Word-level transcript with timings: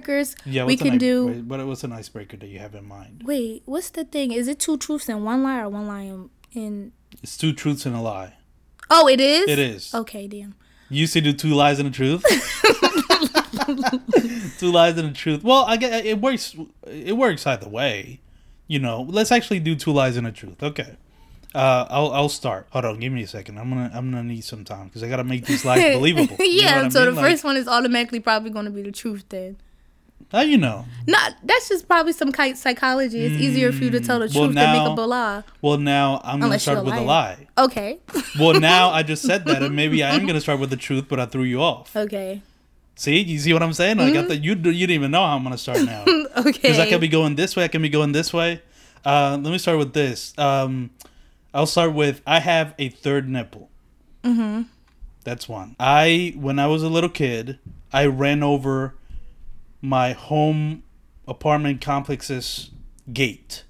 icebreakers. 0.00 0.34
Yeah, 0.44 0.64
we 0.64 0.76
can 0.76 0.98
do. 0.98 1.42
But 1.42 1.58
What 1.58 1.66
what's 1.66 1.84
an 1.84 1.92
icebreaker 1.92 2.36
that 2.38 2.46
you 2.48 2.58
have 2.58 2.74
in 2.74 2.86
mind? 2.86 3.22
Wait, 3.24 3.62
what's 3.66 3.90
the 3.90 4.04
thing? 4.04 4.32
Is 4.32 4.48
it 4.48 4.58
two 4.58 4.76
truths 4.78 5.08
and 5.08 5.24
one 5.24 5.42
lie, 5.42 5.60
or 5.60 5.68
one 5.68 5.86
lie 5.86 6.02
and? 6.02 6.30
in 6.52 6.92
It's 7.22 7.36
two 7.36 7.52
truths 7.52 7.86
and 7.86 7.96
a 7.96 8.00
lie. 8.00 8.34
oh, 8.90 9.08
it 9.08 9.20
is. 9.20 9.48
It 9.48 9.58
is. 9.58 9.94
Okay, 9.94 10.26
damn. 10.28 10.54
You 10.90 11.00
used 11.00 11.14
to 11.14 11.20
do 11.22 11.32
two 11.32 11.54
lies 11.54 11.78
and 11.78 11.88
a 11.88 11.90
truth. 11.90 12.22
two 14.58 14.70
lies 14.70 14.96
and 14.98 15.10
a 15.10 15.12
truth. 15.12 15.42
Well, 15.42 15.64
I 15.66 15.76
get 15.76 16.04
it 16.04 16.20
works. 16.20 16.54
It 16.86 17.16
works 17.16 17.46
either 17.46 17.68
way. 17.68 18.20
You 18.68 18.78
know, 18.78 19.02
let's 19.08 19.32
actually 19.32 19.60
do 19.60 19.74
two 19.74 19.92
lies 19.92 20.16
and 20.16 20.26
a 20.26 20.32
truth. 20.32 20.62
Okay. 20.62 20.96
Uh, 21.54 21.86
I'll 21.90 22.12
I'll 22.12 22.28
start. 22.28 22.66
Hold 22.70 22.84
on, 22.86 23.00
give 23.00 23.12
me 23.12 23.22
a 23.22 23.26
second. 23.26 23.58
I'm 23.58 23.68
gonna 23.70 23.90
I'm 23.92 24.10
gonna 24.10 24.24
need 24.24 24.44
some 24.44 24.64
time 24.64 24.86
because 24.86 25.02
I 25.02 25.08
gotta 25.08 25.24
make 25.24 25.46
these 25.46 25.64
lies 25.64 25.94
believable. 25.96 26.36
You 26.38 26.62
know 26.62 26.68
yeah. 26.68 26.82
I 26.84 26.88
so 26.88 27.04
mean? 27.04 27.14
the 27.14 27.20
Like, 27.20 27.30
first 27.30 27.44
one 27.44 27.56
is 27.56 27.68
automatically 27.68 28.20
probably 28.20 28.50
going 28.50 28.64
to 28.64 28.70
be 28.70 28.82
the 28.82 28.92
truth. 28.92 29.24
Then. 29.28 29.56
How 30.30 30.40
you 30.42 30.58
know? 30.58 30.84
Not. 31.06 31.34
That's 31.42 31.68
just 31.68 31.88
probably 31.88 32.12
some 32.12 32.32
kind 32.32 32.52
of 32.52 32.58
psychology. 32.58 33.24
It's 33.24 33.34
easier 33.42 33.72
for 33.72 33.84
you 33.84 33.90
to 33.90 34.00
tell 34.00 34.18
the 34.20 34.26
Mm, 34.26 34.34
well, 34.34 34.44
truth 34.44 34.54
than 34.54 34.72
make 34.72 34.96
now- 34.96 35.04
a 35.04 35.06
lie. 35.06 35.42
Well, 35.60 35.78
now 35.78 36.20
I'm 36.24 36.34
gonna 36.40 36.44
Unless 36.44 36.62
start 36.62 36.84
with 36.84 36.94
a 36.94 37.00
lie. 37.00 37.46
Okay. 37.58 37.98
Well, 38.38 38.58
now 38.58 38.90
I 38.90 39.02
just 39.02 39.22
said 39.22 39.44
that, 39.46 39.62
and 39.62 39.76
maybe 39.76 40.02
I 40.02 40.14
am 40.14 40.26
gonna 40.26 40.40
start 40.46 40.58
with 40.60 40.70
the 40.70 40.76
truth, 40.76 41.04
but 41.08 41.20
I 41.20 41.26
threw 41.26 41.42
you 41.42 41.60
off. 41.60 41.94
okay. 41.96 42.40
See, 42.94 43.20
you 43.20 43.38
see 43.38 43.52
what 43.52 43.62
I'm 43.62 43.72
saying? 43.72 43.96
Like 43.98 44.14
I 44.14 44.22
thought 44.26 44.42
you 44.44 44.50
you 44.52 44.54
didn't 44.54 44.90
even 44.90 45.10
know 45.10 45.24
how 45.26 45.36
I'm 45.36 45.42
gonna 45.42 45.58
start 45.58 45.82
now. 45.84 46.04
Okay. 46.36 46.52
Because 46.52 46.78
I 46.78 46.86
can 46.88 47.00
be 47.00 47.08
going 47.08 47.34
this 47.36 47.56
way, 47.56 47.64
I 47.64 47.68
can 47.68 47.82
be 47.82 47.88
going 47.88 48.12
this 48.12 48.32
way. 48.32 48.62
Uh, 49.04 49.38
let 49.42 49.50
me 49.50 49.58
start 49.58 49.78
with 49.78 49.92
this. 49.94 50.32
Um, 50.38 50.90
I'll 51.54 51.66
start 51.66 51.92
with 51.94 52.20
I 52.26 52.38
have 52.40 52.74
a 52.78 52.88
third 52.90 53.28
nipple. 53.28 53.68
Mm-hmm. 54.24 54.62
That's 55.24 55.48
one. 55.48 55.74
I 55.80 56.34
when 56.36 56.58
I 56.58 56.66
was 56.66 56.82
a 56.82 56.88
little 56.88 57.10
kid, 57.10 57.58
I 57.92 58.06
ran 58.06 58.42
over 58.42 58.94
my 59.82 60.12
home 60.12 60.82
apartment 61.28 61.80
complex's 61.80 62.70
gate. 63.12 63.64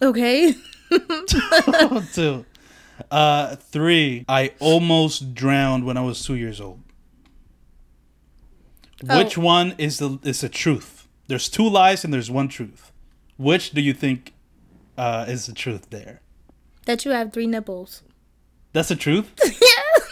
okay. 0.00 0.54
Two. 2.14 2.46
Uh, 3.10 3.56
three. 3.56 4.24
I 4.28 4.52
almost 4.60 5.34
drowned 5.34 5.84
when 5.84 5.96
I 5.96 6.02
was 6.02 6.24
two 6.24 6.34
years 6.36 6.60
old. 6.60 6.80
Oh. 9.08 9.18
Which 9.18 9.36
one 9.36 9.74
is 9.78 9.98
the 9.98 10.18
is 10.22 10.40
the 10.42 10.48
truth? 10.48 11.08
There's 11.26 11.48
two 11.48 11.68
lies 11.68 12.04
and 12.04 12.14
there's 12.14 12.30
one 12.30 12.48
truth. 12.48 12.92
Which 13.36 13.72
do 13.72 13.80
you 13.80 13.92
think 13.92 14.32
uh, 14.96 15.24
is 15.28 15.46
the 15.46 15.52
truth 15.52 15.90
there? 15.90 16.20
that 16.86 17.04
you 17.04 17.10
have 17.10 17.32
three 17.32 17.46
nipples. 17.48 18.02
That's 18.72 18.88
the 18.88 18.96
truth. 18.96 19.32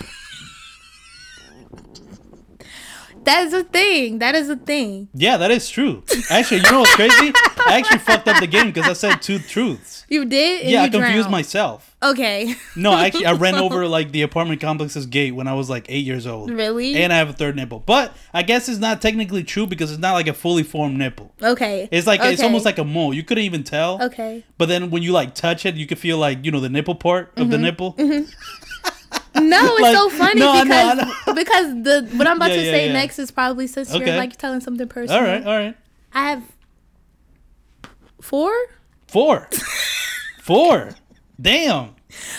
That 3.25 3.45
is 3.47 3.53
a 3.53 3.65
thing. 3.65 4.19
That 4.19 4.35
is 4.35 4.49
a 4.49 4.57
thing. 4.57 5.09
yeah, 5.15 5.37
that 5.37 5.51
is 5.51 5.69
true. 5.69 6.03
Actually, 6.31 6.59
you 6.59 6.71
know 6.71 6.81
what's 6.81 6.95
crazy? 6.95 7.33
I 7.67 7.79
actually 7.79 7.99
fucked 7.99 8.29
up 8.29 8.41
the 8.41 8.47
game 8.47 8.67
because 8.67 8.89
I 8.89 8.93
said 8.93 9.23
two 9.23 9.39
truths. 9.39 10.05
You 10.09 10.25
did. 10.27 10.63
And 10.63 10.71
yeah, 10.71 10.83
I 10.83 10.89
confused 10.89 11.15
drowned. 11.15 11.31
myself. 11.31 11.97
Okay. 12.03 12.55
No, 12.77 12.93
actually, 12.95 13.25
I 13.25 13.33
ran 13.45 13.55
over 13.55 13.89
like 13.89 14.13
the 14.13 14.21
apartment 14.23 14.61
complex's 14.61 15.07
gate 15.07 15.31
when 15.35 15.49
I 15.49 15.55
was 15.55 15.71
like 15.71 15.87
eight 15.89 16.05
years 16.05 16.27
old. 16.27 16.51
Really? 16.51 16.95
And 16.97 17.13
I 17.13 17.17
have 17.17 17.31
a 17.31 17.33
third 17.33 17.57
nipple, 17.57 17.81
but 17.81 18.15
I 18.35 18.43
guess 18.43 18.69
it's 18.69 18.79
not 18.79 19.01
technically 19.01 19.43
true 19.43 19.67
because 19.67 19.91
it's 19.91 20.01
not 20.01 20.13
like 20.13 20.27
a 20.29 20.35
fully 20.35 20.63
formed 20.63 20.99
nipple. 20.99 21.33
Okay. 21.43 21.89
It's 21.91 22.07
like 22.07 22.21
it's 22.23 22.43
almost 22.43 22.67
like 22.67 22.79
a 22.79 22.85
mole. 22.85 23.15
You 23.15 23.23
couldn't 23.23 23.45
even 23.45 23.65
tell. 23.65 24.03
Okay. 24.03 24.45
But 24.59 24.67
then 24.67 24.91
when 24.91 25.03
you 25.03 25.13
like 25.13 25.35
touch 25.35 25.65
it, 25.65 25.77
you 25.77 25.87
can 25.87 25.97
feel 25.97 26.19
like 26.19 26.45
you 26.45 26.51
know 26.51 26.61
the 26.61 26.69
nipple 26.69 26.95
part 26.95 27.33
of 27.39 27.45
Mm-hmm. 27.45 27.51
the 27.51 27.59
nipple. 27.59 27.93
No, 29.37 29.73
it's 29.77 29.83
Like, 29.83 29.97
so 29.97 30.09
funny 30.11 30.41
no, 30.41 30.53
I 30.53 30.63
know, 30.65 30.77
I 31.27 31.33
because 31.35 31.35
because 31.35 31.83
the 31.83 32.17
what 32.17 32.27
I'm 32.29 32.37
about 32.37 32.51
Yeah, 32.51 32.57
to 32.57 32.63
yeah, 32.65 32.71
say 32.71 32.87
yeah. 32.87 32.93
next 32.93 33.19
is 33.19 33.31
probably 33.31 33.67
since 33.67 33.93
Okay. 33.93 34.07
you're 34.07 34.17
like 34.17 34.37
telling 34.37 34.61
something 34.61 34.87
personal. 34.89 35.19
All 35.21 35.27
right, 35.27 35.45
all 35.45 35.57
right. 35.59 35.77
I 36.13 36.31
have 36.31 36.43
four, 38.21 38.53
Four, 39.09 39.49
four. 40.41 40.91
Damn. 41.41 41.95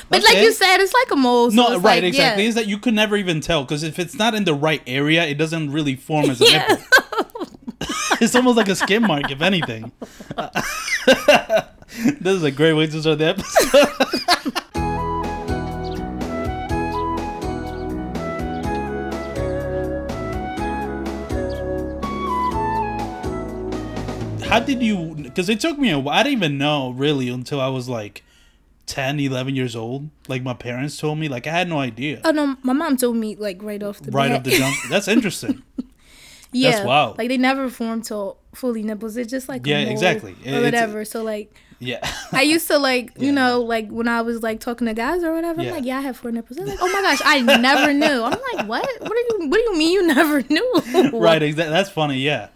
but 0.10 0.24
like 0.24 0.38
you 0.38 0.54
said, 0.54 0.78
it's 0.80 0.94
like 0.94 1.12
a 1.12 1.16
mole. 1.18 1.52
So 1.52 1.56
No, 1.58 1.70
right, 1.80 1.96
like, 2.02 2.04
exactly. 2.06 2.44
Yeah. 2.44 2.50
Is 2.50 2.56
that 2.56 2.68
you 2.68 2.78
could 2.78 2.94
never 2.94 3.18
even 3.18 3.42
tell 3.42 3.64
because 3.64 3.84
if 3.84 4.00
it's 4.00 4.16
not 4.16 4.34
in 4.34 4.46
the 4.46 4.54
right 4.54 4.82
area, 4.88 5.26
it 5.26 5.36
doesn't 5.38 5.72
really 5.72 5.96
form 5.98 6.30
as 6.30 6.40
a 6.42 6.46
Yeah. 6.46 6.66
nipple. 6.70 7.48
it's 8.22 8.34
almost 8.36 8.56
like 8.56 8.70
a 8.70 8.76
skin 8.76 9.02
mark, 9.04 9.30
if 9.32 9.42
anything. 9.42 9.92
this 12.22 12.34
is 12.36 12.44
a 12.44 12.52
great 12.52 12.74
way 12.74 12.88
to 12.88 13.02
start 13.02 13.18
the 13.20 13.26
episode. 13.36 14.54
How 24.48 24.60
did 24.60 24.82
you? 24.82 25.16
Because 25.18 25.50
it 25.50 25.60
took 25.60 25.78
me 25.78 25.90
a 25.92 26.00
while. 26.00 26.18
I 26.18 26.24
didn't 26.24 26.38
even 26.44 26.58
know 26.58 26.92
really 26.92 27.30
until 27.30 27.60
I 27.60 27.68
was 27.68 27.90
like 27.90 28.24
10, 28.86 29.20
11 29.20 29.56
years 29.56 29.76
old. 29.76 30.10
Like 30.28 30.44
my 30.44 30.54
parents 30.54 30.98
told 30.98 31.18
me. 31.18 31.28
Like 31.28 31.48
I 31.48 31.52
had 31.52 31.68
no 31.68 31.80
idea. 31.80 32.22
Oh 32.24 32.32
no, 32.32 32.56
my 32.62 32.74
mom 32.74 32.98
told 32.98 33.16
me 33.18 33.36
like 33.36 33.62
right 33.64 33.82
off 33.82 34.00
the 34.00 34.12
right 34.12 34.30
bat. 34.30 34.38
off 34.38 34.44
the 34.44 34.52
jump. 34.58 34.76
That's 34.90 35.08
interesting. 35.08 35.64
yeah, 36.52 36.86
Wow. 36.86 37.16
Like 37.18 37.30
they 37.30 37.38
never 37.38 37.70
form 37.70 38.02
till 38.02 38.38
fully 38.54 38.84
nipples. 38.84 39.18
It's 39.18 39.32
just 39.32 39.50
like 39.50 39.66
Yeah, 39.66 39.80
exactly. 39.80 40.34
or 40.34 40.48
It's- 40.48 40.64
whatever. 40.64 41.04
So 41.06 41.24
like 41.24 41.54
Yeah. 41.80 42.00
I 42.32 42.44
used 42.44 42.68
to 42.68 42.78
like 42.78 43.12
you 43.18 43.28
Yeah. 43.28 43.32
know 43.32 43.62
like 43.62 43.90
when 43.90 44.08
I 44.08 44.22
was 44.22 44.42
like 44.44 44.60
talking 44.60 44.88
to 44.88 44.94
guys 44.94 45.24
or 45.24 45.34
whatever. 45.34 45.62
Yeah. 45.64 45.70
I'm 45.70 45.76
like 45.76 45.86
yeah 45.86 45.98
I 45.98 46.02
have 46.02 46.18
four 46.18 46.32
nipples. 46.32 46.58
They're 46.58 46.68
like 46.68 46.80
oh 46.82 46.88
my 46.94 47.02
gosh 47.02 47.22
I 47.26 47.42
never 47.42 47.92
knew. 47.94 48.24
I'm 48.24 48.40
like 48.54 48.68
what 48.68 48.88
what 49.02 49.12
are 49.12 49.16
you 49.40 49.48
what 49.50 49.58
do 49.58 49.62
you 49.64 49.78
mean 49.78 49.92
you 49.92 50.08
never 50.16 50.44
knew? 50.50 51.20
right. 51.20 51.42
Exactly. 51.42 51.72
That's 51.74 51.90
funny. 51.90 52.20
Yeah. 52.20 52.50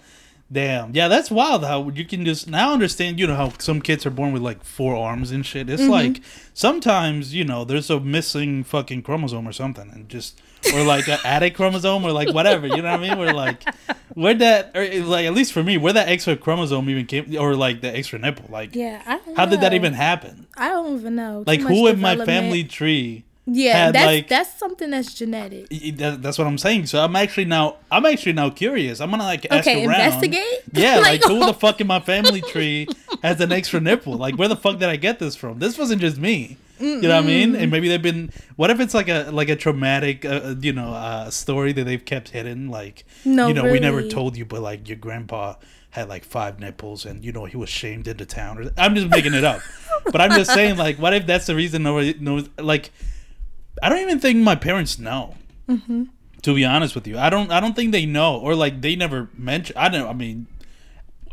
Damn. 0.51 0.95
Yeah, 0.95 1.07
that's 1.07 1.29
wild 1.29 1.63
how 1.63 1.89
you 1.89 2.05
can 2.05 2.25
just 2.25 2.49
now 2.49 2.73
understand, 2.73 3.19
you 3.19 3.27
know, 3.27 3.35
how 3.35 3.53
some 3.59 3.81
kids 3.81 4.05
are 4.05 4.09
born 4.11 4.33
with 4.33 4.41
like 4.41 4.63
four 4.63 4.95
arms 4.95 5.29
and 5.29 5.45
shit. 5.45 5.69
It's 5.69 5.81
mm-hmm. 5.81 5.91
like 5.91 6.21
sometimes, 6.53 7.35
you 7.35 7.43
know, 7.43 7.63
there's 7.63 7.89
a 7.91 7.99
missing 7.99 8.63
fucking 8.63 9.03
chromosome 9.03 9.47
or 9.47 9.51
something 9.51 9.89
and 9.93 10.09
just 10.09 10.41
or 10.73 10.83
like 10.83 11.07
an 11.07 11.19
added 11.23 11.53
chromosome 11.53 12.03
or 12.03 12.11
like 12.11 12.33
whatever, 12.33 12.65
you 12.65 12.81
know 12.81 12.91
what 12.91 12.99
I 12.99 13.09
mean? 13.09 13.19
We're 13.19 13.33
like 13.33 13.63
where 14.15 14.33
that 14.33 14.75
or 14.75 14.87
like 15.03 15.27
at 15.27 15.33
least 15.35 15.53
for 15.53 15.63
me, 15.63 15.77
where 15.77 15.93
that 15.93 16.09
extra 16.09 16.35
chromosome 16.35 16.89
even 16.89 17.05
came 17.05 17.37
or 17.37 17.55
like 17.55 17.81
the 17.81 17.95
extra 17.95 18.17
nipple. 18.17 18.47
Like 18.49 18.75
Yeah, 18.75 19.19
how 19.35 19.45
did 19.45 19.61
that 19.61 19.75
even 19.75 19.93
happen? 19.93 20.47
I 20.57 20.69
don't 20.69 20.99
even 20.99 21.13
know. 21.13 21.43
Like 21.45 21.61
much 21.61 21.71
who 21.71 21.87
in 21.87 21.99
my 21.99 22.25
family 22.25 22.63
tree 22.63 23.23
Yeah, 23.51 23.91
that's 23.91 24.05
like- 24.05 24.27
that's 24.27 24.57
something 24.59 24.89
that's 24.91 25.13
genetic. 25.13 25.69
That- 25.97 26.21
That's 26.21 26.37
what 26.37 26.47
I'm 26.47 26.57
saying. 26.57 26.85
So 26.87 27.03
I'm 27.03 27.15
actually 27.15 27.45
now 27.45 27.77
I'm 27.91 28.05
actually 28.05 28.33
now 28.33 28.49
curious. 28.49 28.99
I'm 29.01 29.09
gonna 29.11 29.23
like 29.23 29.45
ask 29.49 29.67
Okay, 29.67 29.85
around. 29.85 29.95
investigate? 30.01 30.43
Yeah, 30.73 30.97
like, 30.97 31.21
Like- 31.21 31.23
who 31.23 31.39
the 31.45 31.53
fuck 31.63 31.81
in 31.81 31.87
my 31.87 31.99
family 31.99 32.41
tree 32.41 32.87
has 33.23 33.39
an 33.41 33.51
extra 33.51 33.79
nipple? 33.79 34.13
Like 34.13 34.35
where 34.37 34.47
the 34.47 34.55
fuck 34.55 34.79
did 34.79 34.89
I 34.89 34.95
get 34.95 35.19
this 35.19 35.35
from? 35.35 35.59
This 35.59 35.77
wasn't 35.77 36.01
just 36.01 36.17
me. 36.17 36.57
You 36.79 37.01
know 37.01 37.09
what 37.09 37.25
I 37.25 37.27
mean? 37.27 37.55
And 37.57 37.69
maybe 37.71 37.89
they've 37.89 38.01
been. 38.01 38.31
What 38.55 38.69
if 38.69 38.79
it's 38.79 38.93
like 38.93 39.09
a 39.09 39.31
like 39.33 39.49
a 39.49 39.57
traumatic, 39.57 40.23
uh, 40.23 40.55
you 40.61 40.71
know, 40.71 40.93
uh, 40.93 41.29
story 41.29 41.73
that 41.73 41.83
they've 41.83 42.05
kept 42.05 42.29
hidden? 42.29 42.69
Like, 42.69 43.03
No, 43.25 43.49
you 43.49 43.53
know, 43.53 43.69
we 43.69 43.81
never 43.81 44.01
told 44.07 44.37
you, 44.37 44.45
but 44.45 44.61
like 44.61 44.87
your 44.87 44.95
grandpa 44.95 45.55
had 45.89 46.07
like 46.07 46.23
five 46.23 46.57
nipples, 46.61 47.03
and 47.05 47.21
you 47.25 47.33
know 47.33 47.43
he 47.43 47.57
was 47.57 47.67
shamed 47.67 48.07
into 48.07 48.25
town. 48.25 48.59
Or, 48.59 48.71
I'm 48.77 48.95
just 48.95 49.09
making 49.09 49.33
it 49.33 49.43
up, 49.43 49.59
but 50.05 50.21
I'm 50.21 50.31
just 50.31 50.53
saying, 50.53 50.77
like, 50.77 50.97
what 50.99 51.13
if 51.13 51.25
that's 51.27 51.47
the 51.47 51.55
reason 51.55 51.83
nobody 51.83 52.13
knows? 52.17 52.47
Like, 52.57 52.91
I 53.83 53.89
don't 53.89 53.99
even 53.99 54.19
think 54.19 54.37
my 54.37 54.55
parents 54.55 54.99
know. 54.99 55.35
Mm-hmm. 55.67 56.03
To 56.43 56.55
be 56.55 56.63
honest 56.63 56.95
with 56.95 57.05
you, 57.05 57.17
I 57.17 57.29
don't. 57.29 57.51
I 57.51 57.59
don't 57.59 57.75
think 57.75 57.91
they 57.91 58.05
know, 58.05 58.37
or 58.39 58.55
like 58.55 58.81
they 58.81 58.95
never 58.95 59.29
mention. 59.37 59.75
I 59.77 59.89
don't. 59.89 60.07
I 60.07 60.13
mean, 60.13 60.47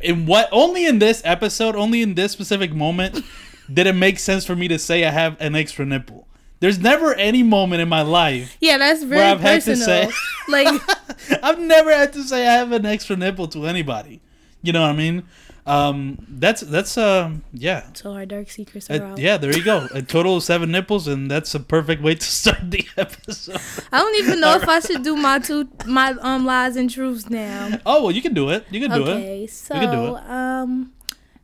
in 0.01 0.27
what? 0.27 0.49
Only 0.51 0.85
in 0.87 0.99
this 0.99 1.23
episode, 1.25 1.77
only 1.77 2.03
in 2.03 2.15
this 2.15 2.33
specific 2.33 2.73
moment, 2.75 3.25
did 3.73 3.87
it 3.87 3.93
make 3.95 4.19
sense 4.19 4.45
for 4.45 4.57
me 4.57 4.67
to 4.69 4.79
say 4.79 5.05
I 5.05 5.11
have 5.11 5.37
an 5.41 5.55
extra 5.55 5.87
nipple. 5.87 6.27
There's 6.59 6.79
never 6.79 7.15
any 7.15 7.43
moment 7.43 7.83
in 7.83 7.89
my 7.91 8.01
life 8.01 8.57
Yeah, 8.61 8.79
that's 8.79 9.03
very 9.03 9.21
I've 9.23 9.41
had 9.41 9.61
to 9.63 9.73
personal. 9.73 10.11
say- 10.11 10.17
like 10.49 10.83
I've 11.43 11.61
never 11.61 11.93
had 11.95 12.15
to 12.15 12.23
say 12.25 12.47
I 12.47 12.53
have 12.55 12.73
an 12.73 12.87
extra 12.87 13.15
nipple 13.15 13.47
to 13.49 13.67
anybody. 13.67 14.23
You 14.63 14.73
know 14.73 14.81
what 14.81 14.91
I 14.91 14.95
mean? 14.97 15.25
Um, 15.67 16.19
that's 16.29 16.61
that's 16.61 16.97
um, 16.97 17.43
yeah. 17.53 17.87
so 17.93 18.13
our 18.13 18.25
dark 18.25 18.51
secrets 18.51 18.89
are 18.89 19.03
Uh, 19.03 19.07
out. 19.13 19.19
yeah, 19.19 19.37
there 19.37 19.55
you 19.55 19.65
go. 19.65 19.89
A 19.93 20.01
total 20.01 20.37
of 20.37 20.43
seven 20.45 20.71
nipples, 20.71 21.09
and 21.09 21.29
that's 21.31 21.55
a 21.55 21.61
perfect 21.61 22.03
way 22.03 22.15
to 22.15 22.25
start 22.41 22.71
the 22.71 22.87
episode. 22.97 23.61
I 23.93 23.99
don't 23.99 24.15
even 24.25 24.41
know 24.41 24.55
if 24.55 24.69
I 24.69 24.79
should 24.81 25.03
do 25.03 25.17
my 25.17 25.41
two 25.41 25.69
my 25.87 26.11
um 26.21 26.45
lies 26.47 26.77
and 26.77 26.89
truths 26.89 27.29
now. 27.29 27.79
Oh 27.85 28.03
well, 28.05 28.13
you 28.13 28.23
can 28.23 28.33
do 28.35 28.51
it. 28.51 28.65
You 28.71 28.81
can 28.81 28.91
do 28.93 29.07
it. 29.07 29.11
Okay, 29.17 29.47
so 29.49 29.75
can 29.75 29.91
do 29.93 30.17
it. 30.17 30.23
um, 30.31 30.93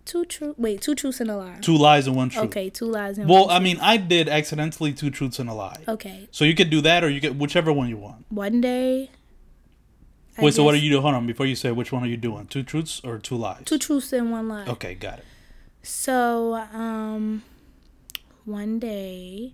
two 0.04 0.24
true. 0.24 0.54
Wait, 0.56 0.80
two 0.80 0.94
truths 0.94 1.20
and 1.20 1.30
a 1.30 1.36
lie. 1.36 1.58
Two 1.60 1.76
lies 1.76 2.06
and 2.06 2.14
one 2.14 2.28
truth. 2.28 2.44
Okay, 2.46 2.70
two 2.70 2.86
lies 2.86 3.18
and 3.18 3.28
Well, 3.28 3.50
I 3.50 3.58
mean, 3.58 3.78
I 3.80 3.96
did 3.96 4.28
accidentally 4.28 4.92
two 4.92 5.10
truths 5.10 5.38
and 5.40 5.48
a 5.50 5.54
lie. 5.54 5.80
Okay, 5.88 6.28
So 6.30 6.44
you 6.44 6.54
could 6.54 6.70
do 6.70 6.80
that, 6.82 7.02
or 7.02 7.08
you 7.10 7.18
get 7.20 7.34
whichever 7.36 7.72
one 7.72 7.88
you 7.88 7.96
want. 7.96 8.24
one 8.28 8.60
day. 8.60 9.10
I 10.38 10.42
Wait, 10.44 10.54
so 10.54 10.64
what 10.64 10.74
are 10.74 10.78
you 10.78 10.88
doing? 10.90 11.02
Hold 11.02 11.14
on, 11.14 11.26
before 11.26 11.44
you 11.46 11.54
say 11.56 11.70
which 11.72 11.92
one 11.92 12.02
are 12.02 12.06
you 12.06 12.16
doing? 12.16 12.46
Two 12.46 12.62
truths 12.62 13.00
or 13.04 13.18
two 13.18 13.36
lies? 13.36 13.62
Two 13.66 13.78
truths 13.78 14.12
and 14.12 14.30
one 14.30 14.48
lie. 14.48 14.64
Okay, 14.66 14.94
got 14.94 15.18
it. 15.18 15.24
So, 15.82 16.54
um, 16.72 17.42
one 18.44 18.78
day, 18.78 19.52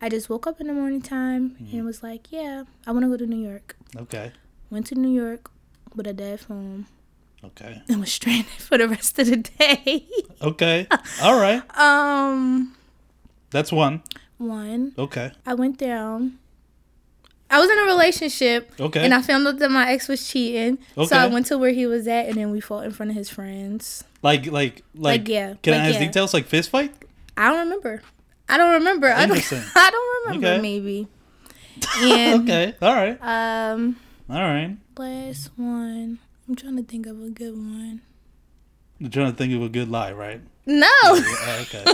I 0.00 0.08
just 0.08 0.28
woke 0.28 0.46
up 0.46 0.60
in 0.60 0.66
the 0.66 0.72
morning 0.74 1.00
time 1.00 1.50
Mm-hmm. 1.62 1.76
and 1.76 1.86
was 1.86 2.02
like, 2.02 2.30
"Yeah, 2.32 2.64
I 2.86 2.90
want 2.92 3.04
to 3.04 3.08
go 3.08 3.16
to 3.16 3.26
New 3.26 3.36
York." 3.48 3.76
Okay. 3.96 4.32
Went 4.70 4.86
to 4.88 4.94
New 4.94 5.08
York 5.12 5.50
with 5.94 6.06
a 6.06 6.12
dead 6.12 6.40
phone. 6.40 6.86
Okay. 7.44 7.82
and 7.88 8.00
was 8.00 8.12
stranded 8.12 8.46
for 8.52 8.78
the 8.78 8.88
rest 8.88 9.18
of 9.18 9.26
the 9.28 9.36
day. 9.38 10.06
Okay. 10.42 10.88
All 11.22 11.38
right. 11.40 11.62
um, 11.78 12.74
That's 13.50 13.70
one. 13.70 14.02
one, 14.38 14.92
Okay. 14.98 15.30
I 15.46 15.54
went 15.54 15.78
down. 15.78 16.38
I 17.52 17.60
was 17.60 17.68
in 17.70 17.78
a 17.78 17.82
relationship. 17.82 18.72
Okay. 18.80 19.04
And 19.04 19.12
I 19.12 19.20
found 19.22 19.46
out 19.46 19.58
that 19.58 19.70
my 19.70 19.92
ex 19.92 20.08
was 20.08 20.26
cheating. 20.26 20.78
So 20.96 21.14
I 21.16 21.26
went 21.26 21.46
to 21.46 21.58
where 21.58 21.70
he 21.72 21.86
was 21.86 22.08
at 22.08 22.26
and 22.26 22.36
then 22.36 22.50
we 22.50 22.60
fought 22.60 22.84
in 22.84 22.90
front 22.92 23.10
of 23.10 23.16
his 23.16 23.28
friends. 23.28 24.02
Like 24.22 24.46
like 24.46 24.82
like. 24.94 25.20
Like, 25.20 25.28
yeah, 25.28 25.54
Can 25.62 25.74
I 25.74 25.78
like, 25.78 25.88
ask 25.90 26.00
yeah. 26.00 26.06
details? 26.06 26.32
Like 26.34 26.46
fist 26.46 26.70
fight? 26.70 26.94
I 27.36 27.50
don't 27.50 27.60
remember. 27.60 28.02
I 28.48 28.56
don't 28.56 28.72
remember. 28.74 29.08
I 29.12 29.26
don't, 29.26 29.52
I 29.76 29.90
don't 29.90 30.24
remember 30.26 30.48
Okay. 30.48 30.62
maybe. 30.62 31.08
And 32.02 32.42
Okay. 32.42 32.74
All 32.80 32.94
right. 32.94 33.18
um 33.20 33.96
All 34.30 34.40
right. 34.40 34.76
last 34.98 35.50
one. 35.56 36.18
I'm 36.48 36.54
trying 36.56 36.76
to 36.76 36.82
think 36.82 37.06
of 37.06 37.22
a 37.22 37.28
good 37.30 37.54
one. 37.54 38.00
You're 38.98 39.10
trying 39.10 39.30
to 39.32 39.36
think 39.36 39.52
of 39.54 39.62
a 39.62 39.68
good 39.68 39.90
lie, 39.90 40.12
right? 40.12 40.40
No. 40.64 40.86
Uh, 41.04 41.64
okay. 41.66 41.84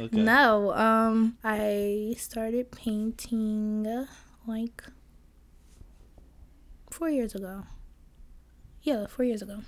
Okay. 0.00 0.16
No. 0.16 0.72
Um 0.74 1.36
I 1.42 2.14
started 2.18 2.70
painting 2.70 4.06
like 4.46 4.82
4 6.90 7.08
years 7.10 7.34
ago. 7.34 7.64
Yeah, 8.82 9.06
4 9.06 9.24
years 9.24 9.42
ago. 9.42 9.60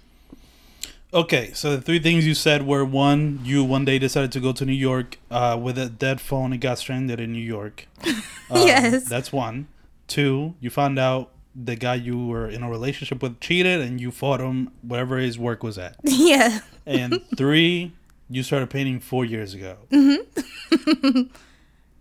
Okay, 1.13 1.53
so 1.53 1.77
the 1.77 1.81
three 1.81 2.01
things 2.01 2.27
you 2.27 2.35
said 2.35 2.67
were 2.67 2.85
one, 2.85 3.39
you 3.45 3.63
one 3.63 3.85
day 3.85 4.01
decided 4.01 4.33
to 4.33 4.41
go 4.41 4.53
to 4.53 4.65
New 4.65 4.73
York 4.73 5.19
uh, 5.31 5.57
with 5.61 5.79
a 5.79 5.89
dead 5.89 6.21
phone 6.21 6.53
and 6.53 6.61
got 6.61 6.79
stranded 6.79 7.21
in 7.21 7.33
New 7.33 7.45
York. 7.45 7.87
Um, 8.51 8.67
Yes. 8.67 9.09
That's 9.09 9.33
one. 9.33 9.69
Two, 10.07 10.55
you 10.61 10.69
found 10.69 10.99
out 10.99 11.31
the 11.55 11.77
guy 11.77 11.95
you 11.95 12.27
were 12.27 12.47
in 12.47 12.63
a 12.63 12.69
relationship 12.69 13.23
with 13.23 13.41
cheated 13.41 13.81
and 13.81 13.99
you 13.99 14.11
fought 14.11 14.39
him 14.39 14.71
wherever 14.83 15.17
his 15.17 15.39
work 15.39 15.63
was 15.63 15.79
at. 15.79 15.97
yeah. 16.05 16.59
And 16.85 17.23
three, 17.39 17.93
you 18.29 18.43
started 18.43 18.69
painting 18.69 19.01
four 19.01 19.25
years 19.25 19.55
ago. 19.55 19.79
Mm-hmm. 19.91 21.23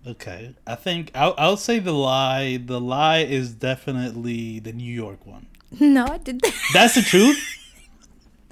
okay, 0.07 0.53
I 0.67 0.75
think 0.75 1.11
I'll, 1.15 1.35
I'll 1.38 1.57
say 1.57 1.79
the 1.79 1.91
lie. 1.94 2.57
The 2.57 2.79
lie 2.79 3.19
is 3.19 3.53
definitely 3.53 4.59
the 4.59 4.73
New 4.73 4.91
York 4.94 5.25
one. 5.25 5.47
No, 5.79 6.05
I 6.05 6.17
did 6.19 6.39
that. 6.41 6.53
That's 6.73 6.94
the 6.95 7.01
truth. 7.01 7.38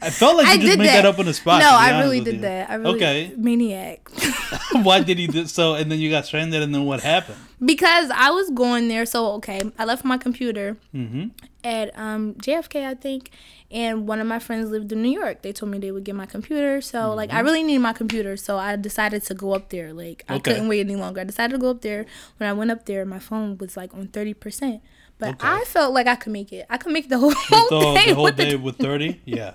I 0.02 0.10
felt 0.10 0.38
like 0.38 0.48
you 0.48 0.54
I 0.54 0.58
just 0.58 0.78
made 0.80 0.88
that. 0.88 1.04
that. 1.04 1.06
up 1.06 1.20
on 1.20 1.26
the 1.26 1.34
spot. 1.36 1.60
no, 1.62 1.70
I 1.70 2.02
really 2.02 2.20
did 2.22 2.36
you. 2.36 2.42
that. 2.42 2.70
I 2.72 2.76
really 2.76 2.96
Okay. 2.96 3.34
maniac. 3.38 4.10
Why 4.72 5.02
did 5.02 5.20
he 5.20 5.28
do 5.28 5.46
so? 5.46 5.76
And 5.76 5.92
then 5.92 6.00
you 6.00 6.10
got 6.10 6.26
stranded, 6.26 6.64
and 6.64 6.74
then 6.74 6.86
what 6.86 7.02
happened? 7.02 7.38
because 7.64 8.10
I 8.10 8.32
was 8.32 8.50
going 8.50 8.88
there. 8.88 9.06
So 9.06 9.34
okay, 9.34 9.62
I 9.78 9.86
left 9.86 10.04
my 10.04 10.18
computer 10.18 10.78
Mm-hmm. 10.96 11.28
at 11.64 11.96
um, 11.96 12.34
JFK, 12.36 12.88
I 12.88 12.96
think, 12.96 13.30
and 13.72 14.08
one 14.08 14.20
of 14.20 14.28
my 14.28 14.40
friends 14.40 14.70
lived 14.70 14.92
in 14.92 15.02
New 15.02 15.10
York. 15.12 15.42
They 15.42 15.54
told 15.54 15.72
me 15.72 15.80
they 15.80 15.92
would 15.92 16.04
get 16.04 16.16
my 16.16 16.26
computer. 16.26 16.82
So 16.82 17.00
mm-hmm. 17.00 17.16
like, 17.16 17.34
I 17.34 17.40
really 17.40 17.64
needed 17.64 17.80
my 17.82 17.94
computer, 17.94 18.36
so 18.38 18.58
I 18.58 18.76
decided 18.76 19.24
to 19.24 19.34
go 19.34 19.54
up 19.54 19.70
there. 19.70 19.94
Like, 19.94 20.24
I 20.28 20.36
Okay. 20.36 20.54
couldn't 20.54 20.68
wait 20.68 20.82
any 20.82 20.96
longer. 20.96 21.22
I 21.22 21.24
decided 21.24 21.54
to 21.54 21.60
go 21.60 21.70
up 21.72 21.82
there. 21.82 22.06
When 22.38 22.50
I 22.50 22.54
went 22.54 22.72
up 22.72 22.86
there, 22.86 23.06
my 23.06 23.20
phone 23.20 23.58
was 23.58 23.78
like 23.78 23.94
on 23.94 24.08
thirty 24.08 24.34
percent. 24.34 24.82
But 25.20 25.36
Okay. 25.36 25.48
I 25.48 25.64
felt 25.66 25.94
like 25.94 26.08
I 26.08 26.16
could 26.16 26.34
make 26.34 26.52
it. 26.52 26.66
I 26.68 26.78
could 26.78 26.92
make 26.92 27.08
the 27.08 27.20
whole, 27.20 27.30
The, 27.30 27.94
day. 27.96 28.06
the 28.10 28.16
whole 28.16 28.24
with 28.24 28.38
day 28.38 28.56
with 28.56 28.78
thirty. 28.78 29.22
Yeah. 29.26 29.52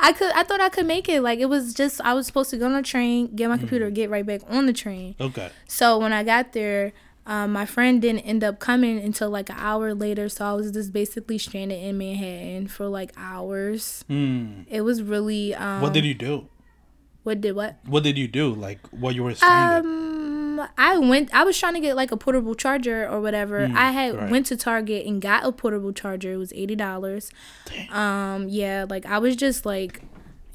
I 0.00 0.12
could. 0.12 0.32
I 0.32 0.42
thought 0.42 0.60
I 0.60 0.68
could 0.68 0.86
make 0.86 1.08
it. 1.08 1.22
Like 1.22 1.38
it 1.38 1.46
was 1.46 1.74
just 1.74 2.00
I 2.02 2.12
was 2.12 2.26
supposed 2.26 2.50
to 2.50 2.56
go 2.58 2.66
on 2.66 2.74
a 2.74 2.82
train, 2.82 3.34
get 3.36 3.48
my 3.48 3.56
computer, 3.56 3.86
mm-hmm. 3.86 3.94
get 3.94 4.10
right 4.10 4.26
back 4.26 4.40
on 4.48 4.66
the 4.66 4.72
train. 4.72 5.14
Okay. 5.20 5.48
So 5.68 5.98
when 5.98 6.12
I 6.12 6.24
got 6.24 6.52
there, 6.52 6.92
um, 7.26 7.52
my 7.52 7.66
friend 7.66 8.00
didn't 8.00 8.20
end 8.20 8.42
up 8.44 8.58
coming 8.60 8.98
until 8.98 9.30
like 9.30 9.50
an 9.50 9.56
hour 9.58 9.92
later. 9.94 10.28
So 10.28 10.44
I 10.46 10.52
was 10.52 10.70
just 10.70 10.92
basically 10.92 11.38
stranded 11.38 11.82
in 11.82 11.98
Manhattan 11.98 12.68
for 12.68 12.86
like 12.86 13.12
hours. 13.16 14.04
Hmm. 14.08 14.62
It 14.68 14.82
was 14.82 15.02
really. 15.02 15.54
Um, 15.54 15.80
What 15.82 15.92
did 15.92 16.04
you 16.04 16.14
do? 16.14 16.48
What 17.24 17.40
did 17.40 17.56
what? 17.56 17.78
What 17.84 18.04
did 18.04 18.16
you 18.16 18.28
do? 18.28 18.54
Like 18.54 18.78
while 18.90 19.12
you 19.12 19.24
were 19.24 19.34
stranded? 19.34 19.84
Um, 19.90 20.66
I 20.78 20.96
went. 20.98 21.34
I 21.34 21.42
was 21.44 21.58
trying 21.58 21.74
to 21.74 21.80
get 21.80 21.96
like 21.96 22.12
a 22.12 22.16
portable 22.16 22.54
charger 22.54 23.06
or 23.08 23.20
whatever. 23.20 23.68
I 23.74 23.90
had 23.90 24.14
Mm, 24.14 24.20
right. 24.20 24.30
went 24.30 24.46
to 24.46 24.56
Target 24.56 25.04
and 25.06 25.20
got 25.20 25.44
a 25.44 25.50
portable 25.52 25.92
charger. 25.92 26.32
It 26.32 26.36
was 26.36 26.52
eighty 26.54 26.76
dollars. 26.76 27.30
Um, 27.90 28.48
yeah, 28.48 28.86
like 28.88 29.04
I 29.06 29.18
was 29.18 29.34
just 29.36 29.66
like, 29.66 30.02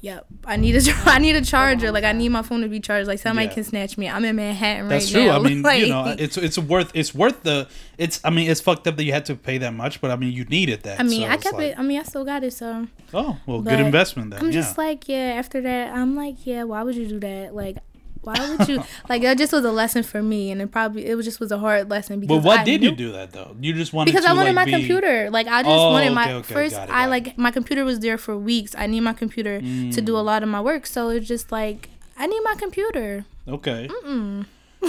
yep. 0.02 0.26
I 0.44 0.56
need 0.56 0.76
a 0.76 0.82
I 1.06 1.18
need 1.18 1.34
a 1.36 1.40
charger. 1.40 1.90
Like 1.90 2.04
I 2.04 2.12
need 2.12 2.28
my 2.28 2.42
phone 2.42 2.60
to 2.60 2.68
be 2.68 2.80
charged. 2.80 3.08
Like 3.08 3.18
somebody 3.18 3.46
Yeah. 3.46 3.54
can 3.54 3.64
snatch 3.64 3.96
me. 3.96 4.10
I'm 4.10 4.22
in 4.26 4.36
Manhattan 4.36 4.88
That's 4.88 5.06
right 5.06 5.12
true. 5.12 5.24
now. 5.24 5.38
That's 5.38 5.42
true. 5.42 5.50
I 5.50 5.54
mean, 5.54 5.62
like, 5.62 5.80
you 5.86 5.88
know, 5.88 6.14
it's 6.18 6.36
it's 6.36 6.58
worth 6.58 6.90
it's 6.92 7.14
worth 7.14 7.42
the 7.42 7.66
it's. 7.96 8.20
I 8.22 8.28
mean, 8.30 8.50
it's 8.50 8.60
fucked 8.60 8.86
up 8.86 8.96
that 8.96 9.04
you 9.04 9.12
had 9.12 9.24
to 9.26 9.36
pay 9.36 9.56
that 9.58 9.72
much, 9.72 10.02
but 10.02 10.10
I 10.10 10.16
mean, 10.16 10.32
you 10.32 10.44
needed 10.44 10.82
that. 10.82 11.00
I 11.00 11.04
mean, 11.04 11.22
so 11.22 11.28
I 11.28 11.36
kept 11.38 11.56
like, 11.56 11.72
it. 11.72 11.78
I 11.78 11.82
mean, 11.82 11.98
I 11.98 12.02
still 12.02 12.24
got 12.26 12.44
it. 12.44 12.52
So 12.52 12.88
Oh 13.14 13.38
well, 13.46 13.62
but 13.62 13.70
good 13.70 13.80
investment 13.80 14.30
then. 14.32 14.40
I'm 14.40 14.46
yeah. 14.46 14.52
just 14.52 14.76
like, 14.76 15.08
yeah. 15.08 15.34
After 15.38 15.62
that, 15.62 15.94
I'm 15.94 16.14
like, 16.14 16.44
yeah. 16.44 16.64
Why 16.64 16.82
would 16.82 16.96
you 16.96 17.06
do 17.08 17.20
that? 17.20 17.54
Like. 17.54 17.78
Why 18.22 18.34
would 18.56 18.68
you 18.68 18.82
like? 19.08 19.22
that 19.22 19.36
just 19.36 19.52
was 19.52 19.64
a 19.64 19.72
lesson 19.72 20.02
for 20.02 20.22
me, 20.22 20.50
and 20.50 20.62
it 20.62 20.70
probably 20.70 21.06
it 21.06 21.14
was 21.16 21.26
just 21.26 21.40
was 21.40 21.50
a 21.52 21.58
hard 21.58 21.90
lesson 21.90 22.20
because. 22.20 22.36
but 22.38 22.44
what 22.44 22.60
I 22.60 22.64
did 22.64 22.80
knew- 22.80 22.90
you 22.90 22.96
do 22.96 23.12
that 23.12 23.32
though? 23.32 23.56
You 23.60 23.72
just 23.74 23.92
wanted 23.92 24.12
because 24.12 24.24
I 24.24 24.32
wanted 24.32 24.54
like, 24.54 24.54
my 24.54 24.64
be- 24.66 24.70
computer. 24.72 25.28
Like 25.30 25.46
I 25.48 25.62
just 25.62 25.70
Oh, 25.74 25.90
wanted 25.90 26.12
my 26.12 26.32
okay, 26.34 26.54
first. 26.54 26.74
it, 26.76 26.88
I 26.90 27.06
like 27.06 27.36
my 27.36 27.50
computer 27.50 27.84
was 27.84 27.98
there 28.00 28.16
for 28.18 28.36
weeks. 28.38 28.74
I 28.78 28.86
need 28.86 29.00
my 29.00 29.12
computer 29.12 29.60
to 29.60 30.00
do 30.00 30.16
a 30.16 30.22
Mm. 30.22 30.24
lot 30.24 30.42
of 30.42 30.48
my 30.48 30.60
work. 30.60 30.86
So 30.86 31.08
it's 31.10 31.26
just 31.26 31.50
like 31.52 31.88
I 32.16 32.26
need 32.26 32.40
my 32.44 32.54
computer. 32.56 33.24
Okay. 33.48 33.88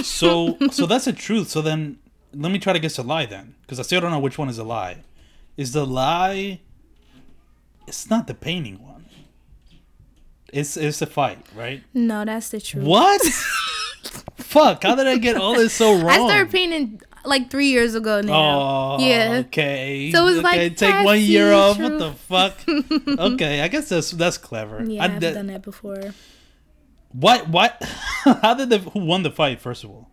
so 0.03 0.57
so 0.71 0.85
that's 0.85 1.05
the 1.05 1.13
truth. 1.13 1.49
So 1.49 1.61
then 1.61 1.97
let 2.33 2.51
me 2.51 2.59
try 2.59 2.73
to 2.73 2.79
guess 2.79 2.97
a 2.97 3.03
lie 3.03 3.25
then, 3.25 3.55
because 3.61 3.79
I 3.79 3.83
still 3.83 4.01
don't 4.01 4.11
know 4.11 4.19
which 4.19 4.37
one 4.37 4.49
is 4.49 4.57
a 4.57 4.63
lie. 4.63 4.97
Is 5.57 5.71
the 5.73 5.85
lie? 5.85 6.59
It's 7.87 8.09
not 8.09 8.27
the 8.27 8.33
painting 8.33 8.81
one. 8.81 9.02
It's 10.53 10.77
it's 10.77 11.01
a 11.01 11.07
fight, 11.07 11.39
right? 11.55 11.83
No, 11.93 12.23
that's 12.25 12.49
the 12.49 12.61
truth. 12.61 12.85
What? 12.85 13.21
Fuck! 14.37 14.83
How 14.83 14.95
did 14.95 15.07
I 15.07 15.17
get 15.17 15.35
all 15.35 15.55
this 15.55 15.73
so 15.73 15.93
wrong? 15.93 16.09
I 16.09 16.15
started 16.17 16.51
painting 16.51 17.01
like 17.25 17.49
three 17.49 17.67
years 17.67 17.95
ago 17.95 18.21
now. 18.21 18.33
Oh, 18.33 18.97
yeah. 18.99 19.43
Okay. 19.47 20.11
So 20.11 20.21
it 20.21 20.25
was 20.25 20.37
okay, 20.39 20.69
like, 20.69 20.77
take 20.77 21.05
one 21.05 21.19
year 21.19 21.51
off. 21.53 21.79
What 21.79 21.97
the 21.97 22.11
fuck? 22.11 22.53
okay, 23.33 23.61
I 23.61 23.67
guess 23.67 23.89
that's 23.89 24.11
that's 24.11 24.37
clever. 24.37 24.83
Yeah, 24.83 25.01
I, 25.01 25.05
I've 25.05 25.19
that- 25.21 25.33
done 25.33 25.47
that 25.47 25.63
before. 25.63 26.13
What? 27.11 27.49
What? 27.49 27.81
How 28.23 28.53
did 28.53 28.69
the 28.69 28.79
who 28.79 28.99
won 29.05 29.23
the 29.23 29.31
fight? 29.31 29.61
First 29.61 29.83
of 29.83 29.89
all, 29.91 30.09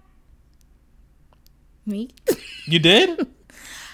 Me? 1.84 2.10
you 2.66 2.78
did. 2.78 3.26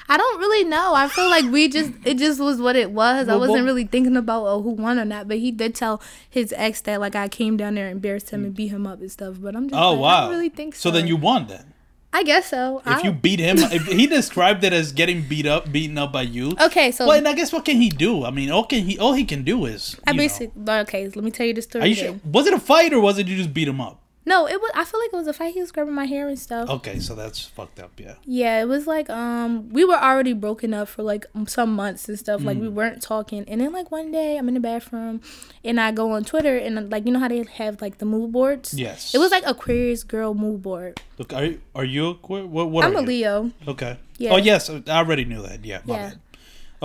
I 0.09 0.17
don't 0.17 0.39
really 0.39 0.65
know. 0.65 0.95
I 0.95 1.09
feel 1.09 1.29
like 1.29 1.45
we 1.47 1.69
just 1.69 1.93
it 2.05 2.19
just 2.19 2.41
was 2.41 2.61
what 2.61 2.77
it 2.77 2.91
was. 2.93 3.29
I 3.29 3.37
wasn't 3.37 3.59
well- 3.59 3.65
really 3.65 3.85
thinking 3.85 4.17
about 4.17 4.45
oh 4.47 4.63
who 4.63 4.71
won 4.71 4.99
or 4.99 5.05
not. 5.05 5.29
But 5.29 5.39
he 5.39 5.51
did 5.51 5.75
tell 5.75 6.01
his 6.29 6.55
ex 6.57 6.81
that 6.83 7.01
like 7.01 7.17
I 7.17 7.29
came 7.29 7.57
down 7.57 7.75
there 7.75 7.87
and 7.87 7.97
embarrassed 7.97 8.31
him 8.31 8.45
and 8.45 8.55
beat 8.55 8.69
him 8.69 8.87
up 8.87 9.01
and 9.01 9.11
stuff. 9.11 9.37
But 9.41 9.57
I'm 9.57 9.69
just 9.69 9.81
Oh 9.81 9.95
like, 9.95 10.15
I 10.15 10.21
don't 10.23 10.31
really 10.31 10.49
think 10.49 10.75
so. 10.75 10.89
So 10.89 10.91
then 10.93 11.07
you 11.07 11.17
won 11.17 11.47
then. 11.49 11.73
I 12.13 12.23
guess 12.23 12.49
so. 12.49 12.81
If 12.87 13.05
you 13.05 13.13
beat 13.13 13.41
him, 13.41 13.59
if 13.59 13.87
he 13.89 14.07
described 14.07 14.65
it 14.65 14.73
as 14.73 14.93
getting 14.93 15.21
beat 15.29 15.45
up, 15.45 15.71
beaten 15.71 15.99
up 15.99 16.13
by 16.13 16.23
you. 16.23 16.55
okay, 16.59 16.91
so 16.91 17.07
Well, 17.07 17.19
and 17.19 17.29
I 17.29 17.35
guess 17.35 17.53
what 17.53 17.67
can 17.67 17.77
he 17.77 17.91
do? 17.91 18.25
I 18.25 18.31
mean, 18.31 18.51
all 18.51 18.65
can 18.65 18.85
he 18.85 18.99
all 18.99 19.13
he 19.13 19.25
can 19.25 19.43
do 19.43 19.67
is. 19.67 19.97
I 20.07 20.13
you 20.13 20.17
know. 20.17 20.23
basically 20.23 20.63
okay. 20.73 21.09
Let 21.09 21.25
me 21.25 21.31
tell 21.31 21.47
you 21.47 21.53
the 21.53 21.63
story. 21.63 21.93
Sure? 21.93 22.19
Was 22.25 22.47
it 22.47 22.55
a 22.55 22.61
fight 22.61 22.95
or 22.95 23.01
was 23.01 23.19
it 23.19 23.27
you 23.27 23.37
just 23.37 23.53
beat 23.53 23.69
him 23.69 23.81
up? 23.83 24.01
No, 24.27 24.47
it 24.49 24.61
was. 24.61 24.71
I 24.75 24.85
feel 24.85 24.99
like 24.99 25.13
it 25.13 25.17
was 25.17 25.29
a 25.29 25.33
fight. 25.33 25.55
He 25.55 25.61
was 25.61 25.71
grabbing 25.71 25.95
my 25.95 26.05
hair 26.07 26.29
and 26.29 26.37
stuff. 26.39 26.69
Okay, 26.69 26.99
so 26.99 27.15
that's 27.15 27.41
fucked 27.45 27.79
up. 27.79 27.93
Yeah. 27.97 28.15
Yeah, 28.25 28.61
it 28.61 28.67
was 28.67 28.87
like 28.89 29.09
um 29.09 29.69
we 29.71 29.85
were 29.85 29.95
already 29.95 30.33
broken 30.33 30.75
up 30.75 30.89
for 30.89 31.03
like 31.05 31.27
some 31.47 31.73
months 31.75 32.09
and 32.09 32.19
stuff. 32.19 32.43
Like 32.43 32.59
we 32.59 32.67
Mm. 32.67 32.73
weren't 32.73 33.03
talking. 33.03 33.45
And 33.49 33.61
then 33.61 33.73
like 33.73 33.91
one 33.93 34.11
day 34.11 34.37
I'm 34.37 34.49
in 34.49 34.55
the 34.55 34.61
bathroom 34.61 35.21
and 35.65 35.81
I 35.81 35.93
go 35.93 36.11
on 36.11 36.25
Twitter 36.25 36.57
and 36.59 36.91
like 36.91 37.07
you 37.07 37.13
know 37.13 37.21
how 37.21 37.29
they 37.29 37.45
have 37.55 37.81
like 37.81 37.99
the 37.99 38.05
mood 38.05 38.33
boards. 38.33 38.75
Yes. 38.75 39.15
It 39.15 39.19
was 39.19 39.31
like 39.31 39.45
Aquarius 39.47 40.03
girl 40.03 40.35
mood 40.35 40.61
board. 40.61 41.01
Look, 41.19 41.33
are 41.33 41.45
you, 41.45 41.61
are 41.75 41.85
you 41.85 42.07
a 42.09 42.13
what? 42.15 42.69
What 42.71 42.85
I'm 42.85 42.97
a 42.97 43.01
you? 43.03 43.07
Leo. 43.07 43.51
Okay. 43.69 43.97
Yeah. 44.19 44.33
Oh 44.33 44.39
yes, 44.39 44.69
I 44.71 44.83
already 44.89 45.25
knew 45.25 45.43
that. 45.43 45.65
Yeah. 45.65 45.81
Yeah. 45.85 46.11
bad. 46.11 46.19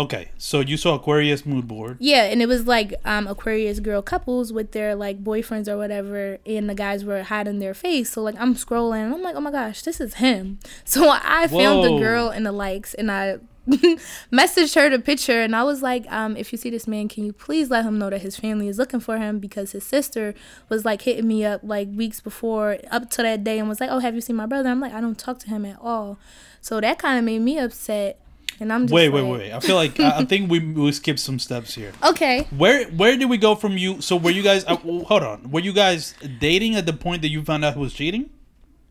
Okay, 0.01 0.29
so 0.39 0.61
you 0.61 0.77
saw 0.77 0.95
Aquarius 0.95 1.45
mood 1.45 1.67
board. 1.67 1.97
Yeah, 1.99 2.23
and 2.23 2.41
it 2.41 2.47
was 2.47 2.65
like 2.65 2.95
um 3.05 3.27
Aquarius 3.27 3.79
girl 3.79 4.01
couples 4.01 4.51
with 4.51 4.71
their 4.71 4.95
like 4.95 5.23
boyfriends 5.23 5.67
or 5.67 5.77
whatever, 5.77 6.39
and 6.43 6.67
the 6.67 6.73
guys 6.73 7.05
were 7.05 7.21
hiding 7.21 7.59
their 7.59 7.75
face. 7.75 8.11
So 8.11 8.23
like 8.23 8.35
I'm 8.39 8.55
scrolling, 8.55 9.05
and 9.05 9.13
I'm 9.13 9.21
like, 9.21 9.35
oh 9.35 9.41
my 9.41 9.51
gosh, 9.51 9.83
this 9.83 10.01
is 10.01 10.15
him. 10.15 10.57
So 10.85 11.09
I 11.09 11.47
found 11.47 11.83
the 11.83 11.99
girl 11.99 12.31
in 12.31 12.43
the 12.43 12.51
likes, 12.51 12.95
and 12.95 13.11
I 13.11 13.37
messaged 13.67 14.73
her 14.73 14.89
the 14.89 14.97
picture, 14.97 15.41
and 15.41 15.55
I 15.55 15.63
was 15.63 15.83
like, 15.83 16.11
um, 16.11 16.35
if 16.35 16.51
you 16.51 16.57
see 16.57 16.71
this 16.71 16.87
man, 16.87 17.07
can 17.07 17.23
you 17.23 17.31
please 17.31 17.69
let 17.69 17.85
him 17.85 17.99
know 17.99 18.09
that 18.09 18.21
his 18.21 18.35
family 18.35 18.67
is 18.67 18.79
looking 18.79 18.99
for 18.99 19.19
him 19.19 19.37
because 19.37 19.71
his 19.71 19.85
sister 19.85 20.33
was 20.67 20.83
like 20.83 21.03
hitting 21.03 21.27
me 21.27 21.45
up 21.45 21.61
like 21.63 21.87
weeks 21.93 22.19
before 22.19 22.77
up 22.89 23.09
to 23.11 23.21
that 23.21 23.43
day 23.43 23.59
and 23.59 23.69
was 23.69 23.79
like, 23.79 23.91
oh, 23.91 23.99
have 23.99 24.15
you 24.15 24.21
seen 24.21 24.35
my 24.35 24.47
brother? 24.47 24.69
I'm 24.69 24.79
like, 24.79 24.93
I 24.93 24.99
don't 25.01 25.17
talk 25.17 25.37
to 25.39 25.49
him 25.49 25.65
at 25.65 25.77
all. 25.79 26.17
So 26.59 26.81
that 26.81 26.97
kind 26.99 27.17
of 27.19 27.25
made 27.25 27.39
me 27.39 27.57
upset, 27.59 28.19
and 28.61 28.71
I'm 28.71 28.83
just 28.83 28.93
Wait, 28.93 29.09
wait, 29.09 29.21
like, 29.23 29.31
wait, 29.31 29.39
wait. 29.39 29.51
I 29.51 29.59
feel 29.59 29.75
like 29.75 29.99
I, 29.99 30.19
I 30.19 30.25
think 30.25 30.49
we 30.49 30.59
we 30.59 30.91
skipped 30.93 31.19
some 31.19 31.39
steps 31.39 31.73
here. 31.75 31.91
Okay, 32.11 32.47
Where 32.57 32.85
where 32.91 33.17
did 33.17 33.29
we 33.29 33.37
go 33.37 33.55
from 33.55 33.77
you? 33.77 33.99
So 34.01 34.15
were 34.15 34.31
you 34.31 34.43
guys? 34.43 34.63
Uh, 34.65 34.75
hold 34.77 35.23
on. 35.23 35.51
Were 35.51 35.59
you 35.59 35.73
guys 35.73 36.13
dating 36.39 36.75
at 36.75 36.85
the 36.85 36.93
point 36.93 37.21
that 37.23 37.29
you 37.29 37.43
found 37.43 37.65
out 37.65 37.73
who 37.73 37.81
was 37.81 37.93
cheating? 37.93 38.29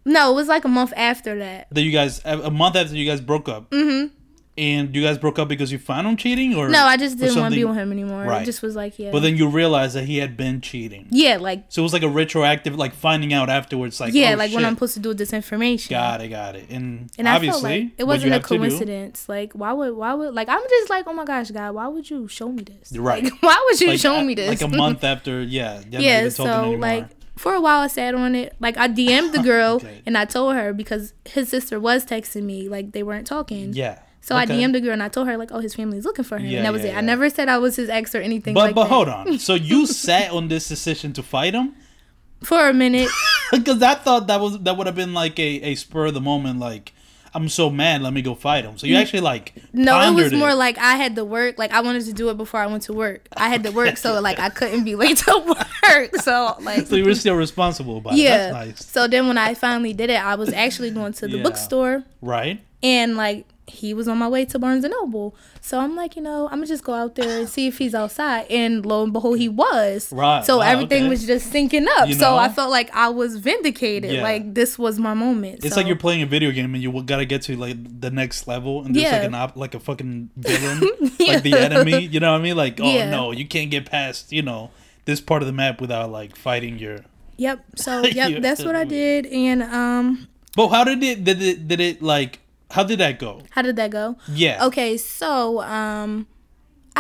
no, 0.05 0.33
it 0.33 0.35
was 0.35 0.49
like 0.49 0.65
a 0.65 0.69
month 0.69 0.93
after 0.97 1.39
that. 1.39 1.69
That 1.71 1.83
you 1.83 1.93
guys 1.93 2.21
a 2.25 2.41
a 2.41 2.51
month 2.51 2.77
after 2.77 2.97
you 2.97 3.07
guys 3.09 3.21
broke 3.21 3.49
up. 3.49 3.71
Mm-hmm. 3.71 4.15
And 4.59 4.95
you 4.95 5.03
guys 5.03 5.17
broke 5.17 5.39
up 5.39 5.49
because 5.49 5.73
you 5.73 5.79
found 5.79 6.07
him 6.07 6.17
cheating, 6.17 6.55
or 6.55 6.69
No, 6.69 6.85
I 6.85 6.97
just 6.99 7.17
didn't 7.19 7.39
want 7.41 7.55
to 7.55 7.59
be 7.61 7.65
with 7.65 7.77
him 7.77 7.93
anymore. 7.93 8.25
Right. 8.25 8.43
It 8.43 8.45
just 8.45 8.61
was 8.63 8.77
like, 8.77 8.99
yeah. 8.99 9.11
But 9.11 9.21
then 9.21 9.37
you 9.37 9.49
realized 9.49 9.95
that 9.95 10.05
he 10.05 10.19
had 10.19 10.37
been 10.37 10.61
cheating. 10.61 11.07
yeah, 11.11 11.39
like 11.39 11.65
So 11.71 11.81
it 11.81 11.85
was 11.85 11.93
like 11.95 12.03
a 12.03 12.09
retroactive, 12.09 12.75
like 12.77 12.93
finding 12.93 13.33
out 13.33 13.49
afterwards, 13.49 14.01
like 14.01 14.13
yeah, 14.13 14.33
oh, 14.33 14.37
like 14.37 14.53
when. 14.53 14.65
I'm 14.67 14.75
supposed 14.75 14.95
to 14.95 15.01
do 15.01 15.15
this 15.15 15.33
information. 15.33 15.91
Got 15.91 16.21
it, 16.21 16.29
got 16.29 16.57
it. 16.57 16.69
And, 16.69 17.11
And 17.17 17.27
I 17.29 17.39
felt 17.39 17.55
obviously, 17.57 17.83
like 17.85 17.93
it 17.97 18.05
wasn't 18.05 18.33
a 18.33 18.35
have 18.35 18.43
to 18.43 18.49
do? 18.49 18.59
coincidence. 18.59 19.29
Like, 19.29 19.53
why 19.55 19.73
would, 19.73 19.95
why 19.95 20.13
would, 20.15 20.35
like, 20.35 20.49
I'm 20.51 20.61
just 20.69 20.91
like, 20.91 21.07
oh 21.07 21.13
my 21.15 21.25
gosh, 21.25 21.51
God, 21.53 21.75
why 21.75 21.87
would 21.89 22.11
you 22.11 22.29
show 22.29 22.51
me 22.53 22.65
this? 22.65 22.93
Right. 22.99 23.25
Like, 23.25 23.33
why 23.43 23.65
would 23.71 23.81
you 23.81 23.87
Like, 23.89 24.01
show 24.01 24.17
a- 24.17 24.25
me 24.25 24.35
this? 24.35 24.61
Like 24.61 24.73
a 24.73 24.77
month 24.77 25.05
after, 25.05 25.43
yeah. 25.43 25.81
yeah. 25.89 26.29
So 26.29 26.73
like, 26.73 27.07
for 27.39 27.55
a 27.55 27.61
while, 27.61 27.79
I 27.81 27.87
sat 27.87 28.15
on 28.15 28.35
it. 28.35 28.55
Like, 28.61 28.77
I 28.77 28.89
DM'd 28.89 29.33
the 29.33 29.43
girl 29.43 29.77
Okay. 29.77 30.03
and 30.05 30.19
I 30.19 30.27
told 30.27 30.55
her 30.57 30.75
because 30.75 31.15
his 31.25 31.49
sister 31.49 31.81
was 31.81 32.05
texting 32.05 32.43
me, 32.43 32.69
like 32.69 32.93
they 32.93 33.03
weren't 33.05 33.27
talking. 33.27 33.73
yeah. 33.73 34.01
So 34.23 34.37
I 34.37 34.45
DM'd 34.47 34.75
the 34.75 34.81
girl 34.81 34.93
and 34.93 35.03
I 35.03 35.09
told 35.09 35.29
her 35.29 35.37
like, 35.39 35.51
oh, 35.51 35.61
his 35.61 35.75
family's 35.75 36.05
looking 36.05 36.25
for 36.25 36.39
him. 36.39 36.47
Yeah, 36.47 36.59
and 36.59 36.67
that 36.67 36.73
was 36.73 36.83
yeah, 36.83 36.89
it. 36.89 36.93
yeah. 36.93 36.99
I 36.99 37.01
never 37.01 37.31
said 37.31 37.49
I 37.49 37.59
was 37.59 37.77
his 37.77 37.89
ex 37.89 38.15
or 38.15 38.21
anything 38.21 38.55
But 38.55 38.61
like 38.67 38.75
but 38.75 38.85
that. 38.85 38.91
hold 38.91 39.09
on. 39.09 39.39
So 39.39 39.55
you 39.55 39.87
sat 40.07 40.31
on 40.31 40.49
this 40.49 40.69
decision 40.69 41.13
to 41.15 41.23
fight 41.23 41.55
him? 41.55 41.75
For 42.45 42.69
a 42.69 42.73
minute. 42.75 43.09
Because 43.53 43.83
I 43.83 43.95
thought 43.95 44.29
that 44.29 44.41
was 44.41 44.61
that 44.61 44.77
would 44.77 44.87
have 44.87 44.95
been 44.95 45.13
like 45.13 45.37
a, 45.41 45.43
a 45.71 45.75
spur 45.75 46.07
of 46.07 46.15
the 46.15 46.21
moment, 46.21 46.61
like 46.61 46.93
I'm 47.35 47.49
so 47.49 47.69
mad, 47.71 48.01
let 48.03 48.13
me 48.13 48.23
go 48.23 48.35
fight 48.37 48.65
him. 48.65 48.79
So 48.79 48.87
you 48.87 48.95
actually 48.97 49.21
like 49.23 49.55
No, 49.73 50.01
it 50.09 50.15
was 50.15 50.33
more 50.33 50.55
like 50.55 50.79
I 50.79 50.95
had 50.95 51.17
to 51.17 51.25
work. 51.25 51.59
Like 51.59 51.73
I 51.73 51.81
wanted 51.81 52.05
to 52.05 52.13
do 52.13 52.29
it 52.31 52.37
before 52.37 52.61
I 52.61 52.67
went 52.67 52.85
to 52.85 52.93
work. 52.93 53.27
I 53.37 53.49
had 53.49 53.65
to 53.65 53.71
work, 53.71 53.97
so 53.97 54.21
like 54.21 54.39
I 54.39 54.49
couldn't 54.51 54.85
be 54.85 54.95
late 54.95 55.17
to 55.19 55.39
work. 55.49 56.15
So 56.23 56.57
like 56.61 56.87
so 56.87 56.95
you 56.95 57.05
were 57.05 57.15
still 57.17 57.35
responsible 57.35 57.99
about 57.99 58.13
it. 58.13 58.19
yeah. 58.19 58.37
That's 58.53 58.53
nice, 58.81 58.87
So 58.87 59.09
then 59.09 59.27
when 59.27 59.39
I 59.39 59.55
finally 59.55 59.93
did 59.93 60.11
it, 60.11 60.23
I 60.25 60.37
was 60.37 60.53
actually 60.53 60.91
going 60.93 61.13
to 61.15 61.27
the 61.27 61.39
Yeah. 61.39 61.43
bookstore 61.43 62.05
right? 62.23 62.61
and 62.85 63.17
like 63.17 63.47
he 63.71 63.95
was 63.95 64.07
on 64.09 64.19
my 64.19 64.29
way 64.29 64.45
to 64.45 64.59
Barnes 64.59 64.85
and 64.85 64.93
Noble. 65.01 65.35
So 65.61 65.79
I'm 65.79 65.97
like, 65.97 66.17
you 66.17 66.23
know, 66.23 66.47
I'm 66.47 66.57
gonna 66.59 66.67
just 66.67 66.85
go 66.85 66.93
out 66.95 67.15
there 67.15 67.41
and 67.41 67.49
see 67.49 67.67
if 67.67 67.79
he's 67.79 67.95
outside. 67.95 68.47
And 68.51 68.85
lo 68.85 69.03
and 69.03 69.13
behold, 69.13 69.39
he 69.39 69.49
was. 69.49 70.13
Right. 70.13 70.45
So 70.45 70.59
Wow, 70.59 70.65
everything 70.65 71.03
okay. 71.05 71.09
was 71.11 71.27
just 71.27 71.53
syncing 71.53 71.87
up. 71.99 72.09
You 72.09 72.15
know? 72.15 72.21
so? 72.21 72.37
I 72.37 72.49
felt 72.49 72.71
like 72.71 72.95
I 72.95 73.09
was 73.09 73.37
vindicated. 73.37 74.13
Yeah. 74.13 74.23
Like 74.23 74.55
this 74.55 74.79
was 74.79 74.99
my 74.99 75.15
moment. 75.15 75.65
It's 75.65 75.71
So- 75.75 75.77
like 75.81 75.87
you're 75.87 75.97
playing 75.97 76.23
a 76.23 76.27
video 76.27 76.51
game 76.51 76.75
and 76.75 76.83
you 76.83 76.91
gotta 77.03 77.25
get 77.25 77.43
to 77.43 77.57
like 77.57 77.77
the 78.01 78.11
next 78.11 78.47
level, 78.49 78.85
and 78.85 78.95
there's 78.95 79.05
Yeah. 79.05 79.19
like 79.19 79.27
an 79.29 79.35
op- 79.35 79.57
like 79.57 79.75
a 79.75 79.81
fucking 79.81 80.31
villain, 80.37 80.83
Yeah. 81.19 81.27
like 81.35 81.43
the 81.43 81.55
enemy. 81.59 82.01
You 82.07 82.21
know 82.21 82.33
what 82.33 82.41
I 82.41 82.45
mean? 82.45 82.57
Like, 82.57 82.81
oh 82.81 83.11
no, 83.11 83.33
you 83.33 83.47
can't 83.47 83.71
get 83.71 83.87
past 83.87 84.33
you 84.33 84.43
know 84.43 84.71
this 85.05 85.21
part 85.21 85.43
of 85.43 85.47
the 85.47 85.53
map 85.53 85.81
without 85.81 86.11
like 86.11 86.37
fighting 86.37 86.79
your. 86.79 86.99
Yep. 87.39 87.65
So 87.77 88.03
yep, 88.05 88.43
that's 88.43 88.63
what 88.65 88.77
I 88.77 88.85
did. 88.85 89.27
And 89.27 89.63
um, 89.63 90.29
But 90.55 90.69
how 90.69 90.85
did 90.85 91.03
it? 91.03 91.25
Did 91.25 91.41
it? 91.41 91.69
Did 91.69 91.81
it 91.81 92.03
like? 92.03 92.41
How 92.71 92.85
did 92.85 92.99
that 93.01 93.19
go? 93.19 93.43
how 93.51 93.63
did 93.63 93.77
that 93.77 93.91
go? 93.91 94.17
Yeah. 94.29 94.65
Okay, 94.67 94.97
so 94.97 95.61
um 95.63 96.27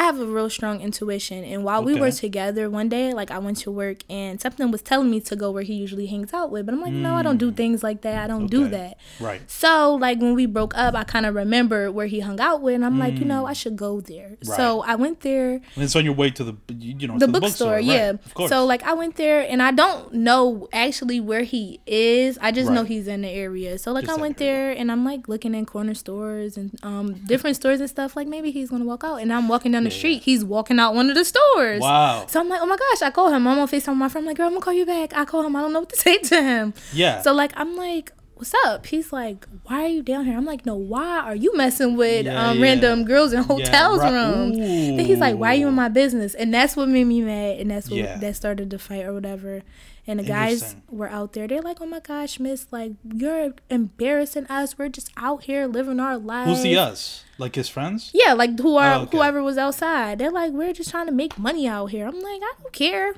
I 0.00 0.04
have 0.04 0.19
a 0.19 0.25
real 0.25 0.49
strong 0.49 0.80
intuition 0.80 1.45
and 1.45 1.62
while 1.62 1.85
we 1.85 1.95
were 1.95 2.11
together 2.11 2.71
one 2.71 2.88
day, 2.88 3.12
like 3.12 3.30
I 3.30 3.38
went 3.38 3.59
to 3.59 3.71
work 3.71 3.99
and 4.09 4.40
something 4.40 4.71
was 4.71 4.80
telling 4.80 5.11
me 5.11 5.21
to 5.21 5.37
go 5.37 5.50
where 5.50 5.62
he 5.62 5.75
usually 5.75 6.07
hangs 6.07 6.33
out 6.33 6.50
with, 6.50 6.64
but 6.64 6.73
I'm 6.75 6.80
like, 6.80 6.92
no, 6.95 7.14
I 7.16 7.23
don't 7.23 7.37
do 7.37 7.52
things 7.52 7.83
like 7.83 8.00
that. 8.00 8.16
I 8.25 8.26
don't 8.26 8.47
do 8.47 8.61
Mm. 8.66 8.71
That. 8.71 8.97
Right. 9.21 9.42
So 9.50 9.95
like 9.97 10.19
when 10.21 10.35
we 10.35 10.47
broke 10.47 10.75
up, 10.75 10.95
I 10.95 11.04
kind 11.04 11.26
of 11.26 11.35
remember 11.35 11.92
where 11.92 12.07
he 12.07 12.21
hung 12.21 12.40
out 12.40 12.62
with, 12.62 12.75
and 12.76 12.85
I'm 12.85 12.99
like, 12.99 13.19
you 13.19 13.26
know, 13.26 13.45
I 13.47 13.52
should 13.52 13.76
go 13.76 14.00
there. 14.00 14.37
So 14.42 14.83
I 14.83 14.95
went 14.95 15.21
there, 15.21 15.52
And 15.75 15.85
it's 15.85 15.95
on 15.97 16.04
your 16.04 16.14
way 16.14 16.30
to 16.30 16.45
the 16.45 16.54
you 16.78 17.07
know 17.07 17.19
the, 17.19 17.26
to 17.26 17.33
bookstore, 17.33 17.73
right, 17.75 17.85
yeah. 17.85 18.11
Of 18.11 18.33
course. 18.35 18.49
So 18.49 18.64
like 18.64 18.83
I 18.85 18.95
went 18.95 19.16
there, 19.16 19.40
and 19.52 19.62
I 19.62 19.71
don't 19.71 20.14
know 20.14 20.69
actually 20.73 21.21
where 21.21 21.42
he 21.42 21.80
is. 21.87 22.38
I 22.40 22.52
just 22.52 22.71
know 22.71 22.85
he's 22.85 23.07
in 23.07 23.21
the 23.23 23.28
area. 23.28 23.78
So 23.78 23.92
like 23.92 24.07
Just 24.07 24.19
I 24.19 24.23
went 24.23 24.38
there, 24.38 24.71
and 24.71 24.90
I'm 24.90 25.04
like 25.04 25.28
looking 25.28 25.54
in 25.54 25.66
corner 25.66 25.95
stores 25.95 26.57
and 26.57 26.71
um 26.83 27.12
different 27.26 27.57
stores 27.57 27.80
and 27.80 27.90
stuff. 27.90 28.16
Like 28.16 28.28
maybe 28.28 28.50
he's 28.50 28.71
gonna 28.71 28.85
walk 28.87 29.04
out, 29.04 29.16
and 29.16 29.33
I'm 29.33 29.49
walking 29.49 29.73
down 29.73 29.85
the 29.85 29.90
Yeah. 29.91 29.99
street. 29.99 30.23
He's 30.23 30.45
walking 30.45 30.79
out 30.79 30.95
one 30.95 31.09
of 31.11 31.15
the 31.17 31.25
stores. 31.25 31.81
wow. 31.81 32.27
So 32.29 32.41
I'm 32.41 32.49
like, 32.49 32.61
oh 32.63 32.67
my 32.67 32.77
gosh! 32.77 33.03
I 33.03 33.11
call 33.11 33.29
him. 33.33 33.47
I'm 33.47 33.59
on 33.59 33.69
Facetime 33.69 33.89
with 33.89 33.97
my 33.99 34.09
friend. 34.09 34.25
I'm 34.25 34.29
like, 34.29 34.37
girl, 34.37 34.47
I'm 34.47 34.53
gonna 34.53 34.63
call 34.65 34.73
you 34.73 34.87
back. 34.87 35.15
I 35.17 35.25
call 35.25 35.43
him. 35.45 35.55
I 35.57 35.61
don't 35.63 35.73
know 35.73 35.81
what 35.81 35.91
to 35.91 35.97
say 36.07 36.19
to 36.19 36.43
him. 36.43 36.75
Yeah. 36.93 37.23
So 37.23 37.33
like 37.33 37.53
I'm 37.57 37.77
like, 37.77 38.13
what's 38.35 38.55
up? 38.65 38.87
He's 38.87 39.13
like, 39.13 39.47
why 39.65 39.85
are 39.85 39.89
you 39.89 40.03
down 40.03 40.25
here? 40.25 40.35
I'm 40.37 40.47
like, 40.47 40.65
no, 40.65 40.75
why 40.75 41.19
are 41.21 41.35
you 41.35 41.55
messing 41.57 41.97
with 41.97 42.25
Yeah, 42.25 42.49
um, 42.51 42.57
yeah. 42.59 42.63
random 42.63 43.05
girls 43.05 43.33
in 43.35 43.43
hotels 43.43 44.01
right. 44.01 44.13
rooms? 44.13 44.57
And 44.57 45.01
he's 45.01 45.19
like, 45.19 45.37
why 45.37 45.49
are 45.49 45.55
you 45.59 45.69
in 45.69 45.75
my 45.75 45.89
business? 45.89 46.35
And 46.35 46.53
that's 46.55 46.75
what 46.75 46.89
made 46.89 47.05
me 47.05 47.21
mad, 47.21 47.59
and 47.61 47.71
that's 47.71 47.91
what 47.91 47.99
Yeah. 47.99 48.17
that 48.17 48.37
started 48.37 48.71
the 48.71 48.79
fight 48.79 49.05
or 49.05 49.13
whatever. 49.13 49.63
And 50.07 50.19
the 50.19 50.25
guys 50.25 50.75
were 50.88 51.09
out 51.09 51.35
there. 51.35 51.47
They're 51.47 51.61
like, 51.62 51.80
oh 51.80 51.87
my 51.87 52.00
gosh, 52.00 52.40
Miss, 52.40 52.66
like 52.71 52.92
you're 53.04 53.52
embarrassing 53.69 54.47
us. 54.47 54.76
We're 54.76 54.88
just 54.88 55.11
out 55.16 55.45
here 55.45 55.66
living 55.66 56.00
our 56.00 56.16
lives. 56.19 56.50
Who's 56.50 56.62
the 56.62 56.76
us? 56.76 57.25
Like 57.38 57.54
his 57.54 57.69
friends? 57.69 58.11
Yeah, 58.12 58.33
like 58.33 58.59
who 58.59 58.76
are 58.76 58.95
Oh, 58.95 59.00
okay. 59.02 59.16
whoever 59.16 59.42
was 59.42 59.57
outside. 59.59 60.19
They're 60.19 60.30
like, 60.33 60.52
we're 60.52 60.73
just 60.73 60.90
trying 60.90 61.07
to 61.07 61.12
make 61.12 61.38
money 61.38 61.69
out 61.69 61.87
here. 61.87 62.07
I'm 62.07 62.21
like, 62.21 62.40
I 62.42 62.52
don't 62.61 62.73
care. 62.73 63.14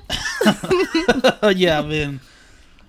yeah, 1.55 1.79
I 1.79 1.81
mean, 1.85 2.19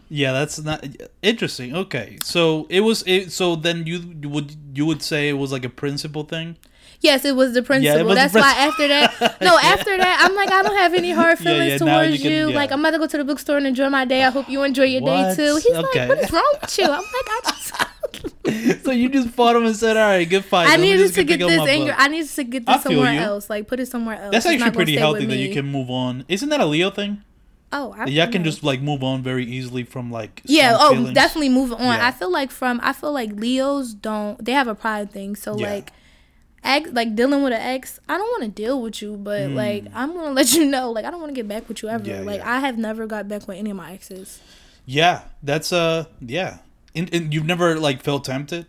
yeah, 0.09 0.33
that's 0.33 0.61
not 0.61 0.85
interesting. 1.23 1.75
Okay, 1.75 2.19
so 2.23 2.67
it 2.69 2.81
was 2.81 3.03
it. 3.07 3.33
So 3.33 3.57
then 3.57 3.87
you 3.87 4.15
you 4.21 4.29
would 4.29 4.55
you 4.75 4.87
would 4.87 5.03
say 5.03 5.29
it 5.29 5.35
was 5.35 5.51
like 5.51 5.65
a 5.65 5.69
principle 5.71 6.25
thing? 6.25 6.57
Yes, 7.01 7.25
it 7.25 7.37
was 7.37 7.53
the 7.55 7.63
principle. 7.63 8.05
was 8.05 8.09
the 8.09 8.15
That's 8.15 8.35
why 8.35 8.53
after 8.67 8.89
that, 8.89 9.41
no, 9.43 9.59
after 9.59 9.97
that, 9.97 10.21
I'm 10.25 10.35
like, 10.35 10.51
I 10.51 10.63
don't 10.63 10.77
have 10.77 10.95
any 10.95 11.11
hard 11.11 11.39
feelings 11.47 11.73
yeah, 11.81 11.87
now 11.87 12.01
you 12.01 12.09
towards 12.11 12.23
can- 12.23 12.33
you. 12.33 12.49
yeah. 12.51 12.57
Like, 12.57 12.73
I'm 12.73 12.81
about 12.81 12.93
to 12.93 12.99
go 12.99 13.07
to 13.07 13.19
the 13.19 13.25
bookstore 13.25 13.57
and 13.59 13.67
enjoy 13.67 13.89
my 13.91 14.05
day. 14.05 14.25
I 14.25 14.31
hope 14.31 14.49
you 14.49 14.63
enjoy 14.63 14.85
your 14.85 15.03
What? 15.03 15.31
day 15.31 15.35
too. 15.37 15.57
He's 15.57 15.67
Okay. 15.77 16.01
like, 16.01 16.09
what 16.09 16.19
is 16.25 16.31
wrong 16.33 16.55
with 16.61 16.79
you? 16.79 16.85
I'm 16.85 16.91
like, 16.91 17.05
I 17.29 17.41
just, 17.45 18.85
so 18.85 18.91
you 18.91 19.09
just 19.09 19.29
fought 19.31 19.57
him 19.57 19.65
and 19.67 19.75
said, 19.77 19.97
"All 19.97 20.03
right, 20.09 20.29
good 20.29 20.45
fight." 20.45 20.69
I 20.69 20.77
needed 20.77 21.13
to 21.15 21.25
get 21.25 21.39
this 21.41 21.67
anger. 21.69 21.95
I 21.97 22.09
needed 22.09 22.29
to 22.31 22.45
get 22.45 22.65
this 22.67 22.83
somewhere 22.83 23.13
you. 23.13 23.19
else. 23.21 23.51
Like, 23.51 23.67
put 23.67 23.81
it 23.81 23.87
somewhere 23.87 24.17
else. 24.21 24.33
That's 24.33 24.47
It's 24.47 24.55
actually 24.63 24.77
pretty 24.77 24.97
healthy 24.97 25.27
that 25.27 25.37
you 25.37 25.53
can 25.53 25.67
move 25.67 25.91
on. 25.91 26.25
Isn't 26.29 26.49
that 26.51 26.61
a 26.61 26.67
Leo 26.67 26.91
thing? 26.91 27.23
Oh, 27.73 27.93
I 27.99 28.05
Y'all 28.07 28.29
can 28.31 28.45
just 28.45 28.63
like 28.63 28.81
move 28.81 29.03
on 29.03 29.23
very 29.23 29.45
easily 29.45 29.83
from 29.83 30.13
like 30.13 30.43
Yeah. 30.45 30.77
Oh, 30.79 30.91
feelings. 30.91 31.13
definitely 31.15 31.49
move 31.49 31.73
on. 31.73 31.81
Yeah. 31.81 32.07
I 32.07 32.13
feel 32.13 32.31
like 32.31 32.51
from 32.53 32.81
I 32.85 32.93
feel 32.93 33.13
like 33.13 33.33
Leos 33.33 33.95
don't. 33.95 34.43
They 34.45 34.53
have 34.53 34.69
a 34.69 34.75
pride 34.77 35.11
thing. 35.11 35.35
So 35.37 35.59
Yeah. 35.59 35.71
like. 35.73 35.93
Ex, 36.65 36.91
like 36.93 37.15
dealing 37.15 37.43
with 37.43 37.53
an 37.53 37.61
ex, 37.61 38.01
I 38.09 38.17
don't 38.17 38.27
want 38.29 38.43
to 38.45 38.49
deal 38.63 38.81
with 38.81 39.03
you, 39.03 39.17
but 39.17 39.51
like 39.51 39.85
I'm 39.95 40.15
gonna 40.15 40.33
let 40.33 40.53
you 40.55 40.65
know, 40.65 40.91
like 40.91 41.05
I 41.05 41.11
don't 41.11 41.21
want 41.21 41.31
to 41.31 41.35
get 41.37 41.47
back 41.47 41.69
with 41.69 41.83
you 41.83 41.91
ever. 41.91 42.03
Mm. 42.03 42.09
Yeah, 42.09 42.21
like 42.21 42.41
yeah. 42.41 42.57
I 42.57 42.61
have 42.61 42.79
never 42.79 43.07
got 43.07 43.29
back 43.29 43.47
with 43.47 43.59
any 43.59 43.71
of 43.71 43.77
my 43.77 43.93
exes. 43.93 44.41
Yeah, 44.87 45.23
that's 45.43 45.73
uh, 45.73 46.07
yeah. 46.21 46.59
And, 46.97 47.13
and 47.13 47.35
you've 47.35 47.45
never 47.45 47.79
like 47.79 48.03
felt 48.03 48.25
tempted. 48.25 48.67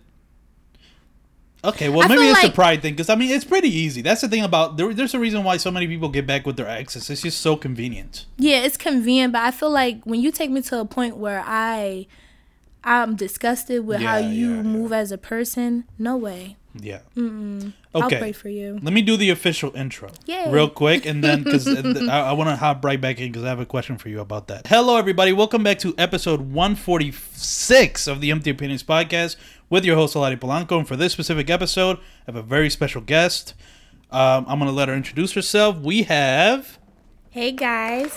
Okay, 1.63 1.89
well 1.89 2.03
I 2.03 2.07
maybe 2.07 2.23
it's 2.27 2.41
the 2.41 2.47
like- 2.47 2.55
pride 2.55 2.81
thing 2.81 2.93
because 2.93 3.09
I 3.09 3.15
mean 3.15 3.31
it's 3.31 3.45
pretty 3.45 3.69
easy. 3.69 4.01
That's 4.01 4.21
the 4.21 4.27
thing 4.27 4.43
about 4.43 4.77
there, 4.77 4.93
there's 4.93 5.13
a 5.13 5.19
reason 5.19 5.43
why 5.43 5.57
so 5.57 5.71
many 5.71 5.87
people 5.87 6.09
get 6.09 6.27
back 6.27 6.45
with 6.45 6.57
their 6.57 6.67
exes. 6.67 7.09
It's 7.09 7.21
just 7.21 7.39
so 7.41 7.55
convenient. 7.55 8.25
Yeah, 8.37 8.57
it's 8.57 8.77
convenient, 8.77 9.33
but 9.33 9.41
I 9.41 9.51
feel 9.51 9.71
like 9.71 10.03
when 10.03 10.21
you 10.21 10.31
take 10.31 10.51
me 10.51 10.61
to 10.63 10.79
a 10.79 10.85
point 10.85 11.17
where 11.17 11.41
I 11.45 12.07
I'm 12.83 13.15
disgusted 13.15 13.87
with 13.87 14.01
how 14.01 14.17
you 14.17 14.49
yeah, 14.49 14.55
yeah. 14.57 14.61
move 14.61 14.93
as 14.93 15.11
a 15.11 15.17
person, 15.17 15.85
no 15.97 16.15
way. 16.17 16.55
Yeah. 16.77 16.99
I'll 17.15 18.03
Okay. 18.03 18.17
pray 18.19 18.31
for 18.33 18.49
you. 18.49 18.79
Let 18.81 18.93
me 18.93 19.01
do 19.01 19.15
the 19.15 19.29
official 19.29 19.73
intro 19.75 20.11
Yay. 20.25 20.51
real 20.51 20.69
quick, 20.69 21.05
and 21.05 21.23
then 21.23 21.43
because 21.43 21.65
I, 22.09 22.19
I 22.19 22.31
want 22.33 22.49
to 22.49 22.55
hop 22.57 22.83
right 22.83 22.99
back 22.99 23.19
in 23.21 23.31
because 23.31 23.43
I 23.45 23.47
have 23.49 23.61
a 23.61 23.65
question 23.65 23.97
for 23.97 24.09
you 24.09 24.19
about 24.19 24.47
that. 24.47 24.67
Hello, 24.67 24.97
everybody. 24.97 25.31
Welcome 25.31 25.63
back 25.63 25.79
to 25.79 25.95
episode 25.97 26.41
146 26.51 28.07
of 28.07 28.19
the 28.21 28.31
Empty 28.31 28.49
Opinions 28.49 28.83
podcast 28.83 29.35
with 29.69 29.85
your 29.85 29.95
host 29.95 30.15
Alari 30.15 30.37
Polanco. 30.39 30.77
And 30.77 30.87
for 30.87 30.95
this 30.95 31.13
specific 31.13 31.49
episode, 31.49 31.97
I 31.97 32.01
have 32.27 32.35
a 32.35 32.41
very 32.41 32.69
special 32.69 33.01
guest. 33.01 33.53
Um, 34.11 34.45
I'm 34.47 34.59
gonna 34.59 34.71
let 34.71 34.87
her 34.89 34.95
introduce 34.95 35.33
herself. 35.33 35.77
We 35.79 36.03
have 36.03 36.77
Hey 37.31 37.51
guys. 37.51 38.13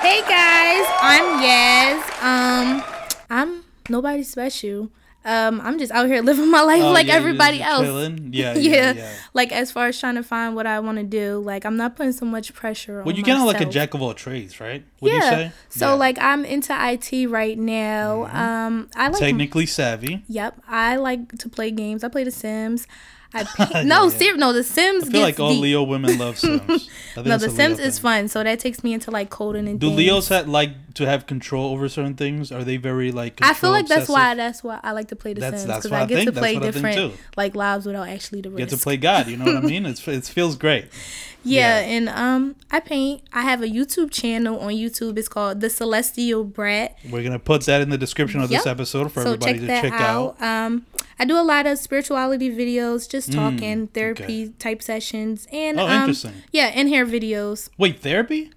Hey 0.00 0.20
guys, 0.22 0.86
I'm 1.00 1.42
Yaz. 1.42 2.22
Um 2.22 2.84
I'm 3.30 3.64
nobody 3.88 4.22
special. 4.22 4.90
Um 5.24 5.60
I'm 5.60 5.78
just 5.78 5.90
out 5.92 6.06
here 6.06 6.20
living 6.30 6.50
my 6.50 6.62
life 6.62 6.82
Oh, 6.82 6.92
like 6.92 7.06
yeah, 7.06 7.14
everybody 7.14 7.62
else. 7.62 7.86
Yeah, 8.34 8.54
yeah, 8.54 8.92
yeah. 8.92 9.12
Like 9.32 9.52
as 9.52 9.70
far 9.72 9.86
as 9.88 9.98
trying 9.98 10.16
to 10.16 10.22
find 10.22 10.54
what 10.54 10.66
I 10.66 10.80
want 10.80 10.98
to 10.98 11.04
do, 11.04 11.38
like 11.38 11.64
I'm 11.64 11.76
not 11.76 11.96
putting 11.96 12.12
so 12.12 12.26
much 12.26 12.52
pressure 12.54 12.98
on 13.00 13.04
well, 13.06 13.14
you're 13.14 13.24
kind 13.24 13.38
of 13.40 13.46
like 13.46 13.60
a 13.60 13.64
jack 13.70 13.94
of 13.94 14.02
all 14.02 14.12
trades, 14.14 14.60
right? 14.60 14.84
Would 15.00 15.12
yeah. 15.12 15.16
you 15.16 15.22
say? 15.22 15.52
So 15.70 15.86
Yeah. 15.86 15.90
Mm-hmm. 15.92 16.00
like 16.00 16.18
I'm 16.20 16.44
into 16.44 16.72
IT 16.92 17.28
right 17.28 17.58
now. 17.58 18.24
Um 18.26 18.88
I 18.96 19.08
like 19.08 19.18
technically 19.20 19.66
savvy. 19.66 20.24
Yep, 20.28 20.60
I 20.68 20.96
like 20.96 21.38
to 21.38 21.48
play 21.48 21.70
games. 21.70 22.04
I 22.04 22.08
play 22.08 22.24
The 22.24 22.30
Sims. 22.30 22.86
I. 23.32 23.44
Yeah, 23.58 23.82
no, 23.82 24.04
yeah. 24.04 24.08
ser- 24.10 24.36
no, 24.36 24.52
The 24.52 24.62
Sims. 24.62 25.08
I 25.08 25.10
feel 25.10 25.22
like 25.22 25.40
all 25.40 25.48
deep. 25.50 25.62
Leo 25.62 25.82
women 25.82 26.18
love 26.18 26.38
Sims. 26.38 26.88
No, 27.16 27.36
The 27.36 27.50
Sims 27.50 27.78
is 27.80 27.98
fun, 27.98 28.28
so 28.28 28.44
that 28.44 28.60
takes 28.60 28.84
me 28.84 28.92
into 28.94 29.10
like 29.10 29.28
coding 29.30 29.66
and 29.68 29.80
Do 29.80 29.88
things. 29.88 29.98
Leos 29.98 30.28
ha- 30.28 30.44
like 30.46 30.70
to 30.94 31.06
have 31.06 31.26
control 31.26 31.72
over 31.72 31.88
certain 31.88 32.14
things? 32.14 32.50
Are 32.52 32.64
they 32.64 32.76
very 32.76 33.10
like? 33.12 33.38
I 33.42 33.54
feel 33.54 33.70
like 33.70 33.86
that's 33.88 34.08
why 34.08 34.34
that's 34.34 34.62
why 34.64 34.80
I 34.82 34.92
like 34.92 35.08
to 35.08 35.16
play 35.16 35.32
The 35.34 35.40
That's- 35.40 35.62
Sims 35.62 35.74
because 35.76 35.92
I 35.92 36.02
I 36.02 36.06
get 36.06 36.24
to 36.24 36.32
play 36.32 36.54
what 36.54 36.62
I 36.64 36.70
think 36.72 36.84
different 36.86 37.14
like 37.36 37.54
lives 37.54 37.86
without 37.86 38.08
actually 38.08 38.40
the 38.42 38.50
You 38.50 38.56
risk. 38.56 38.70
get 38.70 38.76
to 38.78 38.82
play 38.82 38.96
God. 38.96 39.28
You 39.28 39.36
know 39.36 39.44
what 39.46 39.56
I 39.56 39.60
mean? 39.66 39.86
It's 39.86 40.06
it 40.08 40.24
feels 40.24 40.56
great. 40.56 40.86
Yeah, 41.46 41.78
Yeah. 41.80 41.86
and 41.96 42.08
um, 42.08 42.56
I 42.70 42.80
paint. 42.80 43.20
I 43.34 43.42
have 43.42 43.60
a 43.60 43.66
YouTube 43.66 44.10
channel 44.10 44.58
on 44.60 44.72
YouTube. 44.72 45.18
It's 45.18 45.28
called 45.28 45.60
The 45.60 45.68
Celestial 45.68 46.42
Brat. 46.42 46.96
We're 47.10 47.22
gonna 47.22 47.38
put 47.38 47.66
that 47.66 47.82
in 47.82 47.90
the 47.90 47.98
description 47.98 48.40
of 48.40 48.48
this 48.48 48.64
episode 48.66 49.12
for 49.12 49.20
so 49.20 49.34
everybody 49.34 49.58
check 49.66 49.82
to 49.82 49.90
check 49.90 50.00
out. 50.00 50.40
out. 50.40 50.42
Um, 50.66 50.86
I 51.18 51.26
do 51.26 51.38
a 51.38 51.44
lot 51.44 51.66
of 51.66 51.76
spirituality 51.76 52.48
videos, 52.50 53.06
just 53.06 53.30
talking, 53.30 53.88
therapy 53.88 54.54
type 54.58 54.82
sessions, 54.82 55.46
and 55.52 55.76
Mm, 55.76 55.82
Oh, 55.82 55.86
um, 55.86 55.92
interesting. 56.00 56.32
yeah, 56.50 56.68
in 56.68 56.88
hair 56.88 57.04
videos. 57.04 57.68
Wait, 57.76 58.00
therapy? 58.00 58.50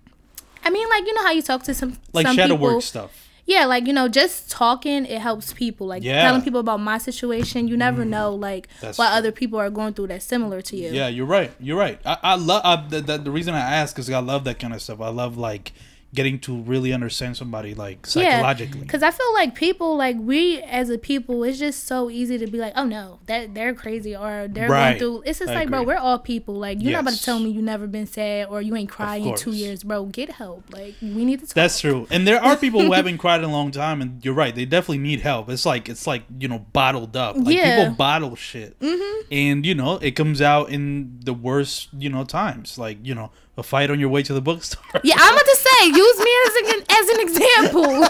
I 0.63 0.69
mean, 0.69 0.87
like 0.89 1.05
you 1.05 1.13
know 1.13 1.23
how 1.23 1.31
you 1.31 1.41
talk 1.41 1.63
to 1.63 1.73
some 1.73 1.97
Like 2.13 2.27
some 2.27 2.35
shadow 2.35 2.55
people. 2.55 2.75
work 2.75 2.83
stuff. 2.83 3.23
Yeah, 3.45 3.63
like 3.65 3.87
you 3.87 3.93
know, 3.93 4.09
just 4.09 4.51
talking 4.51 5.05
it 5.05 5.21
helps 5.21 5.53
people. 5.53 5.87
Like 5.87 6.03
Yeah. 6.03 6.21
telling 6.23 6.41
people 6.41 6.59
about 6.59 6.81
my 6.81 6.97
situation, 6.97 7.67
you 7.69 7.77
never 7.77 8.03
mm. 8.03 8.09
know 8.09 8.35
like 8.35 8.67
That's 8.81 8.97
what 8.97 9.07
true. 9.07 9.17
other 9.17 9.31
people 9.31 9.57
are 9.57 9.69
going 9.69 9.93
through 9.93 10.07
that's 10.07 10.25
similar 10.25 10.61
to 10.63 10.75
you. 10.75 10.89
Yeah, 10.91 11.07
you're 11.07 11.25
right. 11.25 11.51
You're 11.59 11.77
right. 11.77 11.97
I, 12.05 12.17
I 12.23 12.35
love 12.35 12.89
the, 12.89 12.99
the, 12.99 13.17
the 13.17 13.31
reason 13.31 13.55
I 13.55 13.59
ask 13.59 13.97
is 13.99 14.09
I 14.09 14.19
love 14.19 14.43
that 14.43 14.59
kind 14.59 14.73
of 14.73 14.81
stuff. 14.81 14.99
I 14.99 15.09
love 15.09 15.37
like 15.37 15.71
getting 16.13 16.39
to 16.39 16.61
really 16.61 16.93
understand 16.93 17.35
somebody 17.35 17.75
like 17.75 18.07
psychologically. 18.07 18.81
Because 18.81 19.03
I 19.03 19.11
feel 19.11 19.33
like 19.33 19.55
people, 19.55 19.97
like 19.97 20.15
we 20.17 20.61
as 20.61 20.89
a 20.89 20.97
people, 20.97 21.43
it's 21.43 21.59
just 21.59 21.83
so 21.85 22.09
easy 22.09 22.37
to 22.37 22.47
be 22.47 22.57
like, 22.57 22.73
oh 22.75 22.85
no, 22.85 23.19
that 23.25 23.53
they're 23.53 23.73
crazy 23.73 24.15
or 24.15 24.47
they're 24.49 24.69
Right. 24.69 24.97
going 24.97 24.99
through. 24.99 25.23
It's 25.25 25.39
just 25.39 25.51
I 25.51 25.55
like, 25.55 25.69
bro, 25.69 25.83
we're 25.83 25.97
all 25.97 26.17
people. 26.19 26.55
Like 26.55 26.81
you're 26.81 26.93
not 26.93 27.01
about 27.01 27.13
to 27.15 27.23
tell 27.23 27.39
me 27.39 27.49
you 27.49 27.61
never 27.61 27.87
been 27.87 28.07
sad 28.07 28.47
or 28.47 28.61
you 28.61 28.75
ain't 28.75 28.89
cried 28.89 29.21
in 29.21 29.35
two 29.35 29.51
years, 29.51 29.83
bro. 29.83 30.05
Get 30.05 30.31
help. 30.31 30.63
Like 30.73 30.95
we 31.01 31.25
need 31.25 31.41
to 31.41 31.45
talk. 31.45 31.55
That's 31.55 31.79
true. 31.79 32.07
And 32.09 32.25
there 32.27 32.41
are 32.41 32.55
people 32.55 32.81
who 32.81 32.93
haven't 32.93 33.17
cried 33.19 33.39
in 33.43 33.49
a 33.49 33.51
long 33.51 33.71
time, 33.71 34.01
and 34.01 34.23
you're 34.23 34.33
right. 34.33 34.55
They 34.55 34.65
definitely 34.65 34.99
need 34.99 35.21
help. 35.21 35.49
It's 35.49 35.65
like 35.65 35.89
it's 35.89 36.07
like 36.07 36.23
you 36.39 36.47
know 36.47 36.59
bottled 36.71 37.15
up. 37.17 37.35
Like 37.35 37.55
Yeah. 37.55 37.77
people 37.79 37.95
bottle 37.95 38.35
shit, 38.35 38.79
mm-hmm. 38.79 39.27
and 39.31 39.65
you 39.65 39.75
know 39.75 39.97
it 39.97 40.11
comes 40.11 40.41
out 40.41 40.69
in 40.69 41.19
the 41.23 41.33
worst 41.33 41.89
you 41.97 42.09
know 42.09 42.23
times. 42.23 42.77
Like 42.77 42.97
you 43.03 43.13
know 43.13 43.31
a 43.57 43.63
fight 43.63 43.89
on 43.89 43.99
your 43.99 44.09
way 44.09 44.21
to 44.23 44.33
the 44.33 44.41
bookstore. 44.41 45.01
yeah, 45.03 45.15
I'm 45.17 45.33
about 45.33 45.45
to 45.45 45.55
say, 45.55 45.87
use 45.87 46.19
me 46.19 46.31
as 46.45 46.55
an 46.61 46.83
as 46.89 47.09
an 47.09 47.19
example 47.27 48.07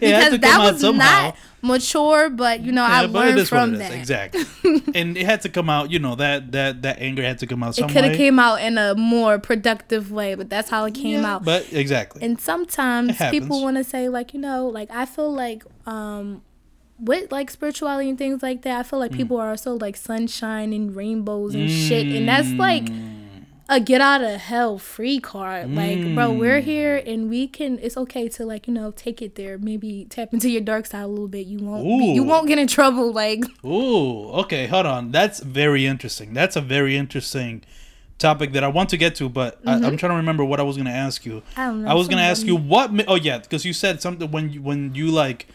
because 0.00 0.30
to 0.32 0.38
that 0.38 0.40
come 0.42 0.60
out 0.60 0.72
was 0.72 0.80
somehow. 0.80 1.22
not 1.24 1.36
mature, 1.62 2.30
but 2.30 2.60
you 2.60 2.72
know 2.72 2.82
I 2.84 3.00
Yeah, 3.00 3.04
it 3.04 3.10
learned 3.10 3.48
from 3.48 3.74
is. 3.74 3.78
that. 3.80 3.92
Exactly. 3.92 4.44
and 4.94 5.16
it 5.16 5.24
had 5.26 5.40
to 5.42 5.48
come 5.48 5.68
out. 5.68 5.90
You 5.90 5.98
know 5.98 6.14
that 6.14 6.52
that 6.52 6.82
that 6.82 7.00
anger 7.00 7.22
had 7.22 7.38
to 7.40 7.46
come 7.46 7.62
out 7.62 7.78
It 7.78 7.82
could 7.88 8.04
have 8.04 8.16
came 8.16 8.38
out 8.38 8.60
in 8.62 8.78
a 8.78 8.94
more 8.94 9.38
productive 9.38 10.10
way, 10.12 10.34
but 10.34 10.48
that's 10.50 10.70
how 10.70 10.84
it 10.84 10.94
came 10.94 11.22
Yeah, 11.22 11.34
out. 11.34 11.44
But 11.44 11.72
exactly. 11.72 12.22
and 12.22 12.40
sometimes 12.40 13.16
people 13.30 13.62
want 13.62 13.76
to 13.76 13.84
say 13.84 14.08
like 14.08 14.32
you 14.34 14.40
know 14.40 14.66
like 14.68 14.90
i 14.90 15.04
feel 15.04 15.32
like 15.32 15.64
um 15.86 16.42
with 16.98 17.30
like 17.30 17.50
spirituality 17.50 18.08
and 18.08 18.18
things 18.18 18.42
like 18.42 18.62
that 18.62 18.80
i 18.80 18.82
feel 18.82 18.98
like 18.98 19.12
Mm. 19.12 19.16
people 19.16 19.36
are 19.38 19.56
so 19.56 19.74
like 19.74 19.96
sunshine 19.96 20.72
and 20.72 20.96
rainbows 20.96 21.54
and 21.54 21.70
shit 21.70 22.06
and 22.08 22.28
that's 22.28 22.48
Mm. 22.48 22.58
like 22.58 22.88
a 23.70 23.78
get 23.80 24.00
out 24.00 24.22
of 24.22 24.40
hell 24.40 24.78
free 24.78 25.18
card 25.20 25.74
like 25.74 25.98
bro 26.14 26.30
Mm. 26.30 26.38
we're 26.38 26.60
here 26.60 26.96
and 27.06 27.28
we 27.28 27.46
can 27.46 27.78
it's 27.80 27.96
okay 27.98 28.26
to 28.28 28.46
like 28.46 28.66
you 28.66 28.72
know 28.72 28.90
take 28.92 29.20
it 29.20 29.34
there 29.34 29.58
maybe 29.58 30.06
tap 30.08 30.32
into 30.32 30.48
your 30.48 30.62
dark 30.62 30.86
side 30.86 31.02
a 31.02 31.06
little 31.06 31.28
bit 31.28 31.46
you 31.46 31.58
won't 31.58 31.84
be, 31.84 32.06
you 32.12 32.22
won't 32.22 32.48
get 32.48 32.58
in 32.58 32.66
trouble 32.66 33.12
like 33.12 33.44
Ooh, 33.64 34.30
okay, 34.42 34.66
hold 34.66 34.86
on. 34.86 35.10
That's 35.10 35.40
very 35.40 35.84
interesting. 35.84 36.32
That's 36.32 36.56
a 36.56 36.60
very 36.62 36.96
interesting 36.96 37.62
topic 38.18 38.52
that 38.52 38.64
I 38.64 38.68
want 38.68 38.88
to 38.90 38.96
get 38.96 39.14
to, 39.16 39.28
but 39.28 39.60
I, 39.66 39.74
I'm 39.74 39.96
trying 39.96 40.10
to 40.12 40.16
remember 40.16 40.44
what 40.44 40.58
I 40.58 40.62
was 40.62 40.76
going 40.76 40.86
to 40.86 40.98
ask 41.06 41.24
you. 41.26 41.42
Mm-hmm. 41.52 41.60
I 41.60 41.66
don't 41.66 41.82
know, 41.84 41.90
I 41.90 41.94
was 41.94 42.08
going 42.08 42.18
to 42.18 42.24
ask 42.24 42.46
you 42.46 42.56
what. 42.56 42.90
Oh 43.06 43.14
yeah, 43.16 43.38
because 43.38 43.64
you 43.64 43.72
said 43.72 44.00
something 44.00 44.30
when 44.30 44.50
you, 44.50 44.62
when 44.62 44.94
you 44.94 45.10
like 45.10 45.46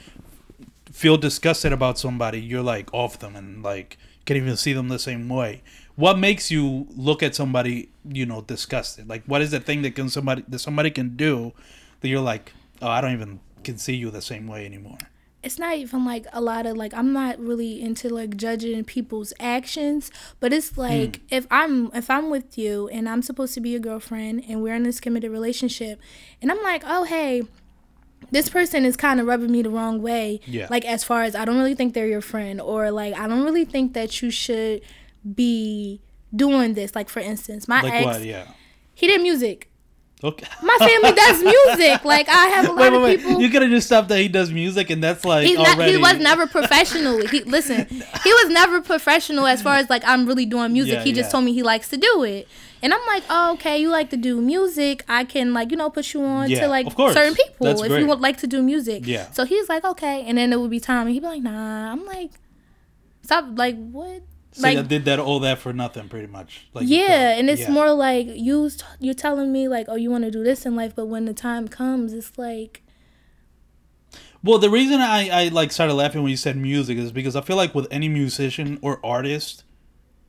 feel 0.91 1.17
disgusted 1.17 1.74
about 1.74 1.98
somebody, 1.98 2.39
you're 2.39 2.62
like 2.62 2.93
off 2.93 3.20
them 3.20 3.36
and 3.36 3.63
like 3.63 3.98
can't 4.25 4.38
even 4.38 4.55
see 4.55 4.74
them 4.74 4.88
the 4.89 5.00
same 5.00 5.27
way. 5.27 5.62
What 5.95 6.17
makes 6.17 6.50
you 6.50 6.88
look 6.95 7.21
at 7.21 7.35
somebody, 7.35 7.89
you 8.03 8.25
know, 8.25 8.41
disgusted? 8.41 9.07
Like, 9.07 9.23
what 9.25 9.41
is 9.41 9.51
the 9.51 9.59
thing 9.59 9.83
that 9.83 9.95
can 9.95 10.09
somebody 10.09 10.43
that 10.47 10.59
somebody 10.59 10.89
can 10.89 11.15
do 11.15 11.53
that 12.01 12.07
you're 12.07 12.21
like, 12.21 12.53
oh, 12.81 12.88
I 12.88 13.01
don't 13.01 13.13
even 13.13 13.39
can 13.63 13.77
see 13.77 13.95
you 13.95 14.12
the 14.12 14.21
same 14.21 14.47
way 14.47 14.65
anymore. 14.65 14.97
it's 15.43 15.59
not 15.59 15.75
even 15.75 16.05
like 16.05 16.25
a 16.31 16.39
lot 16.39 16.65
of 16.65 16.77
like 16.77 16.93
I'm 16.93 17.12
not 17.12 17.38
really 17.38 17.81
into 17.81 18.09
like 18.09 18.38
judging 18.38 18.83
people's 18.85 19.33
actions, 19.39 20.09
but 20.39 20.53
it's 20.53 20.69
hmm. 20.69 20.81
like 20.81 21.19
if 21.29 21.45
I'm 21.51 21.91
if 21.93 22.09
I'm 22.09 22.29
with 22.29 22.57
you 22.57 22.88
and 22.89 23.09
I'm 23.09 23.21
supposed 23.21 23.53
to 23.55 23.59
be 23.59 23.69
your 23.71 23.81
girlfriend 23.81 24.45
and 24.47 24.63
we're 24.63 24.75
in 24.75 24.83
this 24.83 25.00
committed 25.00 25.31
relationship 25.31 26.00
and 26.41 26.50
I'm 26.51 26.63
like, 26.63 26.83
"Oh, 26.85 27.03
hey, 27.03 27.43
this 28.31 28.50
person 28.50 28.85
is 28.85 28.96
kind 28.96 29.20
of 29.20 29.27
rubbing 29.27 29.51
me 29.51 29.61
the 29.61 29.70
wrong 29.70 30.01
way." 30.01 30.39
Yeah. 30.46 30.68
Like 30.70 30.85
as 30.85 31.03
far 31.03 31.24
as 31.24 31.35
I 31.35 31.44
don't 31.44 31.57
really 31.57 31.75
think 31.75 31.94
they're 31.94 32.07
your 32.07 32.22
friend 32.22 32.61
or 32.61 32.89
like 32.89 33.13
I 33.13 33.27
don't 33.27 33.44
really 33.44 33.65
think 33.65 33.94
that 33.94 34.22
you 34.22 34.31
should 34.31 34.81
be 35.36 36.01
doing 36.36 36.74
this. 36.74 36.96
Like 36.96 37.09
for 37.09 37.20
instance, 37.20 37.68
my 37.68 37.81
Like 37.81 37.94
ex, 37.94 38.05
what? 38.05 38.24
Yeah. 38.24 38.48
he 38.94 39.07
did 39.07 39.22
music. 39.22 39.70
Okay. 40.24 40.48
My 40.62 40.77
family 40.79 41.12
does 41.16 41.44
music. 41.44 42.05
Like 42.05 42.29
I 42.29 42.46
have 42.48 42.70
a 42.70 42.72
lot 42.72 42.77
wait, 42.79 42.92
wait, 42.92 42.96
of 42.96 43.03
wait. 43.03 43.20
people. 43.20 43.42
You 43.42 43.50
could 43.50 43.62
have 43.62 43.72
just 43.72 43.88
stopped 43.88 44.07
that 44.07 44.20
he 44.20 44.29
does 44.29 44.51
music, 44.53 44.90
and 44.90 45.03
that's 45.03 45.25
like 45.25 45.46
He's 45.46 45.57
not, 45.57 45.83
he 45.83 45.98
was 45.98 46.18
never 46.18 46.48
professional. 46.48 47.27
He 47.27 47.42
listen, 47.44 47.86
he 47.88 48.33
was 48.33 48.50
never 48.50 48.79
professional 48.81 49.46
as 49.46 49.62
far 49.62 49.75
as 49.75 49.90
like 49.90 50.01
I'm 50.05 50.25
really 50.25 50.46
doing 50.46 50.72
music. 50.72 50.94
Yeah, 50.94 51.03
he 51.03 51.12
just 51.12 51.27
yeah. 51.27 51.31
told 51.31 51.44
me 51.44 51.53
he 51.53 51.62
likes 51.62 51.90
to 51.90 51.98
do 51.98 52.24
it, 52.24 52.48
and 52.81 52.94
I'm 52.94 53.05
like, 53.05 53.24
oh, 53.29 53.51
okay, 53.55 53.77
you 53.77 53.90
like 53.90 54.12
to 54.12 54.18
do 54.18 54.40
music. 54.40 55.03
I 55.09 55.25
can 55.25 55.53
like 55.53 55.72
you 55.72 55.75
know 55.77 55.90
put 55.90 56.14
you 56.14 56.24
on 56.24 56.50
Yeah, 56.50 56.62
to 56.62 56.68
like 56.70 56.90
certain 56.94 57.36
people 57.36 57.66
That's 57.66 57.81
if 57.81 57.90
great. 57.90 58.00
you 58.00 58.07
would 58.07 58.22
like 58.22 58.38
to 58.38 58.48
do 58.48 58.64
music. 58.64 59.05
Yeah. 59.05 59.29
So 59.31 59.44
he's 59.44 59.68
like, 59.68 59.83
okay, 59.83 60.24
and 60.25 60.38
then 60.38 60.53
it 60.53 60.59
would 60.62 60.72
be 60.72 60.79
time, 60.79 61.07
and 61.07 61.14
he'd 61.14 61.20
be 61.20 61.27
like, 61.27 61.42
nah. 61.44 61.92
I'm 61.92 62.05
like, 62.05 62.31
stop. 63.24 63.44
Like 63.55 63.75
what? 63.75 64.22
So 64.53 64.68
like 64.68 64.77
I 64.77 64.81
did 64.83 65.05
that 65.05 65.20
all 65.20 65.39
that 65.42 65.59
for 65.59 65.74
nothing, 65.74 66.09
pretty 66.09 66.27
much. 66.27 66.68
Like 66.74 66.85
yeah, 66.87 67.37
and 67.37 67.50
it's 67.50 67.63
Yeah. 67.63 67.72
more 67.72 67.92
like 67.92 68.27
you 68.27 68.70
you're 69.00 69.13
telling 69.13 69.51
me 69.51 69.68
like, 69.68 69.87
oh, 69.89 69.96
you 69.96 70.09
want 70.11 70.24
to 70.25 70.31
do 70.31 70.44
this 70.44 70.66
in 70.66 70.75
life, 70.75 70.96
but 70.96 71.07
when 71.07 71.25
the 71.25 71.33
time 71.33 71.68
comes, 71.68 72.13
it's 72.13 72.37
like. 72.37 72.81
Well, 74.44 74.59
the 74.59 74.70
reason 74.70 75.00
I 75.01 75.29
I 75.29 75.48
like 75.50 75.72
started 75.72 75.94
laughing 75.94 76.22
when 76.22 76.29
you 76.31 76.37
said 76.37 76.57
music 76.57 76.98
is 76.98 77.11
because 77.11 77.35
I 77.35 77.42
feel 77.42 77.55
like 77.55 77.74
with 77.74 77.87
any 77.92 78.09
musician 78.09 78.77
or 78.81 79.00
artist, 79.03 79.63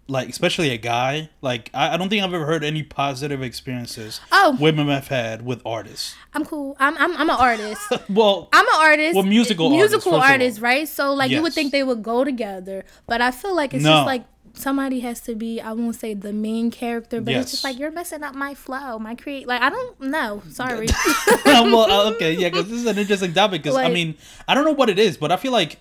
like 0.06 0.28
especially 0.28 0.70
a 0.70 0.76
guy, 0.76 1.30
like 1.40 1.70
I, 1.72 1.94
I 1.94 1.96
don't 1.96 2.08
think 2.08 2.22
I've 2.22 2.34
ever 2.34 2.44
heard 2.46 2.62
any 2.62 2.82
positive 2.82 3.42
experiences 3.42 4.20
Oh. 4.32 4.56
women 4.60 4.88
have 4.88 5.08
had 5.08 5.44
with 5.44 5.62
artists. 5.64 6.14
I'm 6.34 6.44
cool. 6.44 6.76
I'm 6.78 6.96
I'm, 6.98 7.16
I'm 7.16 7.30
an 7.30 7.36
artist. 7.36 7.80
Well, 8.10 8.48
I'm 8.52 8.66
an 8.66 8.74
artist. 8.76 9.14
Well, 9.14 9.24
musical 9.24 9.70
musical 9.70 10.14
artists, 10.16 10.60
right? 10.60 10.86
So 10.86 11.14
like 11.14 11.30
you 11.30 11.40
would 11.42 11.54
think 11.54 11.72
they 11.72 11.82
would 11.82 12.02
go 12.02 12.22
together, 12.24 12.84
but 13.06 13.20
I 13.20 13.30
feel 13.30 13.54
like 13.56 13.72
it's 13.72 13.82
No. 13.84 13.90
just 13.92 14.06
like 14.06 14.24
somebody 14.56 15.00
has 15.00 15.20
to 15.22 15.34
be. 15.34 15.60
I 15.60 15.72
won't 15.72 15.96
say 15.96 16.12
the 16.14 16.32
main 16.32 16.70
character, 16.70 17.20
but 17.20 17.34
it's 17.34 17.50
just 17.50 17.64
like 17.64 17.78
you're 17.78 17.90
messing 17.90 18.22
up 18.22 18.34
my 18.34 18.54
flow, 18.54 18.98
my 18.98 19.14
create. 19.14 19.46
Like 19.48 19.62
I 19.62 19.70
don't 19.70 20.00
know. 20.00 20.42
Sorry. 20.50 20.86
well, 21.46 21.90
uh, 21.90 22.10
okay, 22.14 22.34
yeah, 22.34 22.50
because 22.50 22.68
this 22.68 22.80
is 22.80 22.86
an 22.86 22.98
interesting 22.98 23.32
topic. 23.32 23.62
Because 23.62 23.76
I 23.78 23.88
mean, 23.88 24.16
I 24.46 24.54
don't 24.54 24.64
know 24.64 24.72
what 24.74 24.90
it 24.90 24.98
is, 24.98 25.16
but 25.16 25.32
I 25.32 25.36
feel 25.38 25.52
like 25.52 25.78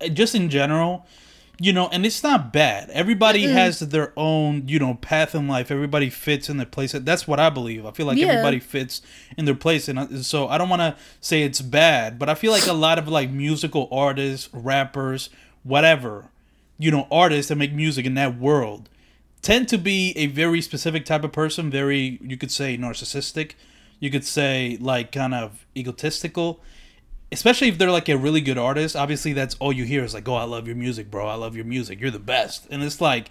uh, 0.00 0.08
just 0.08 0.34
in 0.34 0.48
general, 0.48 1.06
you 1.60 1.72
know, 1.72 1.88
and 1.88 2.04
it's 2.04 2.22
not 2.22 2.52
bad. 2.52 2.90
Everybody 2.90 3.42
has 3.44 3.78
their 3.80 4.12
own, 4.16 4.66
you 4.66 4.78
know, 4.78 4.94
path 4.94 5.34
in 5.34 5.46
life. 5.46 5.70
Everybody 5.70 6.10
fits 6.10 6.48
in 6.48 6.56
their 6.56 6.66
place. 6.66 6.92
That's 6.92 7.28
what 7.28 7.38
I 7.38 7.48
believe. 7.50 7.86
I 7.86 7.92
feel 7.92 8.06
like 8.06 8.18
Yeah. 8.18 8.26
everybody 8.26 8.58
fits 8.58 9.02
in 9.36 9.44
their 9.44 9.54
place, 9.54 9.88
and 9.88 10.24
so 10.26 10.48
I 10.48 10.58
don't 10.58 10.68
want 10.68 10.80
to 10.82 10.96
say 11.20 11.42
it's 11.42 11.60
bad, 11.60 12.18
but 12.18 12.28
I 12.28 12.34
feel 12.34 12.50
like 12.52 12.66
a 12.66 12.72
lot 12.72 12.98
of 12.98 13.06
like 13.08 13.30
musical 13.30 13.88
artists, 13.92 14.48
rappers, 14.52 15.30
whatever, 15.62 16.30
you 16.78 16.90
know, 16.90 17.06
artists 17.10 17.48
that 17.50 17.56
make 17.56 17.72
music 17.72 18.04
in 18.04 18.14
that 18.14 18.36
world 18.38 18.88
tend 19.42 19.68
to 19.68 19.78
be 19.78 20.12
a 20.16 20.26
very 20.26 20.60
specific 20.60 21.04
type 21.04 21.22
of 21.22 21.30
person, 21.32 21.70
very 21.70 22.18
you 22.22 22.36
could 22.36 22.50
say 22.50 22.76
narcissistic, 22.76 23.52
you 24.00 24.10
could 24.10 24.24
say 24.24 24.76
like 24.80 25.12
kind 25.12 25.34
of 25.34 25.64
egotistical. 25.76 26.60
Especially 27.34 27.68
if 27.68 27.78
they're 27.78 27.90
like 27.90 28.08
a 28.08 28.16
really 28.16 28.40
good 28.40 28.58
artist, 28.58 28.96
obviously 28.96 29.32
that's 29.32 29.54
all 29.56 29.72
you 29.72 29.84
hear 29.84 30.02
is 30.02 30.14
like, 30.14 30.28
"Oh, 30.28 30.34
I 30.34 30.44
love 30.44 30.66
your 30.66 30.76
music, 30.76 31.10
bro. 31.10 31.26
I 31.26 31.34
love 31.34 31.54
your 31.54 31.64
music. 31.66 32.00
You're 32.00 32.10
the 32.10 32.18
best." 32.18 32.66
And 32.70 32.82
it's 32.82 33.00
like 33.00 33.30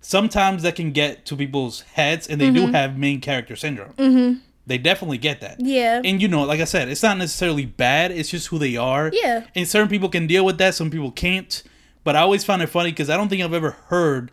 sometimes 0.00 0.62
that 0.64 0.74
can 0.74 0.90
get 0.90 1.24
to 1.26 1.36
people's 1.36 1.82
heads, 1.82 2.26
and 2.26 2.40
they 2.40 2.50
do 2.50 2.66
have 2.72 2.98
main 2.98 3.20
character 3.20 3.56
syndrome. 3.56 3.92
Mm-hmm. 3.92 4.40
They 4.66 4.78
definitely 4.78 5.18
get 5.18 5.40
that. 5.40 5.60
Yeah. 5.60 6.00
And 6.04 6.20
you 6.22 6.28
know, 6.28 6.44
like 6.44 6.60
I 6.60 6.64
said, 6.64 6.88
it's 6.88 7.02
not 7.02 7.18
necessarily 7.18 7.66
bad. 7.66 8.10
It's 8.10 8.30
just 8.30 8.48
who 8.48 8.58
they 8.58 8.76
are. 8.76 9.10
Yeah. 9.12 9.44
And 9.54 9.66
certain 9.66 9.88
people 9.88 10.08
can 10.08 10.26
deal 10.26 10.44
with 10.44 10.58
that. 10.58 10.74
Some 10.74 10.90
people 10.90 11.10
can't. 11.10 11.62
But 12.04 12.16
I 12.16 12.20
always 12.20 12.44
find 12.44 12.62
it 12.62 12.68
funny 12.68 12.90
because 12.90 13.10
I 13.10 13.16
don't 13.16 13.28
think 13.28 13.42
I've 13.42 13.52
ever 13.52 13.72
heard 13.88 14.30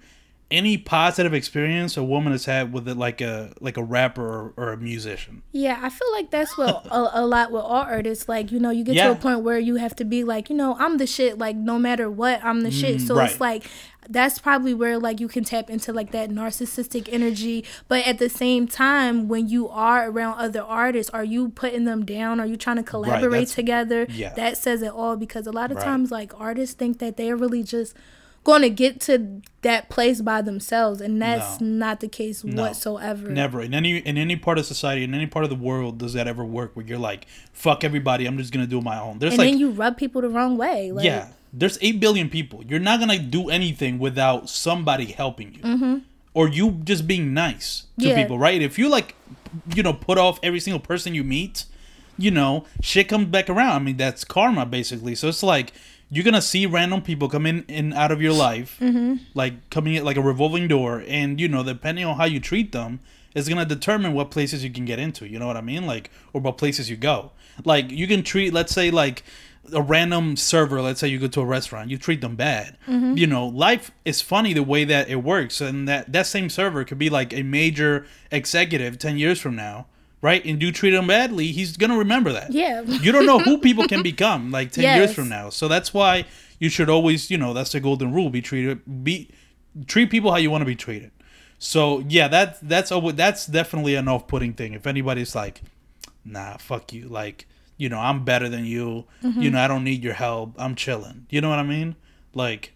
any 0.52 0.78
positive 0.80 1.34
experience 1.34 1.96
a 1.96 2.04
woman 2.04 2.32
has 2.32 2.46
had 2.46 2.74
with 2.74 2.88
it, 2.88 2.98
like 2.98 3.22
a 3.22 3.54
like 3.60 3.78
a 3.78 3.84
rapper 3.84 4.26
or, 4.26 4.54
or 4.58 4.74
a 4.74 4.78
musician. 4.78 5.44
Yeah, 5.52 5.80
I 5.82 5.90
feel 5.90 6.12
like 6.12 6.32
that's 6.32 6.58
what 6.58 6.86
a, 6.92 7.22
a 7.22 7.26
lot 7.26 7.52
with 7.52 7.62
all 7.62 7.84
artists. 7.84 8.28
Like, 8.28 8.52
you 8.52 8.60
know, 8.60 8.72
you 8.72 8.84
get 8.84 8.96
Yeah. 8.96 9.08
to 9.08 9.12
a 9.12 9.16
point 9.16 9.42
where 9.42 9.60
you 9.60 9.76
have 9.76 9.96
to 9.98 10.06
be 10.06 10.24
like, 10.24 10.50
you 10.50 10.56
know, 10.56 10.76
I'm 10.80 10.98
the 10.98 11.06
shit. 11.06 11.38
Like, 11.38 11.56
no 11.56 11.78
matter 11.78 12.10
what, 12.10 12.44
I'm 12.44 12.62
the 12.62 12.72
shit. 12.72 13.02
So 13.02 13.14
Mm, 13.14 13.18
right. 13.18 13.32
it's 13.32 13.40
like 13.40 13.66
that's 14.10 14.40
probably 14.40 14.74
where 14.74 14.98
like 14.98 15.20
you 15.20 15.28
can 15.28 15.44
tap 15.44 15.70
into 15.70 15.94
like 15.94 16.12
that 16.14 16.32
narcissistic 16.32 17.08
energy. 17.12 17.64
But 17.88 18.08
at 18.08 18.18
the 18.18 18.30
same 18.30 18.68
time, 18.68 19.28
when 19.28 19.48
you 19.50 19.70
are 19.70 20.10
around 20.10 20.40
other 20.40 20.62
artists, 20.64 21.12
are 21.12 21.24
you 21.24 21.50
putting 21.50 21.84
them 21.86 22.06
down? 22.06 22.40
Are 22.40 22.48
you 22.48 22.58
trying 22.58 22.78
to 22.78 22.84
collaborate 22.84 23.32
that's- 23.50 23.54
together? 23.54 24.08
yeah. 24.10 24.34
That 24.34 24.58
says 24.58 24.82
it 24.82 24.92
all 24.92 25.16
because 25.16 25.46
a 25.46 25.52
lot 25.52 25.70
of 25.70 25.78
Right. 25.78 25.86
times 25.86 26.10
like 26.12 26.32
artists 26.40 26.74
think 26.76 26.98
that 27.00 27.18
they're 27.18 27.36
really 27.36 27.62
just 27.62 27.94
going 28.50 28.62
to 28.64 28.70
get 28.70 29.00
to 29.02 29.42
that 29.62 29.90
place 29.90 30.22
by 30.22 30.42
themselves 30.42 31.02
and 31.02 31.22
that's 31.22 31.60
No. 31.62 31.68
not 31.68 32.00
the 32.00 32.08
case 32.08 32.44
whatsoever. 32.44 33.30
Never 33.30 33.62
in 33.62 33.74
any 33.74 33.98
in 33.98 34.18
any 34.18 34.36
part 34.36 34.58
of 34.58 34.66
society 34.66 35.04
in 35.04 35.14
any 35.14 35.28
part 35.28 35.44
of 35.44 35.50
the 35.50 35.56
world 35.70 35.98
does 35.98 36.14
that 36.14 36.28
ever 36.28 36.44
work 36.46 36.76
where 36.76 36.86
you're 36.86 36.98
like 37.12 37.26
fuck 37.54 37.84
everybody 37.84 38.26
I'm 38.26 38.38
just 38.38 38.52
gonna 38.54 38.68
do 38.68 38.82
my 38.82 38.98
own. 39.00 39.20
There's 39.20 39.34
And 39.34 39.40
like 39.40 39.50
then 39.52 39.60
you 39.60 39.72
rub 39.72 39.98
people 39.98 40.22
the 40.22 40.30
wrong 40.30 40.58
way. 40.58 40.92
Like, 40.92 41.06
yeah 41.06 41.28
there's 41.52 41.78
8 41.82 42.00
billion 42.00 42.30
people. 42.30 42.64
You're 42.68 42.80
not 42.80 43.02
to 43.02 43.18
do 43.18 43.50
anything 43.50 43.98
without 43.98 44.50
somebody 44.50 45.06
helping 45.06 45.56
you. 45.56 45.62
Mm-hmm. 45.62 45.98
Or 46.36 46.48
you 46.48 46.80
just 46.84 47.08
being 47.08 47.34
nice 47.34 47.86
to 48.00 48.08
Yeah. 48.08 48.16
people, 48.22 48.38
right? 48.38 48.62
If 48.62 48.78
you 48.78 48.88
like 48.88 49.16
you 49.76 49.82
know, 49.84 49.94
put 49.94 50.18
off 50.18 50.40
every 50.44 50.60
single 50.60 50.80
person 50.80 51.16
you 51.16 51.24
meet, 51.24 51.66
you 52.18 52.32
know, 52.32 52.66
shit 52.82 53.08
comes 53.08 53.26
back 53.28 53.50
around. 53.50 53.74
I 53.76 53.80
mean, 53.80 53.98
that's 53.98 54.24
karma 54.24 54.66
basically. 54.66 55.16
So 55.16 55.28
it's 55.28 55.42
like 55.44 55.74
you're 56.12 56.24
gonna 56.24 56.41
see 56.41 56.65
random 56.65 57.02
people 57.02 57.30
come 57.30 57.45
in 57.45 57.65
and 57.69 57.93
out 57.93 58.12
of 58.12 58.22
your 58.22 58.34
life, 58.34 58.78
Mm-hmm. 58.82 59.15
like 59.34 59.69
coming 59.69 59.95
in 59.95 60.04
like 60.04 60.17
a 60.17 60.22
revolving 60.22 60.67
door, 60.67 61.04
and 61.08 61.39
you 61.39 61.48
know, 61.48 61.63
depending 61.63 62.06
on 62.06 62.17
how 62.17 62.26
you 62.26 62.39
treat 62.39 62.72
them, 62.72 63.00
is 63.36 63.48
gonna 63.48 63.65
determine 63.65 64.13
what 64.13 64.32
places 64.32 64.63
you 64.63 64.69
can 64.72 64.86
get 64.86 65.00
into. 65.00 65.28
You 65.28 65.38
know 65.39 65.48
what 65.48 65.58
I 65.58 65.62
mean? 65.62 65.86
Like, 65.86 66.10
or 66.34 66.41
what 66.41 66.58
places 66.58 66.89
you 66.89 66.95
go. 66.98 67.32
Like, 67.63 67.91
you 67.91 68.08
can 68.08 68.24
treat, 68.24 68.54
let's 68.54 68.74
say, 68.74 68.89
like 68.89 69.24
a 69.74 69.82
random 69.82 70.36
server. 70.36 70.82
Let's 70.82 71.00
say 71.00 71.10
you 71.10 71.19
go 71.19 71.28
to 71.28 71.41
a 71.41 71.45
restaurant, 71.45 71.91
you 71.91 71.98
treat 71.98 72.22
them 72.22 72.36
bad. 72.36 72.76
Mm-hmm. 72.88 73.17
You 73.17 73.28
know, 73.28 73.45
life 73.45 73.91
is 74.04 74.19
funny 74.22 74.54
the 74.54 74.63
way 74.63 74.84
that 74.86 75.10
it 75.10 75.17
works, 75.24 75.62
and 75.62 75.88
that 75.88 76.12
that 76.12 76.26
same 76.26 76.50
server 76.50 76.84
could 76.84 76.98
be 76.98 77.10
like 77.10 77.34
a 77.34 77.43
major 77.43 78.08
executive 78.32 78.98
ten 78.98 79.17
years 79.19 79.39
from 79.39 79.56
now. 79.56 79.86
Right, 80.22 80.44
and 80.44 80.62
you 80.62 80.74
treat 80.74 80.94
him 80.94 81.08
badly, 81.08 81.48
he's 81.54 81.78
gonna 81.78 81.98
remember 81.98 82.34
that. 82.34 82.52
Yeah. 82.52 82.82
you 82.82 83.12
don't 83.14 83.26
know 83.26 83.40
who 83.40 83.58
people 83.68 83.88
can 83.88 84.04
become 84.04 84.52
like 84.52 84.72
10 84.74 84.84
years 84.98 85.14
from 85.14 85.30
now. 85.30 85.50
So 85.50 85.68
that's 85.70 85.94
why 85.94 86.26
you 86.60 86.68
should 86.68 86.90
always 86.90 87.32
you 87.32 87.38
know 87.38 87.54
that's 87.54 87.72
the 87.72 87.80
golden 87.80 88.12
rule 88.14 88.30
be 88.30 88.42
treated 88.42 88.82
be 89.04 89.30
treat 89.88 90.10
people 90.10 90.30
how 90.32 90.38
you 90.38 90.52
want 90.52 90.62
to 90.62 90.66
be 90.66 90.76
treated. 90.76 91.12
So 91.58 92.04
yeah 92.10 92.28
that 92.28 92.58
that's 92.62 92.92
a, 92.92 93.00
that's 93.16 93.46
definitely 93.46 93.96
an 93.96 94.08
off-putting 94.10 94.54
thing. 94.54 94.74
If 94.74 94.86
anybody's 94.88 95.36
like 95.36 95.62
nah 96.26 96.58
fuck 96.58 96.92
you 96.92 97.08
like 97.08 97.48
you 97.78 97.88
know 97.88 97.98
i'm 97.98 98.26
better 98.26 98.50
than 98.50 98.66
you 98.66 99.06
Mm-hmm. 99.24 99.42
you 99.42 99.50
know 99.52 99.60
i 99.62 99.68
don't 99.70 99.86
need 99.86 100.04
your 100.04 100.16
help. 100.16 100.54
I'm 100.58 100.76
chilling. 100.76 101.28
You 101.30 101.40
know 101.40 101.50
what 101.50 101.60
i 101.60 101.64
mean? 101.64 101.96
Like 102.34 102.74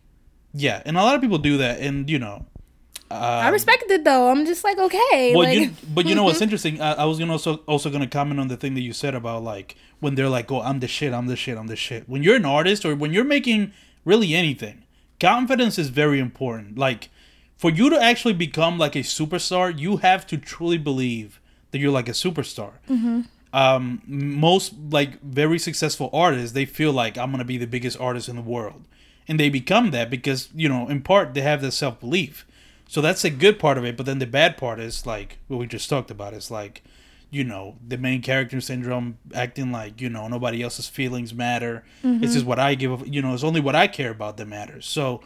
yeah 0.54 0.82
and 0.86 0.96
a 0.98 1.02
lot 1.02 1.16
of 1.16 1.22
people 1.22 1.40
do 1.40 1.58
that 1.58 1.82
and 1.82 2.10
you 2.10 2.20
know 2.20 2.46
I 3.14 3.50
respect 3.50 3.84
it 3.90 4.04
though. 4.04 4.30
I'm 4.30 4.46
just 4.46 4.64
like, 4.64 4.78
okay. 4.78 5.34
well, 5.36 5.48
like, 5.48 5.58
you, 5.58 5.72
but 5.94 6.06
you 6.06 6.16
know 6.16 6.24
what's 6.24 6.42
interesting? 6.48 6.82
I, 6.82 6.94
I 6.94 7.06
was 7.06 7.20
gonna 7.20 7.32
also 7.32 7.58
also 7.68 7.90
gonna 7.90 8.08
comment 8.08 8.40
on 8.40 8.48
the 8.48 8.58
thing 8.58 8.74
that 8.76 8.82
you 8.82 8.94
said 8.94 9.16
about 9.16 9.44
like 9.44 9.76
when 10.00 10.16
they're 10.16 10.30
like, 10.30 10.52
"Oh, 10.52 10.62
I'm 10.62 10.80
the 10.80 10.88
shit, 10.88 11.14
I'm 11.14 11.28
the 11.28 11.36
shit, 11.36 11.58
I'm 11.58 11.68
the 11.68 11.76
shit." 11.76 12.08
When 12.08 12.24
you're 12.24 12.36
an 12.36 12.46
artist 12.46 12.86
or 12.86 12.96
when 12.96 13.14
you're 13.14 13.24
making 13.24 13.74
really 14.06 14.34
anything, 14.34 14.84
confidence 15.20 15.78
is 15.80 15.90
very 15.90 16.20
important. 16.20 16.78
Like 16.78 17.10
for 17.58 17.70
you 17.70 17.90
to 17.90 18.02
actually 18.02 18.34
become 18.34 18.78
like 18.78 18.96
a 18.96 19.00
superstar, 19.00 19.78
you 19.78 19.98
have 19.98 20.28
to 20.28 20.38
truly 20.38 20.78
believe 20.78 21.40
that 21.72 21.80
you're 21.80 21.92
like 21.92 22.10
a 22.10 22.14
superstar. 22.14 22.74
Um, 23.54 24.02
most 24.08 24.74
like 24.90 25.22
very 25.22 25.60
successful 25.60 26.10
artists, 26.12 26.54
they 26.54 26.66
feel 26.66 26.92
like 26.92 27.18
I'm 27.18 27.32
gonna 27.32 27.46
be 27.46 27.58
the 27.58 27.68
biggest 27.68 28.00
artist 28.00 28.28
in 28.28 28.36
the 28.36 28.42
world, 28.42 28.84
and 29.28 29.40
they 29.40 29.50
become 29.50 29.92
that 29.92 30.10
because 30.10 30.50
you 30.56 30.68
know, 30.68 30.90
in 30.90 31.02
part, 31.02 31.34
they 31.34 31.42
have 31.42 31.62
this 31.62 31.76
self 31.78 32.00
belief. 32.00 32.46
So 32.88 33.02
that's 33.02 33.24
a 33.24 33.30
good 33.30 33.60
part 33.60 33.78
of 33.78 33.86
it, 33.86 33.98
but 33.98 34.06
then 34.06 34.20
the 34.20 34.28
bad 34.28 34.58
part 34.58 34.80
is 34.80 35.06
like 35.06 35.40
what 35.48 35.58
we 35.58 35.68
just 35.68 35.90
talked 35.90 36.12
about. 36.12 36.34
Is 36.34 36.52
like, 36.52 36.84
you 37.32 37.44
know, 37.44 37.76
the 37.86 37.98
main 37.98 38.22
character 38.22 38.62
syndrome, 38.62 39.18
acting 39.34 39.72
like 39.72 40.00
you 40.02 40.10
know 40.10 40.28
nobody 40.28 40.62
else's 40.62 40.88
feelings 40.88 41.34
matter. 41.34 41.84
It's 42.04 42.34
just 42.34 42.46
what 42.46 42.60
I 42.60 42.76
give. 42.76 43.08
You 43.08 43.22
know, 43.22 43.34
it's 43.34 43.44
only 43.44 43.62
what 43.62 43.76
I 43.76 43.88
care 43.88 44.12
about 44.12 44.38
that 44.38 44.48
matters. 44.48 44.86
So, 44.86 45.22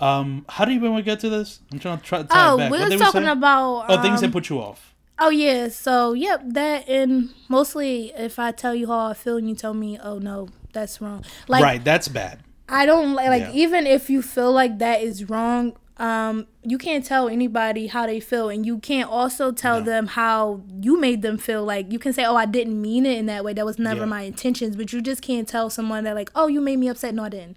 um, 0.00 0.44
how 0.48 0.64
do 0.64 0.72
you 0.72 0.78
even 0.78 1.02
get 1.04 1.20
to 1.20 1.28
this? 1.28 1.60
I'm 1.72 1.78
trying 1.78 1.98
to 1.98 2.04
try 2.04 2.22
to 2.22 2.28
tie 2.28 2.50
oh, 2.50 2.54
it 2.54 2.58
back. 2.58 2.70
we 2.72 2.78
were 2.78 2.88
we 2.88 2.98
talking 2.98 3.26
about. 3.26 3.86
oh 3.88 4.02
things 4.02 4.20
that 4.20 4.26
um, 4.26 4.32
put 4.32 4.48
you 4.48 4.60
off. 4.60 4.94
Oh 5.20 5.30
yeah, 5.30 5.68
so 5.68 6.12
yep, 6.12 6.42
that 6.44 6.88
and 6.88 7.30
mostly 7.48 8.12
if 8.16 8.38
I 8.38 8.52
tell 8.52 8.74
you 8.74 8.86
how 8.86 9.06
I 9.06 9.14
feel 9.14 9.36
and 9.36 9.48
you 9.48 9.56
tell 9.56 9.74
me, 9.74 9.98
oh 10.02 10.18
no, 10.18 10.48
that's 10.72 11.00
wrong. 11.00 11.24
Like 11.48 11.62
right, 11.62 11.82
that's 11.82 12.06
bad. 12.06 12.40
I 12.68 12.86
don't 12.86 13.14
like 13.14 13.28
like 13.28 13.42
Yeah. 13.42 13.52
even 13.52 13.86
if 13.86 14.10
you 14.10 14.22
feel 14.22 14.52
like 14.52 14.78
that 14.78 15.02
is 15.02 15.28
wrong, 15.28 15.76
um, 15.98 16.46
you 16.62 16.78
can't 16.78 17.04
tell 17.04 17.28
anybody 17.28 17.88
how 17.88 18.06
they 18.06 18.20
feel, 18.20 18.48
and 18.48 18.64
you 18.64 18.78
can't 18.78 19.10
also 19.10 19.50
tell 19.52 19.80
No. 19.80 19.84
them 19.86 20.06
how 20.08 20.60
you 20.80 20.98
made 21.00 21.22
them 21.22 21.38
feel. 21.38 21.64
Like 21.64 21.92
you 21.92 21.98
can 21.98 22.12
say, 22.12 22.24
oh, 22.24 22.36
I 22.36 22.46
didn't 22.46 22.80
mean 22.80 23.04
it 23.04 23.18
in 23.18 23.26
that 23.26 23.44
way. 23.44 23.52
That 23.52 23.66
was 23.66 23.78
never 23.78 24.00
Yeah. 24.00 24.06
my 24.06 24.22
intentions. 24.22 24.76
But 24.76 24.92
you 24.92 25.00
just 25.00 25.22
can't 25.22 25.48
tell 25.48 25.70
someone 25.70 26.04
that 26.04 26.14
like, 26.14 26.30
oh, 26.34 26.46
you 26.46 26.60
made 26.60 26.76
me 26.78 26.88
upset. 26.88 27.14
No, 27.14 27.24
I 27.24 27.28
didn't. 27.30 27.56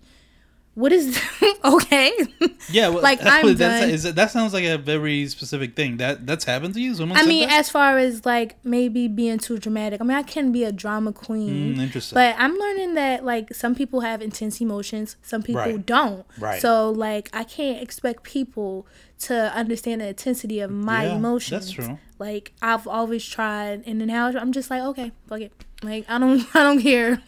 What 0.74 0.94
is 0.94 1.20
okay? 1.66 2.14
Yeah, 2.70 2.88
well, 2.90 3.02
Like, 3.10 3.20
I'm 3.26 3.56
that's, 3.56 3.82
done. 3.82 3.90
is 3.90 4.04
that 4.04 4.32
sounds 4.32 4.54
like 4.54 4.64
a 4.64 4.78
very 4.78 5.28
specific 5.28 5.76
thing. 5.76 5.98
That 5.98 6.26
that's 6.26 6.46
happened 6.46 6.74
to 6.76 6.82
you. 6.82 6.96
Someone 6.96 7.18
I 7.18 7.22
said 7.22 7.28
mean, 7.28 7.50
that? 7.50 7.60
as 7.60 7.70
far 7.70 7.98
as 7.98 8.26
like 8.26 8.56
maybe 8.64 9.10
being 9.10 9.38
too 9.38 9.58
dramatic. 9.58 10.00
I 10.00 10.06
mean, 10.06 10.16
I 10.18 10.24
can 10.24 10.52
be 10.54 10.64
a 10.64 10.72
drama 10.72 11.12
queen. 11.12 11.76
Mm, 11.76 11.80
interesting. 11.82 12.16
But 12.16 12.36
I'm 12.40 12.56
learning 12.56 12.94
that 12.94 13.26
like 13.26 13.54
some 13.54 13.76
people 13.76 14.00
have 14.00 14.22
intense 14.22 14.62
emotions, 14.62 15.18
some 15.22 15.44
people 15.44 15.62
Right. 15.62 15.86
don't. 15.86 16.26
Right. 16.40 16.62
So 16.62 16.90
like 16.92 17.30
I 17.34 17.44
can't 17.44 17.82
expect 17.82 18.24
people 18.24 18.88
to 19.28 19.54
understand 19.54 20.00
the 20.02 20.08
intensity 20.08 20.62
of 20.62 20.72
my 20.72 21.06
Yeah, 21.06 21.16
emotions. 21.18 21.66
that's 21.66 21.72
true. 21.72 22.00
Like 22.18 22.54
I've 22.62 22.88
always 22.88 23.26
tried, 23.26 23.84
and 23.86 24.00
then 24.00 24.08
now 24.08 24.28
I'm 24.28 24.52
just 24.54 24.70
like, 24.70 24.82
okay, 24.84 25.12
fuck 25.28 25.42
it. 25.42 25.52
Like 25.84 26.06
I 26.08 26.18
don't, 26.18 26.46
I 26.56 26.64
don't 26.64 26.80
care. 26.82 27.22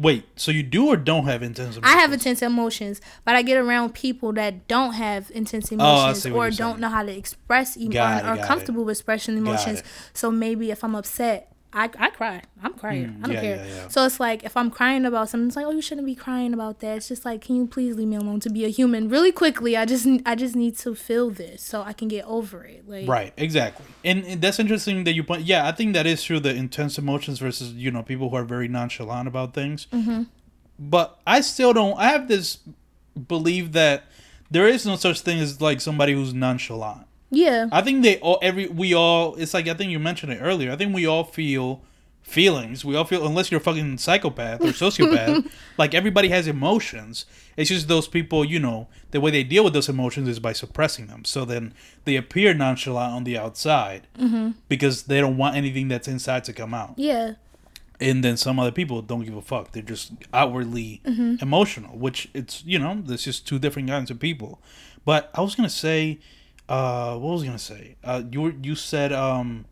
Wait, 0.00 0.24
so 0.34 0.50
you 0.50 0.62
do 0.62 0.86
or 0.88 0.96
don't 0.96 1.24
have 1.26 1.42
intense? 1.42 1.76
Emotions? 1.76 1.94
I 1.94 1.98
have 2.00 2.10
intense 2.12 2.40
emotions, 2.40 3.02
but 3.26 3.36
I 3.36 3.42
get 3.42 3.58
around 3.58 3.92
people 3.92 4.32
that 4.32 4.66
don't 4.66 4.94
have 4.94 5.30
intense 5.34 5.70
Oh, 5.72 5.74
emotions 5.74 6.24
what 6.26 6.32
or 6.34 6.48
don't 6.50 6.56
saying. 6.56 6.80
know 6.80 6.88
how 6.88 7.02
to 7.02 7.14
express 7.14 7.76
emo- 7.76 7.90
it, 7.92 7.96
or, 8.24 8.28
are 8.28 8.36
it. 8.36 8.42
comfortable 8.44 8.84
with 8.84 8.96
expressing 8.96 9.36
emotions. 9.36 9.82
So 10.14 10.30
maybe 10.30 10.70
if 10.70 10.82
I'm 10.82 10.94
upset, 10.94 11.49
I, 11.72 11.88
I 11.98 12.10
cry. 12.10 12.42
I'm 12.62 12.74
crying. 12.74 13.20
I 13.22 13.26
don't 13.28 13.30
Mm, 13.30 13.34
yeah, 13.34 13.40
care. 13.40 13.56
yeah, 13.64 13.74
yeah. 13.82 13.88
So 13.88 14.04
it's 14.04 14.18
like 14.18 14.42
if 14.42 14.56
I'm 14.56 14.70
crying 14.70 15.04
about 15.04 15.28
something, 15.28 15.46
it's 15.46 15.54
like, 15.56 15.66
oh, 15.66 15.70
you 15.70 15.80
shouldn't 15.80 16.06
be 16.06 16.16
crying 16.16 16.52
about 16.52 16.80
that. 16.80 16.96
It's 16.96 17.06
just 17.08 17.24
like, 17.24 17.42
can 17.42 17.54
you 17.54 17.66
please 17.68 17.94
leave 17.96 18.08
me 18.08 18.16
alone 18.16 18.40
to 18.40 18.50
be 18.50 18.64
a 18.64 18.68
human? 18.68 19.08
Really 19.08 19.30
quickly, 19.30 19.76
I 19.76 19.84
just 19.84 20.06
I 20.26 20.34
just 20.34 20.56
need 20.56 20.76
to 20.78 20.94
feel 20.96 21.30
this 21.30 21.62
so 21.62 21.82
I 21.82 21.92
can 21.92 22.08
get 22.08 22.24
over 22.24 22.64
it. 22.64 22.88
Like 22.88 23.06
Right, 23.08 23.32
exactly, 23.36 23.86
and, 24.04 24.24
and 24.24 24.40
that's 24.42 24.58
interesting 24.58 25.04
that 25.04 25.12
you 25.14 25.22
point. 25.22 25.42
Yeah, 25.42 25.68
I 25.68 25.72
think 25.72 25.92
that 25.94 26.06
is 26.06 26.22
true. 26.24 26.40
The 26.40 26.54
intense 26.54 26.98
emotions 26.98 27.38
versus 27.38 27.72
you 27.72 27.90
know 27.92 28.02
people 28.02 28.30
who 28.30 28.36
are 28.36 28.44
very 28.44 28.66
nonchalant 28.66 29.28
about 29.28 29.54
things. 29.54 29.86
Mm-hmm. 29.92 30.24
But 30.78 31.20
I 31.26 31.40
still 31.40 31.72
don't. 31.72 31.96
I 31.98 32.08
have 32.08 32.26
this 32.26 32.58
belief 33.28 33.72
that 33.72 34.04
there 34.50 34.66
is 34.66 34.84
no 34.86 34.96
such 34.96 35.20
thing 35.20 35.38
as 35.38 35.60
like 35.60 35.80
somebody 35.80 36.14
who's 36.14 36.34
nonchalant. 36.34 37.06
Yeah, 37.30 37.68
I 37.72 37.82
think 37.82 38.02
they 38.02 38.18
all 38.18 38.38
every 38.42 38.66
we 38.66 38.94
all. 38.94 39.34
It's 39.36 39.54
like 39.54 39.68
I 39.68 39.74
think 39.74 39.90
you 39.90 39.98
mentioned 39.98 40.32
it 40.32 40.38
earlier. 40.40 40.72
I 40.72 40.76
think 40.76 40.94
we 40.94 41.06
all 41.06 41.24
feel 41.24 41.82
feelings. 42.22 42.84
We 42.84 42.94
all 42.94 43.04
feel 43.04 43.26
unless 43.26 43.50
you're 43.50 43.60
a 43.60 43.64
fucking 43.64 43.98
psychopath 43.98 44.60
or 44.60 44.68
sociopath. 44.68 45.50
like 45.78 45.94
everybody 45.94 46.28
has 46.28 46.46
emotions. 46.46 47.26
It's 47.56 47.68
just 47.68 47.88
those 47.88 48.08
people, 48.08 48.44
you 48.44 48.60
know, 48.60 48.88
the 49.10 49.20
way 49.20 49.30
they 49.30 49.42
deal 49.42 49.64
with 49.64 49.72
those 49.72 49.88
emotions 49.88 50.28
is 50.28 50.38
by 50.38 50.52
suppressing 50.52 51.08
them. 51.08 51.24
So 51.24 51.44
then 51.44 51.74
they 52.04 52.16
appear 52.16 52.54
nonchalant 52.54 53.12
on 53.12 53.24
the 53.24 53.36
outside 53.36 54.06
mm-hmm. 54.18 54.52
because 54.68 55.04
they 55.04 55.20
don't 55.20 55.36
want 55.36 55.56
anything 55.56 55.88
that's 55.88 56.08
inside 56.08 56.44
to 56.44 56.52
come 56.52 56.72
out. 56.72 56.94
yeah. 56.96 57.34
And 58.02 58.24
then 58.24 58.38
some 58.38 58.58
other 58.58 58.72
people 58.72 59.02
don't 59.02 59.26
give 59.26 59.36
a 59.36 59.42
fuck. 59.42 59.72
They're 59.72 59.82
just 59.82 60.12
outwardly 60.32 61.02
mm-hmm. 61.04 61.34
emotional, 61.42 61.98
which 61.98 62.30
it's 62.32 62.64
you 62.64 62.78
know, 62.78 63.02
there's 63.04 63.24
just 63.24 63.46
two 63.46 63.58
different 63.58 63.88
kinds 63.88 64.10
of 64.10 64.18
people. 64.18 64.58
But 65.04 65.30
I 65.34 65.42
was 65.42 65.54
gonna 65.54 65.68
say, 65.68 66.18
uh, 66.70 67.16
what 67.18 67.32
was 67.32 67.42
I 67.42 67.46
gonna 67.46 67.58
say? 67.58 67.96
Uh, 68.04 68.22
you 68.30 68.54
you 68.62 68.74
said, 68.74 69.12
um, 69.12 69.64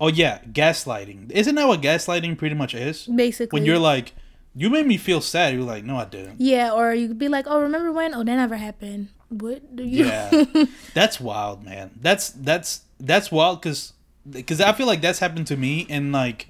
oh 0.00 0.08
yeah, 0.08 0.40
gaslighting. 0.52 1.30
Isn't 1.30 1.54
that 1.54 1.68
what 1.68 1.80
gaslighting 1.80 2.36
pretty 2.36 2.54
much 2.56 2.74
is? 2.74 3.04
Basically, 3.06 3.56
When 3.56 3.64
you're 3.64 3.78
like, 3.78 4.12
you 4.54 4.68
made 4.68 4.86
me 4.86 4.96
feel 4.98 5.20
sad. 5.20 5.54
You're 5.54 5.62
like, 5.62 5.84
no, 5.84 5.96
I 5.96 6.04
didn't. 6.04 6.40
yeah, 6.40 6.72
or 6.72 6.92
you 6.94 7.08
could 7.08 7.18
be 7.18 7.28
like, 7.28 7.46
oh, 7.48 7.60
remember 7.60 7.92
when? 7.92 8.12
Oh, 8.14 8.24
that 8.24 8.36
never 8.36 8.56
happened. 8.56 9.08
What 9.28 9.74
do 9.76 9.84
you? 9.84 10.04
Yeah, 10.06 10.44
that's 10.94 11.20
wild, 11.20 11.64
man. 11.64 11.92
That's 12.00 12.30
that's 12.30 12.82
that's 13.00 13.30
wild 13.30 13.62
because 13.62 13.92
because 14.28 14.60
I 14.60 14.72
feel 14.72 14.86
like 14.86 15.00
that's 15.00 15.20
happened 15.20 15.46
to 15.46 15.56
me 15.56 15.86
and 15.88 16.12
like 16.12 16.48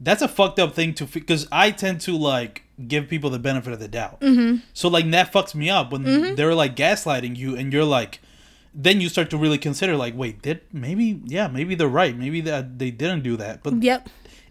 that's 0.00 0.22
a 0.22 0.28
fucked 0.28 0.58
up 0.60 0.74
thing 0.74 0.94
to 0.94 1.06
because 1.06 1.48
I 1.50 1.70
tend 1.72 2.00
to 2.02 2.16
like 2.16 2.62
give 2.86 3.08
people 3.08 3.30
the 3.30 3.38
benefit 3.40 3.72
of 3.72 3.80
the 3.80 3.88
doubt. 3.88 4.20
Mm-hmm. 4.20 4.58
So 4.74 4.88
like 4.88 5.10
that 5.10 5.32
fucks 5.32 5.54
me 5.54 5.70
up 5.70 5.90
when 5.92 6.34
they're 6.36 6.54
like 6.54 6.76
gaslighting 6.76 7.36
you 7.36 7.56
and 7.56 7.72
you're 7.72 7.84
like. 7.84 8.20
Then 8.80 9.00
you 9.00 9.08
start 9.08 9.28
to 9.30 9.36
really 9.36 9.58
consider, 9.58 9.96
like, 9.96 10.14
wait, 10.16 10.40
did 10.40 10.60
maybe, 10.72 11.20
yeah, 11.24 11.48
maybe 11.48 11.74
they're 11.74 11.88
right. 11.88 12.16
Maybe 12.16 12.40
that 12.42 12.78
they 12.78 12.92
didn't 12.92 13.24
do 13.24 13.36
that, 13.36 13.64
but 13.64 13.82
Yep. 13.82 14.08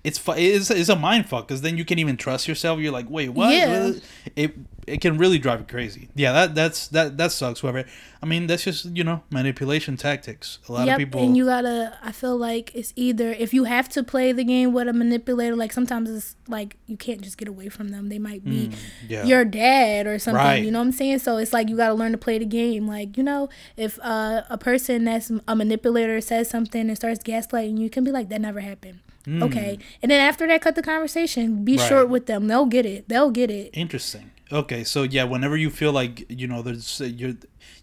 It's 0.08 0.18
fu- 0.18 0.32
it's, 0.38 0.72
it's 0.72 0.90
a 0.90 0.96
mind 0.96 1.28
fuck 1.28 1.48
because 1.48 1.62
then 1.62 1.78
you 1.78 1.84
can't 1.84 2.00
even 2.00 2.16
trust 2.16 2.48
yourself. 2.48 2.80
You're 2.80 2.94
like, 2.94 3.10
wait, 3.10 3.30
what? 3.30 3.54
Yeah. 3.54 3.92
It 4.36 4.56
it 4.88 5.02
can 5.02 5.18
really 5.18 5.38
drive 5.38 5.60
you 5.60 5.66
crazy. 5.66 6.08
Yeah, 6.16 6.32
that 6.32 6.56
that's 6.56 6.88
that 6.90 7.18
that 7.18 7.34
sucks. 7.34 7.60
Whoever, 7.60 7.84
I 8.24 8.26
mean, 8.26 8.48
that's 8.48 8.64
just 8.64 8.86
you 8.86 9.04
know 9.04 9.22
manipulation 9.30 9.98
tactics. 9.98 10.60
A 10.70 10.72
lot 10.72 10.88
yep, 10.88 10.96
of 10.96 11.00
people. 11.00 11.22
and 11.22 11.36
you 11.36 11.46
gotta. 11.46 11.98
I 12.02 12.14
feel 12.14 12.38
like 12.38 12.74
it's 12.74 12.94
either 12.96 13.32
if 13.34 13.54
you 13.54 13.66
have 13.66 13.90
to 13.90 14.02
play 14.04 14.32
the 14.32 14.46
game 14.46 14.72
with 14.72 14.88
a 14.88 14.94
manipulator, 14.94 15.58
like 15.58 15.74
sometimes 15.74 16.10
it's 16.10 16.38
like 16.48 16.78
you 16.86 16.96
can't 16.96 17.20
just 17.20 17.38
get 17.38 17.50
away 17.50 17.68
from 17.68 17.90
them. 17.90 18.08
They 18.08 18.20
might 18.20 18.46
be 18.46 18.70
Mm, 18.70 18.76
yeah. 19.10 19.26
your 19.26 19.44
dad 19.44 20.08
or 20.08 20.20
something. 20.20 20.38
Right. 20.42 20.64
You 20.64 20.72
know 20.72 20.80
what 20.80 20.86
I'm 20.86 20.92
saying? 20.94 21.20
So 21.20 21.36
it's 21.36 21.52
like 21.52 21.68
you 21.68 21.76
gotta 21.76 21.94
learn 21.96 22.14
to 22.14 22.18
play 22.18 22.38
the 22.38 22.46
game. 22.46 22.88
Like 22.88 23.18
you 23.18 23.24
know, 23.24 23.50
if 23.76 24.00
uh, 24.02 24.44
a 24.50 24.58
person 24.58 25.04
that's 25.04 25.30
a 25.50 25.56
manipulator 25.56 26.22
says 26.22 26.50
something 26.50 26.88
and 26.88 26.96
starts 26.96 27.22
gaslighting 27.22 27.78
you, 27.78 27.84
you 27.84 27.90
can 27.90 28.06
be 28.06 28.12
like, 28.12 28.30
that 28.30 28.40
never 28.40 28.62
happened. 28.62 29.00
Okay, 29.28 29.78
and 30.02 30.10
then 30.10 30.22
after 30.22 30.48
that, 30.48 30.62
cut 30.62 30.76
the 30.76 30.82
conversation. 30.82 31.66
Be 31.66 31.76
Mm. 31.76 31.80
Right. 31.80 31.90
short 31.90 32.10
with 32.10 32.28
them. 32.28 32.48
They'll 32.48 32.66
get 32.66 32.86
it. 32.86 33.10
They'll 33.10 33.30
get 33.32 33.52
it. 33.52 33.72
Interesting. 33.74 34.32
Okay, 34.54 34.86
so 34.86 35.04
yeah, 35.04 35.26
whenever 35.26 35.58
you 35.58 35.70
feel 35.70 35.92
like 35.92 36.26
you 36.30 36.48
know 36.48 36.62
there's 36.62 37.02
uh, 37.02 37.04
you're, 37.06 37.34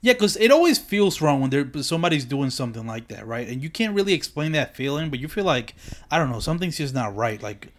yeah, 0.00 0.14
because 0.14 0.37
it 0.38 0.50
always 0.50 0.78
feels 0.78 1.20
wrong 1.20 1.42
when 1.42 1.50
there 1.50 1.68
somebody's 1.83 2.24
doing 2.24 2.48
something 2.48 2.87
like 2.87 3.09
that, 3.09 3.26
right? 3.26 3.46
And 3.46 3.62
you 3.62 3.68
can't 3.68 3.94
really 3.94 4.14
explain 4.14 4.52
that 4.52 4.74
feeling, 4.74 5.11
but 5.11 5.18
you 5.18 5.28
feel 5.28 5.44
like 5.44 5.74
I 6.11 6.16
don't 6.18 6.30
know, 6.30 6.40
something's 6.40 6.78
just 6.78 6.94
not 6.94 7.14
right. 7.14 7.42
Like 7.42 7.73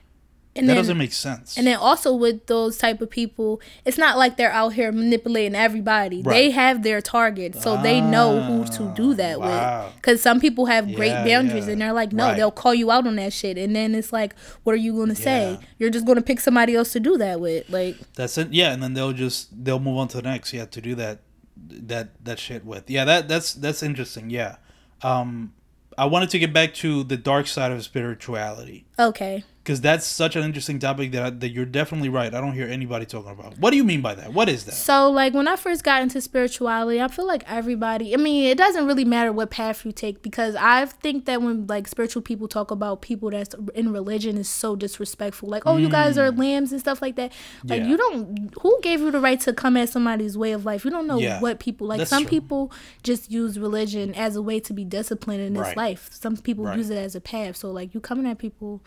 And 0.57 0.69
that 0.69 0.75
then, 0.75 0.77
doesn't 0.77 0.97
make 0.97 1.11
sense. 1.11 1.57
And 1.57 1.67
then 1.67 1.75
also 1.77 2.13
with 2.13 2.45
those 2.47 2.77
type 2.77 3.01
of 3.01 3.09
people, 3.09 3.59
it's 3.83 3.97
not 3.97 4.17
like 4.17 4.37
they're 4.37 4.53
out 4.53 4.69
here 4.73 4.89
manipulating 4.91 5.53
everybody. 5.53 6.21
They 6.21 6.51
have 6.51 6.81
their 6.81 7.01
target, 7.01 7.55
so 7.61 7.75
they 7.81 7.99
know 7.99 8.41
who 8.41 8.65
to 8.77 8.93
do 8.95 9.13
that 9.15 9.39
wow. 9.41 9.87
with. 9.87 9.95
Because 9.97 10.21
some 10.21 10.39
people 10.39 10.67
have 10.67 10.93
great 10.93 11.09
Yeah, 11.09 11.25
boundaries, 11.25 11.65
yeah. 11.65 11.73
and 11.73 11.81
they're 11.81 11.91
like, 11.91 12.13
no, 12.13 12.27
Right. 12.27 12.37
they'll 12.37 12.51
call 12.51 12.73
you 12.73 12.89
out 12.89 13.05
on 13.05 13.17
that 13.17 13.33
shit, 13.33 13.57
and 13.57 13.75
then 13.75 13.93
it's 13.93 14.13
like, 14.13 14.33
what 14.63 14.71
are 14.73 14.77
you 14.77 14.93
gonna 14.95 15.13
say? 15.13 15.57
Yeah. 15.59 15.67
You're 15.77 15.89
just 15.89 16.05
gonna 16.05 16.21
pick 16.21 16.39
somebody 16.39 16.73
else 16.73 16.93
to 16.93 17.01
do 17.01 17.17
that 17.17 17.41
with, 17.41 17.69
like. 17.69 17.97
That's 18.15 18.37
it. 18.37 18.53
Yeah, 18.53 18.71
and 18.71 18.81
then 18.81 18.93
they'll 18.93 19.11
just 19.11 19.49
they'll 19.65 19.79
move 19.79 19.97
on 19.97 20.07
to 20.09 20.17
the 20.17 20.23
next. 20.23 20.53
Yeah, 20.53 20.65
to 20.65 20.79
do 20.79 20.95
that 20.95 21.19
that 21.67 22.23
that 22.23 22.39
shit 22.39 22.63
with. 22.65 22.89
Yeah, 22.89 23.03
that 23.05 23.27
that's 23.27 23.53
that's 23.53 23.83
interesting. 23.83 24.29
Yeah. 24.29 24.55
Um 25.01 25.53
I 25.97 26.05
wanted 26.05 26.29
to 26.31 26.39
get 26.39 26.53
back 26.53 26.73
to 26.75 27.03
the 27.03 27.17
dark 27.17 27.47
side 27.47 27.71
of 27.71 27.81
spirituality 27.83 28.85
Okay. 28.99 29.43
Because 29.65 29.81
that's 29.81 30.05
such 30.05 30.35
an 30.35 30.43
interesting 30.43 30.77
topic 30.77 31.11
that 31.13 31.23
I, 31.23 31.29
that 31.31 31.49
you're 31.49 31.65
definitely 31.65 32.09
right. 32.09 32.31
I 32.31 32.39
don't 32.39 32.53
hear 32.53 32.67
anybody 32.67 33.07
talking 33.07 33.31
about. 33.31 33.57
What 33.57 33.71
do 33.71 33.77
you 33.77 33.83
mean 33.83 33.99
by 33.99 34.13
that? 34.13 34.31
What 34.31 34.47
is 34.47 34.63
that? 34.65 34.73
So, 34.73 35.09
like, 35.09 35.33
when 35.33 35.47
I 35.47 35.55
first 35.55 35.83
got 35.83 36.03
into 36.03 36.21
spirituality, 36.21 37.01
I 37.01 37.07
feel 37.07 37.25
like 37.25 37.43
everybody, 37.47 38.13
I 38.13 38.17
mean, 38.17 38.45
it 38.45 38.59
doesn't 38.59 38.85
really 38.85 39.05
matter 39.05 39.31
what 39.31 39.49
path 39.49 39.83
you 39.83 39.91
take 39.91 40.21
because 40.21 40.55
I 40.55 40.85
think 40.85 41.25
that 41.25 41.41
when, 41.41 41.65
like, 41.65 41.87
spiritual 41.87 42.21
people 42.21 42.47
talk 42.47 42.69
about 42.69 43.01
people 43.01 43.31
that's 43.31 43.55
in 43.73 43.91
religion 43.91 44.37
is 44.37 44.47
so 44.47 44.75
disrespectful. 44.75 45.49
Like, 45.49 45.63
oh, 45.65 45.77
you 45.77 45.89
guys 45.89 46.19
are 46.19 46.29
lambs 46.29 46.71
and 46.71 46.79
stuff 46.79 47.01
like 47.01 47.15
that. 47.15 47.31
Like, 47.63 47.81
Mm. 47.81 47.85
Yeah. 47.85 47.89
you 47.89 47.97
don't, 47.97 48.53
who 48.61 48.79
gave 48.83 48.99
you 48.99 49.09
the 49.09 49.19
right 49.19 49.39
to 49.41 49.51
come 49.51 49.77
at 49.77 49.89
somebody's 49.89 50.37
way 50.37 50.51
of 50.51 50.63
life? 50.63 50.85
You 50.85 50.91
don't 50.91 51.07
know 51.07 51.17
Yeah. 51.17 51.39
what 51.41 51.57
people, 51.59 51.87
like, 51.87 51.97
That's 51.97 52.11
some 52.11 52.21
true. 52.23 52.29
people 52.29 52.71
just 53.01 53.31
use 53.31 53.57
religion 53.57 54.13
as 54.13 54.35
a 54.35 54.43
way 54.43 54.59
to 54.59 54.73
be 54.73 54.85
disciplined 54.85 55.41
in 55.41 55.53
this 55.53 55.61
Right. 55.63 55.75
life. 55.77 56.09
Some 56.11 56.37
people 56.37 56.65
Right. 56.65 56.77
use 56.77 56.91
it 56.91 56.97
as 56.99 57.15
a 57.15 57.19
path. 57.21 57.55
So, 57.57 57.71
like, 57.71 57.95
you 57.95 57.99
coming 57.99 58.27
at 58.27 58.37
people. 58.37 58.83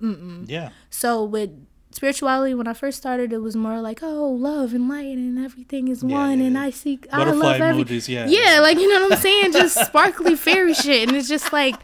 Yeah. 0.00 0.70
So 0.90 1.24
with 1.24 1.50
spirituality, 1.90 2.54
when 2.54 2.66
I 2.68 2.74
first 2.74 2.98
started, 2.98 3.32
it 3.32 3.38
was 3.38 3.56
more 3.56 3.80
like, 3.80 4.00
oh, 4.02 4.30
love 4.30 4.72
and 4.74 4.88
light 4.88 5.16
and 5.16 5.38
everything 5.44 5.88
is 5.88 6.02
Yeah, 6.02 6.16
one, 6.16 6.38
yeah, 6.40 6.46
and 6.46 6.54
yeah. 6.54 6.62
I 6.62 6.70
seek, 6.70 7.06
I 7.12 7.24
love 7.30 7.60
every. 7.60 7.84
emojis. 7.84 8.08
Yeah. 8.08 8.26
Yeah, 8.28 8.60
like 8.60 8.78
you 8.78 8.88
know 8.92 9.02
what 9.04 9.12
I'm 9.12 9.18
saying, 9.18 9.52
just 9.52 9.76
sparkly 9.86 10.34
fairy 10.36 10.74
shit, 10.84 11.08
and 11.08 11.16
it's 11.16 11.28
just 11.28 11.52
like. 11.52 11.76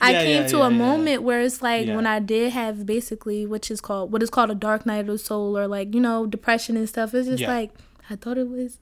I 0.00 0.12
came 0.14 0.48
to 0.48 0.62
a 0.62 0.70
moment 0.70 1.22
where 1.22 1.40
it's 1.40 1.62
like 1.62 1.86
when 1.86 2.08
I 2.08 2.18
did 2.18 2.52
have 2.52 2.84
basically 2.86 3.46
which 3.46 3.70
is 3.70 3.80
called 3.80 4.10
what 4.10 4.20
is 4.20 4.28
called 4.28 4.50
a 4.50 4.54
dark 4.56 4.84
night 4.84 4.98
of 5.02 5.06
the 5.06 5.16
soul 5.18 5.56
or 5.56 5.68
like 5.68 5.94
you 5.94 6.00
know 6.00 6.26
depression 6.26 6.76
and 6.76 6.88
stuff. 6.88 7.14
It's 7.14 7.28
just 7.28 7.44
like 7.44 7.70
I 8.10 8.16
thought 8.16 8.36
it 8.36 8.48
was 8.48 8.78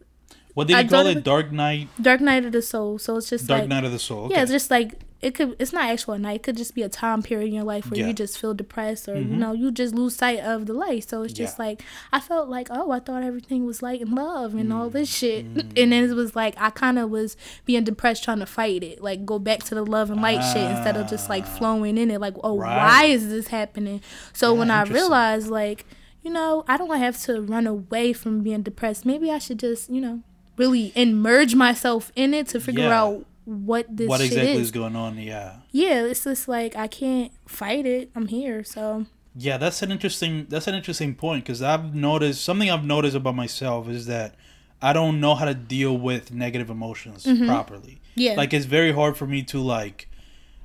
What 0.55 0.69
did 0.69 0.77
I 0.79 0.81
you 0.81 0.89
call 0.89 1.07
it? 1.07 1.23
Dark 1.25 1.53
Night. 1.53 1.89
dark 2.01 2.23
night 2.23 2.47
of 2.47 2.53
the 2.53 2.63
soul. 2.63 2.99
So 2.99 3.19
it's 3.19 3.29
just 3.29 3.47
Dark 3.49 3.61
like 3.61 3.69
Night 3.69 3.85
of 3.85 3.93
the 3.93 3.99
Soul. 3.99 4.25
Okay. 4.25 4.35
yeah, 4.35 4.43
it's 4.45 4.51
just 4.51 4.71
like 4.71 4.95
it 5.23 5.35
could. 5.37 5.55
It's 5.61 5.73
not 5.73 5.85
actual 5.89 6.19
night. 6.19 6.37
It 6.37 6.43
could 6.43 6.57
just 6.57 6.75
be 6.75 6.83
a 6.83 6.89
time 6.89 7.23
period 7.23 7.47
in 7.49 7.55
your 7.55 7.65
life 7.65 7.89
where 7.91 8.01
Yeah. 8.01 8.09
you 8.09 8.13
just 8.13 8.37
feel 8.39 8.55
depressed 8.55 9.09
or 9.09 9.15
Mhm. 9.15 9.31
you 9.31 9.37
know 9.37 9.53
you 9.53 9.71
just 9.71 9.95
lose 9.95 10.17
sight 10.17 10.41
of 10.41 10.67
the 10.67 10.73
light. 10.73 11.09
So 11.09 11.23
it's 11.23 11.33
just 11.33 11.59
Yeah. 11.59 11.65
like 11.67 11.83
I 12.13 12.19
felt 12.21 12.49
like 12.49 12.69
oh 12.71 12.91
I 12.91 12.99
thought 12.99 13.23
everything 13.23 13.65
was 13.65 13.83
light 13.83 14.01
and 14.01 14.13
love 14.15 14.55
and 14.55 14.73
all 14.73 14.91
this 14.91 15.09
shit, 15.09 15.45
Mm. 15.55 15.61
and 15.83 15.93
then 15.93 16.11
it 16.11 16.15
was 16.15 16.35
like 16.35 16.55
I 16.61 16.71
kind 16.71 16.99
of 16.99 17.09
was 17.11 17.37
being 17.65 17.85
depressed 17.85 18.25
trying 18.25 18.41
to 18.41 18.47
fight 18.47 18.83
it, 18.83 19.01
like 19.03 19.25
go 19.25 19.39
back 19.39 19.63
to 19.65 19.75
the 19.75 19.87
love 19.87 20.11
and 20.11 20.21
light 20.21 20.43
shit 20.53 20.69
instead 20.71 20.97
of 20.97 21.09
just 21.09 21.29
like 21.31 21.45
Ah. 21.47 21.57
flowing 21.57 21.97
in 21.99 22.11
it. 22.11 22.21
Like 22.21 22.35
oh 22.43 22.59
Right. 22.59 22.77
why 22.77 23.05
is 23.05 23.29
this 23.29 23.47
happening? 23.49 24.01
So 24.33 24.53
Yeah, 24.53 24.59
when 24.59 24.71
I 24.71 24.83
realized 24.83 25.49
like 25.49 25.87
you 26.25 26.31
know 26.33 26.65
I 26.69 26.77
don't 26.77 26.97
have 26.99 27.21
to 27.23 27.41
run 27.41 27.67
away 27.67 28.13
from 28.13 28.41
being 28.43 28.63
depressed. 28.63 29.07
Maybe 29.07 29.31
I 29.31 29.39
should 29.39 29.59
just 29.61 29.89
you 29.89 30.01
know 30.01 30.21
really 30.57 30.93
immerse 30.95 31.55
myself 31.55 32.11
in 32.15 32.35
it 32.35 32.47
to 32.49 32.61
figure 32.61 32.91
out 32.91 33.25
what 33.45 33.87
this 33.89 34.09
what 34.09 34.21
exactly 34.21 34.53
is 34.53 34.61
is 34.61 34.71
going 34.71 34.97
on? 34.97 35.19
Yeah. 35.19 35.57
yeah, 35.71 36.05
it's 36.05 36.25
just 36.25 36.49
like 36.49 36.77
I 36.77 36.87
can't 36.87 37.33
fight 37.47 37.87
it. 37.87 38.11
I'm 38.15 38.29
here, 38.29 38.63
so 38.65 39.07
Yeah, 39.35 39.57
that's 39.57 39.83
an 39.83 39.91
interesting 39.91 40.47
that's 40.49 40.67
an 40.67 40.75
interesting 40.75 41.15
point 41.15 41.45
because 41.45 41.63
I've 41.63 41.95
noticed 41.95 42.45
something 42.45 42.71
I've 42.71 42.85
noticed 42.85 43.17
about 43.17 43.35
myself 43.35 43.89
is 43.89 44.07
that 44.07 44.35
I 44.81 44.93
don't 44.93 45.21
know 45.21 45.35
how 45.37 45.45
to 45.45 45.55
deal 45.55 45.97
with 45.97 46.33
negative 46.33 46.69
emotions 46.69 47.25
mm-hmm. 47.25 47.47
properly. 47.47 48.01
yeah, 48.17 48.35
Like 48.35 48.53
it's 48.53 48.67
very 48.67 48.93
hard 48.93 49.17
for 49.17 49.27
me 49.27 49.43
to 49.45 49.61
like. 49.61 50.09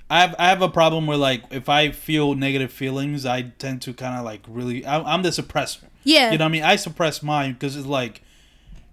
I 0.09 0.21
have 0.21 0.35
I 0.39 0.49
have 0.49 0.61
a 0.61 0.69
problem 0.69 1.05
where 1.05 1.17
like 1.17 1.43
if 1.51 1.69
I 1.69 1.91
feel 1.91 2.33
negative 2.33 2.71
feelings, 2.71 3.25
I 3.25 3.41
tend 3.43 3.81
to 3.83 3.93
kind 3.93 4.17
of 4.17 4.25
like 4.25 4.41
really. 4.47 4.85
I'm, 4.85 5.05
I'm 5.05 5.21
the 5.21 5.29
suppressor. 5.29 5.85
yeah, 6.03 6.31
You 6.31 6.37
know 6.37 6.45
what 6.45 6.49
I 6.49 6.51
mean? 6.51 6.63
I 6.63 6.77
suppress 6.77 7.21
mine 7.21 7.53
because 7.53 7.75
it's 7.75 7.85
like, 7.87 8.21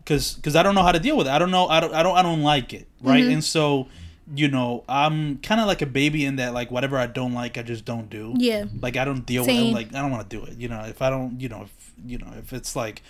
because 0.05 0.35
because 0.35 0.55
I 0.57 0.62
don't 0.62 0.75
know 0.75 0.83
how 0.83 0.93
to 0.93 1.01
deal 1.01 1.17
with 1.17 1.27
it. 1.27 1.31
I 1.31 1.38
don't 1.38 1.51
know. 1.51 1.67
I 1.67 1.81
don't. 1.81 1.95
I 1.95 2.03
don't. 2.03 2.17
I 2.17 2.23
don't 2.23 2.43
like 2.43 2.73
it. 2.75 2.87
Right. 3.01 3.25
Mhm. 3.25 3.33
And 3.35 3.45
so, 3.45 3.88
you 4.35 4.49
know, 4.49 4.85
I'm 4.88 5.38
kind 5.38 5.61
of 5.61 5.67
like 5.67 5.83
a 5.83 5.87
baby 5.87 6.25
in 6.25 6.37
that 6.37 6.53
like 6.55 6.71
whatever 6.71 6.99
I 6.99 7.07
don't 7.07 7.33
like, 7.35 7.57
I 7.59 7.62
just 7.62 7.85
don't 7.85 8.09
do. 8.11 8.35
yeah, 8.37 8.64
Like 8.81 8.97
I 8.97 9.05
don't 9.05 9.25
deal 9.27 9.43
with 9.43 9.51
it. 9.71 9.75
Like 9.75 9.95
I 9.95 10.01
don't 10.03 10.11
want 10.11 10.29
to 10.29 10.37
do 10.37 10.45
it. 10.45 10.59
You 10.59 10.69
know, 10.69 10.81
if 10.85 11.01
I 11.03 11.11
don't, 11.11 11.40
you 11.40 11.49
know, 11.49 11.62
if 11.62 11.93
you 12.07 12.19
know, 12.19 12.33
if 12.38 12.53
it's 12.53 12.77
like. 12.77 13.03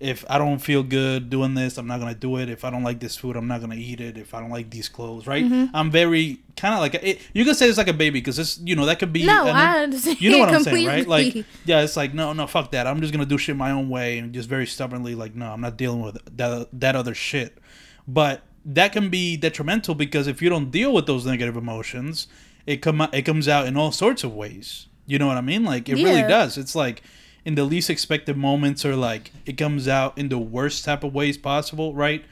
If 0.00 0.24
I 0.30 0.38
don't 0.38 0.60
feel 0.60 0.84
good 0.84 1.28
doing 1.28 1.54
this, 1.54 1.76
I'm 1.76 1.88
not 1.88 1.98
gonna 1.98 2.14
do 2.14 2.36
it. 2.36 2.48
If 2.48 2.64
I 2.64 2.70
don't 2.70 2.84
like 2.84 3.00
this 3.00 3.16
food, 3.16 3.34
I'm 3.36 3.48
not 3.48 3.60
gonna 3.60 3.74
eat 3.74 4.00
it. 4.00 4.16
If 4.16 4.32
I 4.32 4.40
don't 4.40 4.50
like 4.50 4.70
these 4.70 4.88
clothes, 4.88 5.26
right? 5.26 5.44
Mhm. 5.44 5.70
I'm 5.74 5.90
very 5.90 6.38
kind 6.56 6.72
of 6.72 6.78
like 6.80 6.94
a, 6.94 7.10
it, 7.10 7.20
you 7.32 7.44
could 7.44 7.56
say 7.56 7.68
it's 7.68 7.78
like 7.78 7.88
a 7.88 7.92
baby 7.92 8.20
because 8.20 8.38
it's 8.38 8.60
you 8.60 8.76
know 8.76 8.86
that 8.86 9.00
could 9.00 9.12
be 9.12 9.26
no, 9.26 9.46
an- 9.48 9.56
I 9.56 9.82
understand. 9.82 10.20
you 10.20 10.30
know 10.30 10.38
what 10.38 10.50
I'm 10.50 10.62
saying, 10.62 10.86
right? 10.86 11.06
Like, 11.08 11.34
yeah, 11.64 11.80
it's 11.82 11.96
like 11.96 12.14
no, 12.14 12.32
no, 12.32 12.46
fuck 12.46 12.70
that. 12.70 12.86
I'm 12.86 13.00
just 13.00 13.12
gonna 13.12 13.26
do 13.26 13.38
shit 13.38 13.56
my 13.56 13.72
own 13.72 13.88
way 13.88 14.18
and 14.18 14.32
just 14.32 14.48
very 14.48 14.66
stubbornly, 14.68 15.16
like, 15.16 15.34
no, 15.34 15.50
I'm 15.50 15.60
not 15.60 15.76
dealing 15.76 16.00
with 16.00 16.18
that 16.36 16.68
that 16.72 16.94
other 16.94 17.14
shit. 17.14 17.58
But 18.06 18.42
that 18.64 18.92
can 18.92 19.08
be 19.10 19.36
detrimental 19.36 19.94
because 19.96 20.28
if 20.28 20.40
you 20.40 20.48
don't 20.48 20.70
deal 20.70 20.92
with 20.92 21.06
those 21.06 21.26
negative 21.26 21.56
emotions, 21.56 22.28
it 22.66 22.82
come 22.82 23.00
it 23.12 23.22
comes 23.22 23.48
out 23.48 23.66
in 23.66 23.76
all 23.76 23.90
sorts 23.90 24.22
of 24.22 24.32
ways. 24.32 24.86
You 25.06 25.18
know 25.18 25.26
what 25.26 25.38
I 25.38 25.40
mean? 25.40 25.64
Like, 25.64 25.88
it 25.88 25.94
really 25.94 26.22
does. 26.22 26.56
It's 26.58 26.74
like 26.76 27.02
in 27.44 27.54
the 27.54 27.64
least 27.64 27.88
expected 27.90 28.36
moments, 28.36 28.84
or 28.84 28.94
like 28.96 29.32
it 29.46 29.54
comes 29.56 29.88
out 29.88 30.16
in 30.18 30.28
the 30.28 30.38
worst 30.38 30.84
type 30.84 31.02
of 31.04 31.14
ways 31.14 31.38
possible, 31.38 31.94
right? 31.94 32.24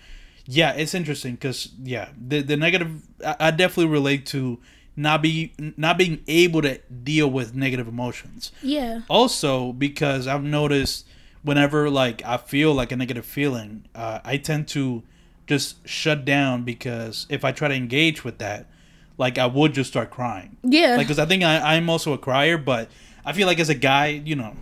Yeah, 0.46 0.72
it's 0.72 0.94
interesting 0.94 1.34
because 1.34 1.70
yeah, 1.82 2.08
the 2.16 2.40
the 2.42 2.56
negative. 2.56 3.02
I, 3.24 3.36
I 3.40 3.50
definitely 3.50 3.92
relate 3.92 4.26
to 4.26 4.58
not 4.96 5.22
be 5.22 5.52
not 5.76 5.98
being 5.98 6.22
able 6.28 6.62
to 6.62 6.78
deal 6.78 7.30
with 7.30 7.54
negative 7.54 7.88
emotions. 7.88 8.52
yeah, 8.62 9.02
Also, 9.10 9.72
because 9.72 10.26
I've 10.26 10.42
noticed 10.44 11.06
whenever 11.42 11.90
like 11.90 12.24
I 12.24 12.36
feel 12.38 12.72
like 12.74 12.92
a 12.92 12.96
negative 12.96 13.26
feeling, 13.26 13.84
uh, 13.94 14.20
I 14.24 14.36
tend 14.38 14.68
to 14.68 15.02
just 15.46 15.86
shut 15.86 16.24
down 16.24 16.62
because 16.64 17.26
if 17.28 17.44
I 17.44 17.52
try 17.52 17.68
to 17.68 17.74
engage 17.74 18.24
with 18.24 18.38
that, 18.38 18.66
like 19.18 19.38
I 19.38 19.46
would 19.46 19.74
just 19.74 19.90
start 19.90 20.10
crying. 20.10 20.56
yeah, 20.62 20.96
Like, 20.96 21.06
because 21.06 21.18
I 21.18 21.26
think 21.26 21.42
I, 21.44 21.76
I'm 21.76 21.88
also 21.90 22.12
a 22.12 22.18
crier, 22.18 22.58
but 22.58 22.88
I 23.24 23.32
feel 23.32 23.46
like 23.46 23.60
as 23.60 23.68
a 23.68 23.74
guy, 23.74 24.06
you 24.08 24.34
know, 24.34 24.54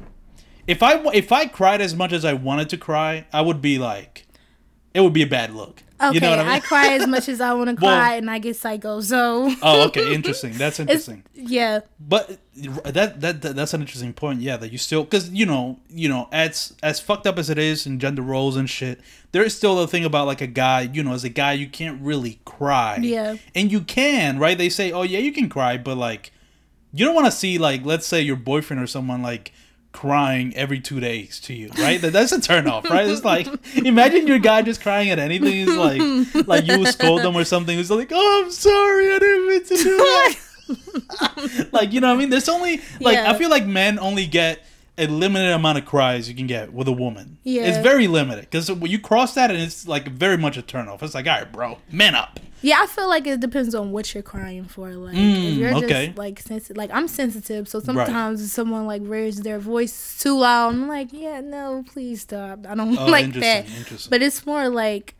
if 0.66 0.82
I 0.82 1.02
if 1.12 1.32
I 1.32 1.46
cried 1.46 1.80
as 1.80 1.94
much 1.94 2.12
as 2.12 2.24
I 2.24 2.32
wanted 2.34 2.68
to 2.70 2.76
cry, 2.76 3.26
I 3.32 3.40
would 3.42 3.60
be 3.62 3.78
like, 3.78 4.26
it 4.94 5.00
would 5.00 5.12
be 5.12 5.22
a 5.22 5.26
bad 5.26 5.52
look. 5.54 5.82
okay. 6.00 6.14
You 6.14 6.20
know 6.20 6.30
what 6.30 6.40
I 6.40 6.54
I, 6.56 6.60
cry 6.60 6.88
as 6.94 7.06
much 7.06 7.28
as 7.28 7.40
I 7.40 7.52
want 7.54 7.70
to 7.70 7.76
Well- 7.84 7.96
cry, 7.96 8.14
and 8.16 8.30
I 8.30 8.38
get 8.38 8.56
psycho. 8.56 9.00
So 9.00 9.52
oh, 9.62 9.86
okay, 9.88 10.14
interesting. 10.14 10.52
That's 10.54 10.78
it's 10.80 10.90
interesting. 11.08 11.24
yeah, 11.34 11.80
But 12.00 12.38
that, 12.54 13.20
that 13.20 13.42
that 13.42 13.56
that's 13.56 13.74
an 13.74 13.80
interesting 13.82 14.12
point. 14.12 14.40
Yeah, 14.40 14.56
that 14.56 14.72
you 14.72 14.78
still 14.78 15.04
because 15.04 15.30
you 15.30 15.46
know 15.46 15.78
you 15.88 16.08
know 16.08 16.28
as 16.32 16.74
as 16.82 17.00
fucked 17.00 17.26
up 17.26 17.38
as 17.38 17.50
it 17.50 17.58
is 17.58 17.86
in 17.86 17.98
gender 18.00 18.22
roles 18.22 18.56
and 18.56 18.68
shit, 18.68 19.00
there 19.32 19.42
is 19.42 19.56
still 19.56 19.78
a 19.80 19.86
thing 19.86 20.04
about 20.04 20.26
like 20.26 20.40
a 20.40 20.46
guy. 20.46 20.82
You 20.82 21.02
know, 21.02 21.12
as 21.12 21.24
a 21.24 21.28
guy, 21.28 21.52
you 21.54 21.68
can't 21.68 22.00
really 22.00 22.40
cry. 22.44 22.98
Yeah. 23.02 23.36
and 23.54 23.70
you 23.70 23.80
can 23.82 24.38
right. 24.38 24.56
They 24.56 24.68
say, 24.68 24.92
oh 24.92 25.02
yeah, 25.02 25.18
you 25.18 25.32
can 25.32 25.48
cry, 25.48 25.76
but 25.78 25.96
like 25.96 26.32
you 26.92 27.04
don't 27.04 27.14
want 27.14 27.26
to 27.26 27.32
see 27.32 27.58
like 27.58 27.84
let's 27.84 28.06
say 28.06 28.20
your 28.22 28.36
boyfriend 28.36 28.80
or 28.82 28.86
someone 28.86 29.20
like 29.20 29.52
crying 29.94 30.54
every 30.56 30.80
two 30.80 30.98
days 31.00 31.38
to 31.40 31.54
you, 31.54 31.70
right? 31.78 32.00
That, 32.00 32.12
that's 32.12 32.32
a 32.32 32.40
turn 32.40 32.66
off, 32.66 32.90
right? 32.90 33.08
It's 33.08 33.24
like 33.24 33.46
imagine 33.76 34.26
your 34.26 34.40
guy 34.40 34.60
just 34.60 34.82
crying 34.82 35.08
at 35.08 35.18
anything. 35.18 35.52
He's 35.52 35.74
like 35.74 36.46
like 36.46 36.66
you 36.66 36.84
scold 36.86 37.22
them 37.22 37.36
or 37.36 37.44
something. 37.44 37.78
He's 37.78 37.90
like, 37.90 38.10
oh, 38.12 38.42
I'm 38.44 38.50
sorry, 38.50 39.12
I 39.12 39.18
didn't 39.20 39.48
mean 39.48 39.64
to 39.64 39.76
do 39.76 39.96
that. 39.96 41.68
like 41.72 41.92
you 41.92 42.00
know 42.00 42.08
what 42.08 42.14
I 42.16 42.18
mean? 42.18 42.30
There's 42.30 42.48
only 42.48 42.80
like 43.00 43.14
Yeah. 43.14 43.30
I 43.30 43.38
feel 43.38 43.50
like 43.50 43.66
men 43.66 43.98
only 43.98 44.26
get 44.26 44.64
a 44.96 45.06
limited 45.08 45.50
amount 45.50 45.76
of 45.78 45.84
cries 45.84 46.28
you 46.28 46.34
can 46.36 46.46
get 46.46 46.72
with 46.72 46.86
a 46.86 46.92
woman. 46.92 47.38
Yeah. 47.42 47.64
It's 47.66 47.78
very 47.78 48.06
limited 48.06 48.42
because 48.42 48.70
when 48.70 48.90
you 48.90 48.98
cross 49.00 49.34
that 49.34 49.50
and 49.50 49.58
it's 49.60 49.88
like 49.88 50.08
very 50.08 50.36
much 50.38 50.56
a 50.56 50.62
turnoff. 50.62 51.02
It's 51.02 51.14
like, 51.14 51.26
all 51.26 51.32
right, 51.32 51.50
bro, 51.52 51.78
man 51.90 52.14
up. 52.14 52.38
yeah. 52.62 52.78
I 52.80 52.86
feel 52.86 53.08
like 53.08 53.26
it 53.26 53.40
depends 53.40 53.74
on 53.74 53.90
what 53.90 54.14
you're 54.14 54.22
crying 54.22 54.64
for. 54.66 54.90
Like 54.94 55.16
Mm, 55.16 55.52
if 55.52 55.58
you're 55.58 55.74
okay. 55.78 56.06
just 56.06 56.18
like 56.18 56.38
sensitive, 56.40 56.76
like 56.76 56.90
I'm 56.92 57.08
sensitive, 57.08 57.68
so 57.68 57.80
sometimes 57.80 58.40
if 58.44 58.50
someone 58.50 58.86
like 58.86 59.02
raises 59.04 59.42
their 59.42 59.58
voice 59.58 60.16
too 60.22 60.38
loud, 60.38 60.74
I'm 60.74 60.86
like, 60.88 61.08
yeah, 61.12 61.40
no, 61.40 61.84
please 61.92 62.20
stop. 62.22 62.64
I 62.68 62.74
don't 62.76 62.96
Oh, 62.98 63.06
like 63.06 63.24
interesting, 63.26 63.40
that. 63.64 63.76
interesting. 63.78 64.10
But 64.10 64.22
it's 64.22 64.46
more 64.46 64.68
like 64.68 65.16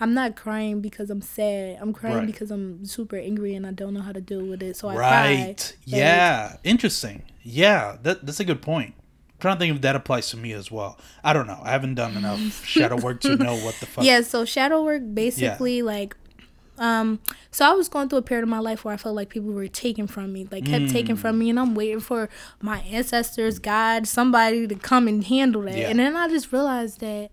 I'm 0.00 0.12
not 0.12 0.34
crying 0.34 0.80
because 0.80 1.08
I'm 1.08 1.22
sad. 1.22 1.78
I'm 1.80 1.92
crying 1.92 2.16
Right. 2.16 2.26
because 2.26 2.50
I'm 2.50 2.84
super 2.84 3.14
angry 3.16 3.54
and 3.54 3.64
I 3.64 3.70
don't 3.70 3.94
know 3.94 4.02
how 4.02 4.10
to 4.10 4.20
deal 4.20 4.44
with 4.44 4.60
it. 4.60 4.76
So 4.76 4.88
I 4.88 4.96
cry. 4.96 5.34
right. 5.46 5.76
Yeah. 5.84 6.56
Interesting. 6.64 7.22
Yeah. 7.44 7.96
That 8.02 8.26
that's 8.26 8.40
a 8.40 8.44
good 8.44 8.60
point. 8.60 8.94
Trying 9.40 9.56
to 9.56 9.58
think 9.60 9.74
if 9.76 9.82
that 9.82 9.96
applies 9.96 10.30
to 10.30 10.36
me 10.36 10.52
as 10.52 10.70
well. 10.70 10.98
I 11.22 11.32
don't 11.32 11.46
know. 11.46 11.60
I 11.62 11.70
haven't 11.72 11.94
done 11.94 12.16
enough 12.16 12.64
shadow 12.66 12.96
work 12.96 13.20
to 13.22 13.36
know 13.36 13.56
what 13.56 13.74
the 13.80 13.86
fuck. 13.86 14.04
Yeah, 14.04 14.22
so 14.22 14.44
shadow 14.44 14.82
work 14.84 15.02
basically 15.14 15.82
like 15.82 16.16
um 16.76 17.20
so 17.52 17.64
I 17.64 17.72
was 17.72 17.88
going 17.88 18.08
through 18.08 18.18
a 18.18 18.22
period 18.22 18.42
of 18.42 18.48
my 18.48 18.58
life 18.58 18.84
where 18.84 18.92
I 18.92 18.96
felt 18.96 19.14
like 19.14 19.28
people 19.28 19.52
were 19.52 19.68
taking 19.68 20.08
from 20.08 20.32
me, 20.32 20.48
like 20.50 20.64
kept 20.66 20.90
taking 20.90 21.14
Mm. 21.16 21.20
from 21.20 21.38
me 21.38 21.48
and 21.50 21.60
I'm 21.60 21.74
waiting 21.76 22.00
for 22.00 22.28
my 22.60 22.78
ancestors, 22.80 23.60
God, 23.60 24.08
somebody 24.08 24.66
to 24.66 24.74
come 24.74 25.06
and 25.06 25.22
handle 25.22 25.62
that. 25.62 25.76
Yeah. 25.76 25.88
And 25.90 26.00
then 26.00 26.16
I 26.16 26.28
just 26.28 26.52
realized 26.52 26.98
that 27.00 27.30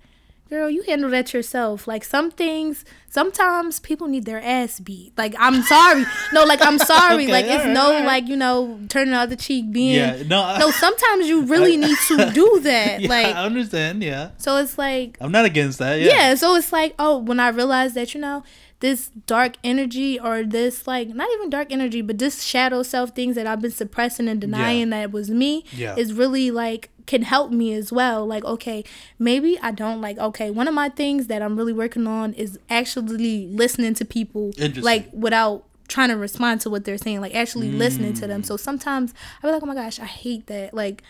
girl, 0.51 0.69
you 0.69 0.83
handle 0.83 1.09
that 1.09 1.33
yourself. 1.33 1.87
Like 1.87 2.03
some 2.03 2.29
things 2.29 2.85
sometimes 3.09 3.79
people 3.79 4.07
need 4.07 4.25
their 4.25 4.41
ass 4.41 4.79
beat. 4.79 5.13
Like 5.17 5.33
I'm 5.39 5.63
sorry. 5.63 6.05
no, 6.33 6.43
like 6.43 6.61
I'm 6.61 6.77
sorry. 6.93 7.23
Okay, 7.23 7.31
like 7.31 7.45
it's 7.45 7.61
alright, 7.61 7.73
no 7.73 7.85
alright. 7.87 8.05
like, 8.05 8.27
you 8.27 8.35
know, 8.37 8.79
turning 8.89 9.11
the 9.13 9.17
other 9.19 9.35
cheek 9.35 9.71
being 9.71 9.95
Yeah, 9.95 10.21
no, 10.27 10.41
I- 10.43 10.59
No, 10.59 10.69
sometimes 10.71 11.27
you 11.27 11.43
really 11.45 11.77
need 11.77 11.97
to 12.09 12.29
do 12.33 12.59
that. 12.63 13.01
Yeah, 13.01 13.09
like 13.09 13.27
I 13.35 13.43
understand. 13.45 14.03
Yeah, 14.03 14.31
so 14.37 14.57
it's 14.57 14.77
like 14.77 15.17
I'm 15.21 15.31
not 15.31 15.45
against 15.45 15.79
that. 15.79 15.99
yeah. 15.99 16.07
Yeah, 16.13 16.35
so 16.35 16.55
it's 16.55 16.71
like 16.73 16.93
oh 16.99 17.17
when 17.17 17.39
i 17.39 17.47
realized 17.49 17.95
that 17.95 18.13
you 18.13 18.19
know 18.21 18.43
this 18.81 19.09
dark 19.27 19.53
energy 19.63 20.19
or 20.19 20.43
this 20.43 20.85
like 20.87 21.07
not 21.09 21.29
even 21.35 21.49
dark 21.49 21.71
energy 21.71 22.01
but 22.01 22.17
this 22.17 22.41
shadow 22.43 22.81
self 22.83 23.11
things 23.11 23.35
that 23.35 23.45
i've 23.47 23.61
been 23.61 23.71
suppressing 23.71 24.27
and 24.27 24.41
denying 24.41 24.89
that 24.89 25.11
was 25.11 25.29
me 25.29 25.63
Yeah. 25.71 25.95
is 25.95 26.13
really 26.13 26.49
like 26.51 26.89
can 27.05 27.23
help 27.23 27.51
me 27.51 27.73
as 27.73 27.91
well 27.91 28.25
like 28.25 28.43
okay 28.45 28.83
maybe 29.19 29.57
i 29.61 29.71
don't 29.71 30.01
like 30.01 30.17
okay 30.17 30.49
one 30.51 30.67
of 30.67 30.73
my 30.73 30.89
things 30.89 31.27
that 31.27 31.41
i'm 31.41 31.55
really 31.55 31.73
working 31.73 32.07
on 32.07 32.33
is 32.33 32.59
actually 32.69 33.47
listening 33.47 33.93
to 33.93 34.05
people 34.05 34.51
like 34.81 35.09
without 35.13 35.65
trying 35.91 36.09
to 36.09 36.15
respond 36.15 36.61
to 36.61 36.69
what 36.69 36.85
they're 36.85 36.97
saying 36.97 37.19
like 37.19 37.35
actually 37.35 37.69
listening 37.69 38.13
to 38.13 38.25
them. 38.25 38.41
Mm. 38.41 38.45
So 38.45 38.57
sometimes 38.57 39.13
i 39.43 39.47
be 39.47 39.51
like 39.51 39.61
oh 39.61 39.65
my 39.65 39.75
gosh 39.75 39.99
i 39.99 40.05
hate 40.05 40.47
that. 40.47 40.73
Like 40.73 41.03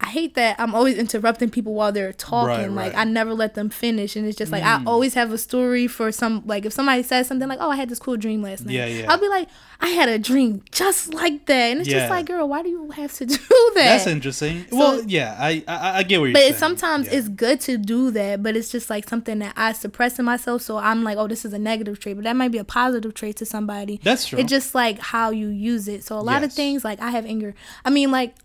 I 0.00 0.06
hate 0.10 0.34
that 0.36 0.54
I'm 0.60 0.76
always 0.76 0.96
interrupting 0.96 1.50
people 1.50 1.74
while 1.74 1.90
they're 1.90 2.12
talking. 2.12 2.48
Right, 2.48 2.70
like 2.70 2.92
right. 2.94 3.00
I 3.00 3.04
never 3.04 3.34
let 3.34 3.54
them 3.54 3.68
finish, 3.68 4.14
and 4.14 4.26
it's 4.26 4.38
just 4.38 4.52
like 4.52 4.62
I 4.62 4.78
mm. 4.78 4.86
always 4.86 5.14
have 5.14 5.32
a 5.32 5.38
story 5.38 5.88
for 5.88 6.12
some. 6.12 6.42
Like 6.46 6.64
if 6.64 6.72
somebody 6.72 7.02
says 7.02 7.26
something 7.26 7.48
like, 7.48 7.58
"Oh, 7.60 7.70
I 7.70 7.76
had 7.76 7.88
this 7.88 7.98
cool 7.98 8.16
dream 8.16 8.40
last 8.40 8.64
night," 8.64 8.74
Yeah, 8.74 8.86
yeah. 8.86 9.10
I'll 9.10 9.18
be 9.18 9.28
like, 9.28 9.48
"I 9.80 9.88
had 9.88 10.08
a 10.08 10.16
dream 10.16 10.62
just 10.70 11.12
like 11.14 11.46
that," 11.46 11.72
and 11.72 11.80
it's 11.80 11.88
Yeah. 11.88 11.98
just 12.00 12.10
like, 12.10 12.26
"Girl, 12.26 12.48
why 12.48 12.62
do 12.62 12.68
you 12.68 12.90
have 12.92 13.12
to 13.14 13.26
do 13.26 13.36
that?" 13.36 13.74
that's 13.74 14.06
interesting. 14.06 14.66
well, 14.70 15.02
yeah, 15.02 15.36
I, 15.36 15.64
I 15.66 15.98
I 15.98 16.02
get 16.04 16.20
what 16.20 16.26
you're 16.26 16.32
but 16.32 16.38
saying. 16.40 16.50
it's, 16.52 16.60
sometimes 16.60 17.06
Yeah. 17.08 17.14
it's 17.18 17.28
good 17.28 17.60
to 17.62 17.76
do 17.76 18.12
that, 18.12 18.40
but 18.40 18.56
it's 18.56 18.70
just 18.70 18.88
like 18.88 19.08
something 19.08 19.40
that 19.40 19.54
I 19.56 19.72
suppress 19.72 20.20
in 20.20 20.24
myself. 20.24 20.62
So 20.62 20.76
I'm 20.76 21.02
like, 21.02 21.18
oh, 21.18 21.26
this 21.26 21.44
is 21.44 21.52
a 21.52 21.58
negative 21.58 21.98
trait, 21.98 22.14
but 22.16 22.22
that 22.24 22.36
might 22.36 22.52
be 22.52 22.58
a 22.58 22.64
positive 22.64 23.14
trait 23.14 23.36
to 23.38 23.44
somebody. 23.46 24.00
That's 24.04 24.26
true. 24.28 24.38
It's 24.38 24.48
just 24.48 24.76
like 24.76 25.00
how 25.00 25.30
you 25.30 25.48
use 25.48 25.88
it. 25.88 26.04
So 26.04 26.16
a 26.16 26.20
lot 26.22 26.44
of 26.44 26.52
things, 26.52 26.84
like 26.84 27.00
I 27.00 27.10
have 27.10 27.26
anger. 27.26 27.56
I 27.84 27.90
mean, 27.90 28.12
like 28.12 28.36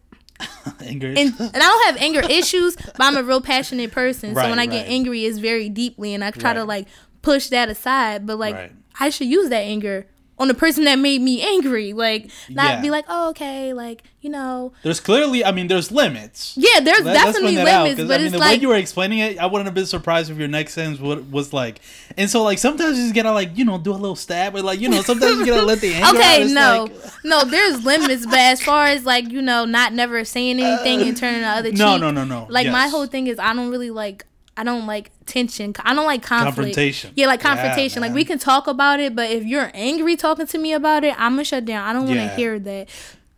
anger. 0.82 1.08
and, 1.10 1.34
and 1.40 1.56
I 1.56 1.60
don't 1.60 1.86
have 1.86 1.98
anger 1.98 2.22
issues, 2.30 2.76
but 2.76 3.02
I'm 3.02 3.18
a 3.18 3.24
real 3.24 3.42
passionate 3.42 3.92
person. 3.92 4.36
so 4.36 4.50
when 4.50 4.60
I 4.60 4.66
get 4.66 4.88
angry, 4.88 5.26
it's 5.26 5.38
very 5.40 5.70
deeply, 5.70 6.14
and 6.14 6.24
I 6.24 6.32
try 6.32 6.54
to 6.54 6.64
like 6.64 6.88
push 7.22 7.48
that 7.50 7.70
aside. 7.70 8.26
But 8.26 8.38
like 8.40 8.56
Right. 8.56 8.72
I 9.00 9.10
should 9.10 9.28
use 9.28 9.50
that 9.50 9.62
anger 9.62 10.06
on 10.40 10.48
the 10.48 10.54
person 10.54 10.84
that 10.86 10.98
made 11.00 11.22
me 11.22 11.42
angry. 11.42 11.94
Like 11.94 12.30
not 12.50 12.72
Yeah. 12.72 12.82
be 12.82 12.90
like, 12.90 13.06
oh 13.08 13.30
okay, 13.30 13.74
like 13.74 14.04
you 14.22 14.30
know, 14.30 14.72
there's 14.84 15.02
clearly, 15.02 15.44
I 15.44 15.52
mean, 15.52 15.68
there's 15.68 15.92
limits. 15.92 16.54
yeah, 16.56 16.80
there's 16.80 17.02
Let- 17.02 17.14
definitely 17.14 17.56
that 17.58 17.68
out, 17.68 17.98
but 17.98 18.10
I 18.10 18.18
mean, 18.20 18.22
it's 18.28 18.32
the 18.32 18.38
like 18.40 18.56
way 18.56 18.62
you 18.62 18.70
were 18.70 18.78
explaining 18.78 19.20
it, 19.20 19.38
I 19.38 19.48
wouldn't 19.48 19.66
have 19.66 19.74
been 19.74 19.86
surprised 19.86 20.32
if 20.32 20.38
your 20.38 20.48
next 20.48 20.74
sentence 20.76 21.00
would, 21.02 21.30
was 21.30 21.52
like, 21.52 21.82
and 22.18 22.30
so 22.30 22.42
like 22.42 22.58
sometimes 22.58 22.98
you 22.98 23.04
just 23.04 23.16
gotta 23.16 23.34
like 23.34 23.58
you 23.58 23.66
know 23.66 23.78
do 23.78 23.92
a 23.92 24.00
little 24.00 24.16
stab, 24.16 24.56
or 24.56 24.62
like 24.62 24.80
you 24.80 24.88
know 24.88 25.02
sometimes 25.02 25.40
you 25.40 25.46
gotta 25.46 25.66
let 25.66 25.82
the 25.82 25.94
anger 25.96 26.18
okay, 26.18 26.46
no, 26.48 26.88
like- 26.90 27.24
no, 27.26 27.44
there's 27.44 27.84
limits, 27.84 28.26
but 28.26 28.40
as 28.40 28.62
far 28.64 28.86
as 28.86 29.06
like 29.06 29.30
you 29.30 29.42
know, 29.42 29.66
not 29.66 29.92
never 29.94 30.24
saying 30.24 30.58
anything 30.60 31.02
and 31.02 31.18
turning 31.18 31.42
the 31.42 31.48
other 31.48 31.70
cheek. 31.72 31.80
no, 31.80 31.98
no, 31.98 32.10
no, 32.12 32.24
no. 32.24 32.48
Like 32.50 32.68
my 32.72 32.88
whole 32.88 33.08
thing 33.08 33.28
is 33.28 33.38
I 33.40 33.54
don't 33.54 33.70
really 33.70 33.92
like 33.92 34.26
I 34.56 34.64
don't 34.64 34.86
like 34.86 35.12
tension. 35.26 35.74
I 35.84 35.94
don't 35.96 36.06
like 36.06 36.22
conflict. 36.22 36.56
Confrontation. 36.58 37.12
Yeah, 37.16 37.28
like 37.28 37.42
Yeah, 37.42 37.56
confrontation. 37.56 38.02
like 38.02 38.14
we 38.14 38.24
can 38.26 38.38
talk 38.40 38.68
about 38.68 39.00
it, 39.00 39.16
but 39.16 39.30
if 39.32 39.44
you're 39.44 39.72
angry 39.74 40.16
talking 40.16 40.46
to 40.48 40.58
me 40.58 40.74
about 40.74 41.04
it, 41.04 41.16
I'm 41.20 41.34
gonna 41.34 41.44
shut 41.44 41.66
down. 41.66 41.88
I 41.88 41.94
don't 41.94 42.04
want 42.06 42.18
to 42.20 42.26
Yeah. 42.26 42.36
hear 42.36 42.60
that. 42.60 42.90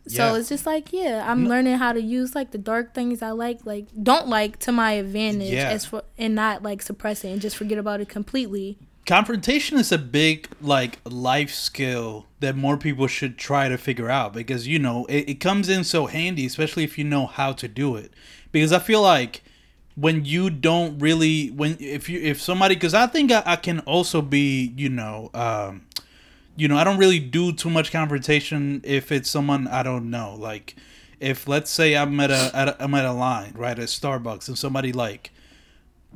So 0.07 0.33
Yeah. 0.33 0.37
it's 0.37 0.49
just 0.49 0.65
like, 0.67 0.93
yeah, 0.93 1.25
I'm 1.27 1.47
learning 1.47 1.77
how 1.77 1.91
to 1.93 2.01
use 2.01 2.35
like 2.35 2.51
the 2.51 2.57
dark 2.59 2.93
things 2.93 3.21
I 3.23 3.31
like, 3.31 3.65
like 3.65 3.85
don't 4.03 4.27
like 4.27 4.59
to 4.59 4.71
my 4.71 4.91
advantage, 4.91 5.53
Yeah. 5.53 5.69
as 5.69 5.85
for 5.85 6.03
and 6.17 6.35
not 6.35 6.61
like 6.63 6.81
suppress 6.81 7.23
it 7.23 7.29
and 7.29 7.41
just 7.41 7.55
forget 7.55 7.77
about 7.77 8.01
it 8.01 8.09
completely. 8.09 8.77
confrontation 9.07 9.77
is 9.77 9.91
a 9.91 9.97
big 9.99 10.47
like 10.61 10.97
life 11.05 11.53
skill 11.53 12.25
that 12.39 12.55
more 12.55 12.75
people 12.75 13.05
should 13.07 13.37
try 13.37 13.69
to 13.69 13.77
figure 13.77 14.09
out 14.09 14.33
because 14.33 14.67
you 14.67 14.79
know 14.79 15.05
it, 15.05 15.29
it 15.29 15.35
comes 15.39 15.69
in 15.69 15.83
so 15.83 16.07
handy 16.07 16.43
especially 16.45 16.83
if 16.83 16.97
you 16.97 17.03
know 17.03 17.27
how 17.27 17.51
to 17.53 17.67
do 17.67 17.95
it 17.95 18.11
because 18.51 18.73
i 18.73 18.79
feel 18.79 19.03
like 19.03 19.43
when 19.95 20.25
you 20.25 20.49
don't 20.49 20.99
really 20.99 21.47
when 21.47 21.77
if 21.79 22.09
you 22.09 22.19
if 22.19 22.41
somebody 22.41 22.75
because 22.75 22.93
i 22.93 23.07
think 23.07 23.31
I, 23.31 23.43
I 23.45 23.55
can 23.55 23.79
also 23.81 24.21
be 24.21 24.73
you 24.75 24.89
know 24.89 25.29
um 25.33 25.85
you 26.57 26.67
know 26.67 26.77
i 26.77 26.83
don't 26.83 26.97
really 26.97 27.19
do 27.19 27.53
too 27.53 27.69
much 27.69 27.91
confrontation 27.91 28.81
if 28.83 29.11
it's 29.11 29.29
someone 29.29 29.67
i 29.67 29.83
don't 29.83 30.09
know. 30.09 30.35
Like 30.37 30.75
if 31.19 31.47
let's 31.47 31.71
say 31.71 31.95
i'm 31.95 32.19
at 32.19 32.31
a, 32.31 32.51
at 32.53 32.67
a 32.67 32.83
i'm 32.83 32.93
at 32.93 33.05
a 33.05 33.11
line 33.11 33.53
right 33.55 33.77
at 33.79 33.87
starbucks 33.87 34.47
and 34.47 34.57
somebody 34.57 34.91
like 34.91 35.31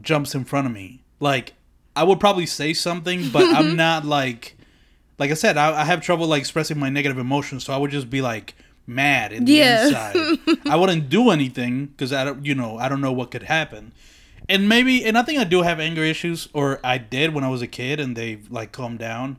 jumps 0.01 0.35
in 0.35 0.45
front 0.45 0.67
of 0.67 0.73
me 0.73 1.01
like 1.19 1.53
i 1.95 2.03
would 2.03 2.19
probably 2.19 2.45
say 2.45 2.73
something 2.73 3.29
but 3.29 3.43
i'm 3.55 3.75
not 3.75 4.05
like 4.05 4.57
like 5.17 5.31
i 5.31 5.33
said 5.33 5.57
I, 5.57 5.81
I 5.81 5.85
have 5.85 6.01
trouble 6.01 6.27
like 6.27 6.41
expressing 6.41 6.79
my 6.79 6.89
negative 6.89 7.17
emotions 7.17 7.63
so 7.63 7.73
i 7.73 7.77
would 7.77 7.91
just 7.91 8.09
be 8.09 8.21
like 8.21 8.55
mad 8.89 9.31
in 9.31 9.45
the 9.45 9.51
Yeah. 9.53 9.87
inside 9.87 10.17
i 10.69 10.75
wouldn't 10.75 11.09
do 11.09 11.29
anything 11.29 11.85
because 11.87 12.11
i 12.11 12.23
don't 12.25 12.45
you 12.45 12.55
know 12.55 12.77
i 12.77 12.89
don't 12.89 13.01
know 13.01 13.11
what 13.11 13.29
could 13.31 13.43
happen 13.43 13.91
and 14.49 14.67
maybe 14.67 15.05
and 15.05 15.17
i 15.17 15.21
think 15.23 15.39
i 15.39 15.43
do 15.43 15.61
have 15.61 15.79
anger 15.79 16.03
issues 16.03 16.49
or 16.53 16.79
i 16.83 16.97
did 16.97 17.33
when 17.33 17.43
i 17.43 17.49
was 17.49 17.61
a 17.61 17.67
kid 17.67 17.99
and 17.99 18.15
they've 18.15 18.49
like 18.51 18.71
calmed 18.71 18.99
down 18.99 19.37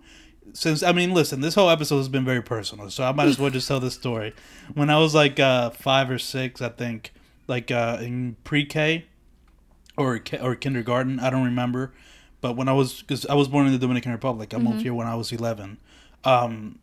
since 0.52 0.82
i 0.82 0.92
mean 0.92 1.12
listen 1.12 1.40
this 1.40 1.54
whole 1.56 1.68
episode 1.70 1.98
has 1.98 2.08
been 2.08 2.24
very 2.24 2.42
personal 2.42 2.88
so 2.90 3.04
i 3.04 3.12
might 3.12 3.26
as 3.28 3.38
well 3.38 3.50
just 3.50 3.66
tell 3.68 3.80
this 3.80 3.94
story 3.94 4.32
when 4.74 4.88
i 4.88 4.98
was 4.98 5.14
like 5.14 5.38
uh 5.40 5.70
five 5.70 6.08
or 6.10 6.18
six 6.18 6.62
i 6.62 6.68
think 6.68 7.12
like 7.48 7.70
uh 7.70 7.98
in 8.00 8.36
pre-k 8.44 9.04
or 9.96 10.20
or 10.40 10.54
kindergarten. 10.54 11.18
I 11.20 11.28
don't 11.28 11.44
remember, 11.44 11.92
but 12.40 12.56
when 12.56 12.68
I 12.68 12.72
was 12.72 13.02
because 13.02 13.26
I 13.26 13.34
was 13.34 13.48
born 13.48 13.66
in 13.66 13.72
the 13.72 13.78
Dominican 13.78 14.12
Republic, 14.12 14.54
I 14.54 14.58
moved 14.58 14.80
here 14.80 14.94
when 14.94 15.06
I 15.06 15.14
was 15.14 15.30
eleven. 15.30 15.76
Um, 16.24 16.78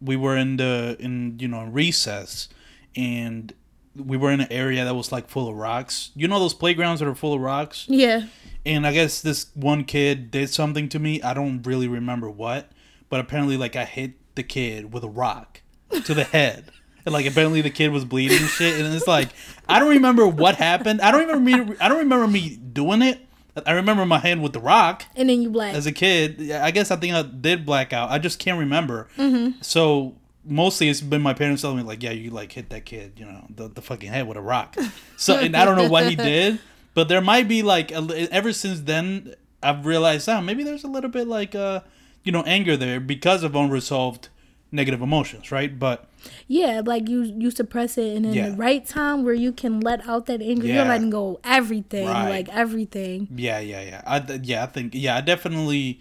we 0.00 0.16
were 0.16 0.36
in 0.36 0.56
the 0.56 0.96
in 0.98 1.38
you 1.38 1.48
know 1.48 1.64
recess, 1.64 2.48
and 2.96 3.52
we 3.94 4.16
were 4.16 4.30
in 4.30 4.40
an 4.40 4.50
area 4.50 4.84
that 4.84 4.94
was 4.94 5.12
like 5.12 5.28
full 5.28 5.48
of 5.48 5.56
rocks. 5.56 6.10
You 6.14 6.28
know 6.28 6.38
those 6.38 6.54
playgrounds 6.54 7.00
that 7.00 7.08
are 7.08 7.14
full 7.14 7.34
of 7.34 7.40
rocks. 7.40 7.86
Yeah. 7.88 8.26
And 8.64 8.86
I 8.86 8.92
guess 8.92 9.20
this 9.20 9.46
one 9.54 9.84
kid 9.84 10.30
did 10.30 10.50
something 10.50 10.88
to 10.90 10.98
me. 10.98 11.22
I 11.22 11.34
don't 11.34 11.62
really 11.66 11.88
remember 11.88 12.30
what, 12.30 12.70
but 13.08 13.20
apparently 13.20 13.56
like 13.56 13.76
I 13.76 13.84
hit 13.84 14.12
the 14.34 14.42
kid 14.42 14.92
with 14.92 15.02
a 15.02 15.08
rock 15.08 15.62
to 16.04 16.14
the 16.14 16.24
head. 16.24 16.72
And 17.06 17.14
like 17.14 17.24
apparently 17.24 17.62
the 17.62 17.70
kid 17.70 17.92
was 17.92 18.04
bleeding 18.04 18.36
and 18.36 18.46
shit. 18.46 18.78
And 18.78 18.94
it's 18.94 19.06
like 19.06 19.30
I 19.66 19.78
don't 19.78 19.88
remember 19.88 20.28
what 20.28 20.56
happened. 20.56 21.00
I 21.00 21.10
don't 21.10 21.22
even 21.22 21.46
remember. 21.46 21.74
I 21.80 21.88
don't 21.88 22.00
remember 22.00 22.26
me 22.26 22.56
doing 22.56 23.00
it. 23.00 23.26
I 23.66 23.72
remember 23.72 24.06
my 24.06 24.18
hand 24.18 24.42
with 24.42 24.52
the 24.52 24.60
rock 24.60 25.04
And 25.16 25.28
then 25.28 25.42
you 25.42 25.50
black. 25.50 25.74
as 25.74 25.86
a 25.86 25.92
kid. 25.92 26.50
I 26.50 26.70
guess 26.70 26.90
I 26.90 26.96
think 26.96 27.14
I 27.14 27.22
did 27.22 27.66
black 27.66 27.92
out. 27.92 28.10
I 28.10 28.18
just 28.18 28.38
can't 28.38 28.58
remember. 28.58 29.08
Mm-hmm. 29.16 29.60
So 29.60 30.14
mostly 30.44 30.88
it's 30.88 31.00
been 31.00 31.22
my 31.22 31.34
parents 31.34 31.62
telling 31.62 31.78
me 31.78 31.82
like, 31.82 32.02
yeah, 32.02 32.12
you 32.12 32.30
like 32.30 32.52
hit 32.52 32.70
that 32.70 32.84
kid, 32.84 33.14
you 33.16 33.24
know, 33.26 33.46
the, 33.54 33.68
the 33.68 33.82
fucking 33.82 34.10
head 34.10 34.26
with 34.26 34.36
a 34.36 34.40
rock. 34.40 34.76
So 35.16 35.36
and 35.38 35.56
I 35.56 35.64
don't 35.64 35.76
know 35.76 35.88
what 35.88 36.08
he 36.08 36.16
did, 36.32 36.60
but 36.94 37.08
there 37.08 37.20
might 37.20 37.48
be 37.48 37.62
like 37.62 37.90
a, 37.90 38.28
ever 38.32 38.52
since 38.52 38.80
then 38.80 39.34
I've 39.62 39.84
realized, 39.84 40.28
oh, 40.28 40.40
maybe 40.40 40.64
there's 40.64 40.84
a 40.84 40.88
little 40.88 41.10
bit 41.10 41.26
like 41.26 41.54
uh, 41.54 41.80
you 42.24 42.32
know, 42.32 42.42
anger 42.44 42.76
there 42.76 43.00
because 43.00 43.42
of 43.42 43.54
unresolved 43.54 44.28
negative 44.72 45.00
emotions, 45.02 45.50
right? 45.50 45.78
But 45.78 46.06
Yeah, 46.46 46.82
like 46.84 47.08
you 47.08 47.22
you 47.38 47.50
suppress 47.50 47.96
it, 47.98 48.16
and 48.16 48.26
in 48.26 48.34
Yeah. 48.34 48.48
the 48.50 48.56
right 48.56 48.84
time 48.84 49.24
where 49.24 49.34
you 49.34 49.52
can 49.52 49.80
let 49.80 50.06
out 50.08 50.26
that 50.26 50.40
anger, 50.42 50.66
Yeah. 50.66 50.74
you're 50.76 50.84
letting 50.84 51.10
go 51.10 51.40
everything, 51.44 52.06
Right. 52.06 52.28
like 52.28 52.48
everything. 52.50 53.28
Yeah, 53.34 53.58
yeah, 53.60 53.82
yeah. 53.82 54.02
I 54.06 54.22
yeah, 54.42 54.62
I 54.64 54.66
think 54.66 54.92
yeah, 54.94 55.16
I 55.16 55.20
definitely. 55.20 55.98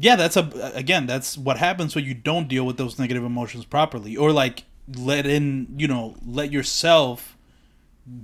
Yeah, 0.00 0.14
that's 0.16 0.36
a 0.36 0.48
again. 0.74 1.06
That's 1.06 1.36
what 1.36 1.58
happens 1.58 1.94
when 1.96 2.04
you 2.04 2.14
don't 2.14 2.46
deal 2.48 2.64
with 2.64 2.76
those 2.76 2.98
negative 2.98 3.24
emotions 3.24 3.64
properly, 3.64 4.16
or 4.16 4.32
like 4.32 4.64
let 4.96 5.26
in, 5.26 5.74
you 5.76 5.88
know, 5.88 6.14
let 6.26 6.50
yourself 6.52 7.36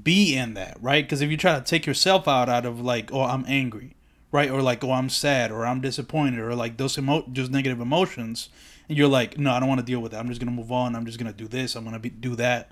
be 0.02 0.34
in 0.36 0.54
that, 0.54 0.76
right? 0.80 1.04
Because 1.04 1.20
if 1.20 1.30
you 1.30 1.36
try 1.36 1.54
to 1.58 1.64
take 1.64 1.84
yourself 1.86 2.26
out 2.26 2.48
out 2.48 2.64
of 2.64 2.80
like, 2.80 3.12
oh, 3.12 3.22
I'm 3.22 3.44
angry, 3.46 3.96
right, 4.32 4.50
or 4.50 4.62
like, 4.62 4.82
oh, 4.82 4.92
I'm 4.92 5.08
sad, 5.10 5.50
or 5.50 5.66
I'm 5.66 5.80
disappointed, 5.80 6.38
or 6.40 6.54
like 6.54 6.76
those 6.78 6.96
emo, 6.96 7.24
just 7.32 7.50
negative 7.50 7.80
emotions, 7.80 8.48
and 8.88 8.98
you're 8.98 9.08
like, 9.08 9.38
no, 9.38 9.52
I 9.52 9.60
don't 9.60 9.68
want 9.68 9.80
to 9.80 9.86
deal 9.86 10.00
with 10.00 10.14
it. 10.14 10.16
I'm 10.16 10.28
just 10.28 10.40
gonna 10.40 10.52
move 10.52 10.72
on. 10.72 10.94
I'm 10.94 11.06
just 11.06 11.18
gonna 11.18 11.32
do 11.32 11.48
this. 11.48 11.74
I'm 11.74 11.84
gonna 11.84 11.98
be, 11.98 12.10
do 12.10 12.36
that. 12.36 12.70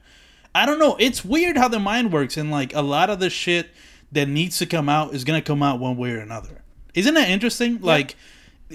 I 0.54 0.66
don't 0.66 0.78
know. 0.78 0.96
It's 0.98 1.24
weird 1.24 1.56
how 1.56 1.68
the 1.68 1.78
mind 1.78 2.12
works, 2.12 2.36
and 2.36 2.50
like 2.50 2.74
a 2.74 2.82
lot 2.82 3.10
of 3.10 3.20
the 3.20 3.30
shit 3.30 3.70
that 4.12 4.28
needs 4.28 4.58
to 4.58 4.66
come 4.66 4.88
out 4.88 5.14
is 5.14 5.24
gonna 5.24 5.42
come 5.42 5.62
out 5.62 5.78
one 5.80 5.96
way 5.96 6.12
or 6.12 6.18
another. 6.18 6.62
Isn't 6.94 7.14
that 7.14 7.30
interesting? 7.30 7.80
Like 7.80 8.16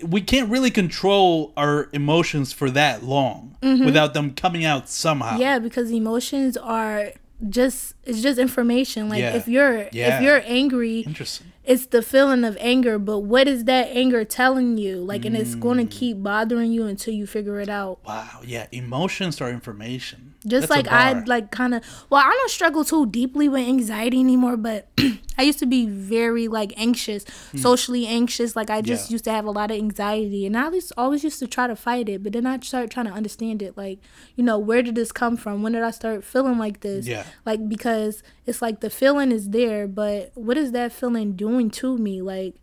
we 0.04 0.22
can't 0.22 0.50
really 0.50 0.72
control 0.72 1.54
our 1.58 1.90
emotions 1.94 2.54
for 2.54 2.70
that 2.72 3.04
long 3.04 3.58
mm-hmm. 3.62 3.86
without 3.86 4.14
them 4.14 4.34
coming 4.34 4.66
out 4.66 4.90
somehow. 4.90 5.38
Yeah, 5.38 5.60
because 5.60 5.92
emotions 5.92 6.58
are 6.58 7.14
just 7.50 7.94
it's 8.04 8.22
just 8.22 8.40
information. 8.40 9.10
Like 9.10 9.20
Yeah. 9.20 9.36
if 9.36 9.48
you're 9.48 9.88
Yeah. 9.92 10.18
if 10.18 10.24
you're 10.24 10.42
angry, 10.46 11.02
Interesting. 11.02 11.52
it's 11.64 11.86
the 11.88 12.02
feeling 12.02 12.44
of 12.44 12.58
anger, 12.60 12.98
but 12.98 13.20
what 13.20 13.48
is 13.48 13.66
that 13.66 13.90
anger 13.92 14.24
telling 14.26 14.78
you? 14.78 14.98
Like 14.98 15.24
and 15.26 15.36
it's 15.38 15.54
going 15.56 15.78
to 15.78 15.86
Mm. 15.86 15.92
keep 16.00 16.24
bothering 16.24 16.72
you 16.72 16.86
until 16.86 17.14
you 17.14 17.28
figure 17.28 17.60
it 17.60 17.70
out. 17.70 18.00
Wow. 18.06 18.42
Yeah. 18.46 18.66
Emotions 18.72 19.40
are 19.42 19.50
information. 19.52 20.34
Just 20.48 20.70
That's 20.70 20.88
like 20.88 20.88
I 20.88 21.20
like 21.26 21.52
kind 21.52 21.74
of 21.74 21.84
well, 22.10 22.22
I 22.22 22.30
don't 22.30 22.52
struggle 22.52 22.84
too 22.84 23.06
deeply 23.06 23.50
with 23.50 23.68
anxiety 23.68 24.20
anymore, 24.20 24.58
but 24.58 24.88
I 25.38 25.43
used 25.43 25.60
to 25.60 25.66
be 25.66 25.86
very 25.86 26.48
like 26.48 26.74
anxious, 26.78 27.26
hmm. 27.52 27.58
socially 27.58 28.08
anxious. 28.08 28.56
Like 28.56 28.70
I 28.70 28.82
just. 28.82 29.10
Yeah. 29.10 29.16
used 29.16 29.26
to 29.26 29.32
have 29.32 29.45
a 29.45 29.52
lot 29.52 29.72
of 29.72 29.78
anxiety, 29.78 30.45
and 30.45 30.58
I 30.58 30.64
always 30.66 30.91
always 30.91 31.24
used 31.24 31.39
to 31.39 31.48
try 31.48 31.68
to 31.68 31.76
fight 31.76 32.10
it. 32.10 32.24
But 32.24 32.34
then 32.34 32.45
I 32.45 32.60
started 32.60 32.91
trying 32.91 33.08
to 33.08 33.12
understand 33.12 33.62
it. 33.62 33.78
Like 33.78 34.00
you 34.36 34.43
know, 34.43 34.58
where 34.58 34.82
did 34.82 34.95
this 34.95 35.12
come 35.12 35.38
from? 35.38 35.64
When 35.64 35.74
did 35.74 35.84
I 35.84 35.91
start 35.91 36.24
feeling 36.24 36.58
like 36.58 36.82
this? 36.82 37.08
Yeah. 37.08 37.24
Like 37.45 37.68
because 37.68 38.24
it's 38.45 38.62
like 38.62 38.80
the 38.80 38.89
feeling 38.89 39.32
is 39.32 39.50
there, 39.50 39.88
but 39.88 40.32
what 40.36 40.58
is 40.58 40.72
that 40.72 40.91
feeling 40.91 41.34
doing 41.34 41.70
to 41.72 41.98
me? 41.98 42.22
Like, 42.22 42.56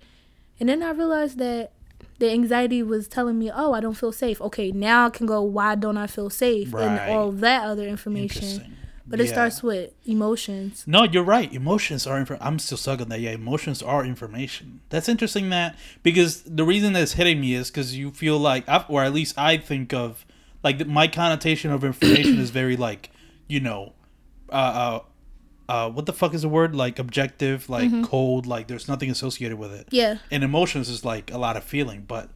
and 0.58 0.68
then 0.68 0.82
I 0.82 0.90
realized 0.90 1.38
that 1.38 1.72
the 2.18 2.30
anxiety 2.30 2.82
was 2.82 3.08
telling 3.08 3.38
me, 3.38 3.50
"Oh, 3.54 3.72
I 3.72 3.80
don't 3.80 3.94
feel 3.94 4.12
safe." 4.12 4.40
Okay, 4.40 4.70
now 4.72 5.06
I 5.06 5.10
can 5.10 5.26
go, 5.26 5.42
"Why 5.42 5.74
don't 5.74 5.96
I 5.96 6.06
feel 6.06 6.30
safe?" 6.30 6.72
Right. 6.72 6.84
and 6.84 7.12
all 7.12 7.32
that 7.32 7.64
other 7.64 7.86
information. 7.86 8.76
But 9.06 9.20
it 9.20 9.28
starts 9.28 9.62
with 9.62 9.92
emotions. 10.06 10.84
No, 10.86 11.02
you're 11.04 11.22
right. 11.24 11.52
Emotions 11.52 12.06
are. 12.06 12.18
Inf- 12.18 12.40
I'm 12.40 12.58
still 12.58 12.78
stuck 12.78 13.02
on 13.02 13.10
that. 13.10 13.20
Yeah, 13.20 13.32
emotions 13.32 13.82
are 13.82 14.02
information. 14.04 14.80
That's 14.88 15.10
interesting. 15.10 15.50
That 15.50 15.76
because 16.02 16.42
the 16.42 16.64
reason 16.64 16.94
that's 16.94 17.12
hitting 17.12 17.38
me 17.40 17.54
is 17.54 17.70
because 17.70 17.96
you 17.96 18.10
feel 18.12 18.38
like, 18.38 18.64
or 18.88 19.04
at 19.04 19.12
least 19.12 19.36
I 19.36 19.58
think 19.58 19.92
of, 19.92 20.24
like 20.62 20.86
my 20.86 21.06
connotation 21.06 21.70
of 21.70 21.84
information 21.84 22.38
is 22.38 22.48
very 22.48 22.78
like, 22.78 23.10
you 23.46 23.60
know, 23.60 23.92
uh, 24.50 24.54
uh, 24.54 25.00
uh, 25.68 25.88
what 25.90 26.06
the 26.06 26.12
fuck 26.12 26.34
is 26.34 26.42
the 26.42 26.48
word? 26.48 26.74
Like 26.74 26.98
objective, 26.98 27.68
like 27.68 27.90
cold. 28.04 28.46
Like 28.46 28.66
there's 28.68 28.88
nothing 28.88 29.10
associated 29.10 29.58
with 29.58 29.72
it. 29.72 29.88
Yeah. 29.90 30.18
And 30.30 30.44
emotions 30.44 30.88
is 30.88 31.04
like 31.04 31.30
a 31.32 31.38
lot 31.38 31.56
of 31.56 31.64
feeling, 31.64 32.04
but 32.06 32.28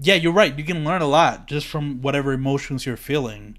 yeah, 0.00 0.14
you're 0.14 0.32
right. 0.32 0.56
You 0.56 0.64
can 0.64 0.84
learn 0.84 1.02
a 1.02 1.06
lot 1.08 1.46
just 1.46 1.66
from 1.66 2.02
whatever 2.02 2.32
emotions 2.32 2.86
you're 2.86 2.96
feeling, 2.96 3.58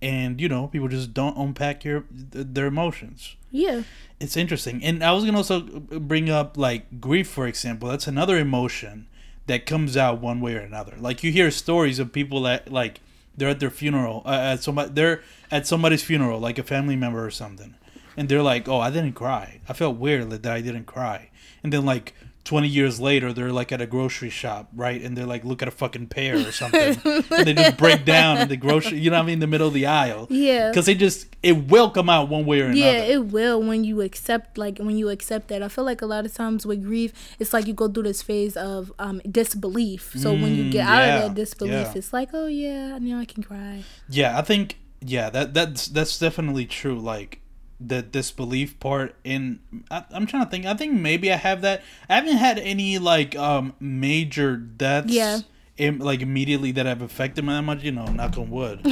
and 0.00 0.40
you 0.40 0.48
know, 0.48 0.66
people 0.66 0.88
just 0.88 1.14
don't 1.14 1.36
unpack 1.36 1.84
your 1.84 2.04
their 2.10 2.66
emotions 2.66 3.36
Yeah. 3.50 3.82
it's 4.20 4.36
interesting 4.36 4.82
and 4.84 5.02
i 5.04 5.12
was 5.12 5.24
gonna 5.24 5.36
also 5.36 5.60
bring 5.60 6.30
up 6.30 6.56
like 6.56 7.00
grief 7.00 7.28
for 7.28 7.46
example 7.46 7.88
that's 7.88 8.06
another 8.06 8.36
emotion 8.38 9.06
that 9.46 9.66
comes 9.66 9.96
out 9.96 10.20
one 10.20 10.40
way 10.40 10.54
or 10.54 10.60
another 10.60 10.94
like 10.98 11.22
you 11.22 11.30
hear 11.32 11.50
stories 11.50 11.98
of 11.98 12.12
people 12.12 12.42
that 12.42 12.70
like 12.72 13.00
they're 13.36 13.50
at 13.50 13.60
their 13.60 13.70
funeral 13.70 14.22
uh, 14.24 14.30
at 14.52 14.62
somebody 14.62 14.90
they're 14.92 15.20
at 15.50 15.66
somebody's 15.66 16.02
funeral 16.02 16.38
like 16.40 16.58
a 16.58 16.62
family 16.62 16.96
member 16.96 17.24
or 17.24 17.30
something 17.30 17.74
and 18.16 18.28
they're 18.28 18.42
like 18.42 18.68
oh 18.68 18.78
i 18.80 18.90
didn't 18.90 19.12
cry 19.14 19.60
i 19.68 19.72
felt 19.72 19.96
weird 19.96 20.30
that 20.30 20.46
i 20.52 20.60
didn't 20.60 20.84
cry 20.86 21.30
and 21.62 21.72
then 21.72 21.84
like 21.84 22.14
20 22.44 22.66
years 22.66 22.98
later 22.98 23.32
they're 23.32 23.52
like 23.52 23.70
at 23.70 23.80
a 23.80 23.86
grocery 23.86 24.28
shop 24.28 24.68
right 24.74 25.00
and 25.00 25.16
they're 25.16 25.26
like 25.26 25.44
look 25.44 25.62
at 25.62 25.68
a 25.68 25.70
fucking 25.70 26.08
pear 26.08 26.36
or 26.36 26.50
something 26.50 26.98
and 27.30 27.46
they 27.46 27.54
just 27.54 27.76
break 27.76 28.04
down 28.04 28.36
in 28.38 28.48
the 28.48 28.56
grocery 28.56 28.98
you 28.98 29.10
know 29.10 29.16
what 29.18 29.22
i 29.22 29.26
mean 29.26 29.34
in 29.34 29.38
the 29.38 29.46
middle 29.46 29.68
of 29.68 29.74
the 29.74 29.86
aisle 29.86 30.26
Yeah. 30.28 30.68
because 30.70 30.88
it 30.88 30.98
just 30.98 31.28
it 31.44 31.52
will 31.70 31.88
come 31.90 32.08
out 32.10 32.28
one 32.28 32.44
way 32.44 32.60
or 32.60 32.64
another 32.66 32.80
Yeah, 32.80 33.14
it 33.14 33.26
will 33.26 33.62
when 33.62 33.84
you 33.84 34.00
accept 34.00 34.58
like 34.58 34.78
when 34.78 34.96
you 34.98 35.08
accept 35.08 35.48
that. 35.48 35.62
I 35.62 35.68
feel 35.68 35.84
like 35.84 36.02
a 36.02 36.06
lot 36.06 36.24
of 36.26 36.32
times 36.34 36.64
with 36.66 36.82
grief, 36.84 37.12
it's 37.40 37.52
like 37.52 37.66
you 37.68 37.74
go 37.74 37.86
through 37.88 38.04
this 38.04 38.22
phase 38.22 38.56
of 38.56 38.92
um 39.00 39.20
disbelief. 39.28 40.12
So 40.16 40.32
when 40.32 40.54
you 40.56 40.70
get 40.70 40.86
Mm, 40.86 40.90
out 40.90 41.02
yeah, 41.06 41.16
of 41.16 41.22
that 41.22 41.34
disbelief, 41.34 41.72
yeah. 41.72 41.92
it's 41.96 42.12
like, 42.12 42.30
oh 42.32 42.46
yeah, 42.46 42.98
now 42.98 43.18
I 43.18 43.24
can 43.24 43.42
cry. 43.42 43.82
Yeah, 44.08 44.38
I 44.38 44.42
think 44.42 44.78
yeah 45.00 45.30
that 45.30 45.52
that's 45.54 45.86
that's 45.88 46.18
definitely 46.18 46.66
true. 46.66 46.98
Like 46.98 47.40
the 47.88 48.02
disbelief 48.02 48.78
part 48.80 49.14
in 49.24 49.60
I, 49.90 50.04
I'm 50.10 50.26
trying 50.26 50.44
to 50.44 50.50
think. 50.50 50.66
I 50.66 50.74
think 50.74 50.94
maybe 50.94 51.32
I 51.32 51.36
have 51.36 51.62
that. 51.62 51.82
I 52.08 52.16
haven't 52.16 52.36
had 52.36 52.58
any 52.58 52.98
like 52.98 53.36
um 53.36 53.74
major 53.80 54.56
deaths. 54.56 55.12
Yeah. 55.12 55.40
Im, 55.78 55.98
like 55.98 56.20
immediately 56.20 56.72
that 56.72 56.86
have 56.86 57.02
affected 57.02 57.44
me 57.44 57.52
that 57.52 57.62
much. 57.62 57.82
You 57.82 57.92
know, 57.92 58.04
knock 58.06 58.36
on 58.38 58.50
wood. 58.50 58.86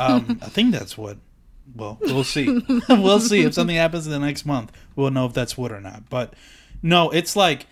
um, 0.00 0.38
I 0.42 0.48
think 0.48 0.72
that's 0.72 0.96
what. 0.96 1.18
Well, 1.74 1.98
we'll 2.00 2.24
see. 2.24 2.60
we'll 2.88 3.20
see 3.20 3.42
if 3.42 3.54
something 3.54 3.76
happens 3.76 4.06
in 4.06 4.12
the 4.12 4.18
next 4.18 4.44
month. 4.44 4.72
We'll 4.96 5.10
know 5.10 5.26
if 5.26 5.32
that's 5.32 5.56
wood 5.56 5.72
or 5.72 5.80
not. 5.80 6.10
But 6.10 6.34
no, 6.82 7.10
it's 7.10 7.36
like 7.36 7.66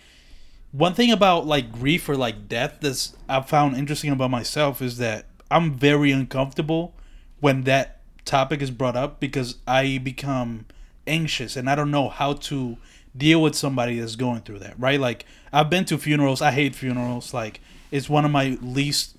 one 0.71 0.93
thing 0.93 1.11
about 1.11 1.45
like 1.45 1.71
grief 1.71 2.07
or 2.07 2.15
like 2.15 2.47
death 2.47 2.77
that's 2.81 3.15
I've 3.27 3.49
found 3.49 3.75
interesting 3.77 4.11
about 4.11 4.31
myself 4.31 4.81
is 4.81 4.97
that 4.97 5.25
I'm 5.49 5.73
very 5.73 6.11
uncomfortable 6.11 6.95
when 7.39 7.63
that 7.63 8.00
topic 8.25 8.61
is 8.61 8.71
brought 8.71 8.95
up 8.95 9.19
because 9.19 9.57
I 9.67 9.97
become 9.97 10.65
anxious 11.07 11.55
and 11.55 11.69
I 11.69 11.75
don't 11.75 11.91
know 11.91 12.09
how 12.09 12.33
to 12.33 12.77
deal 13.17 13.41
with 13.41 13.55
somebody 13.55 13.99
that's 13.99 14.15
going 14.15 14.41
through 14.41 14.59
that, 14.59 14.79
right? 14.79 14.99
Like 14.99 15.25
I've 15.51 15.69
been 15.69 15.85
to 15.85 15.97
funerals, 15.97 16.41
I 16.41 16.51
hate 16.51 16.75
funerals, 16.75 17.33
like 17.33 17.59
it's 17.91 18.09
one 18.09 18.23
of 18.25 18.31
my 18.31 18.57
least 18.61 19.15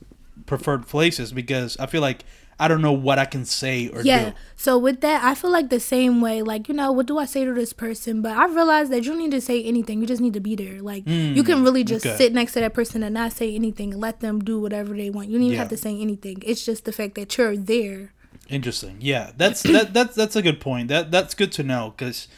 preferred 0.46 0.86
places 0.86 1.32
because 1.32 1.76
I 1.78 1.86
feel 1.86 2.00
like 2.00 2.24
I 2.60 2.68
don't 2.68 2.80
know 2.80 2.92
what 2.92 3.18
I 3.18 3.24
can 3.24 3.44
say 3.44 3.88
or 3.88 4.02
Yeah. 4.02 4.30
do. 4.30 4.34
So 4.56 4.78
with 4.78 5.00
that, 5.00 5.24
I 5.24 5.34
feel 5.34 5.50
like 5.50 5.68
the 5.68 5.80
same 5.80 6.20
way. 6.20 6.42
Like 6.42 6.68
you 6.68 6.74
know, 6.74 6.92
what 6.92 7.06
do 7.06 7.18
I 7.18 7.24
say 7.26 7.44
to 7.44 7.52
this 7.52 7.72
person? 7.72 8.22
But 8.22 8.36
I 8.36 8.46
realized 8.46 8.92
that 8.92 9.02
you 9.04 9.10
don't 9.10 9.18
need 9.18 9.32
to 9.32 9.40
say 9.40 9.62
anything. 9.64 10.00
You 10.00 10.06
just 10.06 10.22
need 10.22 10.34
to 10.34 10.40
be 10.40 10.54
there. 10.54 10.80
Like 10.80 11.02
you 11.08 11.42
can 11.42 11.64
really 11.64 11.82
just 11.82 12.04
Mm, 12.06 12.08
okay. 12.10 12.16
sit 12.18 12.32
next 12.32 12.52
to 12.52 12.60
that 12.60 12.72
person 12.72 13.02
and 13.02 13.14
not 13.14 13.32
say 13.32 13.52
anything 13.54 13.98
let 13.98 14.20
them 14.20 14.38
do 14.40 14.60
whatever 14.60 14.94
they 14.94 15.10
want. 15.10 15.28
You 15.28 15.38
don't 15.38 15.46
even 15.48 15.58
have 15.58 15.68
to 15.70 15.76
say 15.76 16.00
anything. 16.00 16.40
It's 16.46 16.64
just 16.64 16.84
the 16.84 16.92
fact 16.92 17.16
that 17.16 17.36
you're 17.36 17.56
there. 17.56 18.12
Interesting. 18.52 18.98
Yeah, 19.00 19.32
that's 19.36 19.62
that 19.62 19.94
that's 19.94 20.14
that's 20.14 20.36
a 20.36 20.42
good 20.42 20.60
point. 20.60 20.88
That 20.88 21.10
that's 21.10 21.34
good 21.34 21.52
to 21.52 21.62
know 21.62 21.94
because 21.96 22.28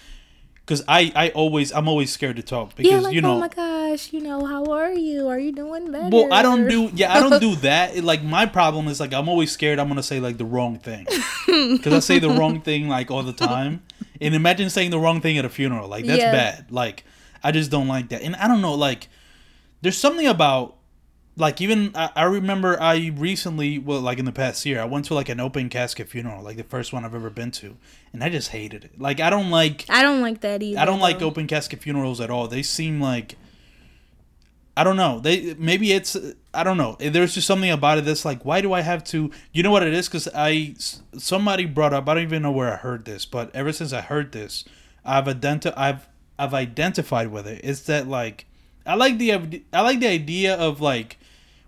because 0.65 0.83
I 0.89 1.13
I 1.17 1.29
always 1.31 1.73
I'm 1.73 1.89
always 1.89 2.13
scared 2.13 2.37
to 2.37 2.43
talk 2.43 2.77
because 2.77 2.91
yeah, 2.93 3.01
like 3.01 3.15
you 3.15 3.21
know 3.21 3.35
oh 3.37 3.41
my 3.41 3.49
gosh, 3.49 4.13
you 4.13 4.21
know, 4.21 4.47
how 4.47 4.65
are 4.67 4.93
you? 4.93 5.29
Are 5.29 5.39
you 5.39 5.53
doing 5.53 5.91
better? 5.91 6.09
well 6.15 6.33
I 6.33 6.43
don't 6.43 6.69
do 6.69 6.91
yeah 6.95 7.13
I 7.13 7.21
don't 7.21 7.41
do 7.41 7.57
that. 7.69 7.97
It, 7.97 8.05
like 8.05 8.23
my 8.23 8.47
problem 8.47 8.87
is 8.89 9.01
like 9.01 9.13
I'm 9.13 9.29
always 9.29 9.51
scared 9.51 9.79
I'm 9.81 9.89
gonna 9.89 10.03
say 10.05 10.21
like 10.21 10.39
the 10.39 10.45
wrong 10.45 10.79
thing 10.79 11.05
because 11.47 11.93
I 11.93 11.99
say 11.99 12.19
the 12.21 12.31
wrong 12.31 12.61
thing 12.69 12.89
like 12.89 13.11
all 13.11 13.23
the 13.25 13.33
time. 13.33 13.83
And 14.21 14.35
imagine 14.35 14.71
saying 14.71 14.91
the 14.91 14.99
wrong 15.01 15.21
thing 15.21 15.37
at 15.39 15.45
a 15.45 15.49
funeral 15.51 15.89
like 15.89 16.07
that's 16.07 16.19
Yeah. 16.21 16.31
bad. 16.33 16.71
Like 16.71 17.05
I 17.43 17.51
just 17.51 17.71
don't 17.71 17.89
like 17.89 18.09
that. 18.11 18.23
And 18.23 18.37
I 18.37 18.47
don't 18.47 18.61
know 18.63 18.75
like 18.75 19.09
there's 19.83 19.99
something 19.99 20.27
about 20.27 20.77
like 21.37 21.61
even 21.61 21.91
I, 21.95 22.11
I 22.15 22.23
remember 22.25 22.81
I 22.81 23.13
recently 23.17 23.79
well 23.79 24.01
like 24.01 24.19
in 24.19 24.25
the 24.25 24.33
past 24.33 24.65
year 24.65 24.81
I 24.81 24.85
went 24.85 25.07
to 25.07 25.15
like 25.15 25.29
an 25.29 25.41
open 25.41 25.69
casket 25.69 26.09
funeral 26.09 26.43
like 26.43 26.57
the 26.57 26.65
first 26.65 26.93
one 26.93 27.05
I've 27.05 27.15
ever 27.15 27.31
been 27.31 27.51
to 27.53 27.77
and 28.13 28.23
I 28.23 28.29
just 28.29 28.51
hated 28.51 28.85
it. 28.85 29.01
Like 29.01 29.21
I 29.21 29.31
don't 29.31 29.51
like 29.51 29.85
I 29.89 30.03
don't 30.03 30.21
like 30.21 30.41
that 30.43 30.63
either. 30.63 30.79
I 30.79 30.85
don't 30.85 31.01
like 31.01 31.23
open 31.23 31.47
casket 31.47 31.81
funerals 31.81 32.21
at 32.21 32.31
all. 32.31 32.47
They 32.47 32.63
seem 32.63 33.01
like 33.01 33.37
I 34.77 34.83
don't 34.85 34.97
know. 34.97 35.21
They 35.21 35.55
maybe 35.55 35.93
it's 35.93 36.17
I 36.53 36.63
don't 36.63 36.77
know. 36.77 36.97
There's 37.01 37.35
just 37.35 37.47
something 37.47 37.71
about 37.71 37.99
it 37.99 38.05
that's 38.05 38.25
like 38.25 38.45
why 38.45 38.61
do 38.61 38.73
I 38.73 38.83
have 38.83 39.03
to 39.05 39.31
you 39.53 39.63
know 39.63 39.71
what 39.73 39.83
it 39.83 39.93
is? 39.93 40.09
Because 40.09 40.29
I 40.35 40.77
somebody 41.17 41.65
brought 41.65 41.93
up 41.93 42.09
I 42.09 42.15
don't 42.15 42.23
even 42.25 42.43
know 42.43 42.53
where 42.53 42.73
I 42.73 42.77
heard 42.77 43.05
this 43.05 43.27
but 43.27 43.55
ever 43.55 43.73
since 43.73 43.93
I 43.93 44.03
heard 44.03 44.31
this 44.31 44.65
I've 45.05 45.25
identi- 45.25 45.75
I've 45.77 46.07
I've 46.39 46.55
identified 46.55 47.33
with 47.33 47.47
it. 47.49 47.61
It's 47.65 47.81
that 47.83 48.07
like 48.07 48.47
I 48.87 48.95
like 48.95 49.19
the 49.19 49.33
I 49.73 49.81
like 49.81 49.99
the 49.99 50.09
idea 50.09 50.55
of 50.55 50.81
like 50.81 51.19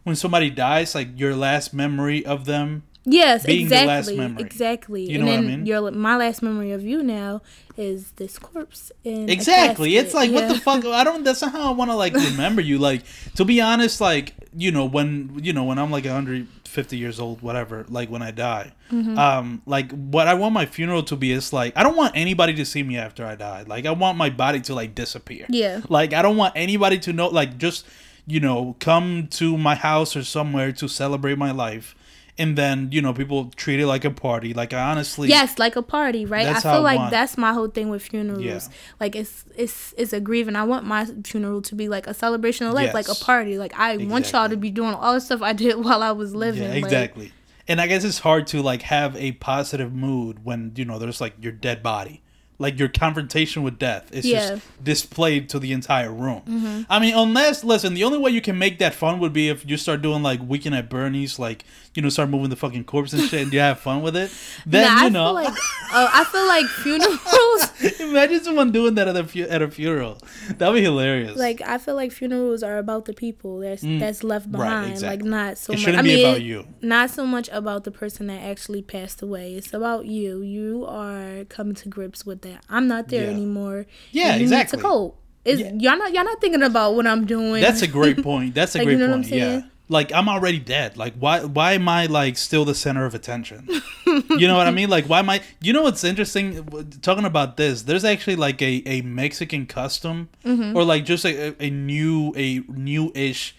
when 0.07 0.15
somebody 0.15 0.51
dies, 0.51 0.95
like 0.95 1.19
your 1.19 1.35
last 1.35 1.75
memory 1.75 2.25
of 2.25 2.45
them. 2.45 2.85
Yes, 3.09 3.45
exactly. 3.45 4.19
Exactly. 4.39 5.03
You 5.11 5.17
and 5.17 5.25
know 5.25 5.31
what 5.33 5.39
I 5.39 5.43
then 5.43 5.47
mean? 5.59 5.67
your 5.67 5.91
my 5.93 6.17
last 6.17 6.43
memory 6.43 6.71
of 6.73 6.83
you 6.83 7.03
now 7.03 7.41
is 7.77 8.11
this 8.13 8.39
corpse 8.39 8.91
Exactly. 9.05 9.97
It's 9.97 10.15
like 10.15 10.31
what 10.33 10.49
the 10.49 10.59
fuck? 10.59 10.85
I 10.85 11.05
don't. 11.05 11.25
That's 11.25 11.43
not 11.43 11.53
how 11.53 11.69
I 11.69 11.75
want 11.75 11.91
to 11.91 11.97
like 11.97 12.15
remember 12.31 12.61
you. 12.61 12.79
Like 12.79 13.03
to 13.37 13.45
be 13.45 13.61
honest, 13.61 14.01
like 14.01 14.35
you 14.57 14.71
know 14.73 14.85
when 14.87 15.39
you 15.43 15.53
know 15.53 15.65
when 15.65 15.79
I'm 15.79 15.91
like 15.91 16.05
150 16.05 16.97
years 16.97 17.21
old, 17.21 17.43
whatever. 17.43 17.85
Like 17.89 18.11
when 18.11 18.23
I 18.23 18.31
die, 18.31 18.73
Mm-hmm. 18.91 19.19
um, 19.19 19.63
like 19.67 19.91
what 19.91 20.29
I 20.29 20.35
want 20.35 20.55
my 20.55 20.65
funeral 20.67 21.03
to 21.05 21.17
be 21.17 21.33
is 21.33 21.53
like 21.53 21.77
I 21.77 21.83
don't 21.83 21.97
want 21.97 22.13
anybody 22.17 22.55
to 22.55 22.65
see 22.65 22.83
me 22.85 22.97
after 22.97 23.25
I 23.27 23.35
die. 23.35 23.65
Like 23.67 23.85
I 23.87 23.91
want 23.91 24.17
my 24.19 24.31
body 24.31 24.61
to 24.63 24.75
like 24.75 24.95
disappear. 24.95 25.47
Yeah. 25.49 25.81
Like 25.89 26.13
I 26.13 26.23
don't 26.23 26.37
want 26.37 26.53
anybody 26.57 26.99
to 27.01 27.13
know. 27.13 27.29
Like 27.29 27.59
just 27.59 27.85
you 28.27 28.41
know 28.41 28.77
come 28.81 29.29
to 29.33 29.57
my 29.57 29.75
house 29.75 30.17
or 30.17 30.25
somewhere 30.25 30.73
to 30.73 30.89
celebrate 30.89 31.39
my 31.39 31.51
life. 31.53 31.95
And 32.39 32.57
then 32.59 32.91
you 32.93 33.01
know 33.01 33.15
people 33.15 33.51
treat 33.57 33.81
it 33.81 33.87
like 33.87 34.05
a 34.05 34.11
party. 34.11 34.53
Like 34.53 34.75
I 34.75 34.91
honestly, 34.91 35.29
Yes, 35.31 35.59
like 35.59 35.75
a 35.75 35.81
party, 35.81 36.27
right? 36.27 36.47
I 36.47 36.61
feel 36.61 36.83
like 36.83 36.99
want- 36.99 37.11
that's 37.11 37.39
my 37.39 37.55
whole 37.55 37.69
thing 37.69 37.89
with 37.89 38.03
funerals. 38.03 38.43
Yeah. 38.43 38.61
Like 39.01 39.17
it's 39.17 39.47
it's 39.57 39.95
it's 39.97 40.13
a 40.13 40.21
grieving. 40.21 40.55
I 40.55 40.65
want 40.65 40.85
my 40.85 41.07
funeral 41.25 41.63
to 41.63 41.75
be 41.75 41.89
like 41.89 42.07
a 42.07 42.13
celebration 42.13 42.67
of 42.67 42.75
life, 42.75 42.93
like 42.93 43.09
a 43.09 43.15
party. 43.15 43.57
Like 43.57 43.73
I 43.75 43.97
want 43.97 44.31
y'all 44.33 44.51
to 44.51 44.57
be 44.59 44.71
doing 44.71 44.93
all 44.93 45.15
the 45.15 45.21
stuff 45.23 45.41
I 45.41 45.55
did 45.55 45.77
while 45.85 46.03
I 46.03 46.11
was 46.13 46.35
living. 46.35 46.65
Yeah, 46.65 46.69
like- 46.75 46.85
exactly. 46.85 47.33
and 47.69 47.81
I 47.81 47.87
guess 47.87 48.05
it's 48.05 48.19
hard 48.19 48.47
to 48.49 48.61
like 48.61 48.83
have 48.83 49.17
a 49.17 49.33
positive 49.33 49.95
mood 49.95 50.45
when 50.45 50.73
you 50.77 50.85
know 50.85 50.99
there's 50.99 51.23
like 51.23 51.35
your 51.41 51.53
dead 51.53 51.83
body. 51.83 52.23
Like 52.59 52.79
your 52.79 52.89
confrontation 52.89 53.63
with 53.63 53.79
death 53.79 54.13
is 54.13 54.25
Yeah. 54.25 54.49
just 54.51 54.85
displayed 54.85 55.49
to 55.51 55.59
the 55.59 55.73
entire 55.73 56.13
room. 56.13 56.43
Mm-hmm. 56.49 56.83
I 56.89 56.99
mean, 56.99 57.15
unless 57.15 57.63
listen, 57.65 57.95
the 57.95 58.05
only 58.05 58.19
way 58.19 58.31
you 58.31 58.41
can 58.41 58.59
make 58.59 58.79
that 58.79 58.95
fun 58.95 59.19
would 59.21 59.33
be 59.33 59.49
if 59.49 59.69
you 59.69 59.77
start 59.77 60.01
doing 60.03 60.23
like 60.23 60.41
Weekend 60.47 60.75
at 60.75 60.89
Bernie's, 60.89 61.39
like 61.39 61.65
you 61.97 62.03
know, 62.03 62.09
start 62.09 62.29
moving 62.29 62.51
the 62.51 62.57
fucking 62.57 62.85
corpse 62.85 63.13
and 63.13 63.23
shit, 63.23 63.43
and 63.43 63.53
you 63.53 63.59
have 63.61 63.81
fun 63.81 64.03
with 64.03 64.17
it. 64.17 64.31
Then 64.67 64.85
nah, 64.85 65.01
you 65.01 65.07
I 65.07 65.09
know, 65.09 65.25
feel 65.27 65.35
like 65.35 65.49
uh, 65.93 66.11
I 66.13 66.25
feel 66.25 66.47
like 66.47 66.67
funerals. 66.83 68.01
imagine 68.01 68.43
someone 68.43 68.73
doing 68.73 68.95
that 68.97 69.09
at 69.09 69.17
a 69.17 69.25
fu- 69.25 69.43
at 69.49 69.63
a 69.63 69.71
funeral. 69.71 70.19
That'd 70.57 70.75
be 70.75 70.83
hilarious. 70.83 71.37
like 71.37 71.61
I 71.63 71.79
feel 71.79 71.95
like 71.95 72.13
funerals 72.13 72.63
are 72.63 72.79
about 72.79 73.05
the 73.05 73.13
people 73.13 73.59
that's 73.61 73.83
that's 73.83 74.23
left 74.25 74.51
Mm. 74.51 74.59
Right, 74.59 74.65
behind. 74.69 74.91
exactly. 74.93 75.17
Like 75.17 75.25
not 75.31 75.59
so 75.59 75.73
It 75.73 75.77
much. 75.77 75.81
shouldn't 75.85 75.99
I 75.99 76.03
be 76.03 76.15
mean, 76.17 76.27
about 76.27 76.37
it- 76.39 76.43
you. 76.45 76.67
Not 76.83 77.11
so 77.11 77.27
much 77.27 77.49
about 77.53 77.85
the 77.85 77.91
person 77.91 78.27
that 78.29 78.43
actually 78.43 78.83
passed 78.83 79.23
away. 79.23 79.55
It's 79.55 79.73
about 79.73 80.07
you. 80.07 80.43
You 80.43 80.85
are 80.87 81.45
coming 81.49 81.75
to 81.77 81.89
grips 81.89 82.25
with 82.27 82.43
that. 82.43 82.65
I'm 82.69 82.87
not 82.89 83.09
there 83.09 83.25
Yeah. 83.25 83.31
anymore. 83.31 83.87
Yeah, 84.13 84.37
you 84.37 84.43
exactly. 84.43 84.77
Need 84.79 84.83
to 84.83 84.89
cope. 84.89 85.23
It's, 85.45 85.61
Yeah. 85.61 85.73
Y'all 85.79 85.99
not 85.99 86.13
y'all 86.13 86.25
not 86.25 86.41
thinking 86.41 86.63
about 86.63 86.95
what 86.97 87.07
I'm 87.07 87.25
doing. 87.25 87.61
That's 87.63 87.83
a 87.83 87.87
great 87.87 88.23
point. 88.23 88.55
That's 88.55 88.75
a 88.75 88.79
Like, 88.79 88.87
great 88.87 88.99
you 88.99 89.07
know 89.07 89.13
point. 89.15 89.29
Yeah. 89.29 89.63
Like 89.89 90.13
I'm 90.13 90.29
already 90.29 90.59
dead. 90.59 90.97
Like 90.97 91.15
why 91.15 91.45
why 91.45 91.73
am 91.75 91.89
I 91.89 92.07
like 92.07 92.37
still 92.37 92.65
the 92.65 92.75
center 92.75 93.05
of 93.05 93.15
attention? 93.15 93.69
you 94.07 94.49
know 94.49 94.57
what 94.57 94.67
I 94.67 94.73
mean? 94.73 94.91
Like 94.91 95.07
why 95.07 95.21
am 95.21 95.31
I 95.31 95.43
You 95.61 95.73
know 95.73 95.83
what's 95.83 96.03
interesting 96.03 96.67
talking 97.03 97.25
about 97.25 97.57
this? 97.57 97.83
There's 97.83 98.05
actually 98.05 98.37
like 98.37 98.61
a, 98.63 98.83
a 98.87 99.03
Mexican 99.03 99.67
custom 99.67 100.29
Mm-hmm. 100.45 100.77
or 100.77 100.83
like 100.85 101.05
just 101.05 101.25
a, 101.25 101.55
a 101.63 101.71
new 101.71 102.33
a 102.37 102.61
new-ish 102.69 103.55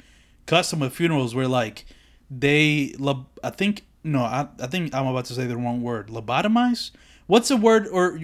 custom 0.45 0.81
of 0.81 0.93
funerals 0.93 1.33
where 1.35 1.47
like 1.47 1.85
they 2.29 2.93
I 3.43 3.49
think 3.49 3.83
no, 4.03 4.21
I, 4.21 4.47
I 4.61 4.67
think 4.67 4.93
I'm 4.93 5.07
about 5.07 5.25
to 5.25 5.33
say 5.33 5.45
the 5.47 5.57
wrong 5.57 5.81
word. 5.81 6.07
Lobotomize? 6.07 6.91
What's 7.27 7.51
a 7.51 7.57
word 7.57 7.87
or 7.87 8.19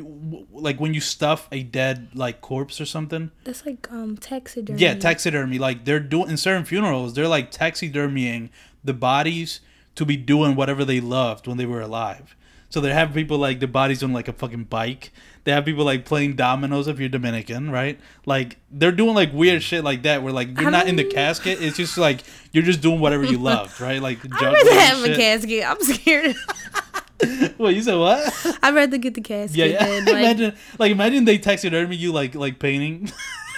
like 0.51 0.79
when 0.79 0.93
you 0.93 1.01
stuff 1.01 1.49
a 1.51 1.61
dead 1.61 2.09
like 2.13 2.39
corpse 2.39 2.79
or 2.79 2.85
something? 2.85 3.31
That's 3.43 3.65
like 3.65 3.91
um 3.91 4.17
taxidermy. 4.17 4.79
Yeah, 4.79 4.95
taxidermy. 4.95 5.59
Like 5.59 5.83
they're 5.85 5.99
doing 5.99 6.29
in 6.29 6.37
certain 6.37 6.63
funerals, 6.63 7.13
they're 7.13 7.27
like 7.27 7.51
taxidermying 7.51 8.49
the 8.83 8.93
bodies 8.93 9.59
to 9.95 10.05
be 10.05 10.17
doing 10.17 10.55
whatever 10.55 10.85
they 10.85 11.01
loved 11.01 11.47
when 11.47 11.57
they 11.57 11.65
were 11.65 11.81
alive. 11.81 12.35
So 12.69 12.81
they 12.81 12.91
have 12.91 13.13
people 13.13 13.37
like 13.37 13.59
the 13.59 13.67
bodies 13.67 14.01
on 14.01 14.13
like 14.13 14.27
a 14.27 14.33
fucking 14.33 14.63
bike. 14.63 15.11
They 15.43 15.51
have 15.51 15.65
people 15.65 15.85
like 15.85 16.05
playing 16.05 16.37
dominoes 16.37 16.87
if 16.87 16.99
you're 16.99 17.09
Dominican, 17.09 17.69
right? 17.69 17.99
Like 18.25 18.57
they're 18.71 18.91
doing 18.91 19.13
like 19.13 19.31
weird 19.31 19.61
shit 19.61 19.83
like 19.83 20.03
that 20.03 20.23
where 20.23 20.33
like 20.33 20.57
you're 20.57 20.69
I 20.69 20.71
not 20.71 20.87
in 20.87 20.95
the 20.95 21.03
casket. 21.03 21.61
It's 21.61 21.77
just 21.77 21.99
like 21.99 22.21
you're 22.51 22.63
just 22.63 22.81
doing 22.81 22.99
whatever 22.99 23.25
you 23.25 23.37
loved, 23.51 23.79
right? 23.79 24.01
Like 24.01 24.25
I'd 24.25 24.31
juggling 24.31 24.53
rather 24.53 24.79
have 24.79 25.03
a 25.03 25.15
casket. 25.15 25.69
I'm 25.69 25.81
scared. 25.81 26.35
What 27.57 27.75
you 27.75 27.81
said? 27.81 27.95
What? 27.95 28.57
I'd 28.61 28.73
rather 28.75 28.97
get 28.97 29.13
the 29.13 29.21
casket. 29.21 29.55
yeah, 29.57 29.65
yeah. 29.65 29.85
Than, 29.85 30.05
like, 30.05 30.15
imagine, 30.15 30.55
like 30.79 30.91
imagine 30.91 31.25
they 31.25 31.37
taxidermy 31.37 31.95
you 31.95 32.11
like 32.11 32.35
like 32.35 32.59
painting. 32.59 33.11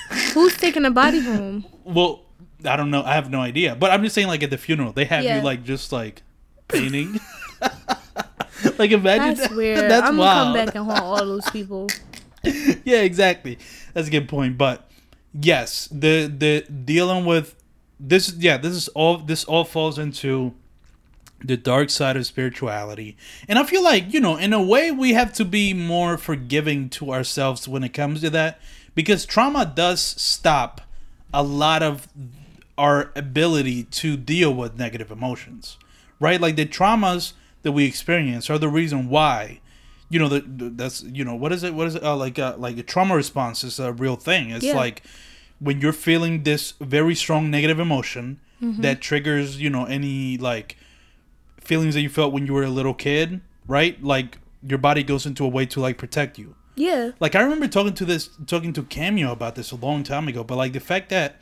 who's 0.33 0.55
taking 0.57 0.85
a 0.85 0.91
body 0.91 1.19
home? 1.21 1.65
Well, 1.83 2.23
I 2.65 2.75
don't 2.75 2.91
know. 2.91 3.03
I 3.03 3.13
have 3.13 3.29
no 3.29 3.39
idea. 3.41 3.75
But 3.75 3.91
I'm 3.91 4.03
just 4.03 4.15
saying, 4.15 4.27
like 4.27 4.43
at 4.43 4.49
the 4.49 4.57
funeral, 4.57 4.91
they 4.91 5.05
have 5.05 5.23
Yeah. 5.23 5.37
you 5.37 5.43
like 5.43 5.63
just 5.63 5.91
like 5.91 6.21
painting. 6.67 7.19
like 8.77 8.91
imagine 8.91 9.35
That's 9.35 9.53
weird. 9.53 9.89
That's 9.89 10.07
I'm 10.07 10.17
gonna 10.17 10.43
come 10.43 10.53
back 10.53 10.75
and 10.75 10.85
haunt 10.85 11.01
all 11.01 11.25
those 11.25 11.49
people. 11.51 11.87
yeah, 12.83 13.01
exactly. 13.01 13.57
That's 13.93 14.07
a 14.07 14.11
good 14.11 14.27
point. 14.27 14.57
But 14.57 14.89
yes, 15.33 15.87
the 15.91 16.27
the 16.27 16.61
dealing 16.69 17.25
with 17.25 17.55
this. 17.99 18.33
Yeah, 18.37 18.57
this 18.57 18.73
is 18.73 18.87
all. 18.89 19.17
This 19.17 19.43
all 19.45 19.63
falls 19.63 19.97
into 19.97 20.53
the 21.45 21.57
dark 21.57 21.89
side 21.89 22.17
of 22.17 22.25
spirituality, 22.25 23.15
and 23.47 23.57
I 23.59 23.63
feel 23.63 23.83
like 23.83 24.13
you 24.13 24.19
know, 24.19 24.37
in 24.37 24.53
a 24.53 24.61
way, 24.61 24.91
we 24.91 25.13
have 25.13 25.33
to 25.33 25.45
be 25.45 25.73
more 25.73 26.17
forgiving 26.17 26.89
to 26.91 27.11
ourselves 27.11 27.67
when 27.67 27.83
it 27.83 27.93
comes 27.93 28.21
to 28.21 28.29
that, 28.31 28.59
because 28.95 29.25
trauma 29.25 29.71
does 29.75 30.01
stop 30.01 30.81
a 31.33 31.43
lot 31.43 31.83
of 31.83 32.07
our 32.77 33.11
ability 33.15 33.83
to 33.83 34.17
deal 34.17 34.53
with 34.53 34.77
negative 34.77 35.11
emotions, 35.11 35.77
right? 36.19 36.39
Like 36.41 36.55
the 36.55 36.65
traumas 36.65 37.33
that 37.63 37.71
we 37.71 37.85
experience 37.85 38.49
are 38.49 38.57
the 38.57 38.69
reason 38.69 39.09
why 39.09 39.59
you 40.07 40.19
know, 40.19 40.29
the, 40.29 40.41
the- 40.41 40.69
that's 40.69 41.01
you 41.01 41.25
know, 41.25 41.33
what 41.33 41.51
is 41.51 41.63
it? 41.63 41.73
What 41.73 41.87
is 41.87 41.95
it? 41.95 42.03
Uh, 42.03 42.15
like 42.15 42.37
uh, 42.37 42.55
like 42.57 42.77
a 42.77 42.83
trauma 42.83 43.15
response 43.15 43.63
is 43.63 43.79
a 43.79 43.91
real 43.91 44.15
thing. 44.15 44.51
It's 44.51 44.63
Yeah. 44.63 44.75
like 44.75 45.01
when 45.59 45.81
you're 45.81 45.93
feeling 45.93 46.43
this 46.43 46.73
very 46.79 47.15
strong 47.15 47.49
negative 47.49 47.79
emotion 47.79 48.39
Mm-hmm. 48.61 48.83
that 48.83 49.01
triggers 49.01 49.59
you 49.59 49.69
know 49.69 49.83
any 49.83 50.37
like 50.37 50.77
feelings 51.65 51.93
that 51.95 52.01
you 52.01 52.09
felt 52.09 52.33
when 52.33 52.45
you 52.47 52.53
were 52.53 52.63
a 52.63 52.69
little 52.69 52.93
kid, 52.93 53.41
right? 53.67 54.01
Like 54.03 54.39
your 54.67 54.77
body 54.79 55.03
goes 55.03 55.25
into 55.25 55.43
a 55.45 55.47
way 55.47 55.65
to 55.67 55.79
like 55.79 55.97
protect 55.97 56.37
you. 56.39 56.55
Yeah. 56.75 57.11
Like 57.19 57.35
I 57.35 57.41
remember 57.41 57.67
talking 57.67 57.93
to 57.93 58.05
this 58.05 58.29
talking 58.47 58.73
to 58.73 58.83
Cameo 58.83 59.31
about 59.31 59.55
this 59.55 59.71
a 59.71 59.75
long 59.75 60.03
time 60.03 60.27
ago, 60.27 60.43
but 60.43 60.55
like 60.57 60.73
the 60.73 60.79
fact 60.79 61.09
that 61.09 61.37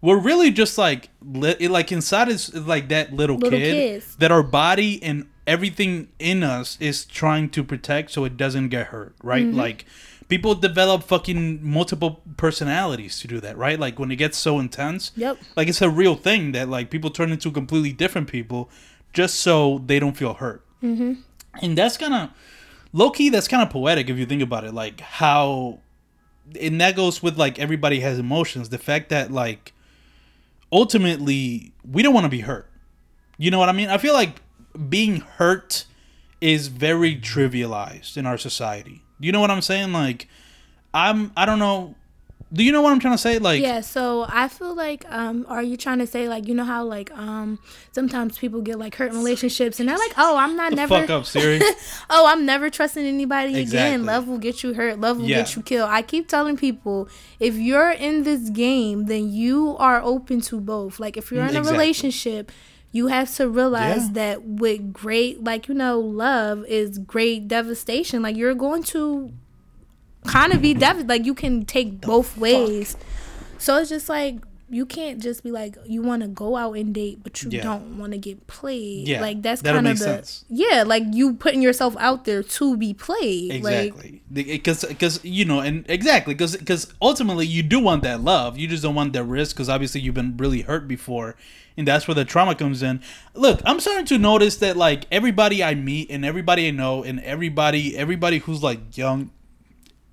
we're 0.00 0.18
really 0.18 0.50
just 0.50 0.76
like 0.76 1.08
li- 1.22 1.68
like 1.68 1.90
inside 1.92 2.28
is 2.28 2.52
like 2.54 2.88
that 2.88 3.12
little, 3.12 3.36
Little 3.36 3.58
kid 3.58 3.72
kids. 3.72 4.16
that 4.16 4.30
our 4.32 4.42
body 4.42 5.02
and 5.02 5.26
everything 5.46 6.08
in 6.18 6.42
us 6.42 6.76
is 6.80 7.04
trying 7.04 7.48
to 7.50 7.62
protect 7.62 8.10
so 8.10 8.24
it 8.24 8.36
doesn't 8.36 8.68
get 8.70 8.88
hurt, 8.88 9.14
right? 9.22 9.46
Mm-hmm. 9.46 9.56
Like 9.58 9.84
people 10.28 10.54
develop 10.54 11.04
fucking 11.04 11.60
multiple 11.62 12.20
personalities 12.36 13.18
to 13.20 13.28
do 13.28 13.40
that, 13.40 13.56
right? 13.56 13.78
Like 13.78 13.98
when 13.98 14.10
it 14.10 14.16
gets 14.16 14.36
so 14.38 14.58
intense, 14.58 15.12
Yep. 15.16 15.38
like 15.56 15.68
it's 15.68 15.82
a 15.82 15.90
real 15.90 16.16
thing 16.16 16.52
that 16.52 16.68
like 16.68 16.90
people 16.90 17.10
turn 17.10 17.30
into 17.30 17.50
completely 17.50 17.92
different 17.92 18.28
people 18.28 18.70
just 19.14 19.36
so 19.36 19.80
they 19.86 19.98
don't 19.98 20.16
feel 20.16 20.34
hurt. 20.34 20.62
Mm-hmm. 20.82 21.14
And 21.62 21.78
that's 21.78 21.96
kind 21.96 22.12
of 22.12 22.30
low 22.92 23.10
key. 23.10 23.30
That's 23.30 23.48
kind 23.48 23.62
of 23.62 23.70
poetic 23.70 24.10
if 24.10 24.18
you 24.18 24.26
think 24.26 24.42
about 24.42 24.64
it. 24.64 24.74
Like 24.74 25.00
how, 25.00 25.80
and 26.60 26.80
that 26.80 26.96
goes 26.96 27.22
with 27.22 27.38
like 27.38 27.58
everybody 27.58 28.00
has 28.00 28.18
emotions. 28.18 28.68
The 28.68 28.78
fact 28.78 29.08
that 29.08 29.30
like 29.30 29.72
ultimately 30.70 31.72
we 31.90 32.02
don't 32.02 32.12
want 32.12 32.24
to 32.24 32.30
be 32.30 32.40
hurt. 32.40 32.68
You 33.38 33.50
know 33.50 33.58
what 33.58 33.68
I 33.68 33.72
mean? 33.72 33.88
I 33.88 33.98
feel 33.98 34.14
like 34.14 34.42
being 34.88 35.20
hurt 35.20 35.86
is 36.40 36.68
very 36.68 37.16
trivialized 37.16 38.16
in 38.16 38.26
our 38.26 38.36
society. 38.36 39.02
You 39.18 39.32
know 39.32 39.40
what 39.40 39.50
I'm 39.50 39.62
saying? 39.62 39.92
Like 39.92 40.28
I'm 40.92 41.32
I 41.36 41.46
don't 41.46 41.58
know. 41.58 41.94
Do 42.54 42.62
you 42.62 42.70
know 42.72 42.82
what 42.82 42.92
I'm 42.92 43.00
trying 43.00 43.14
to 43.14 43.18
say? 43.18 43.38
Like 43.40 43.60
Yeah, 43.60 43.80
so 43.80 44.26
I 44.28 44.46
feel 44.48 44.74
like 44.74 45.04
um 45.10 45.44
are 45.48 45.62
you 45.62 45.76
trying 45.76 45.98
to 45.98 46.06
say 46.06 46.28
like 46.28 46.46
you 46.48 46.54
know 46.54 46.64
how 46.64 46.84
like 46.84 47.10
um 47.18 47.58
sometimes 47.92 48.38
people 48.38 48.60
get 48.62 48.78
like 48.78 48.94
hurt 48.94 49.10
in 49.10 49.16
relationships 49.18 49.80
and 49.80 49.88
they're 49.88 49.98
like, 49.98 50.14
"Oh, 50.16 50.36
I'm 50.36 50.54
not 50.56 50.72
never 50.72 51.00
fuck 51.00 51.10
up, 51.10 51.26
Siri. 51.26 51.60
Oh, 52.10 52.26
I'm 52.26 52.46
never 52.46 52.70
trusting 52.70 53.04
anybody 53.04 53.58
Exactly. 53.58 53.78
again. 53.94 54.06
Love 54.06 54.28
will 54.28 54.38
get 54.38 54.62
you 54.62 54.72
hurt. 54.74 55.00
Love 55.00 55.18
will 55.18 55.28
Yeah. 55.28 55.38
get 55.42 55.56
you 55.56 55.62
killed." 55.62 55.90
I 55.90 56.02
keep 56.02 56.28
telling 56.28 56.56
people, 56.56 57.08
if 57.40 57.56
you're 57.56 57.90
in 57.90 58.22
this 58.22 58.48
game, 58.50 59.06
then 59.06 59.32
you 59.32 59.76
are 59.78 60.00
open 60.02 60.40
to 60.42 60.60
both. 60.60 61.00
Like 61.00 61.16
if 61.16 61.32
you're 61.32 61.44
in 61.46 61.56
a 61.56 61.62
relationship, 61.62 62.52
you 62.92 63.08
have 63.08 63.34
to 63.36 63.48
realize 63.48 64.04
Yeah. 64.06 64.12
that 64.12 64.44
with 64.44 64.92
great 64.92 65.42
like 65.42 65.66
you 65.66 65.74
know, 65.74 65.98
love 65.98 66.64
is 66.68 66.98
great 66.98 67.48
devastation. 67.48 68.22
Like 68.22 68.36
you're 68.36 68.54
going 68.54 68.84
to 68.94 69.32
kind 70.26 70.52
of 70.52 70.60
be 70.62 70.74
dev 70.74 71.06
like 71.08 71.24
you 71.24 71.34
can 71.34 71.64
take 71.64 72.00
both 72.00 72.36
ways. 72.36 72.96
So 73.58 73.76
it's 73.78 73.90
just 73.90 74.08
like 74.08 74.36
you 74.70 74.86
can't 74.86 75.22
just 75.22 75.44
be 75.44 75.50
like 75.52 75.76
you 75.86 76.02
want 76.02 76.22
to 76.22 76.28
go 76.28 76.56
out 76.56 76.72
and 76.72 76.94
date, 76.94 77.20
but 77.22 77.42
you 77.42 77.50
Yeah. 77.50 77.62
don't 77.62 77.98
want 77.98 78.12
to 78.12 78.18
get 78.18 78.46
played. 78.46 79.06
Yeah, 79.06 79.20
like 79.20 79.42
that's 79.42 79.60
kind 79.62 79.86
of 79.86 79.98
the 79.98 80.04
sense. 80.04 80.44
yeah, 80.48 80.82
like 80.86 81.04
you 81.12 81.34
putting 81.34 81.60
yourself 81.62 81.94
out 81.98 82.24
there 82.24 82.42
to 82.42 82.76
be 82.76 82.94
played. 82.94 83.52
Exactly, 83.52 84.22
because 84.32 84.84
because 84.84 85.22
you 85.24 85.44
know, 85.44 85.60
and 85.60 85.84
exactly 85.88 86.34
because 86.34 86.56
because 86.56 86.92
ultimately 87.00 87.46
you 87.46 87.62
do 87.62 87.78
want 87.78 88.02
that 88.02 88.22
love. 88.22 88.58
You 88.58 88.66
just 88.66 88.82
don't 88.82 88.94
want 88.94 89.12
that 89.12 89.24
risk 89.24 89.54
because 89.54 89.68
obviously 89.68 90.00
you've 90.00 90.14
been 90.14 90.36
really 90.38 90.62
hurt 90.62 90.88
before, 90.88 91.36
and 91.76 91.86
that's 91.86 92.08
where 92.08 92.14
the 92.14 92.24
trauma 92.24 92.54
comes 92.54 92.82
in. 92.82 93.00
Look, 93.34 93.60
I'm 93.66 93.78
starting 93.80 94.06
to 94.06 94.18
notice 94.18 94.56
that 94.56 94.76
like 94.78 95.04
everybody 95.12 95.62
I 95.62 95.74
meet 95.74 96.10
and 96.10 96.24
everybody 96.24 96.66
I 96.66 96.70
know 96.70 97.04
and 97.04 97.20
everybody 97.20 97.96
everybody 97.96 98.38
who's 98.38 98.62
like 98.62 98.96
young. 98.96 99.30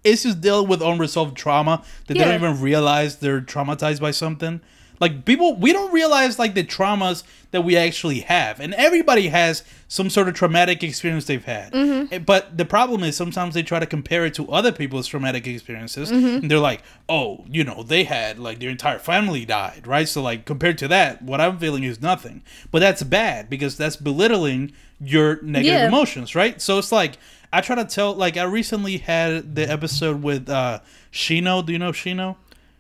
Is 0.04 0.24
just 0.24 0.42
dealing 0.42 0.68
with 0.68 0.82
unresolved 0.82 1.38
trauma 1.38 1.84
that 2.08 2.16
they 2.18 2.24
don't 2.24 2.34
even 2.34 2.60
realize 2.62 3.18
they're 3.18 3.40
traumatized 3.42 4.00
by 4.02 4.12
something. 4.12 4.60
Like 5.00 5.26
people, 5.26 5.56
we 5.56 5.74
don't 5.74 5.92
realize 5.94 6.38
like 6.40 6.54
the 6.56 6.64
traumas 6.64 7.24
that 7.52 7.62
we 7.64 7.76
actually 7.76 8.20
have, 8.22 8.60
and 8.60 8.74
everybody 8.76 9.28
has 9.30 9.64
some 9.88 10.10
sort 10.12 10.28
of 10.28 10.36
traumatic 10.36 10.84
experience 10.84 11.26
they've 11.26 11.44
had. 11.44 11.76
Eh, 11.76 12.20
But 12.20 12.58
the 12.58 12.66
problem 12.66 13.04
is 13.04 13.16
sometimes 13.16 13.54
they 13.56 13.64
try 13.64 13.80
to 13.80 13.86
compare 13.88 14.26
it 14.26 14.34
to 14.36 14.48
other 14.50 14.72
people's 14.72 15.08
traumatic 15.08 15.46
experiences, 15.48 16.10
and 16.12 16.50
they're 16.50 16.60
like, 16.60 16.82
"Oh, 17.10 17.46
you 17.50 17.64
know, 17.64 17.82
they 17.84 18.04
had 18.04 18.38
like 18.40 18.60
their 18.60 18.70
entire 18.70 19.00
family 19.00 19.44
died, 19.46 19.86
right? 19.88 20.08
So 20.08 20.22
like 20.22 20.46
compared 20.46 20.78
to 20.80 20.88
that, 20.90 21.22
what 21.24 21.42
I'm 21.42 21.58
feeling 21.60 21.84
is 21.84 22.02
nothing." 22.02 22.42
But 22.72 22.80
that's 22.80 23.04
bad 23.04 23.50
because 23.50 23.78
that's 23.78 23.96
belittling 23.96 24.72
your 25.04 25.40
negative 25.42 25.82
Yeah. 25.82 25.88
emotions, 25.88 26.36
right? 26.36 26.62
So 26.62 26.78
it's 26.78 26.92
like 26.92 27.18
I 27.54 27.62
try 27.62 27.76
to 27.76 27.86
tell. 27.86 28.14
Like 28.14 28.38
I 28.38 28.44
recently 28.44 28.98
had 28.98 29.56
the 29.56 29.70
episode 29.70 30.24
with 30.24 30.50
uh 30.50 30.80
Shino. 31.12 31.66
Do 31.66 31.74
you 31.74 31.80
know 31.80 31.92
Shino? 31.92 32.36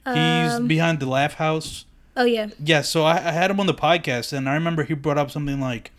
He's 0.05 0.53
Um, 0.53 0.67
behind 0.67 0.99
the 0.99 1.05
Laugh 1.05 1.35
House. 1.35 1.85
oh 2.17 2.23
yeah, 2.25 2.47
Yeah, 2.63 2.81
so 2.81 3.03
I, 3.03 3.17
I 3.17 3.31
had 3.31 3.51
him 3.51 3.59
on 3.59 3.67
the 3.67 3.73
podcast, 3.73 4.33
and 4.33 4.49
I 4.49 4.53
remember 4.55 4.83
he 4.83 4.95
brought 4.95 5.17
up 5.19 5.29
something 5.29 5.59
like, 5.61 5.91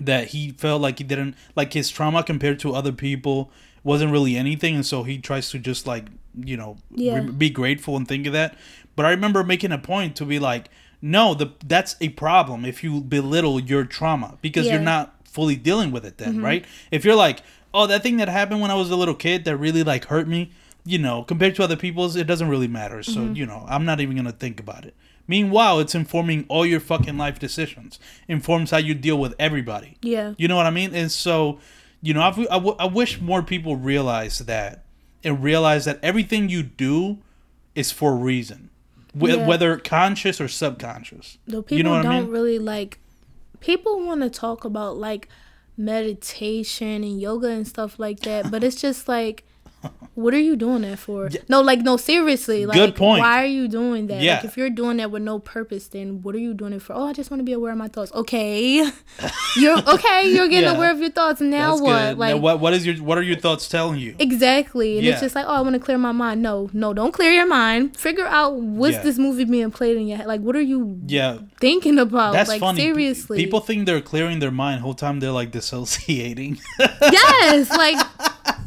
that 0.00 0.28
he 0.28 0.52
felt 0.52 0.80
like 0.80 0.98
he 0.98 1.04
didn't 1.04 1.34
like 1.54 1.72
his 1.74 1.90
trauma 1.90 2.22
compared 2.24 2.58
to 2.60 2.74
other 2.74 2.92
people 2.92 3.50
wasn't 3.82 4.10
really 4.10 4.36
anything, 4.36 4.74
and 4.74 4.86
so 4.86 5.02
he 5.02 5.18
tries 5.18 5.50
to 5.50 5.58
just 5.58 5.86
like 5.86 6.06
you 6.36 6.56
know 6.56 6.76
Yeah. 6.94 7.16
re- 7.20 7.30
be 7.30 7.50
grateful 7.50 7.96
and 7.96 8.08
think 8.08 8.26
of 8.26 8.32
that. 8.32 8.56
But 8.96 9.04
I 9.06 9.10
remember 9.10 9.44
making 9.44 9.70
a 9.72 9.78
point 9.78 10.16
to 10.16 10.24
be 10.24 10.38
like, 10.38 10.68
no, 11.02 11.34
the 11.34 11.52
that's 11.64 11.96
a 12.00 12.08
problem 12.10 12.64
if 12.64 12.82
you 12.82 13.00
belittle 13.02 13.60
your 13.60 13.84
trauma 13.84 14.38
because 14.40 14.66
Yeah. 14.66 14.74
you're 14.74 14.82
not 14.82 15.14
fully 15.28 15.56
dealing 15.56 15.90
with 15.92 16.04
it 16.06 16.16
then, 16.18 16.40
right? 16.40 16.64
If 16.90 17.04
you're 17.04 17.14
like, 17.16 17.42
oh, 17.74 17.86
that 17.88 18.02
thing 18.02 18.16
that 18.18 18.28
happened 18.28 18.60
when 18.60 18.70
I 18.70 18.74
was 18.74 18.90
a 18.90 18.96
little 18.96 19.14
kid 19.14 19.44
that 19.44 19.56
really 19.56 19.82
like 19.82 20.06
hurt 20.06 20.28
me, 20.28 20.52
you 20.84 20.98
know, 20.98 21.24
compared 21.24 21.56
to 21.56 21.64
other 21.64 21.76
people's, 21.76 22.14
it 22.16 22.26
doesn't 22.26 22.48
really 22.48 22.68
matter. 22.68 23.02
So, 23.02 23.20
mm-hmm. 23.20 23.34
you 23.34 23.46
know, 23.46 23.66
I'm 23.68 23.84
not 23.84 24.00
even 24.00 24.16
gonna 24.16 24.32
think 24.32 24.60
about 24.60 24.84
it. 24.84 24.94
Meanwhile, 25.26 25.80
it's 25.80 25.94
informing 25.94 26.44
all 26.48 26.64
your 26.64 26.80
fucking 26.80 27.16
life 27.18 27.38
decisions. 27.38 27.98
Informs 28.28 28.70
how 28.70 28.76
you 28.76 28.94
deal 28.94 29.18
with 29.18 29.34
everybody. 29.38 29.96
Yeah. 30.02 30.34
You 30.36 30.48
know 30.48 30.56
what 30.56 30.66
I 30.66 30.70
mean? 30.70 30.94
And 30.94 31.10
so, 31.10 31.58
you 32.02 32.12
know, 32.14 32.20
I've, 32.22 32.38
I, 32.38 32.44
w- 32.44 32.76
I 32.78 32.84
wish 32.84 33.20
more 33.20 33.42
people 33.42 33.76
realize 33.76 34.38
that 34.40 34.84
and 35.24 35.42
realize 35.42 35.86
that 35.86 35.98
everything 36.02 36.50
you 36.50 36.62
do 36.62 37.18
is 37.74 37.90
for 37.90 38.12
a 38.12 38.16
reason, 38.16 38.68
Wh- 39.18 39.28
Yeah. 39.30 39.46
whether 39.46 39.78
conscious 39.78 40.40
or 40.42 40.48
subconscious. 40.48 41.38
Though 41.46 41.62
people 41.62 41.78
You 41.78 41.82
know 41.84 42.02
don't 42.02 42.12
I 42.12 42.20
mean? 42.20 42.30
really 42.30 42.58
like 42.58 42.98
people 43.60 44.04
want 44.04 44.20
to 44.20 44.28
talk 44.28 44.66
about 44.66 44.98
like 44.98 45.28
meditation 45.76 47.02
and 47.04 47.20
yoga 47.20 47.48
and 47.48 47.66
stuff 47.66 47.98
like 47.98 48.20
that, 48.20 48.50
but 48.50 48.62
it's 48.64 48.80
just 48.80 49.08
like 49.08 49.44
what 50.14 50.32
are 50.34 50.38
you 50.40 50.56
doing 50.56 50.82
that 50.82 50.98
for? 50.98 51.28
No, 51.48 51.60
like 51.60 51.80
no, 51.80 51.96
seriously. 51.96 52.66
Like 52.66 52.76
Good 52.76 52.94
point. 52.96 53.20
why 53.20 53.42
are 53.42 53.46
you 53.46 53.68
doing 53.68 54.06
that? 54.08 54.22
Yeah. 54.22 54.36
Like 54.36 54.44
if 54.44 54.56
you're 54.56 54.70
doing 54.70 54.98
that 54.98 55.10
with 55.10 55.22
no 55.22 55.38
purpose, 55.38 55.88
then 55.88 56.22
what 56.22 56.34
are 56.34 56.38
you 56.38 56.54
doing 56.54 56.72
it 56.72 56.82
for? 56.82 56.92
Oh, 56.94 57.04
I 57.06 57.12
just 57.12 57.30
want 57.30 57.40
to 57.40 57.44
be 57.44 57.52
aware 57.52 57.72
of 57.72 57.78
my 57.78 57.88
thoughts. 57.88 58.12
Okay. 58.12 58.76
you're 59.56 59.78
okay, 59.94 60.30
you're 60.32 60.48
getting 60.48 60.68
Yeah. 60.70 60.76
aware 60.76 60.90
of 60.90 60.98
your 61.00 61.10
thoughts. 61.10 61.40
Now 61.40 61.70
That's 61.70 61.82
what? 61.82 61.98
good. 62.10 62.18
Like 62.18 62.34
Now, 62.36 62.40
what 62.40 62.60
what 62.60 62.74
is 62.74 62.86
your 62.86 62.96
what 62.96 63.18
are 63.18 63.22
your 63.22 63.36
thoughts 63.36 63.68
telling 63.68 63.98
you? 63.98 64.14
Exactly. 64.18 64.96
And 64.98 65.04
Yeah. 65.06 65.12
it's 65.12 65.20
just 65.20 65.34
like, 65.34 65.46
oh, 65.46 65.54
I 65.54 65.60
want 65.62 65.74
to 65.74 65.80
clear 65.80 65.98
my 65.98 66.12
mind. 66.12 66.42
No, 66.42 66.70
no, 66.72 66.92
don't 66.94 67.12
clear 67.12 67.32
your 67.32 67.46
mind. 67.46 67.96
Figure 67.96 68.26
out 68.26 68.54
what's 68.56 68.98
this 68.98 69.18
movie 69.18 69.44
being 69.44 69.70
played 69.70 69.96
in 69.96 70.06
your 70.06 70.18
head. 70.18 70.26
Like, 70.26 70.40
what 70.40 70.54
are 70.56 70.60
you 70.60 71.00
Yeah, 71.06 71.38
thinking 71.60 71.98
about? 71.98 72.32
that's 72.34 72.48
like, 72.48 72.60
funny. 72.60 72.80
Seriously. 72.80 73.38
people 73.38 73.60
think 73.60 73.86
they're 73.86 74.00
clearing 74.00 74.38
their 74.38 74.50
mind. 74.50 74.80
Whole 74.80 74.94
time 74.94 75.20
they're 75.20 75.30
like 75.32 75.50
dissociating. 75.50 76.58
yes, 76.78 77.70
like, 77.70 77.98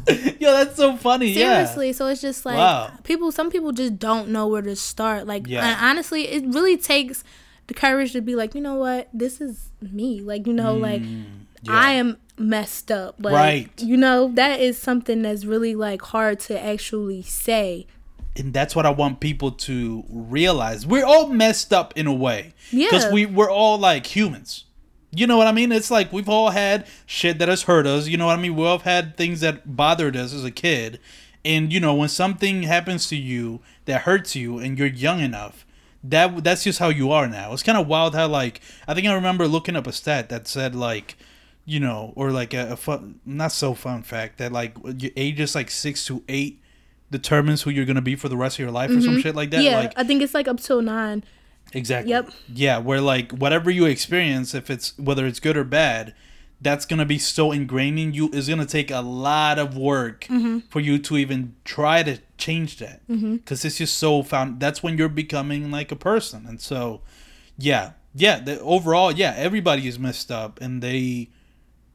Yo, 0.40 0.52
that's 0.52 0.76
so 0.76 0.96
funny. 0.96 1.34
seriously. 1.34 1.92
So 1.92 2.06
it's 2.06 2.20
just 2.20 2.44
like, 2.46 2.56
Wow. 2.56 2.92
people, 3.04 3.30
some 3.32 3.50
people 3.50 3.72
just 3.72 3.98
don't 3.98 4.28
know 4.28 4.46
where 4.46 4.62
to 4.62 4.76
start. 4.76 5.26
Like, 5.26 5.46
Yeah. 5.46 5.78
honestly, 5.80 6.28
it 6.28 6.44
really 6.46 6.76
takes 6.76 7.24
the 7.66 7.74
courage 7.74 8.12
to 8.12 8.20
be 8.22 8.34
like, 8.34 8.54
you 8.54 8.60
know 8.60 8.76
what? 8.76 9.08
This 9.12 9.40
is 9.40 9.70
me. 9.80 10.20
Like, 10.20 10.46
you 10.46 10.52
know, 10.52 10.74
like, 10.74 11.02
Mm, 11.02 11.24
yeah. 11.62 11.72
I 11.72 11.92
am 11.92 12.16
messed 12.38 12.90
up. 12.90 13.16
Like, 13.18 13.34
Right. 13.34 13.70
You 13.82 13.96
know, 13.96 14.28
that 14.34 14.60
is 14.60 14.78
something 14.78 15.22
that's 15.22 15.44
really, 15.44 15.74
like, 15.74 16.00
hard 16.02 16.40
to 16.40 16.58
actually 16.58 17.22
say. 17.22 17.86
and 18.36 18.54
that's 18.54 18.76
what 18.76 18.86
I 18.86 18.90
want 18.90 19.18
people 19.18 19.50
to 19.50 20.04
realize. 20.08 20.86
We're 20.86 21.04
all 21.04 21.26
messed 21.26 21.72
up 21.72 21.92
in 21.98 22.06
a 22.06 22.14
way. 22.14 22.54
Yeah. 22.70 22.86
Because 22.88 23.12
we, 23.12 23.26
we're 23.26 23.50
all 23.50 23.78
like 23.78 24.06
humans. 24.06 24.64
You 25.10 25.26
know 25.26 25.36
what 25.36 25.46
I 25.46 25.52
mean? 25.52 25.72
It's 25.72 25.90
like 25.90 26.12
we've 26.12 26.28
all 26.28 26.50
had 26.50 26.86
shit 27.06 27.38
that 27.38 27.48
has 27.48 27.62
hurt 27.62 27.86
us. 27.86 28.08
You 28.08 28.16
know 28.16 28.26
what 28.26 28.38
I 28.38 28.42
mean? 28.42 28.54
We've 28.54 28.66
all 28.66 28.78
had 28.78 29.16
things 29.16 29.40
that 29.40 29.76
bothered 29.76 30.16
us 30.16 30.34
as 30.34 30.44
a 30.44 30.50
kid. 30.50 31.00
And 31.44 31.72
you 31.72 31.80
know, 31.80 31.94
when 31.94 32.08
something 32.08 32.64
happens 32.64 33.08
to 33.08 33.16
you 33.16 33.60
that 33.86 34.02
hurts 34.02 34.36
you 34.36 34.58
and 34.58 34.78
you're 34.78 34.88
young 34.88 35.20
enough, 35.20 35.64
that 36.04 36.44
that's 36.44 36.64
just 36.64 36.78
how 36.78 36.88
you 36.88 37.10
are 37.10 37.26
now. 37.26 37.52
It's 37.52 37.62
kind 37.62 37.78
of 37.78 37.86
wild 37.86 38.14
how 38.14 38.28
like 38.28 38.60
I 38.86 38.94
think 38.94 39.06
I 39.06 39.14
remember 39.14 39.48
looking 39.48 39.76
up 39.76 39.86
a 39.86 39.92
stat 39.92 40.28
that 40.28 40.46
said 40.46 40.74
like 40.74 41.16
you 41.64 41.80
know, 41.80 42.14
or 42.16 42.30
like 42.30 42.54
a, 42.54 42.72
a 42.72 42.76
fun, 42.76 43.20
not 43.26 43.52
so 43.52 43.74
fun 43.74 44.02
fact 44.02 44.38
that 44.38 44.52
like 44.52 44.74
your 44.98 45.12
age 45.16 45.38
is 45.38 45.54
like 45.54 45.70
six 45.70 46.06
to 46.06 46.22
eight 46.26 46.62
determines 47.10 47.62
who 47.62 47.70
you're 47.70 47.84
gonna 47.84 48.00
be 48.00 48.16
for 48.16 48.30
the 48.30 48.38
rest 48.38 48.56
of 48.56 48.60
your 48.60 48.70
life 48.70 48.90
or 48.90 49.00
some 49.02 49.20
shit 49.20 49.34
like 49.34 49.50
that. 49.50 49.58
Mm-hmm. 49.58 49.66
yeah, 49.66 49.78
Like 49.78 49.92
I 49.96 50.04
think 50.04 50.22
it's 50.22 50.32
like 50.34 50.48
up 50.48 50.60
till 50.60 50.80
nine. 50.80 51.24
Exactly. 51.72 52.10
Yep. 52.10 52.30
Yeah, 52.52 52.78
where 52.78 53.00
like 53.00 53.32
whatever 53.32 53.70
you 53.70 53.84
experience, 53.86 54.54
if 54.54 54.70
it's 54.70 54.96
whether 54.98 55.26
it's 55.26 55.40
good 55.40 55.56
or 55.56 55.64
bad, 55.64 56.14
that's 56.60 56.84
gonna 56.86 57.04
be 57.06 57.18
so 57.18 57.52
ingrained 57.52 57.98
in 57.98 58.14
you. 58.14 58.30
Is 58.32 58.48
gonna 58.48 58.66
take 58.66 58.90
a 58.90 59.00
lot 59.00 59.58
of 59.58 59.76
work 59.76 60.24
Mm-hmm. 60.28 60.60
for 60.70 60.80
you 60.80 60.98
to 60.98 61.16
even 61.16 61.54
try 61.64 62.02
to 62.02 62.18
change 62.36 62.78
that. 62.78 63.00
Because 63.06 63.64
it's 63.64 63.78
just 63.78 63.96
so 63.98 64.22
found. 64.22 64.60
That's 64.60 64.82
when 64.82 64.98
you're 64.98 65.08
becoming 65.08 65.70
like 65.70 65.92
a 65.92 65.96
person, 65.96 66.46
and 66.46 66.60
so 66.60 67.02
yeah, 67.56 67.92
yeah. 68.14 68.40
The, 68.40 68.60
overall, 68.60 69.12
yeah, 69.12 69.34
everybody 69.36 69.86
is 69.88 69.98
messed 69.98 70.30
up, 70.30 70.60
and 70.60 70.82
they 70.82 71.30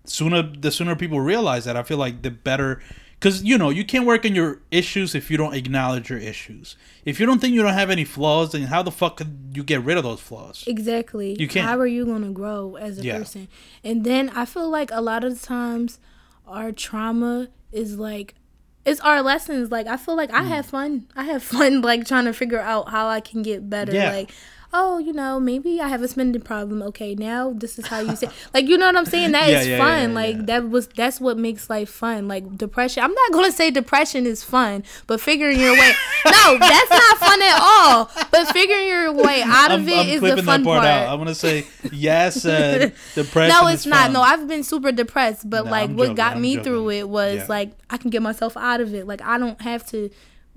sooner 0.05 0.41
the 0.43 0.71
sooner 0.71 0.95
people 0.95 1.19
realize 1.21 1.65
that, 1.65 1.75
I 1.77 1.83
feel 1.83 1.97
like 1.97 2.21
the 2.21 2.31
better. 2.31 2.81
Because 3.23 3.41
you 3.41 3.57
know 3.57 3.69
you 3.69 3.85
can't 3.85 4.05
work 4.05 4.25
on 4.25 4.35
your 4.35 4.59
issues 4.69 5.15
if 5.15 5.31
you 5.31 5.37
don't 5.37 5.53
acknowledge 5.53 6.09
your 6.09 6.19
issues. 6.19 6.75
If 7.05 7.21
you 7.21 7.25
don't 7.25 7.39
think 7.39 7.53
you 7.53 7.61
don't 7.61 7.73
have 7.73 7.89
any 7.89 8.03
flaws, 8.03 8.51
then 8.51 8.63
how 8.63 8.83
the 8.83 8.91
fuck 8.91 9.15
could 9.15 9.51
you 9.53 9.63
get 9.63 9.81
rid 9.81 9.95
of 9.95 10.03
those 10.03 10.19
flaws? 10.19 10.65
Exactly. 10.67 11.37
You 11.39 11.47
can't. 11.47 11.65
How 11.65 11.79
are 11.79 11.87
you 11.87 12.03
going 12.05 12.23
to 12.23 12.31
grow 12.31 12.75
as 12.75 12.99
a 12.99 13.03
Yeah. 13.03 13.19
person? 13.19 13.47
And 13.81 14.03
then 14.03 14.29
I 14.31 14.43
feel 14.43 14.69
like 14.69 14.91
a 14.91 14.99
lot 14.99 15.23
of 15.23 15.39
the 15.39 15.45
times 15.45 15.99
our 16.45 16.73
trauma 16.73 17.47
is 17.71 17.97
like 17.97 18.35
it's 18.83 18.99
our 18.99 19.21
lessons. 19.21 19.71
Like 19.71 19.87
I 19.87 19.95
feel 19.95 20.17
like 20.17 20.29
Mm. 20.31 20.41
I 20.41 20.43
have 20.43 20.65
fun. 20.65 21.07
I 21.15 21.23
have 21.23 21.41
fun 21.55 21.79
like 21.81 22.05
trying 22.05 22.25
to 22.25 22.33
figure 22.33 22.59
out 22.59 22.89
how 22.89 23.07
I 23.07 23.21
can 23.21 23.41
get 23.41 23.69
better. 23.69 23.93
Yeah. 23.93 24.11
Like 24.11 24.31
oh, 24.73 24.97
you 24.97 25.13
know, 25.13 25.39
maybe 25.39 25.79
I 25.79 25.87
have 25.87 26.01
a 26.01 26.07
spending 26.07 26.41
problem. 26.41 26.81
Okay, 26.81 27.13
now 27.15 27.53
this 27.53 27.77
is 27.79 27.87
how 27.87 27.99
you 27.99 28.15
say. 28.15 28.27
Like 28.53 28.67
you 28.67 28.77
know 28.77 28.85
what 28.87 28.97
I'm 28.97 29.05
saying? 29.05 29.31
That 29.31 29.49
is 29.49 29.67
Yeah, 29.67 29.77
yeah, 29.77 29.77
fun. 29.77 30.09
yeah, 30.09 30.15
like 30.15 30.35
yeah. 30.37 30.41
that 30.45 30.69
was 30.69 30.87
that's 30.87 31.19
what 31.21 31.37
makes 31.37 31.69
life 31.69 31.89
fun. 31.89 32.27
Like 32.27 32.57
depression. 32.57 33.03
I'm 33.03 33.13
not 33.13 33.31
gonna 33.31 33.51
say 33.51 33.71
depression 33.71 34.25
is 34.25 34.43
fun, 34.43 34.83
but 35.07 35.21
figuring 35.21 35.59
your 35.59 35.73
way. 35.73 35.91
no, 36.25 36.57
that's 36.57 36.89
not 36.89 37.17
fun 37.17 37.41
at 37.41 37.59
all. 37.61 38.11
But 38.31 38.47
figuring 38.51 38.87
your 38.87 39.13
way 39.13 39.41
out 39.43 39.71
of 39.71 39.81
I'm, 39.81 39.89
it 39.89 39.97
I'm 39.97 40.07
is 40.09 40.21
the 40.21 40.43
fun 40.43 40.63
part, 40.63 40.79
part. 40.81 40.87
out. 40.87 41.09
I'm 41.09 41.17
gonna 41.19 41.35
say 41.35 41.65
yes. 41.91 42.37
Uh, 42.45 42.49
said 42.79 42.93
depression. 43.15 43.55
No, 43.55 43.67
it's 43.67 43.85
not. 43.85 44.05
fun. 44.05 44.13
No, 44.13 44.21
I've 44.21 44.47
been 44.47 44.63
super 44.63 44.91
depressed, 44.91 45.49
but 45.49 45.65
No, 45.65 45.71
like 45.71 45.89
I'm 45.89 45.95
what 45.97 46.05
joking, 46.05 46.15
got 46.15 46.39
me 46.39 46.55
joking. 46.55 46.63
through 46.63 46.89
it 46.91 47.09
was 47.09 47.35
Yeah. 47.35 47.45
like 47.49 47.71
I 47.89 47.97
can 47.97 48.09
get 48.09 48.21
myself 48.21 48.57
out 48.57 48.81
of 48.81 48.93
it. 48.93 49.07
Like 49.07 49.21
I 49.21 49.37
don't 49.37 49.61
have 49.61 49.85
to 49.91 50.09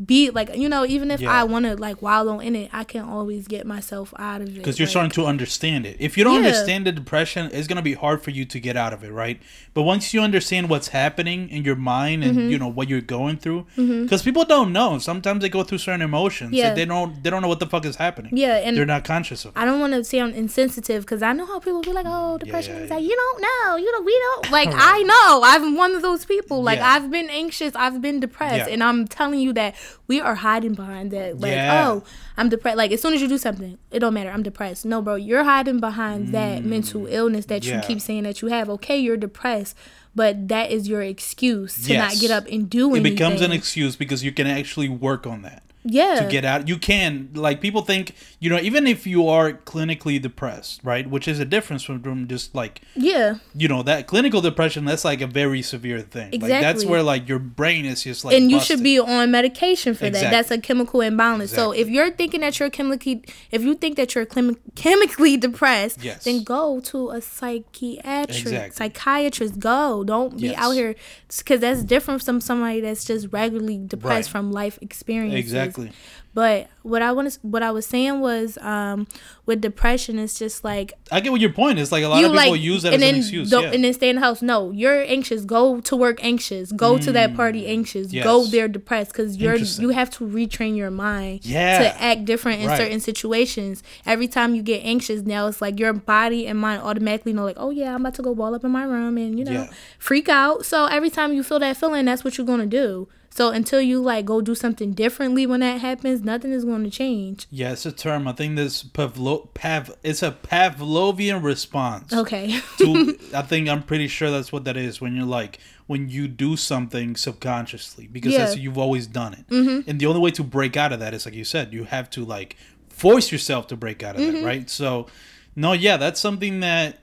be 0.04 0.28
like 0.30 0.54
you 0.54 0.68
know 0.68 0.84
even 0.84 1.10
if 1.10 1.20
Yeah. 1.22 1.32
I 1.32 1.44
want 1.44 1.64
to 1.64 1.74
like 1.74 2.02
wallow 2.02 2.38
in 2.38 2.54
it, 2.54 2.68
I 2.72 2.84
can 2.84 3.02
always 3.08 3.48
get 3.48 3.66
myself 3.66 4.12
out 4.18 4.42
of 4.42 4.48
it. 4.48 4.54
because 4.54 4.78
you're 4.78 4.84
like, 4.86 4.90
starting 4.90 5.10
to 5.12 5.24
understand 5.26 5.86
it. 5.86 5.96
If 5.98 6.18
you 6.18 6.24
don't 6.24 6.42
Yeah. 6.42 6.48
understand 6.48 6.86
the 6.86 6.92
depression, 6.92 7.48
it's 7.52 7.66
gonna 7.66 7.80
be 7.80 7.94
hard 7.94 8.22
for 8.22 8.30
you 8.30 8.44
to 8.44 8.60
get 8.60 8.76
out 8.76 8.92
of 8.92 9.02
it, 9.04 9.10
right? 9.10 9.40
But 9.72 9.82
once 9.82 10.12
you 10.12 10.20
understand 10.20 10.68
what's 10.68 10.88
happening 10.88 11.48
in 11.48 11.64
your 11.64 11.76
mind 11.76 12.24
and 12.24 12.36
Mm-hmm. 12.36 12.50
you 12.50 12.58
know 12.58 12.68
what 12.68 12.88
you're 12.90 13.00
going 13.00 13.36
through, 13.38 13.64
because 13.76 14.22
people 14.22 14.44
don't 14.44 14.70
know. 14.72 14.98
Sometimes 14.98 15.40
they 15.40 15.48
go 15.48 15.62
through 15.62 15.78
certain 15.78 16.02
emotions. 16.02 16.52
Yeah. 16.52 16.68
and 16.68 16.76
they 16.76 16.84
don't. 16.84 17.22
They 17.22 17.30
don't 17.30 17.40
know 17.42 17.48
what 17.48 17.60
the 17.60 17.66
fuck 17.66 17.84
is 17.86 17.96
happening. 17.96 18.36
Yeah, 18.36 18.56
and 18.56 18.76
they're 18.76 18.84
not 18.84 19.04
conscious 19.04 19.44
of. 19.46 19.52
it. 19.56 19.58
I 19.58 19.64
don't 19.64 19.80
want 19.80 19.94
to 19.94 20.04
sound 20.04 20.34
insensitive 20.34 21.04
because 21.04 21.22
I 21.22 21.32
know 21.32 21.46
how 21.46 21.58
people 21.58 21.80
be 21.80 21.92
like, 21.92 22.06
"Oh, 22.08 22.36
depression." 22.38 22.74
yeah, 22.76 22.82
is 22.82 22.90
like 22.90 23.02
you 23.02 23.16
don't 23.16 23.40
know, 23.48 23.76
you 23.76 23.90
know, 23.92 24.00
we 24.02 24.12
don't. 24.12 24.50
Like 24.56 24.68
I 24.72 25.02
know, 25.02 25.40
I'm 25.44 25.74
one 25.76 25.94
of 25.94 26.02
those 26.02 26.24
people. 26.26 26.62
Like. 26.62 26.80
I've 26.80 27.10
been 27.10 27.28
anxious, 27.30 27.74
I've 27.74 28.00
been 28.00 28.20
depressed, 28.20 28.68
Yeah. 28.68 28.72
and 28.74 28.82
I'm 28.84 29.06
telling 29.08 29.40
you 29.40 29.52
that 29.54 29.74
we 30.06 30.20
are 30.20 30.34
hiding 30.36 30.74
behind 30.74 31.10
that. 31.10 31.40
Like, 31.40 31.52
Yeah. 31.52 31.88
oh, 31.88 32.04
I'm 32.36 32.48
depressed. 32.48 32.76
Like 32.76 32.92
as 32.92 33.00
soon 33.02 33.14
as 33.14 33.20
you 33.22 33.28
do 33.28 33.38
something, 33.38 33.78
it 33.90 34.00
don't 34.00 34.14
matter. 34.14 34.30
I'm 34.30 34.42
depressed. 34.42 34.84
No, 34.84 35.00
bro, 35.02 35.14
you're 35.16 35.44
hiding 35.44 35.80
behind 35.80 36.32
that 36.32 36.64
mental 36.64 37.06
illness 37.06 37.46
that 37.46 37.62
Mm. 37.62 37.66
Yeah. 37.68 37.76
you 37.76 37.82
keep 37.86 38.00
saying 38.00 38.22
that 38.24 38.42
you 38.42 38.48
have. 38.48 38.68
Okay, 38.70 38.98
you're 38.98 39.16
depressed, 39.16 39.76
but 40.14 40.48
that 40.48 40.70
is 40.70 40.88
your 40.88 41.02
excuse 41.02 41.86
to 41.86 41.94
not 41.96 42.14
get 42.20 42.30
up 42.30 42.46
and 42.50 42.68
do 42.70 42.88
It 42.94 42.98
anything. 42.98 43.12
It 43.12 43.14
becomes 43.16 43.40
an 43.40 43.52
excuse 43.52 43.96
because 43.96 44.22
you 44.24 44.32
can 44.32 44.46
actually 44.46 44.88
work 44.88 45.26
on 45.26 45.42
that. 45.42 45.62
Yeah. 45.86 46.20
to 46.22 46.28
get 46.30 46.44
out. 46.44 46.68
You 46.68 46.78
can 46.78 47.30
like 47.34 47.60
people 47.60 47.82
think 47.82 48.14
you 48.40 48.50
know 48.50 48.58
even 48.58 48.86
if 48.86 49.06
you 49.06 49.28
are 49.28 49.52
clinically 49.52 50.20
depressed, 50.20 50.80
right? 50.84 51.08
Which 51.08 51.26
is 51.28 51.38
a 51.38 51.44
difference 51.44 51.82
from, 51.82 52.02
from 52.02 52.28
just 52.28 52.54
like 52.54 52.80
yeah. 52.94 53.36
you 53.54 53.68
know 53.68 53.82
that 53.82 54.06
clinical 54.06 54.40
depression. 54.40 54.84
That's 54.84 55.04
like 55.04 55.20
a 55.20 55.26
very 55.26 55.62
severe 55.62 56.00
thing. 56.00 56.32
Like 56.40 56.50
that's 56.50 56.84
where 56.84 57.02
like 57.02 57.28
your 57.28 57.38
brain 57.38 57.84
is 57.84 58.02
just 58.04 58.24
like 58.24 58.34
and 58.36 58.50
you 58.50 58.58
busted. 58.58 58.78
should 58.78 58.84
be 58.84 58.98
on 58.98 59.30
medication 59.30 59.94
for 59.94 60.06
Exactly. 60.06 60.30
that. 60.30 60.30
That's 60.30 60.50
a 60.50 60.58
chemical 60.58 61.00
imbalance. 61.00 61.52
So 61.52 61.72
if 61.72 61.88
you're 61.88 62.10
thinking 62.10 62.40
that 62.40 62.58
you're 62.58 62.70
chemically, 62.70 63.24
if 63.50 63.62
you 63.62 63.74
think 63.74 63.96
that 63.96 64.14
you're 64.14 64.26
chemi- 64.26 64.56
chemically 64.74 65.36
depressed, 65.36 66.02
Yes. 66.02 66.24
then 66.24 66.42
go 66.44 66.80
to 66.80 67.10
a 67.10 67.20
psychiatric, 67.20 68.38
Exactly. 68.38 68.74
psychiatrist. 68.76 69.58
Go. 69.58 70.04
Don't 70.04 70.36
be 70.40 70.48
Yes. 70.48 70.58
out 70.58 70.72
here 70.72 70.94
because 71.38 71.60
that's 71.60 71.82
different 71.82 72.22
from 72.22 72.40
somebody 72.40 72.80
that's 72.80 73.04
just 73.04 73.28
regularly 73.32 73.78
depressed 73.78 74.28
Right. 74.28 74.32
from 74.32 74.52
life 74.52 74.78
experiences. 74.80 75.38
Exactly. 75.38 75.75
Exactly. 75.84 75.92
But 76.34 76.68
what 76.82 77.00
I 77.00 77.12
want 77.12 77.32
to, 77.32 77.38
what 77.40 77.62
I 77.62 77.70
was 77.70 77.86
saying 77.86 78.20
was, 78.20 78.58
um, 78.58 79.06
with 79.46 79.62
depression, 79.62 80.18
it's 80.18 80.38
just 80.38 80.64
like 80.64 80.92
I 81.10 81.20
get 81.20 81.32
what 81.32 81.40
your 81.40 81.52
point 81.52 81.78
is. 81.78 81.90
Like 81.90 82.04
a 82.04 82.08
lot 82.08 82.22
of 82.22 82.30
people 82.32 82.56
use 82.56 82.82
that 82.82 82.92
as 82.92 83.00
an 83.02 83.14
excuse. 83.16 83.50
yeah. 83.50 83.60
and 83.60 83.82
then 83.82 83.94
stay 83.94 84.10
in 84.10 84.16
the 84.16 84.20
house. 84.20 84.42
No, 84.42 84.70
you're 84.70 85.00
anxious. 85.06 85.46
Go 85.46 85.80
to 85.80 85.96
work 85.96 86.22
anxious. 86.22 86.72
Go 86.72 86.98
to 86.98 87.10
that 87.12 87.34
party 87.34 87.66
anxious. 87.66 88.12
Go 88.12 88.42
Mm. 88.42 88.50
There 88.50 88.68
depressed 88.68 89.12
because 89.12 89.38
you're 89.38 89.54
you 89.56 89.88
have 89.90 90.10
to 90.10 90.24
retrain 90.26 90.76
your 90.76 90.90
mind 90.90 91.40
Yeah. 91.46 91.78
to 91.78 92.02
act 92.02 92.26
different 92.26 92.60
in 92.60 92.68
Right. 92.68 92.76
certain 92.76 93.00
situations. 93.00 93.82
Every 94.04 94.28
time 94.28 94.54
you 94.54 94.62
get 94.62 94.84
anxious, 94.84 95.22
now 95.22 95.46
it's 95.46 95.62
like 95.62 95.80
your 95.80 95.94
body 95.94 96.46
and 96.46 96.58
mind 96.58 96.82
automatically 96.82 97.32
know 97.32 97.44
like, 97.44 97.56
oh 97.58 97.70
yeah, 97.70 97.94
I'm 97.94 98.02
about 98.02 98.12
to 98.16 98.22
go 98.22 98.34
ball 98.34 98.54
up 98.54 98.62
in 98.62 98.70
my 98.72 98.84
room 98.84 99.16
and 99.16 99.38
you 99.38 99.44
know 99.46 99.52
Yeah. 99.52 99.68
freak 99.98 100.28
out. 100.28 100.66
So 100.66 100.84
every 100.84 101.08
time 101.08 101.32
you 101.32 101.42
feel 101.42 101.60
that 101.60 101.78
feeling, 101.78 102.04
that's 102.04 102.24
what 102.24 102.36
you're 102.36 102.46
gonna 102.46 102.66
do. 102.66 103.08
So 103.36 103.50
until 103.50 103.82
you 103.82 104.00
like 104.00 104.24
go 104.24 104.40
do 104.40 104.54
something 104.54 104.92
differently 104.92 105.46
when 105.46 105.60
that 105.60 105.80
happens, 105.82 106.22
nothing 106.22 106.52
is 106.52 106.64
going 106.64 106.84
to 106.84 106.90
change. 106.90 107.46
yeah, 107.50 107.72
it's 107.72 107.84
a 107.84 107.92
term. 107.92 108.26
I 108.26 108.32
think 108.32 108.56
this 108.56 108.82
Pavlo 108.82 109.50
Pav. 109.52 109.94
It's 110.02 110.22
a 110.22 110.32
Pavlovian 110.32 111.42
response. 111.42 112.12
Okay. 112.12 112.60
to 112.78 113.18
I 113.34 113.42
think 113.42 113.68
I'm 113.68 113.82
pretty 113.82 114.08
sure 114.08 114.30
that's 114.30 114.52
what 114.52 114.64
that 114.64 114.76
is 114.76 115.00
when 115.00 115.14
you're 115.14 115.26
like 115.26 115.58
when 115.86 116.08
you 116.08 116.26
do 116.28 116.56
something 116.56 117.14
subconsciously 117.14 118.06
because 118.08 118.32
Yeah. 118.32 118.38
that's 118.46 118.56
you've 118.56 118.78
always 118.78 119.06
done 119.06 119.34
it. 119.34 119.46
Mm-hmm. 119.48 119.88
And 119.90 120.00
the 120.00 120.06
only 120.06 120.20
way 120.20 120.30
to 120.32 120.42
break 120.42 120.76
out 120.76 120.92
of 120.92 121.00
that 121.00 121.12
is 121.14 121.26
like 121.26 121.34
you 121.34 121.44
said, 121.44 121.72
you 121.72 121.84
have 121.84 122.08
to 122.10 122.24
like 122.24 122.56
force 122.88 123.30
yourself 123.30 123.66
to 123.68 123.76
break 123.76 124.02
out 124.02 124.16
of 124.16 124.22
Mm-hmm. 124.22 124.36
that, 124.36 124.44
right? 124.44 124.70
So 124.70 125.06
no, 125.54 125.72
yeah, 125.74 125.96
that's 125.98 126.20
something 126.20 126.60
that 126.60 126.98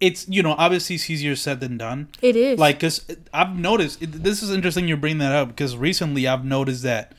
it's 0.00 0.28
you 0.28 0.42
know 0.42 0.54
obviously 0.58 0.96
it's 0.96 1.08
easier 1.10 1.36
said 1.36 1.60
than 1.60 1.76
done. 1.76 2.08
it 2.22 2.36
is. 2.36 2.58
Like, 2.58 2.80
cause 2.80 3.04
I've 3.32 3.56
noticed 3.56 4.02
it, 4.02 4.12
this 4.12 4.42
is 4.42 4.50
interesting. 4.50 4.88
You 4.88 4.96
bring 4.96 5.18
that 5.18 5.32
up 5.32 5.48
because 5.48 5.76
recently 5.76 6.26
I've 6.26 6.44
noticed 6.44 6.82
that, 6.84 7.12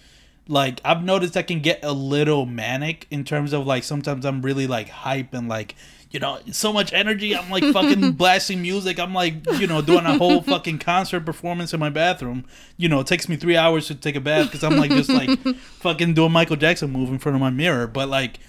like, 0.47 0.79
I've 0.85 1.03
noticed 1.03 1.35
I 1.35 1.41
can 1.41 1.59
get 1.59 1.83
a 1.83 1.91
little 1.91 2.45
manic 2.45 3.07
in 3.11 3.23
terms 3.23 3.53
of 3.53 3.65
like 3.67 3.83
sometimes 3.83 4.25
I'm 4.25 4.41
really 4.41 4.67
like 4.67 4.89
hype 4.89 5.33
and 5.33 5.49
like, 5.49 5.75
you 6.11 6.19
know, 6.19 6.39
so 6.51 6.71
much 6.71 6.93
energy. 6.93 7.35
I'm 7.35 7.49
like 7.51 7.63
fucking 7.73 8.13
blasting 8.13 8.61
music. 8.61 8.99
I'm 8.99 9.13
like, 9.13 9.45
you 9.59 9.67
know, 9.67 9.81
doing 9.81 10.05
a 10.05 10.17
whole 10.17 10.41
fucking 10.41 10.79
concert 10.79 11.25
performance 11.25 11.73
in 11.73 11.79
my 11.79 11.89
bathroom. 11.89 12.45
You 12.77 12.87
know, 12.89 13.01
it 13.01 13.07
takes 13.07 13.27
me 13.27 13.35
three 13.35 13.57
hours 13.57 13.87
to 13.87 13.95
take 13.95 14.15
a 14.15 14.21
bath 14.21 14.47
because 14.47 14.63
I'm 14.63 14.77
like 14.77 14.91
just 14.91 15.09
like 15.09 15.37
fucking 15.81 16.13
doing 16.13 16.31
Michael 16.31 16.55
Jackson 16.55 16.91
move 16.91 17.09
in 17.09 17.19
front 17.19 17.35
of 17.35 17.41
my 17.41 17.49
mirror. 17.51 17.87
But 17.87 18.09
like 18.09 18.39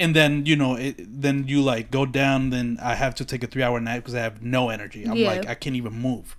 and 0.00 0.14
then 0.14 0.46
you 0.46 0.54
know 0.56 0.74
it, 0.76 0.96
then 0.98 1.46
you 1.48 1.60
like 1.62 1.90
go 1.90 2.06
down 2.06 2.50
then 2.50 2.78
i 2.82 2.94
have 2.94 3.14
to 3.14 3.24
take 3.24 3.42
a 3.42 3.46
three 3.46 3.62
hour 3.62 3.80
nap 3.80 3.96
because 3.96 4.14
i 4.14 4.20
have 4.20 4.42
no 4.42 4.68
energy 4.70 5.04
i'm 5.04 5.16
Yeah. 5.16 5.28
like 5.28 5.46
i 5.48 5.54
can't 5.54 5.76
even 5.76 5.92
move 5.94 6.36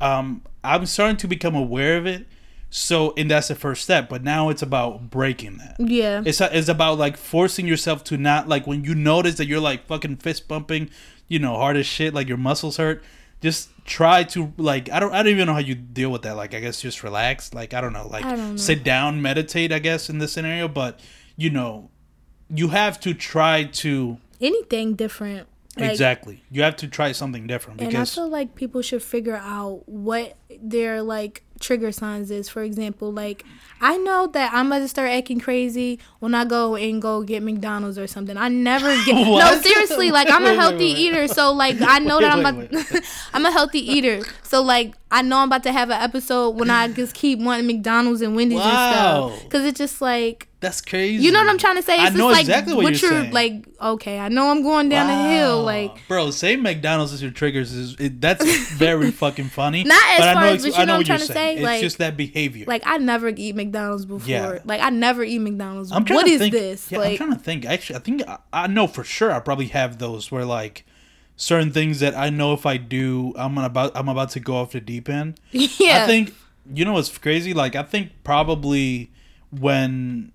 um 0.00 0.42
i'm 0.64 0.86
starting 0.86 1.16
to 1.18 1.28
become 1.28 1.54
aware 1.54 1.96
of 1.96 2.06
it 2.06 2.26
so 2.68 3.12
and 3.16 3.30
that's 3.30 3.48
the 3.48 3.54
first 3.54 3.82
step 3.82 4.08
but 4.08 4.22
now 4.22 4.48
it's 4.48 4.62
about 4.62 5.10
breaking 5.10 5.56
that 5.58 5.76
yeah. 5.78 6.22
it's, 6.24 6.40
it's 6.40 6.68
about 6.68 6.98
like 6.98 7.16
forcing 7.16 7.66
yourself 7.66 8.04
to 8.04 8.16
not 8.16 8.48
like 8.48 8.66
when 8.66 8.84
you 8.84 8.94
notice 8.94 9.34
that 9.36 9.46
you're 9.46 9.60
like 9.60 9.86
fucking 9.86 10.16
fist 10.16 10.46
bumping 10.46 10.88
you 11.26 11.38
know 11.38 11.56
hard 11.56 11.76
as 11.76 11.86
shit 11.86 12.14
like 12.14 12.28
your 12.28 12.36
muscles 12.38 12.76
hurt 12.76 13.02
just 13.40 13.70
try 13.84 14.22
to 14.22 14.52
like 14.56 14.88
i 14.90 15.00
don't 15.00 15.12
i 15.12 15.22
don't 15.22 15.32
even 15.32 15.46
know 15.46 15.52
how 15.54 15.58
you 15.58 15.74
deal 15.74 16.10
with 16.10 16.22
that 16.22 16.36
like 16.36 16.54
i 16.54 16.60
guess 16.60 16.80
just 16.80 17.02
relax 17.02 17.52
like 17.54 17.74
i 17.74 17.80
don't 17.80 17.92
know 17.92 18.06
like 18.06 18.22
don't 18.22 18.50
know. 18.52 18.56
sit 18.56 18.84
down 18.84 19.20
meditate 19.20 19.72
i 19.72 19.78
guess 19.80 20.08
in 20.08 20.18
this 20.18 20.32
scenario 20.32 20.68
but 20.68 21.00
you 21.36 21.50
know 21.50 21.90
you 22.52 22.68
have 22.68 22.98
to 23.00 23.14
try 23.14 23.64
to 23.64 24.18
Anything 24.40 24.94
different. 24.94 25.46
Like, 25.78 25.90
exactly 25.92 26.42
you 26.50 26.62
have 26.62 26.74
to 26.76 26.88
try 26.88 27.12
something 27.12 27.46
different 27.46 27.80
And 27.80 27.88
I 27.88 27.90
because 27.92 28.14
feel 28.14 28.28
like 28.28 28.56
people 28.56 28.82
should 28.82 29.02
figure 29.02 29.36
out 29.36 29.82
what 29.88 30.36
their 30.60 31.00
like 31.00 31.44
trigger 31.60 31.92
signs 31.92 32.30
is. 32.30 32.48
For 32.48 32.62
example, 32.64 33.12
like 33.12 33.44
I 33.80 33.96
know 33.98 34.26
that 34.28 34.52
I'm 34.52 34.66
about 34.66 34.80
to 34.80 34.88
start 34.88 35.10
acting 35.10 35.38
crazy 35.38 36.00
when 36.18 36.34
I 36.34 36.44
go 36.44 36.74
and 36.74 37.00
go 37.00 37.22
get 37.22 37.42
McDonald's 37.44 37.98
or 37.98 38.08
something. 38.08 38.36
I 38.36 38.48
never 38.48 38.88
get 39.04 39.14
no 39.14 39.60
seriously. 39.62 40.10
Like 40.10 40.28
I'm 40.28 40.44
a 40.44 40.54
healthy 40.54 40.76
wait, 40.86 40.94
wait. 40.94 40.98
eater, 40.98 41.28
so 41.28 41.52
like 41.52 41.76
I 41.80 42.00
know 42.00 42.20
that 42.20 42.32
I'm 42.36 42.56
Wait, 42.56 42.72
about. 42.72 43.02
I'm 43.32 43.46
a 43.46 43.52
healthy 43.52 43.78
eater, 43.92 44.22
so 44.42 44.62
like 44.62 44.94
I 45.10 45.22
know 45.22 45.38
I'm 45.38 45.48
about 45.48 45.62
to 45.64 45.72
have 45.72 45.90
an 45.90 46.02
episode 46.02 46.50
when 46.56 46.68
I 46.68 46.88
just 46.88 47.14
keep 47.14 47.38
wanting 47.38 47.66
McDonald's 47.68 48.22
and 48.22 48.34
Wendy's 48.34 48.58
Wow. 48.58 49.28
and 49.28 49.34
stuff. 49.34 49.44
Because 49.44 49.64
it's 49.66 49.78
just 49.78 50.00
like 50.02 50.48
that's 50.60 50.82
crazy 50.82 51.24
you 51.24 51.32
know 51.32 51.40
what 51.40 51.48
I'm 51.48 51.56
trying 51.58 51.76
to 51.76 51.82
say. 51.82 51.94
It's 51.94 52.02
I 52.02 52.06
just 52.06 52.16
know 52.18 52.28
like 52.28 52.40
exactly 52.42 52.74
what 52.74 52.82
you're 53.00 53.10
you're 53.10 53.20
saying. 53.22 53.32
like. 53.32 53.66
Okay, 53.80 54.18
I 54.18 54.28
know 54.28 54.50
I'm 54.50 54.62
going 54.62 54.90
down 54.90 55.06
the 55.06 55.34
hill. 55.34 55.62
Like 55.62 56.06
bro, 56.06 56.30
saying 56.30 56.60
McDonald's 56.62 57.14
is 57.14 57.22
your 57.22 57.30
triggers 57.30 57.72
is 57.72 57.96
it, 57.98 58.20
that's 58.20 58.44
very 58.72 59.10
fucking 59.22 59.46
funny. 59.48 59.84
Not 59.84 59.96
as 60.10 60.18
but 60.18 60.28
I 60.28 60.34
far 60.34 60.42
know 60.42 60.48
as- 60.52 60.62
but 60.62 60.68
you 60.68 60.74
I 60.74 60.78
know 60.80 60.84
know 60.84 60.92
what 60.98 61.08
what 61.08 61.10
I'm 61.14 61.18
you're 61.18 61.26
trying 61.26 61.26
to 61.28 61.32
say? 61.32 61.54
It's 61.54 61.62
Like- 61.62 61.80
just 61.80 61.98
that 61.98 62.16
behavior. 62.16 62.64
Like 62.68 62.82
I 62.84 62.98
never 62.98 63.28
eat 63.34 63.56
McDonald's 63.56 64.04
before. 64.04 64.28
Yeah. 64.28 64.58
Like 64.66 64.82
I 64.82 64.90
never 64.90 65.24
eat 65.24 65.38
McDonald's. 65.38 65.92
I'm 65.92 66.04
trying 66.04 66.16
What 66.16 66.26
to 66.26 66.32
is 66.32 66.40
think, 66.40 66.52
this? 66.52 66.92
Yeah, 66.92 67.00
I'm 67.00 67.16
trying 67.16 67.32
to 67.32 67.38
think. 67.38 67.64
Actually, 67.64 67.96
I 67.96 67.98
think 68.00 68.22
I, 68.28 68.38
I 68.52 68.66
know 68.66 68.86
for 68.86 69.02
sure. 69.02 69.32
I 69.32 69.40
probably 69.40 69.68
have 69.68 69.98
those 69.98 70.30
where 70.30 70.44
like 70.44 70.84
certain 71.36 71.72
things 71.72 72.00
that 72.00 72.14
I 72.14 72.28
know 72.28 72.52
if 72.52 72.66
I 72.66 72.76
do, 72.76 73.32
I'm 73.36 73.56
about 73.56 73.92
I'm 73.94 74.10
about 74.10 74.28
to 74.32 74.40
go 74.40 74.56
off 74.56 74.72
the 74.72 74.80
deep 74.82 75.08
end. 75.08 75.40
yeah. 75.52 76.04
I 76.04 76.06
think 76.06 76.34
you 76.70 76.84
know 76.84 76.92
what's 76.92 77.16
crazy. 77.16 77.54
Like 77.54 77.74
I 77.76 77.82
think 77.82 78.10
probably 78.24 79.10
when, 79.50 80.32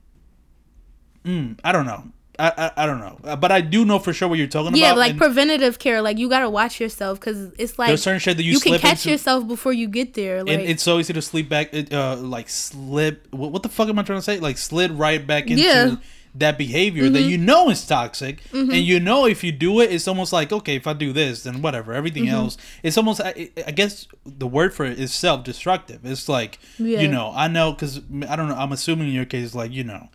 mm, 1.25 1.59
I 1.63 1.71
don't 1.71 1.85
know. 1.85 2.03
I, 2.37 2.51
I, 2.57 2.83
I 2.83 2.85
don't 2.85 2.99
know, 2.99 3.17
Uh, 3.23 3.37
but 3.37 3.51
I 3.53 3.61
do 3.61 3.85
know 3.85 3.97
for 3.97 4.11
sure 4.11 4.27
what 4.27 4.37
you're 4.37 4.47
talking 4.47 4.75
yeah, 4.75 4.87
about. 4.91 4.95
Yeah, 4.95 4.99
like 5.07 5.17
preventative 5.17 5.79
care. 5.79 6.01
Like 6.01 6.17
you 6.17 6.27
gotta 6.27 6.49
watch 6.49 6.81
yourself 6.81 7.17
because 7.17 7.53
it's 7.57 7.79
like 7.79 7.87
there's 7.87 8.03
certain 8.03 8.19
shit 8.19 8.35
that 8.35 8.43
you, 8.43 8.53
you, 8.53 8.59
can 8.59 8.77
catch 8.77 9.05
into, 9.05 9.11
yourself 9.11 9.47
before 9.47 9.71
you 9.71 9.87
get 9.87 10.15
there. 10.15 10.43
Like 10.43 10.53
and 10.59 10.61
it's 10.69 10.83
so 10.83 10.99
easy 10.99 11.13
to 11.13 11.21
sleep 11.21 11.47
back, 11.47 11.69
uh, 11.93 12.17
like 12.17 12.49
slip. 12.49 13.27
What, 13.31 13.51
what 13.53 13.63
the 13.63 13.69
fuck 13.69 13.87
am 13.87 13.97
I 13.99 14.03
trying 14.03 14.19
to 14.19 14.23
say? 14.23 14.39
Like 14.39 14.57
slid 14.57 14.91
right 14.91 15.25
back 15.25 15.49
into 15.49 15.63
Yeah. 15.63 15.85
Mm-hmm. 15.85 16.01
that 16.35 16.57
behavior 16.57 17.07
that 17.07 17.21
you 17.21 17.37
know 17.37 17.69
is 17.69 17.87
toxic, 17.87 18.39
and 18.51 18.73
you 18.73 18.99
know 18.99 19.25
if 19.25 19.41
you 19.41 19.53
do 19.53 19.79
it, 19.79 19.89
it's 19.93 20.05
almost 20.05 20.33
like 20.33 20.51
okay, 20.51 20.75
if 20.75 20.87
I 20.87 20.91
do 20.91 21.13
this, 21.13 21.43
then 21.43 21.61
whatever. 21.61 21.93
Everything 21.93 22.25
Mm-hmm. 22.25 22.35
else, 22.35 22.57
it's 22.83 22.97
almost. 22.97 23.21
I, 23.21 23.49
I 23.65 23.71
guess 23.71 24.07
the 24.25 24.47
word 24.47 24.73
for 24.73 24.83
it 24.83 24.99
is 24.99 25.13
self-destructive. 25.13 26.01
It's 26.05 26.27
like 26.27 26.59
Yeah. 26.77 26.99
you 26.99 27.07
know, 27.07 27.31
I 27.33 27.47
know 27.47 27.71
because 27.71 28.01
I 28.27 28.35
don't 28.35 28.49
know. 28.49 28.55
I'm 28.55 28.73
assuming 28.73 29.07
in 29.07 29.13
your 29.13 29.23
case, 29.23 29.55
like 29.55 29.71
you 29.71 29.85
know. 29.85 30.09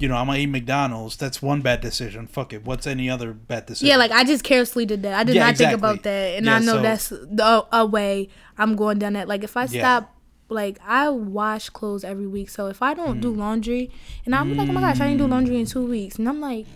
You 0.00 0.08
know, 0.08 0.16
I'm 0.16 0.26
gonna 0.26 0.38
eat 0.38 0.46
McDonald's. 0.46 1.16
That's 1.16 1.40
one 1.40 1.60
bad 1.60 1.80
decision. 1.80 2.26
Fuck 2.26 2.52
it. 2.52 2.64
What's 2.64 2.86
any 2.86 3.08
other 3.08 3.32
bad 3.32 3.66
decision? 3.66 3.88
yeah, 3.88 3.96
like 3.96 4.10
I 4.10 4.24
just 4.24 4.42
carelessly 4.42 4.86
did 4.86 5.02
that. 5.02 5.14
I 5.14 5.22
did 5.24 5.36
Yeah, 5.36 5.42
not 5.44 5.50
exactly. 5.52 5.70
think 5.72 5.78
about 5.78 6.02
that, 6.02 6.36
and 6.36 6.46
Yeah, 6.46 6.56
I 6.56 6.58
know 6.58 6.72
so- 6.74 6.82
that's 6.82 7.08
the 7.10 7.66
a 7.72 7.86
way 7.86 8.28
I'm 8.58 8.74
going 8.76 8.98
down 8.98 9.12
that. 9.14 9.28
Like 9.28 9.44
if 9.44 9.56
I 9.56 9.66
stop. 9.66 10.10
Like 10.50 10.78
I 10.86 11.08
wash 11.08 11.70
clothes 11.70 12.04
every 12.04 12.26
week, 12.26 12.50
so 12.50 12.66
if 12.66 12.82
I 12.82 12.92
don't 12.92 13.16
Mm. 13.16 13.22
do 13.22 13.30
laundry, 13.34 13.90
and 14.26 14.34
I'm 14.34 14.54
like, 14.58 14.68
oh 14.68 14.72
my 14.72 14.82
gosh, 14.82 15.00
I 15.00 15.06
didn't 15.08 15.18
do 15.18 15.26
laundry 15.26 15.58
in 15.58 15.64
two 15.64 15.86
weeks, 15.86 16.16
and 16.18 16.28
I'm 16.28 16.38
like, 16.38 16.66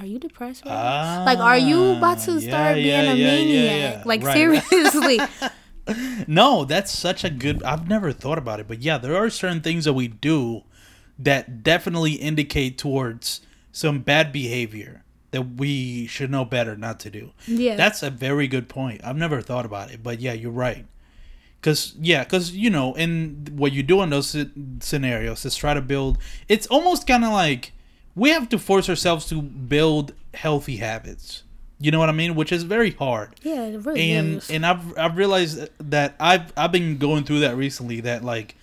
are 0.00 0.04
you 0.06 0.18
depressed? 0.18 0.66
Right? 0.66 1.22
Like, 1.24 1.38
are 1.38 1.56
you 1.56 1.92
about 1.92 2.18
to 2.22 2.32
Ah, 2.34 2.38
start 2.40 2.78
yeah, 2.78 3.02
being 3.02 3.04
yeah, 3.04 3.12
a 3.12 3.14
maniac? 3.14 3.94
yeah. 3.96 4.02
Like 4.04 4.24
right. 4.24 4.34
seriously, 4.34 5.20
No, 6.26 6.64
that's 6.64 6.90
such 6.90 7.22
a 7.24 7.30
good. 7.30 7.62
I've 7.62 7.88
never 7.88 8.12
thought 8.12 8.38
about 8.38 8.58
it, 8.60 8.66
but 8.68 8.82
yeah, 8.82 8.98
there 8.98 9.16
are 9.16 9.30
certain 9.30 9.60
things 9.60 9.84
that 9.84 9.92
we 9.94 10.08
do 10.08 10.62
that 11.22 11.62
definitely 11.62 12.12
indicate 12.12 12.78
towards 12.78 13.40
some 13.72 14.00
bad 14.00 14.32
behavior 14.32 15.04
that 15.30 15.42
we 15.56 16.06
should 16.06 16.30
know 16.30 16.44
better 16.44 16.76
not 16.76 16.98
to 17.00 17.10
do. 17.10 17.30
Yeah. 17.46 17.76
that's 17.76 18.02
a 18.02 18.10
very 18.10 18.48
good 18.48 18.68
point. 18.68 19.00
I've 19.04 19.16
never 19.16 19.40
thought 19.40 19.64
about 19.64 19.90
it, 19.92 20.02
but 20.02 20.20
yeah, 20.20 20.32
you're 20.32 20.50
right. 20.50 20.86
Cause 21.62 21.94
yeah, 22.00 22.24
cause 22.24 22.52
you 22.52 22.70
know, 22.70 22.94
in 22.94 23.46
what 23.52 23.72
you 23.72 23.82
do 23.82 24.00
in 24.02 24.08
those 24.10 24.34
scenarios 24.80 25.44
is 25.44 25.54
try 25.56 25.74
to 25.74 25.82
build. 25.82 26.16
It's 26.48 26.66
almost 26.68 27.06
kind 27.06 27.22
of 27.22 27.32
like 27.32 27.72
we 28.14 28.30
have 28.30 28.48
to 28.48 28.58
force 28.58 28.88
ourselves 28.88 29.26
to 29.28 29.42
build 29.42 30.14
healthy 30.32 30.76
habits. 30.76 31.42
You 31.78 31.90
know 31.90 31.98
what 31.98 32.08
I 32.08 32.12
mean? 32.12 32.34
Which 32.34 32.50
is 32.52 32.62
very 32.62 32.90
hard 32.92 33.34
yeah, 33.42 33.64
it 33.64 33.84
really 33.84 34.12
and 34.12 34.38
is. 34.38 34.50
and 34.50 34.64
I've 34.66 34.98
I've 34.98 35.16
realized 35.16 35.68
that 35.90 36.14
I've 36.18 36.52
I've 36.56 36.72
been 36.72 36.96
going 36.98 37.24
through 37.24 37.40
that 37.40 37.56
recently. 37.56 38.00
That 38.00 38.24
like 38.24 38.56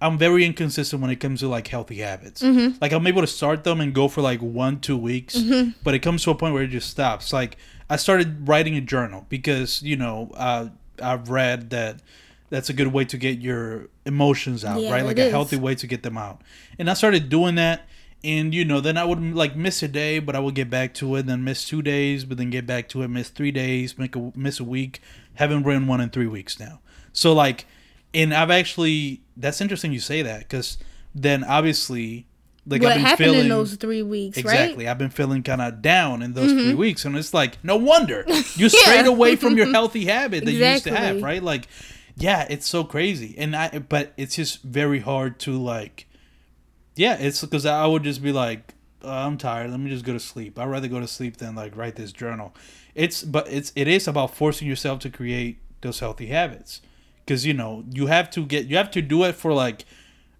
I'm 0.00 0.16
very 0.16 0.44
inconsistent 0.44 1.02
when 1.02 1.10
it 1.10 1.16
comes 1.16 1.40
to 1.40 1.48
like 1.48 1.68
healthy 1.68 1.96
habits. 1.98 2.42
Mm-hmm. 2.42 2.78
Like 2.80 2.92
I'm 2.92 3.06
able 3.06 3.20
to 3.20 3.26
start 3.26 3.64
them 3.64 3.80
and 3.80 3.94
go 3.94 4.08
for 4.08 4.22
like 4.22 4.40
one 4.40 4.80
two 4.80 4.96
weeks, 4.96 5.36
but 5.84 5.94
it 5.94 5.98
comes 6.00 6.22
to 6.24 6.30
a 6.30 6.34
point 6.34 6.54
where 6.54 6.62
it 6.62 6.68
just 6.68 6.88
stops. 6.90 7.32
Like 7.32 7.56
I 7.88 7.96
started 7.96 8.48
writing 8.48 8.76
a 8.76 8.80
journal 8.80 9.26
because 9.28 9.82
you 9.82 9.96
know 9.96 10.30
uh, 10.34 10.68
I've 11.02 11.28
read 11.28 11.70
that 11.70 12.00
that's 12.48 12.68
a 12.68 12.72
good 12.72 12.88
way 12.88 13.04
to 13.04 13.16
get 13.16 13.38
your 13.40 13.88
emotions 14.06 14.64
out, 14.64 14.80
Yeah, 14.80 14.90
right? 14.92 15.04
Like 15.04 15.18
a 15.18 15.26
is. 15.26 15.30
healthy 15.32 15.56
way 15.56 15.74
to 15.76 15.86
get 15.86 16.02
them 16.02 16.18
out. 16.18 16.42
And 16.78 16.90
I 16.90 16.94
started 16.94 17.28
doing 17.28 17.54
that. 17.56 17.86
And 18.22 18.52
you 18.54 18.64
know, 18.66 18.80
then 18.80 18.98
I 18.98 19.04
would 19.04 19.34
like 19.34 19.56
miss 19.56 19.82
a 19.82 19.88
day, 19.88 20.18
but 20.18 20.34
I 20.36 20.40
would 20.40 20.54
get 20.54 20.68
back 20.68 20.92
to 20.94 21.14
it. 21.16 21.26
Then 21.26 21.42
miss 21.44 21.64
two 21.66 21.80
days, 21.80 22.24
but 22.24 22.36
then 22.38 22.50
get 22.50 22.66
back 22.66 22.88
to 22.90 23.02
it. 23.02 23.08
Miss 23.08 23.28
three 23.30 23.50
days, 23.50 23.96
make 23.98 24.14
a 24.16 24.32
miss 24.34 24.60
a 24.60 24.64
week. 24.64 25.00
Haven't 25.34 25.62
written 25.62 25.86
one 25.86 26.00
in 26.02 26.10
three 26.10 26.26
weeks 26.26 26.58
now. 26.60 26.80
So 27.12 27.32
like, 27.32 27.66
and 28.14 28.34
I've 28.34 28.50
actually 28.50 29.22
that's 29.36 29.60
interesting 29.60 29.92
you 29.92 30.00
say 30.00 30.22
that 30.22 30.40
because 30.40 30.78
then 31.14 31.44
obviously 31.44 32.26
like 32.66 32.82
what 32.82 32.92
I've 32.92 32.96
been 32.96 33.04
happened 33.04 33.26
feeling 33.26 33.40
in 33.40 33.48
those 33.48 33.74
three 33.74 34.02
weeks, 34.02 34.38
exactly. 34.38 34.60
right? 34.60 34.78
Mm-hmm. 34.78 34.90
I've 34.90 34.98
been 34.98 35.10
feeling 35.10 35.42
kind 35.42 35.62
of 35.62 35.82
down 35.82 36.22
in 36.22 36.34
those 36.34 36.52
three 36.52 36.74
weeks, 36.74 37.04
and 37.04 37.16
it's 37.16 37.34
like 37.34 37.62
no 37.64 37.76
wonder 37.76 38.24
you 38.54 38.68
strayed 38.68 39.06
away 39.06 39.36
from 39.36 39.56
your 39.56 39.66
healthy 39.72 40.04
habit 40.04 40.44
that 40.44 40.52
you 40.52 40.64
used 40.64 40.84
to 40.84 40.94
have, 40.94 41.22
right? 41.22 41.42
Like, 41.42 41.68
yeah, 42.16 42.46
it's 42.50 42.68
so 42.68 42.84
crazy, 42.84 43.34
and 43.38 43.56
I 43.56 43.78
but 43.78 44.12
it's 44.16 44.36
just 44.36 44.62
very 44.62 45.00
hard 45.00 45.38
to 45.40 45.52
like 45.52 46.06
yeah, 46.96 47.16
it's 47.18 47.40
because 47.40 47.64
I 47.64 47.86
would 47.86 48.02
just 48.02 48.22
be 48.22 48.30
like, 48.30 48.74
uh, 49.02 49.10
I'm 49.10 49.38
tired. 49.38 49.70
Let 49.70 49.80
me 49.80 49.88
just 49.88 50.04
go 50.04 50.12
to 50.12 50.20
sleep. 50.20 50.58
I'd 50.58 50.66
rather 50.66 50.88
go 50.88 51.00
to 51.00 51.08
sleep 51.08 51.38
than 51.38 51.54
like 51.54 51.76
write 51.76 51.96
this 51.96 52.12
journal. 52.12 52.54
It's 52.94 53.22
but 53.22 53.48
it's 53.50 53.72
it 53.74 53.88
is 53.88 54.06
about 54.06 54.34
forcing 54.34 54.68
yourself 54.68 55.00
to 55.00 55.10
create 55.10 55.58
those 55.80 56.00
healthy 56.00 56.26
habits 56.26 56.82
because 57.24 57.44
you 57.46 57.54
know 57.54 57.84
you 57.90 58.06
have 58.06 58.30
to 58.30 58.44
get 58.46 58.66
you 58.66 58.76
have 58.76 58.90
to 58.92 59.02
do 59.02 59.24
it 59.24 59.34
for 59.34 59.52
like 59.52 59.84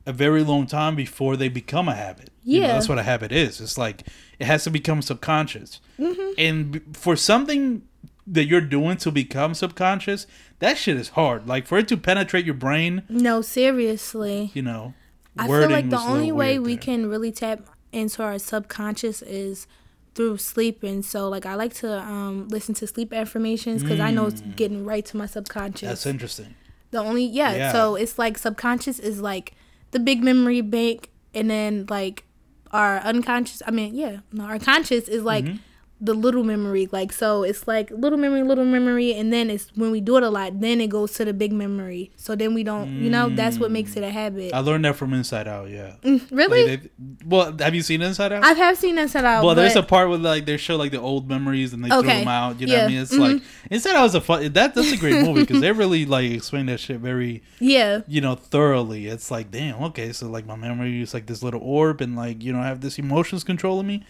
a 0.07 0.13
very 0.13 0.43
long 0.43 0.67
time 0.67 0.97
before 0.97 1.37
they 1.37 1.49
become 1.49 1.89
a 1.89 1.95
habit. 1.95 2.31
You 2.45 2.61
know, 2.61 2.67
Yeah. 2.67 2.73
that's 2.75 2.89
what 2.89 2.99
a 2.99 3.03
habit 3.03 3.33
is. 3.33 3.61
It's 3.61 3.77
like 3.79 4.07
it 4.39 4.47
has 4.47 4.65
to 4.65 4.71
become 4.71 5.03
subconscious. 5.03 5.81
Mm-hmm. 5.99 6.33
And 6.39 6.73
b- 6.73 6.81
for 6.95 7.17
something 7.17 7.83
that 8.27 8.45
you're 8.45 8.61
doing 8.63 8.97
to 8.99 9.11
become 9.11 9.55
subconscious, 9.55 10.27
that 10.61 10.79
shit 10.79 10.97
is 10.97 11.11
hard. 11.11 11.47
Like 11.47 11.67
for 11.67 11.79
it 11.79 11.87
to 11.89 11.97
penetrate 11.97 12.45
your 12.47 12.55
brain, 12.55 13.03
No, 13.09 13.43
seriously. 13.43 14.51
you 14.55 14.63
know. 14.63 14.95
I 15.39 15.47
feel 15.47 15.69
like 15.71 15.89
the 15.91 15.97
was 15.97 16.05
a 16.05 16.07
little 16.07 16.15
only 16.17 16.33
way 16.33 16.59
we 16.59 16.75
there. 16.75 16.83
can 16.83 17.07
really 17.09 17.31
tap 17.33 17.61
into 17.93 18.23
our 18.23 18.39
subconscious 18.39 19.21
is 19.23 19.67
through 20.15 20.39
sleeping. 20.39 21.03
So 21.03 21.29
like 21.29 21.47
I 21.47 21.55
like 21.55 21.75
to 21.75 22.01
um 22.01 22.49
listen 22.49 22.75
to 22.77 22.87
sleep 22.87 23.13
affirmations 23.13 23.83
because 23.83 24.01
I 24.01 24.11
know 24.11 24.27
it's 24.27 24.41
getting 24.57 24.85
right 24.85 25.05
to 25.07 25.17
my 25.17 25.27
subconscious. 25.27 25.83
Mm. 25.87 25.91
That's 25.91 26.07
interesting. 26.07 26.55
The 26.91 26.99
only 26.99 27.25
yeah, 27.25 27.55
Yeah. 27.55 27.73
so 27.73 27.95
it's 27.95 28.19
like 28.19 28.37
subconscious 28.39 28.99
is 28.99 29.21
like 29.21 29.55
the 29.93 29.99
big 30.01 30.23
memory 30.23 30.61
bank 30.61 31.11
and 31.35 31.49
then 31.51 31.87
like 31.89 32.25
our 32.73 32.99
unconscious 32.99 33.63
I 33.67 33.71
mean, 33.71 33.95
yeah, 33.95 34.19
no, 34.33 34.45
our 34.45 34.59
conscious 34.59 35.09
is 35.09 35.23
like 35.23 35.45
Mm-hmm. 35.45 35.57
The 36.01 36.15
little 36.15 36.43
memory. 36.45 36.89
Like 36.91 37.13
so 37.13 37.43
it's 37.43 37.69
like 37.69 37.91
little 37.91 38.19
memory, 38.19 38.43
little 38.43 38.65
memory 38.65 39.15
and 39.15 39.33
then 39.33 39.51
it's 39.51 39.71
when 39.75 39.91
we 39.91 40.01
do 40.01 40.17
it 40.17 40.23
a 40.23 40.31
lot, 40.31 40.61
then 40.61 40.81
it 40.81 40.89
goes 40.89 41.13
to 41.15 41.25
the 41.25 41.33
big 41.35 41.53
memory. 41.53 42.11
So 42.17 42.35
then 42.35 42.55
we 42.55 42.63
don't 42.65 42.89
you 43.03 43.11
know, 43.11 43.29
that's 43.29 43.59
what 43.59 43.71
makes 43.71 43.97
it 43.97 44.03
a 44.03 44.11
habit. 44.11 44.53
I 44.55 44.61
learned 44.61 44.85
that 44.87 44.97
from 44.97 45.13
Inside 45.13 45.47
Out, 45.47 45.69
yeah. 45.71 45.97
really? 46.31 46.69
Like, 46.69 46.83
they- 46.83 46.91
well, 47.27 47.55
have 47.59 47.75
you 47.75 47.83
seen 47.83 48.01
Inside 48.03 48.33
Out? 48.33 48.45
I 48.45 48.53
have 48.53 48.79
seen 48.79 48.99
Inside 48.99 49.25
Out. 49.25 49.45
well, 49.45 49.55
there's 49.55 49.77
a 49.77 49.83
part 49.83 50.09
where 50.09 50.19
like 50.19 50.47
they 50.47 50.57
show 50.57 50.77
like 50.77 50.91
the 50.91 51.01
old 51.01 51.29
memories 51.29 51.73
and 51.73 51.85
they 51.85 51.89
throw 51.89 52.03
them 52.03 52.29
out. 52.29 52.61
You 52.61 52.67
know 52.67 52.75
what 52.75 52.85
I 52.85 52.89
mean? 52.89 52.99
It's 52.99 53.15
Mhm. 53.15 53.19
like 53.35 53.43
Inside 53.71 53.95
Out 53.97 54.03
was 54.03 54.15
a 54.15 54.21
fun. 54.21 54.53
That 54.53 54.75
that's 54.75 54.93
a 54.93 54.97
great 54.97 55.25
movie 55.27 55.41
because 55.41 55.61
they 55.61 55.73
really 55.73 56.07
like 56.07 56.31
explain 56.31 56.67
that 56.67 56.81
shit 56.81 56.99
very 57.01 57.43
yeah. 57.59 58.01
you 58.09 58.21
know 58.21 58.35
thoroughly. 58.37 59.07
It's 59.07 59.31
like 59.31 59.51
damn, 59.51 59.83
okay, 59.85 60.13
so 60.13 60.29
like 60.29 60.47
my 60.47 60.57
memory 60.57 61.03
is 61.03 61.13
like 61.15 61.27
this 61.27 61.43
little 61.43 61.61
orb 61.63 62.01
and 62.01 62.17
like 62.17 62.43
you 62.43 62.53
know 62.53 62.61
I 62.61 62.67
have 62.69 62.81
this 62.81 62.99
emotions 62.99 63.45
controlling 63.45 63.87
me. 63.87 64.03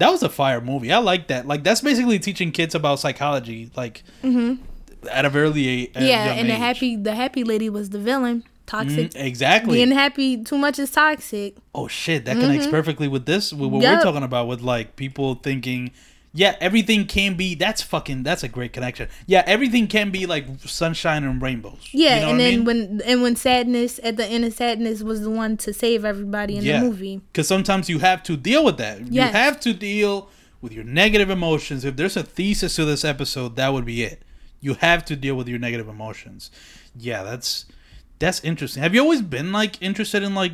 That 0.00 0.10
was 0.10 0.22
a 0.22 0.28
fire 0.28 0.60
movie. 0.60 0.92
I 0.92 0.98
like 0.98 1.28
that. 1.28 1.46
Like 1.46 1.62
that's 1.62 1.80
basically 1.82 2.18
teaching 2.18 2.50
kids 2.52 2.74
about 2.74 2.98
psychology, 3.00 3.70
like 3.76 4.02
at 5.10 5.24
a 5.24 5.30
very 5.30 5.48
a- 5.48 5.52
a 5.52 5.86
Mm-hmm. 5.88 6.06
Yeah, 6.06 6.32
and 6.32 6.48
the 6.48 6.52
age. 6.54 6.58
happy 6.58 6.96
the 6.96 7.14
happy 7.14 7.44
lady 7.44 7.70
was 7.70 7.90
the 7.90 7.98
villain. 7.98 8.44
Toxic. 8.66 9.10
Mhm, 9.12 9.24
exactly. 9.24 9.78
Being 9.78 9.90
happy 9.90 10.44
too 10.44 10.56
much 10.56 10.78
is 10.78 10.90
toxic. 10.92 11.56
oh 11.74 11.88
shit, 11.88 12.24
that 12.26 12.36
connects 12.38 12.66
perfectly 12.68 13.08
with 13.08 13.26
this. 13.26 13.52
With 13.52 13.70
what 13.70 13.82
Mm-hmm. 13.82 13.94
We're 13.96 14.02
talking 14.02 14.22
about 14.22 14.46
with 14.48 14.60
like 14.60 14.94
people 14.96 15.34
thinking, 15.34 15.90
yeah, 16.32 16.56
everything 16.60 17.06
can 17.06 17.34
be. 17.34 17.54
That's 17.54 17.82
fucking. 17.82 18.22
That's 18.22 18.42
a 18.44 18.48
great 18.48 18.72
connection. 18.72 19.08
Yeah, 19.26 19.42
everything 19.46 19.86
can 19.88 20.10
be 20.10 20.26
like 20.26 20.46
sunshine 20.64 21.24
and 21.24 21.42
rainbows. 21.42 21.88
Yeah, 21.92 22.14
You 22.14 22.20
know 22.20 22.28
and 22.30 22.38
what 22.38 22.44
I 22.44 22.50
then 22.50 22.54
mean? 22.58 22.64
when 22.64 23.00
and 23.04 23.22
when 23.22 23.36
sadness 23.36 23.98
at 24.02 24.16
the 24.16 24.26
end 24.26 24.44
of 24.44 24.52
sadness 24.52 25.02
was 25.02 25.22
the 25.22 25.30
one 25.30 25.56
to 25.58 25.72
save 25.72 26.04
everybody 26.04 26.56
in 26.56 26.64
Yeah. 26.64 26.80
the 26.80 26.86
movie. 26.86 27.20
Because 27.32 27.48
sometimes 27.48 27.88
you 27.88 27.98
have 27.98 28.22
to 28.24 28.36
deal 28.36 28.64
with 28.64 28.76
that. 28.78 29.00
Yes. 29.10 29.12
You 29.32 29.38
have 29.38 29.58
to 29.60 29.72
deal 29.74 30.28
with 30.60 30.72
your 30.72 30.84
negative 30.84 31.30
emotions. 31.30 31.84
If 31.84 31.96
there's 31.96 32.16
a 32.16 32.22
thesis 32.22 32.76
to 32.76 32.84
this 32.84 33.04
episode, 33.04 33.56
that 33.56 33.72
would 33.72 33.84
be 33.86 34.02
it. 34.02 34.22
You 34.60 34.74
have 34.74 35.04
to 35.06 35.16
deal 35.16 35.34
with 35.34 35.48
your 35.48 35.58
negative 35.58 35.88
emotions. 35.88 36.50
Yeah, 36.96 37.22
that's 37.22 37.64
that's 38.18 38.40
interesting. 38.44 38.82
Have 38.82 38.94
you 38.94 39.00
always 39.00 39.22
been 39.22 39.50
like 39.52 39.80
interested 39.82 40.22
in 40.22 40.34
like 40.34 40.52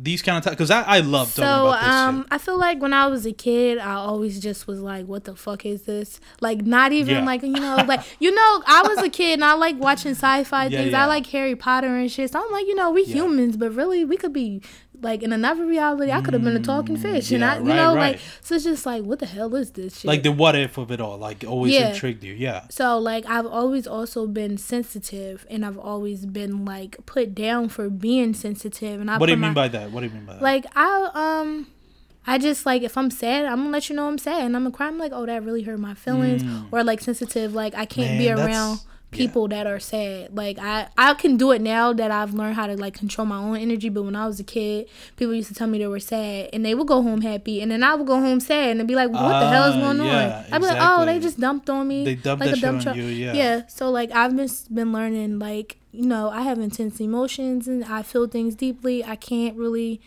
these 0.00 0.22
kind 0.22 0.38
of 0.38 0.44
topics? 0.44 0.56
Because 0.58 0.70
I, 0.70 0.82
I 0.82 1.00
love 1.00 1.28
talking 1.34 1.44
So 1.44 1.66
about 1.68 1.80
this 1.82 1.92
um, 1.92 2.22
shit. 2.22 2.28
I 2.30 2.38
feel 2.38 2.56
like 2.58 2.80
when 2.80 2.92
I 2.92 3.06
was 3.08 3.26
a 3.26 3.32
kid, 3.32 3.78
I 3.78 3.94
always 3.94 4.38
just 4.40 4.66
was 4.68 4.80
like, 4.80 5.06
"What 5.06 5.24
the 5.24 5.34
fuck 5.34 5.66
is 5.66 5.82
this?" 5.82 6.20
Like, 6.40 6.62
not 6.64 6.92
even 6.92 7.16
Yeah. 7.16 7.24
like 7.24 7.42
you 7.42 7.48
know, 7.50 7.84
like 7.86 8.02
you 8.20 8.30
know, 8.32 8.62
I 8.66 8.82
was 8.86 8.98
a 9.02 9.08
kid 9.08 9.34
and 9.34 9.44
I 9.44 9.54
like 9.54 9.76
watching 9.78 10.12
sci-fi 10.12 10.66
Yeah, 10.66 10.78
things. 10.78 10.92
yeah. 10.92 11.02
I 11.02 11.06
like 11.06 11.26
Harry 11.26 11.56
Potter 11.56 11.88
and 11.96 12.10
shit. 12.10 12.30
So 12.30 12.40
I'm 12.44 12.52
like, 12.52 12.66
you 12.66 12.74
know, 12.76 12.90
we 12.90 13.04
humans, 13.04 13.56
but 13.56 13.72
really, 13.74 14.04
we 14.04 14.16
could 14.16 14.32
be 14.32 14.62
like 15.00 15.22
in 15.22 15.32
another 15.32 15.64
reality. 15.64 16.10
I 16.12 16.20
could 16.20 16.34
have 16.34 16.42
been 16.44 16.56
a 16.56 16.60
talking 16.60 16.96
fish, 16.96 17.30
and 17.32 17.42
Mm, 17.42 17.48
I, 17.48 17.58
you 17.58 17.64
right, 17.64 17.76
know, 17.76 17.94
right. 17.94 18.12
like 18.12 18.20
so 18.42 18.54
it's 18.56 18.64
just 18.64 18.84
like, 18.86 19.02
what 19.04 19.18
the 19.20 19.26
hell 19.26 19.54
is 19.54 19.70
this 19.72 19.98
shit? 20.00 20.04
like 20.06 20.22
the 20.22 20.32
what 20.32 20.56
if 20.56 20.76
of 20.78 20.90
it 20.90 21.00
all, 21.00 21.16
like 21.18 21.44
always 21.46 21.72
Yeah. 21.74 21.90
intrigued 21.90 22.22
you. 22.24 22.32
Yeah. 22.34 22.64
So 22.70 22.98
like 22.98 23.24
I've 23.26 23.46
always 23.46 23.86
also 23.86 24.26
been 24.26 24.58
sensitive 24.58 25.46
and 25.50 25.64
I've 25.64 25.78
always 25.78 26.26
been 26.26 26.64
like 26.64 26.96
put 27.06 27.34
down 27.34 27.68
for 27.68 27.88
being 27.90 28.34
sensitive 28.34 29.00
and 29.00 29.10
I 29.10 29.18
What 29.18 29.26
do 29.26 29.32
you 29.32 29.36
mean 29.38 29.50
my, 29.50 29.54
by 29.54 29.68
that? 29.68 29.90
What 29.92 30.00
do 30.00 30.06
you 30.06 30.12
mean 30.12 30.24
by 30.26 30.34
that? 30.34 30.42
like 30.42 30.66
I 30.74 31.10
um 31.14 31.66
I 32.26 32.36
just 32.38 32.66
like 32.66 32.82
if 32.82 32.96
I'm 32.98 33.10
sad, 33.10 33.46
I'm 33.46 33.56
gonna 33.58 33.70
let 33.70 33.88
you 33.88 33.96
know 33.96 34.06
I'm 34.08 34.18
sad 34.18 34.42
and 34.44 34.54
I'm 34.56 34.64
gonna 34.64 34.74
cry. 34.76 34.86
I'm 34.88 34.98
like, 34.98 35.12
oh 35.14 35.24
that 35.26 35.42
really 35.44 35.62
hurt 35.62 35.78
my 35.78 35.94
feelings 35.94 36.42
or 36.72 36.84
like 36.84 37.00
sensitive, 37.00 37.54
like 37.54 37.74
I 37.74 37.86
can't 37.86 38.18
be 38.18 38.24
Mm. 38.26 38.28
Man, 38.28 38.36
that's- 38.36 38.56
around 38.56 38.78
yeah. 39.12 39.16
people 39.16 39.48
that 39.48 39.66
are 39.66 39.78
sad. 39.78 40.36
Like 40.36 40.58
I 40.58 40.88
I 40.98 41.14
can 41.14 41.36
do 41.36 41.50
it 41.52 41.62
now 41.62 41.92
that 41.92 42.10
I've 42.10 42.34
learned 42.34 42.56
how 42.56 42.66
to 42.66 42.76
like 42.76 42.94
control 42.94 43.26
my 43.26 43.38
own 43.38 43.56
energy. 43.56 43.88
But 43.88 44.02
when 44.02 44.14
I 44.16 44.26
was 44.26 44.38
a 44.40 44.44
kid, 44.44 44.86
people 45.16 45.34
used 45.34 45.48
to 45.48 45.54
tell 45.54 45.66
me 45.66 45.78
they 45.78 45.86
were 45.86 46.00
sad 46.00 46.50
and 46.52 46.64
they 46.64 46.74
would 46.74 46.86
go 46.86 47.02
home 47.02 47.20
happy 47.22 47.60
and 47.62 47.70
then 47.70 47.82
I 47.82 47.94
would 47.94 48.06
go 48.06 48.20
home 48.20 48.40
sad 48.40 48.70
and 48.70 48.80
they'd 48.80 48.86
be 48.86 48.94
like, 48.94 49.10
what 49.10 49.20
the 49.40 49.48
hell 49.48 49.70
is 49.70 49.76
Ah, 49.76 49.80
going 49.80 49.98
yeah, 50.06 50.44
on? 50.48 50.52
I'd 50.54 50.60
be 50.60 50.66
like, 50.66 50.78
oh, 50.80 51.04
they 51.06 51.18
just 51.18 51.40
dumped 51.40 51.70
on 51.70 51.88
me. 51.88 52.04
They 52.04 52.14
dumped 52.16 52.40
like 52.42 52.50
that 52.50 52.58
shit 52.58 52.68
on 52.68 52.80
truck. 52.80 52.96
you, 52.96 53.04
yeah. 53.04 53.32
Yeah. 53.32 53.66
So 53.68 53.90
like 53.90 54.10
I've 54.12 54.36
just 54.36 54.74
been 54.74 54.92
learning 54.92 55.38
like 55.38 55.78
you 55.92 56.06
know 56.06 56.28
I 56.30 56.42
have 56.42 56.58
intense 56.58 57.00
emotions 57.00 57.66
and 57.66 57.84
I 57.84 58.02
feel 58.02 58.26
things 58.26 58.54
deeply. 58.54 59.04
I 59.04 59.16
can't 59.16 59.56
really 59.56 60.00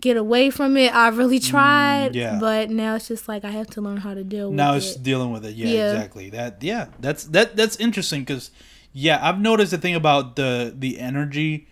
get 0.00 0.16
away 0.16 0.50
from 0.50 0.76
it. 0.76 0.94
I 0.94 1.08
really 1.08 1.38
tried, 1.40 2.12
Mm, 2.12 2.14
yeah. 2.16 2.38
but 2.40 2.70
now 2.70 2.94
it's 2.96 3.08
just 3.08 3.26
like 3.28 3.44
I 3.44 3.50
have 3.50 3.66
to 3.70 3.80
learn 3.80 3.98
how 3.98 4.14
to 4.14 4.22
deal 4.24 4.50
now 4.52 4.74
with 4.74 4.84
it's 4.84 4.96
it. 4.96 5.02
dealing 5.02 5.32
with 5.32 5.44
it 5.44 5.54
yeah, 5.54 5.68
Yeah. 5.68 5.92
exactly 5.92 6.30
that 6.30 6.62
yeah 6.62 6.86
that's 7.00 7.24
that 7.24 7.56
that's 7.56 7.76
interesting 7.76 8.20
because 8.22 8.50
yeah 8.92 9.18
i've 9.22 9.38
noticed 9.40 9.70
the 9.70 9.78
thing 9.78 9.94
about 9.94 10.36
the 10.36 10.72
the 10.76 10.98
energy 10.98 11.66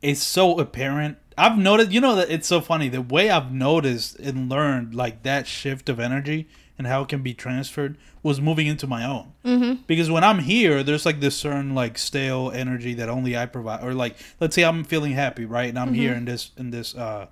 is 0.00 0.22
so 0.22 0.58
apparent 0.58 1.18
i've 1.36 1.58
noticed 1.58 1.90
you 1.90 2.00
know 2.00 2.14
that 2.16 2.30
it's 2.30 2.46
so 2.48 2.60
funny 2.60 2.88
the 2.88 3.02
way 3.02 3.30
i've 3.30 3.52
noticed 3.52 4.18
and 4.18 4.48
learned 4.48 4.94
like 4.94 5.22
that 5.22 5.46
shift 5.46 5.88
of 5.88 6.00
energy 6.00 6.48
and 6.78 6.86
how 6.86 7.02
it 7.02 7.08
can 7.08 7.22
be 7.22 7.34
transferred 7.34 7.96
was 8.22 8.40
moving 8.40 8.66
into 8.66 8.86
my 8.86 9.04
own 9.04 9.32
mm-hmm. 9.44 9.74
because 9.86 10.10
when 10.10 10.24
i'm 10.24 10.38
here 10.40 10.82
there's 10.82 11.04
like 11.04 11.20
this 11.20 11.36
certain 11.36 11.74
like 11.74 11.98
stale 11.98 12.50
energy 12.54 12.94
that 12.94 13.08
only 13.08 13.36
i 13.36 13.44
provide 13.44 13.84
or 13.84 13.92
like 13.92 14.16
let's 14.40 14.54
say 14.54 14.64
i'm 14.64 14.82
feeling 14.82 15.12
happy 15.12 15.44
right 15.44 15.68
and 15.68 15.78
i'm 15.78 15.92
here 15.94 16.14
in 16.14 16.24
this 16.24 16.52
in 16.56 16.70
this 16.70 16.94
uh 16.94 17.26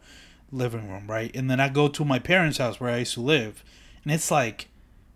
living 0.53 0.89
room 0.91 1.07
right? 1.07 1.35
And 1.35 1.51
then 1.51 1.61
i 1.61 1.69
go 1.69 1.89
to 1.89 2.05
my 2.05 2.19
parents 2.19 2.59
house 2.59 2.81
where 2.81 2.91
i 2.91 2.99
used 2.99 3.15
to 3.15 3.21
live 3.21 3.63
and 4.05 4.13
it's 4.13 4.31
like 4.31 4.69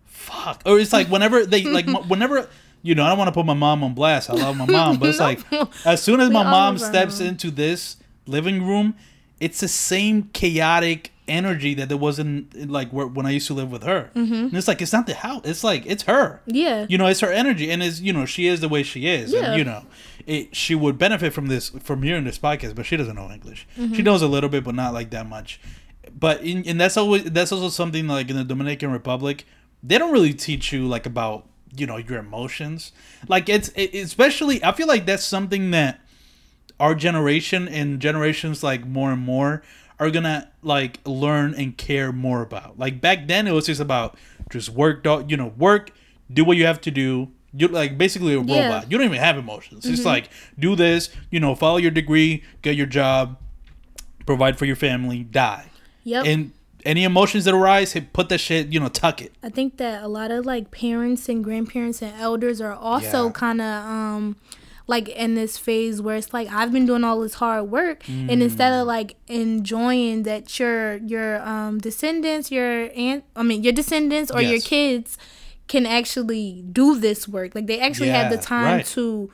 fuck. 0.05 0.61
Or 0.65 0.79
it's 0.79 0.93
like 0.93 1.07
whenever 1.07 1.45
they 1.45 1.63
like 1.63 1.87
whenever 2.07 2.47
you 2.81 2.95
know 2.95 3.03
i 3.03 3.09
don't 3.09 3.17
want 3.17 3.27
to 3.27 3.31
put 3.33 3.45
my 3.45 3.53
mom 3.53 3.83
on 3.83 3.93
blast. 3.93 4.29
I 4.29 4.33
love 4.33 4.55
my 4.57 4.65
mom 4.65 4.97
but 4.97 5.09
it's 5.09 5.19
like 5.29 5.39
as 5.85 6.01
soon 6.01 6.19
as 6.21 6.29
my 6.29 6.43
mom 6.43 6.77
steps 6.77 7.19
into 7.19 7.51
this 7.51 7.97
living 8.25 8.65
room 8.65 8.95
it's 9.39 9.59
the 9.59 9.67
same 9.67 10.23
chaotic 10.33 11.11
energy 11.27 11.73
that 11.73 11.89
there 11.89 11.97
was 11.97 12.19
in, 12.19 12.47
in, 12.55 12.69
like 12.69 12.89
where, 12.91 13.07
when 13.07 13.25
i 13.25 13.31
used 13.31 13.47
to 13.47 13.53
live 13.53 13.71
with 13.71 13.83
her. 13.83 14.11
Mm-hmm. 14.15 14.33
and 14.33 14.53
it's 14.53 14.67
like 14.67 14.81
it's 14.81 14.93
not 14.93 15.07
the 15.07 15.15
house 15.15 15.41
it's 15.43 15.63
like 15.63 15.83
it's 15.85 16.03
her. 16.03 16.41
Yeah. 16.45 16.85
you 16.87 16.97
know 16.97 17.07
it's 17.07 17.19
her 17.21 17.31
energy 17.31 17.69
and 17.71 17.81
it's 17.83 17.99
you 17.99 18.13
know 18.13 18.25
she 18.25 18.47
is 18.47 18.61
the 18.61 18.69
way 18.69 18.83
she 18.83 19.07
is 19.07 19.33
Yeah. 19.33 19.49
and 19.49 19.57
you 19.57 19.63
know 19.65 19.83
it, 20.27 20.55
she 20.55 20.75
would 20.75 20.97
benefit 20.97 21.33
from 21.33 21.47
this 21.47 21.69
from 21.69 22.01
hearing 22.03 22.23
this 22.23 22.37
podcast 22.39 22.75
but 22.75 22.85
she 22.85 22.97
doesn't 22.97 23.15
know 23.15 23.29
english 23.31 23.67
Mm-hmm. 23.77 23.93
she 23.93 24.01
knows 24.01 24.21
a 24.21 24.27
little 24.27 24.49
bit 24.49 24.63
but 24.63 24.75
not 24.75 24.93
like 24.93 25.09
that 25.11 25.27
much 25.27 25.59
but 26.17 26.41
in, 26.41 26.65
and 26.67 26.79
that's 26.79 26.97
always 26.97 27.23
that's 27.25 27.51
also 27.51 27.69
something 27.69 28.07
like 28.07 28.29
in 28.29 28.35
the 28.35 28.43
dominican 28.43 28.91
republic 28.91 29.45
they 29.83 29.97
don't 29.97 30.11
really 30.11 30.33
teach 30.33 30.71
you 30.73 30.87
like 30.87 31.05
about 31.05 31.47
you 31.75 31.85
know 31.85 31.97
your 31.97 32.19
emotions 32.19 32.91
like 33.27 33.49
it's 33.49 33.69
it, 33.69 33.93
especially 33.93 34.63
i 34.63 34.71
feel 34.71 34.87
like 34.87 35.05
that's 35.05 35.23
something 35.23 35.71
that 35.71 35.99
our 36.79 36.93
generation 36.95 37.67
and 37.67 37.99
generations 38.01 38.63
like 38.63 38.85
more 38.85 39.11
and 39.11 39.21
more 39.21 39.63
are 39.99 40.11
gonna 40.11 40.51
like 40.61 40.99
learn 41.05 41.53
and 41.53 41.77
care 41.77 42.11
more 42.11 42.41
about. 42.41 42.77
Like 42.77 42.99
back 42.99 43.27
then, 43.27 43.47
it 43.47 43.53
was 43.53 43.67
just 43.67 43.79
about 43.79 44.17
just 44.49 44.67
work, 44.67 45.01
dog. 45.01 45.31
You 45.31 45.37
know, 45.37 45.53
work, 45.57 45.91
do 46.29 46.43
what 46.43 46.57
you 46.57 46.65
have 46.65 46.81
to 46.81 46.91
do. 46.91 47.31
You 47.57 47.67
like 47.69 47.97
basically 47.97 48.33
a 48.33 48.41
Yeah. 48.41 48.65
robot. 48.67 48.91
You 48.91 48.97
don't 48.97 49.05
even 49.07 49.19
have 49.19 49.37
emotions. 49.37 49.85
It's 49.85 50.05
like 50.05 50.29
do 50.59 50.75
this. 50.75 51.09
You 51.31 51.39
know, 51.39 51.55
follow 51.55 51.77
your 51.77 51.91
degree, 51.91 52.43
get 52.61 52.75
your 52.75 52.85
job, 52.87 53.37
provide 54.25 54.57
for 54.57 54.65
your 54.65 54.75
family, 54.75 55.23
die. 55.23 55.69
Yep. 56.03 56.25
And 56.25 56.51
any 56.85 57.03
emotions 57.03 57.45
that 57.45 57.53
arise, 57.53 57.95
put 58.13 58.29
that 58.29 58.39
shit. 58.39 58.67
You 58.67 58.79
know, 58.79 58.89
tuck 58.89 59.21
it. 59.21 59.31
I 59.43 59.49
think 59.49 59.77
that 59.77 60.03
a 60.03 60.07
lot 60.07 60.31
of 60.31 60.45
like 60.45 60.71
parents 60.71 61.27
and 61.29 61.43
grandparents 61.43 62.01
and 62.01 62.13
elders 62.19 62.61
are 62.61 62.73
also 62.73 63.25
Yeah. 63.27 63.31
kind 63.31 63.61
of 63.61 63.85
um 63.85 64.35
like 64.87 65.09
in 65.09 65.33
this 65.33 65.57
phase 65.57 65.99
where 65.99 66.15
it's 66.15 66.31
like 66.31 66.47
I've 66.51 66.71
been 66.71 66.85
doing 66.85 67.03
all 67.03 67.19
this 67.19 67.33
hard 67.35 67.71
work 67.71 68.03
Mm. 68.03 68.29
and 68.31 68.43
instead 68.43 68.71
of 68.71 68.85
like 68.85 69.15
enjoying 69.27 70.23
that 70.23 70.59
your 70.59 70.97
your 70.97 71.41
um 71.41 71.79
descendants 71.79 72.51
your 72.51 72.91
aunt 72.95 73.23
I 73.35 73.41
mean 73.41 73.63
your 73.63 73.73
descendants 73.73 74.29
or 74.29 74.43
your 74.43 74.59
kids 74.59 75.17
can 75.67 75.85
actually 75.85 76.63
do 76.71 76.99
this 76.99 77.27
work 77.27 77.55
like 77.55 77.65
they 77.67 77.79
actually 77.79 78.09
have 78.09 78.29
the 78.31 78.37
time 78.37 78.77
right. 78.77 78.85
to 78.85 79.31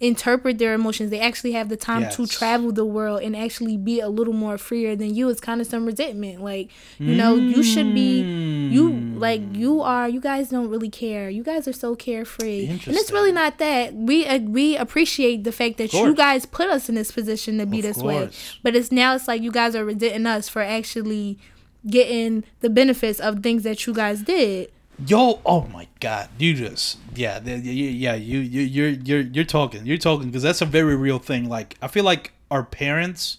interpret 0.00 0.58
their 0.58 0.74
emotions. 0.74 1.10
They 1.10 1.20
actually 1.20 1.52
have 1.52 1.68
the 1.68 1.76
time 1.76 2.10
to 2.10 2.26
travel 2.26 2.72
the 2.72 2.84
world 2.84 3.22
and 3.22 3.36
actually 3.36 3.76
be 3.76 4.00
a 4.00 4.08
little 4.08 4.34
more 4.34 4.58
freer 4.58 4.96
than 4.96 5.14
you. 5.14 5.28
It's 5.28 5.40
kind 5.40 5.60
of 5.60 5.66
some 5.66 5.86
resentment. 5.86 6.42
Like, 6.42 6.70
you 6.98 7.14
know, 7.14 7.36
you 7.36 7.62
should 7.62 7.94
be 7.94 8.20
you 8.20 8.90
Mm. 8.90 9.20
like 9.20 9.40
you 9.52 9.80
are 9.80 10.08
you 10.08 10.20
guys 10.20 10.48
don't 10.50 10.68
really 10.68 10.90
care. 10.90 11.30
You 11.30 11.42
guys 11.42 11.68
are 11.68 11.72
so 11.72 11.94
carefree. 11.94 12.66
And 12.66 12.80
it's 12.88 13.12
really 13.12 13.32
not 13.32 13.58
that. 13.58 13.94
We 13.94 14.26
uh, 14.26 14.40
we 14.40 14.76
appreciate 14.76 15.44
the 15.44 15.52
fact 15.52 15.78
that 15.78 15.92
you 15.92 16.14
guys 16.14 16.44
put 16.44 16.68
us 16.68 16.88
in 16.88 16.96
this 16.96 17.12
position 17.12 17.58
to 17.58 17.66
be 17.66 17.78
Of 17.78 17.84
this 17.84 17.98
way. 17.98 18.30
But 18.62 18.74
it's 18.76 18.90
now 18.90 19.14
it's 19.14 19.28
like 19.28 19.42
you 19.42 19.52
guys 19.52 19.74
are 19.76 19.84
resenting 19.84 20.26
us 20.26 20.48
for 20.48 20.60
actually 20.60 21.38
getting 21.86 22.44
the 22.60 22.70
benefits 22.70 23.20
of 23.20 23.42
things 23.42 23.62
that 23.62 23.86
you 23.86 23.94
guys 23.94 24.22
did. 24.22 24.70
Yo, 25.04 25.40
oh 25.44 25.66
my 25.72 25.88
God, 25.98 26.28
you 26.38 26.54
just 26.54 26.98
yeah, 27.14 27.40
yeah, 27.44 28.14
you 28.14 28.38
you 28.38 28.62
you're 28.62 28.88
you're 28.90 29.20
you're 29.20 29.44
talking, 29.44 29.84
you're 29.86 29.98
talking 29.98 30.28
because 30.28 30.42
that's 30.42 30.60
a 30.62 30.66
very 30.66 30.94
real 30.94 31.18
thing. 31.18 31.48
Like 31.48 31.76
I 31.82 31.88
feel 31.88 32.04
like 32.04 32.32
our 32.50 32.62
parents 32.62 33.38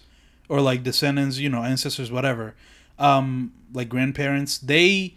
or 0.49 0.59
like 0.59 0.83
descendants, 0.83 1.37
you 1.39 1.49
know, 1.49 1.63
ancestors, 1.63 2.11
whatever, 2.11 2.55
um, 2.99 3.53
like 3.73 3.87
grandparents, 3.87 4.57
they 4.57 5.15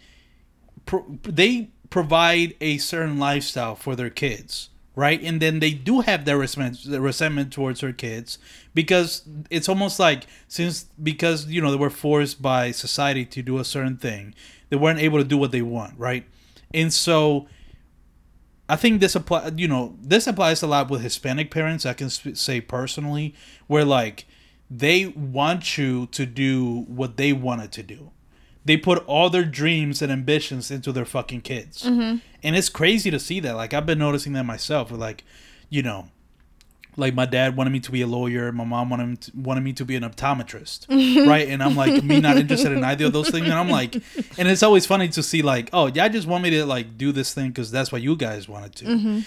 pro- 0.86 1.18
they 1.24 1.70
provide 1.90 2.54
a 2.60 2.78
certain 2.78 3.18
lifestyle 3.18 3.74
for 3.74 3.96
their 3.96 4.10
kids, 4.10 4.70
right? 4.98 5.22
And 5.22 5.40
then 5.40 5.60
they 5.60 5.70
do 5.70 6.00
have 6.00 6.24
their 6.24 6.36
resentment, 6.36 6.84
resentment 6.84 7.52
towards 7.52 7.82
her 7.82 7.92
kids 7.92 8.36
because 8.74 9.22
it's 9.48 9.68
almost 9.68 10.00
like 10.00 10.26
since 10.48 10.86
because 11.00 11.46
you 11.46 11.62
know 11.62 11.70
they 11.70 11.76
were 11.76 11.88
forced 11.88 12.42
by 12.42 12.72
society 12.72 13.24
to 13.26 13.40
do 13.40 13.58
a 13.58 13.64
certain 13.64 13.96
thing, 13.96 14.34
they 14.70 14.76
weren't 14.76 14.98
able 14.98 15.18
to 15.18 15.24
do 15.24 15.38
what 15.38 15.52
they 15.52 15.62
want, 15.62 15.96
right? 15.96 16.24
And 16.74 16.92
so 16.92 17.46
I 18.68 18.74
think 18.74 19.00
this 19.00 19.14
apply, 19.14 19.52
you 19.54 19.68
know, 19.68 19.96
this 20.02 20.26
applies 20.26 20.64
a 20.64 20.66
lot 20.66 20.90
with 20.90 21.02
Hispanic 21.02 21.52
parents. 21.52 21.86
I 21.86 21.92
can 21.92 22.10
sp- 22.10 22.34
say 22.34 22.60
personally, 22.60 23.36
where 23.68 23.84
like 23.84 24.26
they 24.68 25.06
want 25.06 25.78
you 25.78 26.06
to 26.06 26.26
do 26.26 26.86
what 26.88 27.16
they 27.16 27.32
wanted 27.32 27.70
to 27.70 27.84
do. 27.84 28.10
They 28.68 28.76
put 28.76 28.98
all 29.06 29.30
their 29.30 29.46
dreams 29.46 30.02
and 30.02 30.12
ambitions 30.12 30.70
into 30.70 30.92
their 30.92 31.06
fucking 31.06 31.40
kids, 31.40 31.84
mm-hmm. 31.84 32.18
and 32.42 32.54
it's 32.54 32.68
crazy 32.68 33.10
to 33.10 33.18
see 33.18 33.40
that. 33.40 33.56
Like 33.56 33.72
I've 33.72 33.86
been 33.86 33.98
noticing 33.98 34.34
that 34.34 34.44
myself. 34.44 34.90
Like, 34.92 35.24
you 35.70 35.82
know, 35.82 36.10
like 36.98 37.14
my 37.14 37.24
dad 37.24 37.56
wanted 37.56 37.70
me 37.70 37.80
to 37.80 37.90
be 37.90 38.02
a 38.02 38.06
lawyer, 38.06 38.52
my 38.52 38.64
mom 38.64 38.90
wanted 38.90 39.06
me 39.06 39.16
to, 39.16 39.32
wanted 39.34 39.62
me 39.62 39.72
to 39.72 39.84
be 39.86 39.96
an 39.96 40.02
optometrist, 40.02 40.86
right? 41.26 41.48
And 41.48 41.62
I'm 41.62 41.76
like, 41.76 42.02
me 42.04 42.20
not 42.20 42.36
interested 42.36 42.72
in 42.72 42.84
either 42.84 43.06
of 43.06 43.14
those 43.14 43.30
things. 43.30 43.44
And 43.44 43.54
I'm 43.54 43.70
like, 43.70 43.94
and 44.36 44.48
it's 44.48 44.62
always 44.62 44.84
funny 44.84 45.08
to 45.08 45.22
see 45.22 45.40
like, 45.40 45.70
oh, 45.72 45.86
yeah, 45.86 46.04
I 46.04 46.08
just 46.08 46.26
want 46.26 46.42
me 46.42 46.50
to 46.50 46.66
like 46.66 46.98
do 46.98 47.12
this 47.12 47.32
thing 47.32 47.48
because 47.48 47.70
that's 47.70 47.90
what 47.90 48.02
you 48.02 48.16
guys 48.16 48.48
wanted 48.48 48.74
to. 48.76 48.84
Mm-hmm. 48.84 49.20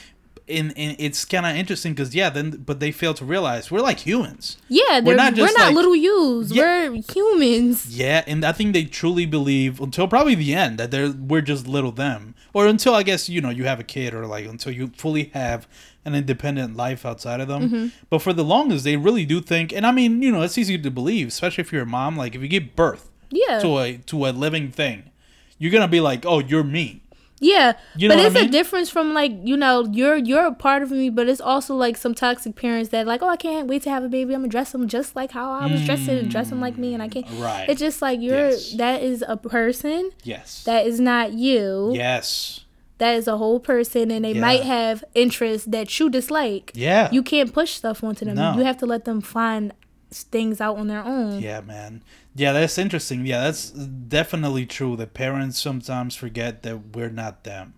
And, 0.50 0.74
and 0.78 0.96
it's 1.00 1.24
kind 1.24 1.46
of 1.46 1.56
interesting 1.56 1.94
because 1.94 2.14
yeah, 2.14 2.30
then 2.30 2.64
but 2.66 2.80
they 2.82 2.92
fail 2.92 3.14
to 3.14 3.24
realize 3.24 3.72
we're 3.72 3.80
like 3.82 4.00
humans. 4.00 4.58
Yeah, 4.68 5.00
We're 5.00 5.16
not, 5.16 5.34
just 5.34 5.54
we're 5.54 5.58
not 5.58 5.68
like- 5.68 5.76
little 5.76 5.96
yous. 5.96 6.52
Yeah. 6.52 6.90
We're 6.90 7.02
humans. 7.14 7.96
Yeah, 7.96 8.24
and 8.28 8.44
I 8.44 8.52
think 8.52 8.74
they 8.74 8.84
truly 8.84 9.26
believe 9.26 9.80
until 9.80 10.08
probably 10.08 10.36
the 10.36 10.54
end 10.54 10.78
that 10.78 10.92
they're 10.92 11.12
we're 11.12 11.42
just 11.42 11.68
little 11.68 11.92
them, 11.92 12.36
or 12.54 12.68
until 12.68 12.94
I 12.94 13.04
guess 13.04 13.30
you 13.30 13.40
know 13.40 13.50
you 13.50 13.64
have 13.66 13.80
a 13.80 13.84
kid, 13.84 14.14
or 14.14 14.26
like 14.26 14.46
until 14.46 14.74
you 14.74 14.88
fully 14.98 15.26
have 15.34 15.68
an 16.04 16.16
independent 16.16 16.76
life 16.76 17.06
outside 17.06 17.40
of 17.40 17.48
them. 17.48 17.70
Mm-hmm. 17.70 17.88
But 18.10 18.20
for 18.20 18.34
the 18.34 18.44
longest, 18.44 18.84
they 18.84 18.98
really 18.98 19.26
do 19.26 19.40
think, 19.40 19.72
and 19.72 19.86
I 19.86 19.92
mean, 19.92 20.22
you 20.22 20.32
know, 20.32 20.42
it's 20.42 20.58
easy 20.58 20.78
to 20.78 20.92
believe, 20.92 21.28
especially 21.30 21.62
if 21.62 21.72
you're 21.72 21.84
a 21.84 21.86
mom. 21.86 22.18
Like 22.18 22.36
if 22.36 22.42
you 22.42 22.48
give 22.48 22.76
birth 22.76 23.10
Yeah. 23.30 23.60
to 23.60 23.78
a 23.80 23.98
to 24.08 24.26
a 24.26 24.32
living 24.32 24.70
thing, 24.72 25.12
you're 25.60 25.72
gonna 25.72 25.88
be 25.88 26.02
like, 26.02 26.26
oh, 26.26 26.40
you're 26.40 26.64
me. 26.64 27.04
Yeah, 27.44 27.74
You 27.96 28.08
know 28.08 28.14
but 28.16 28.20
what 28.20 28.24
I 28.24 28.28
it's 28.28 28.36
mean? 28.36 28.50
a 28.50 28.52
difference 28.52 28.90
from 28.92 29.14
like 29.16 29.32
you 29.44 29.58
know 29.58 29.88
you're 29.92 30.16
you're 30.18 30.46
a 30.46 30.54
part 30.54 30.84
of 30.84 30.92
me, 30.92 31.10
but 31.10 31.28
it's 31.28 31.42
also 31.42 31.76
like 31.76 31.98
some 31.98 32.14
toxic 32.14 32.56
parents 32.56 32.90
that 32.92 33.08
like 33.08 33.22
oh 33.24 33.28
I 33.28 33.36
can't 33.36 33.68
wait 33.68 33.82
to 33.84 33.90
have 33.90 34.04
a 34.04 34.10
baby. 34.10 34.34
I'm 34.36 34.42
gonna 34.42 34.50
dress 34.50 34.72
them 34.72 34.88
just 34.88 35.16
like 35.16 35.32
how 35.32 35.52
I 35.52 35.66
was 35.66 35.84
dressed 35.84 36.08
and 36.08 36.28
mm. 36.28 36.32
dress 36.32 36.50
them 36.50 36.62
like 36.62 36.78
me, 36.78 36.94
and 36.94 37.02
I 37.02 37.08
can't. 37.10 37.26
Right. 37.40 37.66
It's 37.68 37.80
just 37.80 38.02
like 38.02 38.22
you're 38.22 38.50
Yes. 38.52 38.74
that 38.74 39.02
is 39.02 39.24
a 39.28 39.38
person 39.38 40.12
Yes. 40.24 40.64
that 40.66 40.86
is 40.86 41.00
not 41.00 41.34
you. 41.34 41.92
yes. 41.96 42.62
That 43.00 43.16
is 43.16 43.28
a 43.28 43.36
whole 43.38 43.60
person, 43.60 44.12
and 44.12 44.24
they 44.24 44.34
Yeah. 44.34 44.42
might 44.42 44.62
have 44.62 45.04
interests 45.16 45.66
that 45.72 46.00
you 46.00 46.08
dislike. 46.12 46.72
Yeah. 46.76 47.10
You 47.12 47.24
can't 47.24 47.52
push 47.52 47.72
stuff 47.72 48.04
onto 48.04 48.26
them. 48.26 48.36
No. 48.36 48.54
You 48.56 48.64
have 48.64 48.78
to 48.78 48.86
let 48.86 49.06
them 49.06 49.22
find 49.22 49.74
things 50.12 50.60
out 50.62 50.78
on 50.78 50.88
their 50.88 51.04
own. 51.04 51.40
Yeah, 51.42 51.62
man. 51.62 52.04
Yeah, 52.36 52.54
that's 52.54 52.78
interesting. 52.78 53.26
Yeah, 53.26 53.42
that's 53.44 53.70
definitely 53.72 54.66
true. 54.66 54.96
That 54.96 55.14
parents 55.14 55.60
sometimes 55.62 56.16
forget 56.16 56.64
that 56.64 56.96
we're 56.96 57.10
not 57.10 57.44
them, 57.44 57.74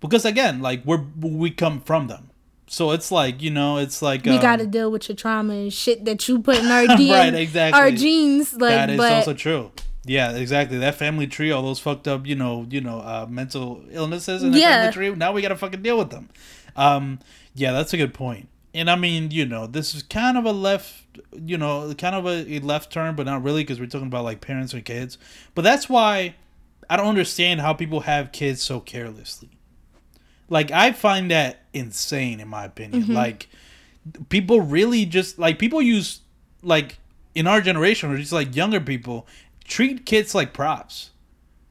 because 0.00 0.24
again, 0.24 0.60
like 0.60 0.84
we're 0.84 1.04
we 1.20 1.50
come 1.50 1.80
from 1.80 2.06
them. 2.08 2.30
So 2.66 2.90
it's 2.90 3.10
like 3.10 3.40
you 3.42 3.50
know, 3.50 3.78
it's 3.78 4.02
like 4.02 4.24
We 4.24 4.32
um, 4.32 4.42
got 4.42 4.56
to 4.58 4.66
deal 4.66 4.90
with 4.90 5.08
your 5.08 5.16
trauma 5.16 5.54
and 5.54 5.72
shit 5.72 6.04
that 6.04 6.28
you 6.28 6.40
put 6.40 6.58
in 6.58 6.66
our 6.70 6.84
DNA, 6.84 7.10
Right, 7.12 7.34
exactly. 7.34 7.80
our 7.80 7.90
genes. 7.90 8.52
Like, 8.54 8.70
that 8.74 8.90
is 8.90 8.96
but 8.98 9.12
also 9.12 9.34
true. 9.34 9.70
Yeah, 10.04 10.32
exactly. 10.36 10.78
That 10.78 10.94
family 10.94 11.26
tree, 11.26 11.50
all 11.50 11.62
those 11.62 11.78
fucked 11.80 12.08
up, 12.08 12.26
you 12.26 12.34
know, 12.34 12.66
you 12.70 12.80
know, 12.80 12.98
uh, 13.00 13.26
mental 13.28 13.82
illnesses 13.90 14.42
in 14.42 14.52
the 14.52 14.58
Yeah. 14.58 14.90
family 14.90 14.92
tree. 14.92 15.14
Now 15.14 15.32
we 15.32 15.42
gotta 15.42 15.56
fucking 15.56 15.82
deal 15.82 15.98
with 15.98 16.10
them. 16.10 16.30
Um, 16.76 17.18
yeah, 17.54 17.72
that's 17.72 17.92
a 17.92 17.96
good 17.96 18.14
point. 18.14 18.48
And 18.74 18.90
I 18.90 18.96
mean, 18.96 19.30
you 19.30 19.44
know, 19.44 19.66
this 19.66 19.94
is 19.94 20.02
kind 20.02 20.38
of 20.38 20.44
a 20.44 20.52
left, 20.52 21.02
you 21.34 21.58
know, 21.58 21.92
kind 21.94 22.14
of 22.14 22.26
a, 22.26 22.58
left 22.60 22.92
turn, 22.92 23.14
but 23.16 23.26
not 23.26 23.42
really 23.42 23.62
because 23.62 23.80
we're 23.80 23.86
talking 23.86 24.06
about 24.08 24.24
like 24.24 24.40
parents 24.40 24.72
and 24.74 24.84
kids. 24.84 25.18
But 25.54 25.62
that's 25.62 25.88
why 25.88 26.34
I 26.90 26.96
don't 26.96 27.06
understand 27.06 27.60
how 27.60 27.72
people 27.74 28.00
have 28.00 28.32
kids 28.32 28.62
so 28.62 28.80
carelessly. 28.80 29.50
Like 30.48 30.70
I 30.70 30.92
find 30.92 31.30
that 31.30 31.60
insane, 31.72 32.40
in 32.40 32.48
my 32.48 32.64
opinion. 32.64 33.04
Mm-hmm. 33.04 33.12
Like 33.12 33.48
people 34.28 34.60
really 34.60 35.04
just 35.04 35.38
like 35.38 35.58
people 35.58 35.82
use 35.82 36.20
like 36.62 36.98
in 37.34 37.46
our 37.46 37.60
generation 37.60 38.10
or 38.10 38.16
just 38.16 38.32
like 38.32 38.56
younger 38.56 38.80
people 38.80 39.26
treat 39.64 40.06
kids 40.06 40.34
like 40.34 40.52
props. 40.52 41.10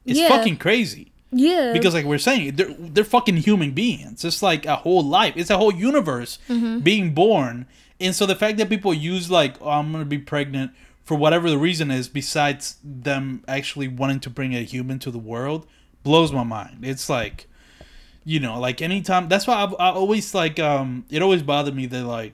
It's 0.06 0.20
Yeah. 0.20 0.30
fucking 0.30 0.58
crazy 0.58 1.12
yeah, 1.30 1.74
because 1.74 1.94
like 1.94 2.06
we're 2.06 2.20
saying 2.20 2.56
they're 2.56 2.74
they're 2.80 3.04
fucking 3.04 3.36
human 3.38 3.72
beings. 3.72 4.24
It's 4.24 4.42
like 4.42 4.66
a 4.66 4.78
whole 4.78 5.04
life. 5.04 5.34
It's 5.36 5.50
a 5.50 5.58
whole 5.58 5.74
universe 5.74 6.40
Mm-hmm. 6.48 6.80
being 6.80 7.14
born. 7.14 7.66
And 8.00 8.16
so 8.16 8.26
the 8.26 8.36
fact 8.36 8.58
that 8.58 8.70
people 8.70 8.94
use 8.94 9.32
like 9.32 9.56
oh, 9.62 9.70
I'm 9.70 9.92
gonna 9.92 10.06
be 10.06 10.18
pregnant 10.18 10.72
for 11.04 11.16
whatever 11.16 11.50
the 11.50 11.58
reason 11.58 11.90
is, 11.90 12.10
besides 12.10 12.78
them 12.84 13.44
actually 13.48 13.88
wanting 13.88 14.20
to 14.20 14.30
bring 14.30 14.54
a 14.54 14.62
human 14.62 15.00
to 15.00 15.10
the 15.10 15.18
world, 15.18 15.66
blows 16.04 16.34
my 16.34 16.44
mind. 16.44 16.80
It's 16.84 17.10
like, 17.10 17.48
you 18.26 18.42
know, 18.42 18.60
like 18.60 18.82
anytime. 18.82 19.30
That's 19.30 19.48
why 19.48 19.54
I, 19.54 19.90
I 19.90 19.92
always 19.92 20.34
like. 20.36 20.60
Um, 20.60 21.06
it 21.10 21.22
always 21.22 21.44
bothered 21.44 21.76
me 21.76 21.86
that 21.86 22.04
like, 22.04 22.34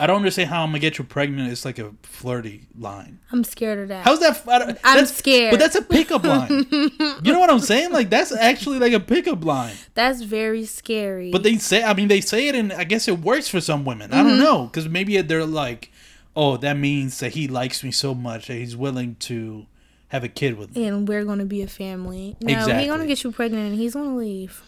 I 0.00 0.06
don't 0.06 0.16
understand 0.16 0.50
how 0.50 0.62
I'm 0.62 0.68
gonna 0.70 0.78
get 0.80 0.98
you 0.98 1.04
pregnant. 1.04 1.50
It's 1.52 1.64
like 1.64 1.78
a 1.78 1.92
flirty 2.02 2.66
line. 2.78 3.20
I'm 3.30 3.44
scared 3.44 3.78
of 3.78 3.88
that. 3.88 4.04
How's 4.04 4.20
that? 4.20 4.42
I 4.48 4.58
don't- 4.58 4.70
I'm 4.70 4.76
that's- 4.96 5.16
scared. 5.16 5.50
But 5.52 5.60
that's 5.60 5.76
a 5.76 5.82
pickup 5.82 6.24
line. 6.24 6.66
you 6.70 7.32
know 7.32 7.38
what 7.38 7.50
I'm 7.50 7.60
saying? 7.60 7.92
Like 7.92 8.10
that's 8.10 8.32
actually 8.32 8.78
like 8.78 8.92
a 8.92 9.00
pickup 9.00 9.44
line. 9.44 9.74
That's 9.94 10.22
very 10.22 10.64
scary. 10.64 11.30
But 11.30 11.42
they 11.44 11.56
say, 11.58 11.82
I 11.84 11.94
mean, 11.94 12.08
they 12.08 12.20
say 12.20 12.48
it, 12.48 12.54
and 12.54 12.72
I 12.72 12.84
guess 12.84 13.06
it 13.08 13.20
works 13.20 13.48
for 13.48 13.60
some 13.60 13.84
women. 13.84 14.12
I 14.12 14.22
don't 14.22 14.32
Mm-hmm. 14.32 14.42
know, 14.42 14.64
because 14.66 14.88
maybe 14.88 15.20
they're 15.20 15.44
like, 15.46 15.90
oh, 16.34 16.56
that 16.56 16.76
means 16.76 17.18
that 17.20 17.32
he 17.32 17.46
likes 17.46 17.84
me 17.84 17.90
so 17.92 18.14
much 18.14 18.48
that 18.48 18.54
he's 18.54 18.76
willing 18.76 19.14
to 19.20 19.66
have 20.08 20.24
a 20.24 20.28
kid 20.28 20.58
with 20.58 20.74
me. 20.76 20.86
and 20.86 21.08
we're 21.08 21.24
gonna 21.24 21.44
be 21.46 21.62
a 21.62 21.66
family. 21.68 22.36
No, 22.40 22.52
Exactly. 22.52 22.78
he's 22.80 22.88
gonna 22.88 23.06
get 23.06 23.22
you 23.24 23.32
pregnant 23.32 23.70
and 23.70 23.78
he's 23.78 23.94
gonna 23.94 24.16
leave. 24.16 24.62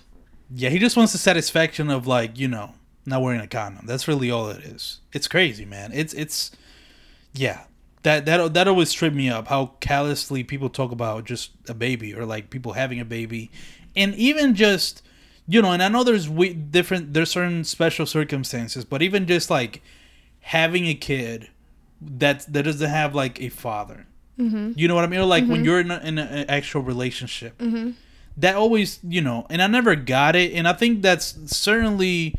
Yeah, 0.54 0.68
he 0.70 0.78
just 0.78 0.96
wants 0.96 1.12
the 1.12 1.18
satisfaction 1.18 1.90
of 1.90 2.06
like, 2.06 2.38
you 2.38 2.48
know, 2.48 2.72
not 3.06 3.22
wearing 3.22 3.40
a 3.40 3.46
condom. 3.46 3.86
That's 3.86 4.08
really 4.08 4.30
all 4.30 4.48
it 4.48 4.64
is. 4.64 5.00
It's 5.12 5.28
crazy, 5.28 5.64
man. 5.64 5.92
It's 5.92 6.14
it's, 6.14 6.50
yeah. 7.32 7.64
That 8.02 8.26
that 8.26 8.54
that 8.54 8.68
always 8.68 8.92
tripped 8.92 9.16
me 9.16 9.30
up. 9.30 9.48
How 9.48 9.72
callously 9.80 10.44
people 10.44 10.68
talk 10.68 10.92
about 10.92 11.24
just 11.24 11.52
a 11.68 11.74
baby 11.74 12.14
or 12.14 12.26
like 12.26 12.50
people 12.50 12.72
having 12.72 13.00
a 13.00 13.04
baby, 13.04 13.50
and 13.96 14.14
even 14.14 14.54
just, 14.54 15.02
you 15.48 15.62
know. 15.62 15.72
And 15.72 15.82
I 15.82 15.88
know 15.88 16.04
there's 16.04 16.28
we, 16.28 16.52
different. 16.52 17.14
There's 17.14 17.30
certain 17.30 17.64
special 17.64 18.04
circumstances, 18.04 18.84
but 18.84 19.00
even 19.00 19.26
just 19.26 19.48
like 19.48 19.82
having 20.40 20.86
a 20.86 20.94
kid 20.94 21.48
that 22.02 22.52
that 22.52 22.64
doesn't 22.64 22.90
have 22.90 23.14
like 23.14 23.40
a 23.40 23.48
father. 23.48 24.06
Mm-hmm. 24.38 24.72
You 24.76 24.86
know 24.86 24.94
what 24.96 25.04
I 25.04 25.06
mean? 25.06 25.20
Or 25.20 25.24
like 25.26 25.46
when 25.46 25.64
you're 25.64 25.80
in, 25.80 25.90
a, 25.90 25.98
in 26.00 26.18
a- 26.18 26.22
an 26.22 26.50
actual 26.50 26.82
relationship 26.82 27.58
that 28.36 28.56
always 28.56 28.98
you 29.06 29.20
know 29.20 29.46
and 29.48 29.62
i 29.62 29.66
never 29.68 29.94
got 29.94 30.34
it 30.34 30.52
and 30.54 30.66
i 30.66 30.72
think 30.72 31.02
that's 31.02 31.36
certainly 31.46 32.34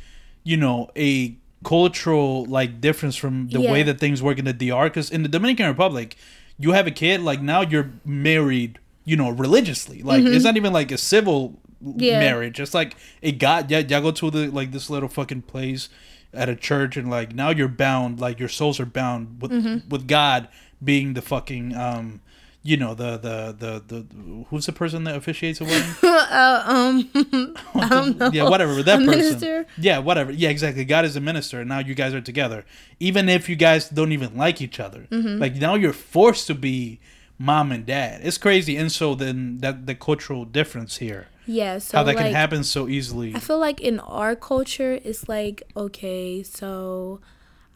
you 0.46 0.56
know 0.56 0.90
a 0.96 1.36
cultural 1.66 2.46
like 2.46 2.80
difference 2.80 3.16
from 3.18 3.50
the 3.50 3.60
way 3.72 3.84
that 3.84 4.00
things 4.00 4.22
work 4.24 4.38
in 4.38 4.46
the 4.46 4.54
dr 4.54 4.90
because 4.90 5.10
in 5.10 5.24
the 5.24 5.30
dominican 5.30 5.66
republic 5.68 6.16
you 6.58 6.72
have 6.72 6.88
a 6.88 6.92
kid 6.92 7.20
like 7.22 7.42
now 7.42 7.62
you're 7.62 7.92
married 8.06 8.80
you 9.04 9.16
know 9.18 9.30
religiously. 9.30 10.02
Like 10.02 10.24
it's 10.24 10.44
not 10.46 10.56
even 10.58 10.72
like 10.74 10.92
a 10.92 10.98
civil 10.98 11.60
Yeah. 11.84 12.20
marriage. 12.20 12.60
It's 12.60 12.74
like 12.74 12.96
a 13.22 13.32
god 13.32 13.70
yeah 13.70 13.80
y'all 13.80 14.02
go 14.02 14.12
to 14.12 14.32
the 14.32 14.48
like 14.50 14.72
this 14.72 14.90
little 14.90 15.10
fucking 15.10 15.44
place 15.44 15.90
at 16.34 16.50
a 16.50 16.56
church 16.56 16.98
and 16.98 17.10
like 17.10 17.36
now 17.36 17.50
you're 17.50 17.68
bound 17.68 18.20
like 18.20 18.40
your 18.40 18.50
souls 18.50 18.80
are 18.80 18.86
bound 18.86 19.42
with 19.42 19.52
with 19.90 20.08
god 20.08 20.48
being 20.84 21.14
the 21.14 21.22
fucking 21.22 21.76
um 21.76 22.20
you 22.66 22.78
know 22.78 22.96
the 22.96 23.12
the 23.18 23.56
the 23.58 23.84
the 23.88 24.46
who's 24.50 24.66
the 24.66 24.72
person 24.74 25.04
that 25.06 25.16
officiates 25.16 25.62
a 25.62 25.66
wedding? 25.66 25.96
uh, 26.04 26.64
um, 26.66 27.10
I 27.76 27.88
don't 27.90 28.18
know. 28.18 28.32
yeah, 28.34 28.50
whatever. 28.50 28.82
That 28.82 29.02
A 29.02 29.06
person. 29.06 29.20
minister? 29.20 29.66
Yeah, 29.78 30.00
whatever. 30.00 30.32
Yeah, 30.32 30.50
exactly. 30.50 30.84
God 30.84 31.06
is 31.06 31.16
a 31.16 31.22
minister, 31.22 31.60
and 31.60 31.70
now 31.70 31.80
you 31.80 31.94
guys 31.94 32.14
are 32.16 32.22
together, 32.22 32.66
even 33.00 33.30
if 33.30 33.48
you 33.48 33.56
guys 33.56 33.88
don't 33.88 34.12
even 34.12 34.36
like 34.36 34.62
each 34.62 34.80
other. 34.80 35.08
Mm-hmm. 35.12 35.40
Like 35.40 35.56
now 35.56 35.76
you're 35.76 35.94
forced 35.94 36.48
to 36.48 36.56
be 36.56 37.00
mom 37.38 37.72
and 37.72 37.86
dad. 37.86 38.22
It's 38.24 38.40
crazy, 38.40 38.76
and 38.78 38.92
so 38.92 39.14
then 39.14 39.60
that 39.60 39.86
the 39.86 39.94
cultural 39.94 40.44
difference 40.46 40.98
here, 40.98 41.28
Yeah, 41.46 41.78
so 41.78 42.00
how 42.00 42.04
that 42.04 42.16
like, 42.16 42.26
can 42.26 42.34
happen 42.34 42.64
so 42.64 42.88
easily. 42.88 43.36
I 43.36 43.40
feel 43.40 43.60
like 43.60 43.80
in 43.80 44.00
our 44.00 44.36
culture, 44.36 45.00
it's 45.04 45.30
like, 45.30 45.62
okay, 45.78 46.42
so 46.42 47.20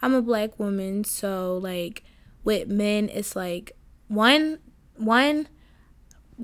I'm 0.02 0.16
a 0.16 0.22
black 0.24 0.58
woman, 0.58 1.04
so 1.04 1.60
like 1.62 2.04
with 2.44 2.68
men, 2.70 3.10
it's 3.14 3.36
like 3.36 3.74
one, 4.08 4.58
one, 5.00 5.48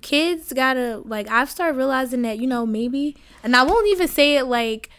kids 0.01 0.53
gotta, 0.53 1.01
like, 1.05 1.27
I've 1.29 1.49
started 1.49 1.77
realizing 1.77 2.21
that, 2.23 2.39
you 2.39 2.47
know, 2.47 2.65
maybe, 2.65 3.15
and 3.43 3.55
I 3.55 3.63
won't 3.63 3.87
even 3.87 4.07
say 4.07 4.37
it 4.37 4.45
like, 4.45 4.89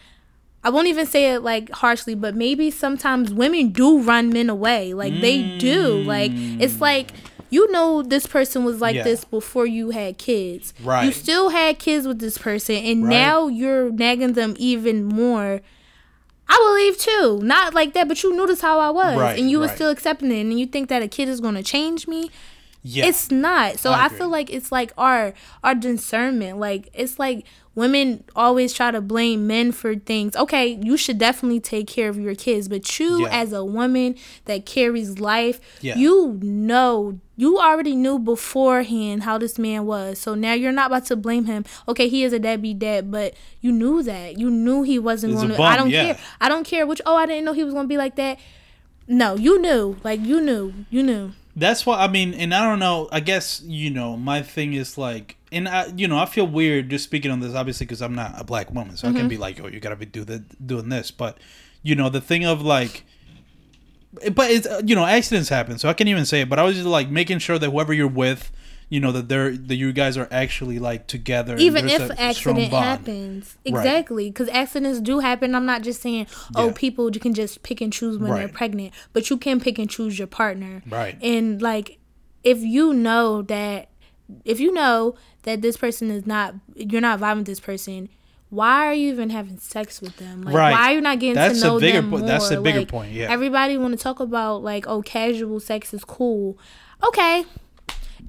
I 0.66 0.70
won't 0.70 0.88
even 0.88 1.07
say 1.07 1.32
it 1.32 1.42
like 1.42 1.70
harshly, 1.70 2.16
but 2.16 2.34
maybe 2.34 2.72
sometimes 2.72 3.32
women 3.32 3.68
do 3.70 4.02
run 4.02 4.30
men 4.30 4.50
away. 4.50 4.94
Like 4.94 5.20
they 5.20 5.57
do. 5.59 6.02
Like 6.02 6.32
it's 6.34 6.74
mm. 6.74 6.80
like 6.80 7.12
you 7.50 7.70
know 7.70 8.02
this 8.02 8.26
person 8.26 8.64
was 8.64 8.80
like 8.80 8.96
Yeah. 8.96 9.04
this 9.04 9.24
before 9.24 9.64
you 9.64 9.90
had 9.90 10.18
kids. 10.18 10.74
right 10.82 11.04
You 11.04 11.12
still 11.12 11.50
had 11.50 11.78
kids 11.78 12.09
with 12.09 12.18
this 12.18 12.36
person 12.36 12.74
and 12.74 13.04
Right. 13.04 13.11
now 13.11 13.46
you're 13.46 13.92
nagging 13.92 14.32
them 14.32 14.57
even 14.59 15.04
more. 15.04 15.61
I 16.48 16.57
believe 16.66 16.98
too. 16.98 17.40
Not 17.44 17.72
like 17.72 17.92
that, 17.94 18.09
but 18.09 18.20
you 18.24 18.34
notice 18.34 18.61
how 18.61 18.80
I 18.80 18.90
was 18.90 19.16
Right, 19.16 19.38
and 19.38 19.48
you 19.48 19.61
were 19.61 19.68
still 19.68 19.90
accepting 19.90 20.32
it 20.32 20.40
and 20.40 20.59
you 20.59 20.66
think 20.66 20.88
that 20.88 21.00
a 21.00 21.07
kid 21.07 21.28
is 21.28 21.40
gonna 21.40 21.62
change 21.62 22.09
me. 22.09 22.28
Yeah, 22.87 23.07
It's 23.07 23.30
not. 23.30 23.78
So 23.78 23.91
I 23.91 24.05
I, 24.05 24.09
feel 24.09 24.28
like 24.28 24.49
it's 24.51 24.70
like 24.70 24.93
our 24.97 25.34
our 25.64 25.74
discernment. 25.74 26.59
Like 26.59 26.89
it's 26.95 27.18
like 27.18 27.45
women 27.74 28.24
always 28.34 28.72
try 28.72 28.91
to 28.91 29.01
blame 29.01 29.47
men 29.47 29.72
for 29.72 29.97
things. 29.97 30.37
Okay, 30.37 30.78
you 30.82 30.97
should 30.97 31.18
definitely 31.18 31.61
take 31.61 31.87
care 31.89 32.09
of 32.09 32.18
your 32.18 32.34
kids, 32.34 32.68
but 32.68 32.99
you 32.99 33.22
Yeah. 33.22 33.28
as 33.43 33.53
a 33.53 33.64
woman 33.64 34.14
that 34.45 34.64
carries 34.66 35.18
life, 35.18 35.61
Yeah. 35.82 35.97
you 35.97 36.39
know 36.43 37.18
you 37.37 37.59
already 37.59 37.95
knew 37.95 38.18
beforehand 38.18 39.24
how 39.24 39.37
this 39.37 39.59
man 39.59 39.84
was. 39.84 40.18
So 40.18 40.34
now 40.34 40.55
you're 40.55 40.72
not 40.72 40.87
about 40.87 41.05
to 41.07 41.16
blame 41.16 41.45
him. 41.45 41.64
Okay, 41.87 42.09
he 42.09 42.22
is 42.24 42.32
a 42.32 42.39
deadbeat 42.39 42.78
dad, 42.78 43.11
but 43.11 43.34
you 43.61 43.72
knew 43.72 44.03
that. 44.05 44.39
You 44.39 44.49
knew 44.49 44.82
he 44.84 44.99
wasn't 44.99 45.34
going 45.34 45.49
to 45.51 45.61
I 45.62 45.76
don't 45.76 45.91
care. 45.91 46.18
I 46.41 46.49
don't 46.49 46.64
care 46.64 46.87
which 46.87 47.03
oh, 47.05 47.16
I 47.16 47.26
didn't 47.26 47.45
know 47.45 47.53
he 47.53 47.64
was 47.64 47.74
going 47.74 47.84
to 47.84 47.89
be 47.89 47.99
like 47.99 48.16
that. 48.16 48.39
No, 49.09 49.34
you 49.37 49.61
knew. 49.61 49.97
Like 50.03 50.20
you 50.24 50.41
knew. 50.41 50.72
You 50.89 51.03
knew. 51.03 51.32
That's 51.59 51.86
why 51.86 52.04
I 52.04 52.09
mean, 52.09 52.34
and 52.34 52.54
I 52.54 52.68
don't 52.68 52.78
know. 52.78 53.09
I 53.11 53.20
guess 53.20 53.62
you 53.64 53.88
know 53.90 54.16
my 54.16 54.42
thing 54.42 54.74
is 54.74 54.98
like, 54.98 55.38
and 55.50 55.66
I, 55.66 55.86
you 55.96 56.07
know, 56.07 56.18
I 56.18 56.26
feel 56.26 56.46
weird 56.46 56.90
just 56.90 57.04
speaking 57.04 57.30
on 57.30 57.40
this, 57.40 57.54
obviously, 57.54 57.86
because 57.86 58.02
I'm 58.02 58.14
not 58.14 58.38
a 58.38 58.44
black 58.44 58.70
woman, 58.72 58.96
so 58.96 59.09
I 59.09 59.12
can 59.12 59.26
be 59.26 59.38
like, 59.38 59.59
oh, 59.61 59.66
you 59.66 59.80
gotta 59.80 59.96
be 59.96 60.04
do 60.04 60.22
the 60.22 60.40
doing 60.64 60.90
this, 60.90 61.11
but 61.11 61.38
you 61.82 61.94
know, 61.94 62.11
the 62.11 62.20
thing 62.20 62.44
of 62.44 62.61
like, 62.61 63.04
but 64.32 64.50
it's 64.50 64.66
uh, 64.66 64.82
you 64.84 64.94
know, 64.94 65.07
accidents 65.07 65.48
happen, 65.48 65.78
so 65.78 65.88
I 65.88 65.94
can't 65.94 66.09
even 66.09 66.26
say 66.26 66.42
it. 66.42 66.48
But 66.50 66.59
I 66.59 66.62
was 66.62 66.74
just 66.74 66.86
like 66.86 67.09
making 67.09 67.38
sure 67.38 67.59
that 67.59 67.70
whoever 67.70 67.94
you're 67.94 68.07
with, 68.07 68.52
you 68.89 69.01
know, 69.01 69.11
that 69.12 69.28
they're 69.28 69.57
that 69.57 69.74
you 69.74 69.93
guys 69.93 70.16
are 70.16 70.28
actually 70.30 70.78
like 70.78 71.07
together, 71.09 71.57
even 71.57 71.89
if 71.89 72.09
a 72.11 72.20
accident 72.20 72.72
happens 72.72 73.57
exactly 73.64 74.30
because 74.30 74.49
accidents 74.51 75.01
do 75.01 75.18
happen 75.18 75.55
i'm 75.55 75.66
not 75.66 75.82
just 75.82 76.01
saying 76.01 76.26
oh 76.55 76.66
Yeah. 76.66 76.72
people 76.76 77.11
you 77.12 77.18
can 77.20 77.34
just 77.34 77.62
pick 77.64 77.80
and 77.80 77.93
choose 77.93 78.16
when 78.18 78.32
they're 78.32 78.49
pregnant 78.49 78.93
but 79.12 79.28
you 79.30 79.37
can 79.37 79.59
pick 79.61 79.78
and 79.78 79.91
choose 79.91 80.18
your 80.18 80.28
partner 80.28 80.82
Right. 80.89 81.16
and 81.22 81.61
like 81.61 81.99
if 82.45 82.59
you 82.61 82.95
know 82.95 83.43
that 83.43 83.89
if 84.45 84.61
you 84.61 84.72
know 84.72 85.16
that 85.43 85.62
this 85.62 85.76
person 85.76 86.11
is 86.11 86.26
not 86.26 86.55
you're 86.76 87.01
not 87.01 87.18
vibing 87.20 87.39
with 87.39 87.47
this 87.47 87.61
person 87.61 88.09
why 88.51 88.87
are 88.87 88.95
you 88.95 89.12
even 89.12 89.30
having 89.30 89.59
sex 89.59 90.01
with 90.01 90.18
them? 90.18 90.43
Like, 90.43 90.55
Right. 90.55 90.70
why 90.70 90.93
are 90.93 90.95
you 90.95 91.01
not 91.01 91.18
getting 91.18 91.34
That's 91.34 91.61
to 91.61 91.66
a 91.66 91.68
know 91.70 91.80
bigger 91.80 92.01
them 92.01 92.11
po- 92.12 92.18
more? 92.18 92.28
that's 92.28 92.51
a 92.53 92.61
bigger 92.61 92.78
Like, 92.80 92.89
point, 92.89 93.12
yeah. 93.12 93.26
Everybody 93.28 93.76
want 93.76 93.99
to 93.99 94.03
talk 94.03 94.20
about 94.20 94.62
like, 94.62 94.87
oh, 94.87 95.03
casual 95.03 95.59
sex 95.59 95.93
is 95.93 96.05
cool. 96.05 96.57
Okay, 97.09 97.45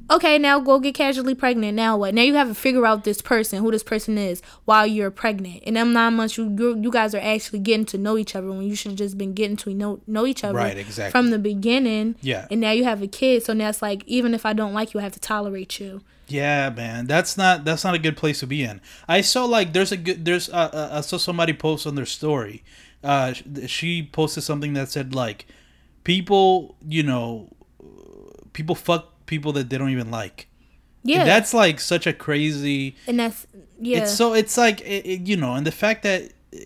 okay, 0.09 0.37
now 0.37 0.59
go 0.59 0.79
get 0.79 0.95
casually 0.95 1.35
pregnant. 1.35 1.75
Now 1.75 1.97
what? 1.97 2.13
Now 2.13 2.21
you 2.21 2.35
have 2.35 2.47
to 2.47 2.55
figure 2.55 2.85
out 2.85 3.03
this 3.03 3.21
person, 3.21 3.61
who 3.61 3.71
this 3.71 3.83
person 3.83 4.17
is, 4.17 4.41
while 4.65 4.87
you're 4.87 5.11
pregnant. 5.11 5.63
In 5.63 5.73
them 5.75 5.93
nine 5.93 6.15
months, 6.15 6.37
you 6.37 6.53
you 6.57 6.77
you 6.79 6.91
guys 6.91 7.13
are 7.15 7.19
actually 7.19 7.59
getting 7.59 7.85
to 7.87 7.97
know 7.97 8.17
each 8.17 8.35
other 8.35 8.47
when 8.47 8.63
you 8.63 8.75
should 8.75 8.91
have 8.91 8.97
just 8.97 9.17
been 9.17 9.33
getting 9.33 9.57
to 9.57 9.73
know 9.73 9.99
know 10.07 10.25
each 10.25 10.43
other 10.43 10.57
Right, 10.57 10.77
exactly. 10.77 11.11
from 11.11 11.29
the 11.31 11.39
beginning. 11.39 12.15
Yeah. 12.21 12.47
And 12.49 12.61
now 12.61 12.71
you 12.71 12.83
have 12.83 13.01
a 13.01 13.07
kid, 13.07 13.43
so 13.43 13.53
now 13.53 13.69
it's 13.69 13.81
like 13.81 14.03
even 14.07 14.33
if 14.33 14.45
I 14.45 14.53
don't 14.53 14.73
like 14.73 14.93
you, 14.93 14.99
I 14.99 15.03
have 15.03 15.13
to 15.13 15.19
tolerate 15.19 15.79
you. 15.79 16.01
Yeah, 16.29 16.69
man, 16.71 17.07
that's 17.07 17.37
not 17.37 17.63
that's 17.63 17.83
not 17.83 17.95
a 17.95 17.99
good 17.99 18.17
place 18.17 18.39
to 18.41 18.47
be 18.47 18.63
in. 18.63 18.81
I 19.07 19.21
saw 19.21 19.45
like 19.45 19.73
there's 19.73 19.91
a 19.91 19.97
good 19.97 20.25
there's 20.25 20.49
uh, 20.49 20.69
uh, 20.73 20.89
I 20.91 21.01
saw 21.01 21.17
somebody 21.17 21.53
post 21.53 21.87
on 21.87 21.95
their 21.95 22.05
story. 22.05 22.63
Uh, 23.03 23.33
she 23.67 24.03
posted 24.03 24.43
something 24.43 24.73
that 24.73 24.89
said 24.89 25.15
like 25.15 25.45
people, 26.03 26.75
you 26.85 27.03
know, 27.03 27.49
people 28.53 28.75
fuck 28.75 29.13
people 29.27 29.51
that 29.53 29.69
they 29.69 29.77
don't 29.77 29.91
even 29.91 30.09
like. 30.11 30.47
Yeah. 31.03 31.23
That's 31.23 31.53
like 31.53 31.79
such 31.79 32.07
a 32.07 32.13
crazy. 32.13 32.95
and 33.07 33.19
that's 33.19 33.45
yeah. 33.79 33.99
It's 33.99 34.13
so 34.13 34.33
it's 34.33 34.57
like 34.57 34.81
it, 34.81 35.05
it- 35.05 35.27
you 35.27 35.37
know, 35.37 35.53
and 35.53 35.65
the 35.65 35.71
fact 35.71 36.01
that 36.03 36.31
uh, 36.53 36.57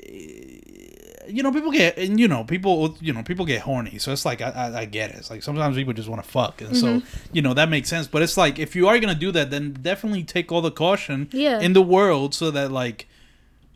you 1.27 1.43
know 1.43 1.51
people 1.51 1.71
get 1.71 1.97
and 1.97 2.19
you 2.19 2.27
know 2.27 2.43
people 2.43 2.97
you 3.01 3.13
know 3.13 3.23
people 3.23 3.45
get 3.45 3.61
horny, 3.61 3.97
so 3.99 4.11
it's 4.11 4.25
like 4.25 4.41
I, 4.41 4.49
I, 4.49 4.79
I 4.81 4.85
get 4.85 5.11
it. 5.11 5.17
It's 5.17 5.29
like 5.29 5.43
sometimes 5.43 5.75
people 5.75 5.93
just 5.93 6.09
want 6.09 6.23
to 6.23 6.29
fuck, 6.29 6.61
and 6.61 6.71
Mm-hmm. 6.71 6.99
so 6.99 7.05
you 7.31 7.41
know 7.41 7.53
that 7.53 7.69
makes 7.69 7.89
sense. 7.89 8.07
But 8.07 8.21
it's 8.21 8.37
like 8.37 8.59
if 8.59 8.75
you 8.75 8.87
are 8.87 8.97
gonna 8.99 9.15
do 9.15 9.31
that, 9.31 9.51
then 9.51 9.73
definitely 9.81 10.23
take 10.23 10.51
all 10.51 10.61
the 10.61 10.71
caution 10.71 11.29
Yeah. 11.31 11.59
in 11.59 11.73
the 11.73 11.81
world 11.81 12.33
so 12.33 12.51
that 12.51 12.71
like 12.71 13.07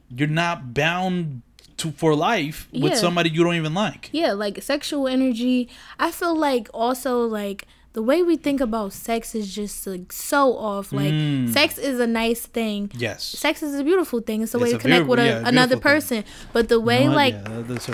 you're 0.10 0.28
not 0.28 0.74
bound 0.74 1.42
to 1.78 1.92
for 1.92 2.16
life 2.16 2.68
with 2.72 2.94
Yeah. 2.94 2.96
somebody 2.96 3.30
you 3.30 3.44
don't 3.44 3.56
even 3.56 3.74
like. 3.74 4.10
yeah, 4.14 4.32
like 4.32 4.62
sexual 4.64 5.08
energy. 5.08 5.68
I 6.00 6.12
feel 6.12 6.36
like 6.36 6.70
also 6.74 7.26
like 7.26 7.68
the 7.96 8.04
way 8.04 8.20
we 8.22 8.36
think 8.36 8.60
about 8.60 8.92
sex 8.92 9.34
is 9.40 9.48
just 9.60 9.88
like 9.88 10.12
so 10.12 10.42
off. 10.72 10.92
Like 10.92 11.14
Mm. 11.14 11.48
sex 11.58 11.78
is 11.90 11.98
a 12.00 12.06
nice 12.24 12.44
thing. 12.58 12.92
Yes. 13.08 13.24
Sex 13.24 13.64
is 13.64 13.74
a 13.80 13.84
beautiful 13.90 14.20
thing. 14.28 14.44
It's 14.44 14.54
a 14.54 14.60
way 14.60 14.70
It's 14.70 14.74
to 14.74 14.78
a 14.78 14.86
connect 14.86 15.08
with 15.08 15.20
a, 15.20 15.26
yeah, 15.26 15.48
another 15.52 15.78
beautiful 15.80 16.02
thing. 16.02 16.24
person. 16.24 16.50
But 16.56 16.64
the 16.74 16.80
way 16.90 17.02
No 17.08 17.14
like 17.22 17.36
that's. 17.44 17.86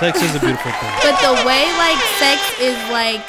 Sex 0.00 0.12
is 0.26 0.32
a 0.36 0.40
beautiful 0.46 0.72
thing. 0.80 0.92
but 1.06 1.16
the 1.26 1.34
way 1.48 1.62
like 1.84 2.00
sex 2.20 2.38
is 2.60 2.76
like 3.00 3.22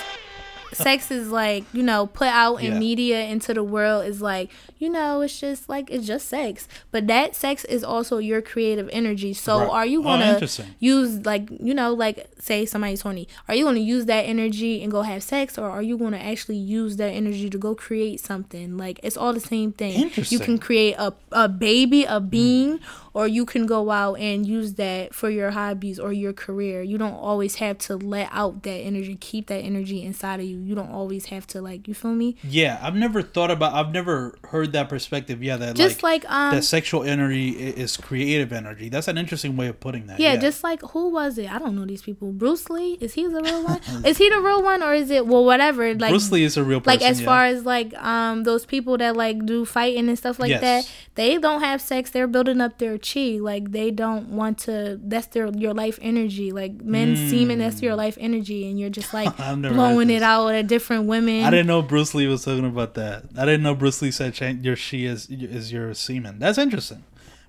sex 0.73 1.11
is 1.11 1.29
like 1.29 1.63
you 1.73 1.83
know 1.83 2.07
put 2.07 2.27
out 2.27 2.57
in 2.57 2.73
Yeah. 2.73 2.79
media 2.79 3.21
into 3.23 3.53
the 3.53 3.63
world 3.63 4.05
is 4.05 4.21
like 4.21 4.49
you 4.77 4.89
know 4.89 5.21
it's 5.21 5.39
just 5.39 5.69
like 5.69 5.89
it's 5.89 6.05
just 6.05 6.27
sex. 6.27 6.67
But 6.91 7.07
that 7.07 7.35
sex 7.35 7.63
is 7.65 7.83
also 7.83 8.17
your 8.17 8.41
creative 8.41 8.89
energy. 8.91 9.33
So 9.33 9.59
Right. 9.59 9.69
are 9.69 9.85
you 9.85 10.01
Oh, 10.01 10.03
gonna 10.03 10.33
interesting. 10.33 10.67
use 10.79 11.25
like 11.25 11.49
you 11.61 11.73
know 11.73 11.93
like 11.93 12.27
say 12.39 12.65
somebody's 12.65 13.01
horny. 13.01 13.27
Are 13.47 13.55
you 13.55 13.63
gonna 13.63 13.79
use 13.79 14.05
that 14.05 14.23
energy 14.23 14.81
and 14.83 14.91
go 14.91 15.01
have 15.03 15.23
sex 15.23 15.57
or 15.57 15.69
are 15.69 15.81
you 15.81 15.97
gonna 15.97 16.17
actually 16.17 16.57
use 16.57 16.97
that 16.97 17.09
energy 17.11 17.49
to 17.49 17.57
go 17.57 17.73
create 17.75 18.19
something? 18.19 18.77
Like 18.77 18.99
it's 19.03 19.17
all 19.17 19.33
the 19.33 19.39
same 19.39 19.71
thing. 19.71 20.11
You 20.29 20.39
can 20.39 20.57
create 20.57 20.95
a, 20.97 21.13
a 21.31 21.47
baby 21.47 22.03
a 22.03 22.19
hmm. 22.19 22.27
being 22.27 22.79
or 23.13 23.27
you 23.27 23.45
can 23.45 23.65
go 23.65 23.89
out 23.91 24.15
and 24.15 24.45
use 24.45 24.73
that 24.73 25.15
for 25.15 25.29
your 25.29 25.51
hobbies 25.51 25.99
or 25.99 26.11
your 26.11 26.33
career. 26.33 26.81
You 26.81 26.97
don't 26.97 27.13
always 27.13 27.55
have 27.55 27.77
to 27.79 27.95
let 27.95 28.27
out 28.31 28.63
that 28.63 28.71
energy 28.71 29.15
keep 29.15 29.47
that 29.47 29.59
energy 29.59 30.03
inside 30.03 30.41
of 30.41 30.45
you 30.45 30.54
you 30.63 30.75
don't 30.75 30.91
always 30.91 31.25
have 31.27 31.45
to 31.47 31.61
like 31.61 31.87
you 31.87 31.93
feel 31.93 32.13
me 32.13 32.35
Yeah, 32.43 32.79
I've 32.81 32.95
never 32.95 33.21
thought 33.21 33.51
about. 33.51 33.73
I've 33.73 33.91
never 33.91 34.37
heard 34.45 34.73
that 34.73 34.89
perspective. 34.89 35.43
Yeah, 35.43 35.57
that 35.57 35.75
just 35.75 36.03
like, 36.03 36.23
like, 36.23 36.31
um 36.31 36.55
that 36.55 36.63
sexual 36.63 37.03
energy 37.03 37.49
is 37.49 37.97
creative 37.97 38.51
energy. 38.53 38.89
That's 38.89 39.07
an 39.07 39.17
interesting 39.17 39.57
way 39.57 39.67
of 39.67 39.79
putting 39.79 40.07
that. 40.07 40.19
yeah, 40.19 40.35
just 40.37 40.63
like 40.63 40.81
who 40.81 41.09
was 41.09 41.37
it? 41.37 41.51
I 41.51 41.59
don't 41.59 41.75
know 41.75 41.85
these 41.85 42.01
people. 42.01 42.31
Bruce 42.31 42.69
Lee 42.69 42.97
is 43.01 43.13
he 43.13 43.27
the 43.27 43.41
real 43.41 43.63
one? 43.63 43.81
is 44.05 44.17
he 44.17 44.29
the 44.29 44.39
real 44.41 44.61
one 44.63 44.81
or 44.83 44.93
is 44.93 45.09
it 45.09 45.25
well 45.27 45.45
whatever? 45.45 45.93
Like 45.93 46.09
Bruce 46.11 46.31
Lee 46.31 46.43
is 46.43 46.57
a 46.57 46.63
real 46.63 46.81
person. 46.81 46.99
like 46.99 47.09
as 47.09 47.19
yeah. 47.19 47.25
far 47.25 47.45
as 47.45 47.65
like 47.65 47.93
um 47.95 48.43
those 48.43 48.65
people 48.65 48.97
that 48.97 49.15
like 49.15 49.45
do 49.45 49.65
fighting 49.65 50.07
and 50.07 50.17
stuff 50.17 50.39
like 50.39 50.49
Yes. 50.49 50.61
that 50.61 50.91
they 51.15 51.37
don't 51.37 51.61
have 51.61 51.81
sex 51.81 52.11
they're 52.11 52.27
building 52.27 52.61
up 52.61 52.77
their 52.77 52.97
chi 52.97 53.37
like 53.41 53.71
they 53.71 53.89
don't 53.91 54.29
want 54.29 54.57
to 54.59 54.99
that's 55.03 55.27
their 55.27 55.47
your 55.47 55.73
life 55.73 55.97
energy 56.01 56.51
like 56.51 56.81
men 56.81 57.15
semen 57.29 57.59
that's 57.59 57.81
your 57.81 57.95
life 57.95 58.17
energy 58.19 58.67
and 58.69 58.79
you're 58.79 58.89
just 58.89 59.13
like. 59.19 59.27
I've 59.39 59.57
never 59.57 59.73
heard 59.73 59.79
blowing 59.79 60.09
it 60.09 60.21
out 60.21 60.44
at 60.49 60.67
different 60.67 61.05
women 61.05 61.43
I 61.43 61.49
didn't 61.49 61.67
know 61.67 61.81
Bruce 61.81 62.13
Lee 62.13 62.27
was 62.27 62.45
talking 62.45 62.65
about 62.65 62.93
that. 62.95 63.23
I 63.37 63.45
didn't 63.45 63.63
know 63.63 63.75
Bruce 63.75 64.01
Lee 64.01 64.11
said 64.11 64.37
your 64.39 64.75
chi 64.75 64.97
is 64.97 65.29
is 65.29 65.71
your 65.71 65.93
semen. 65.93 66.39
That's 66.39 66.57
interesting. 66.57 67.03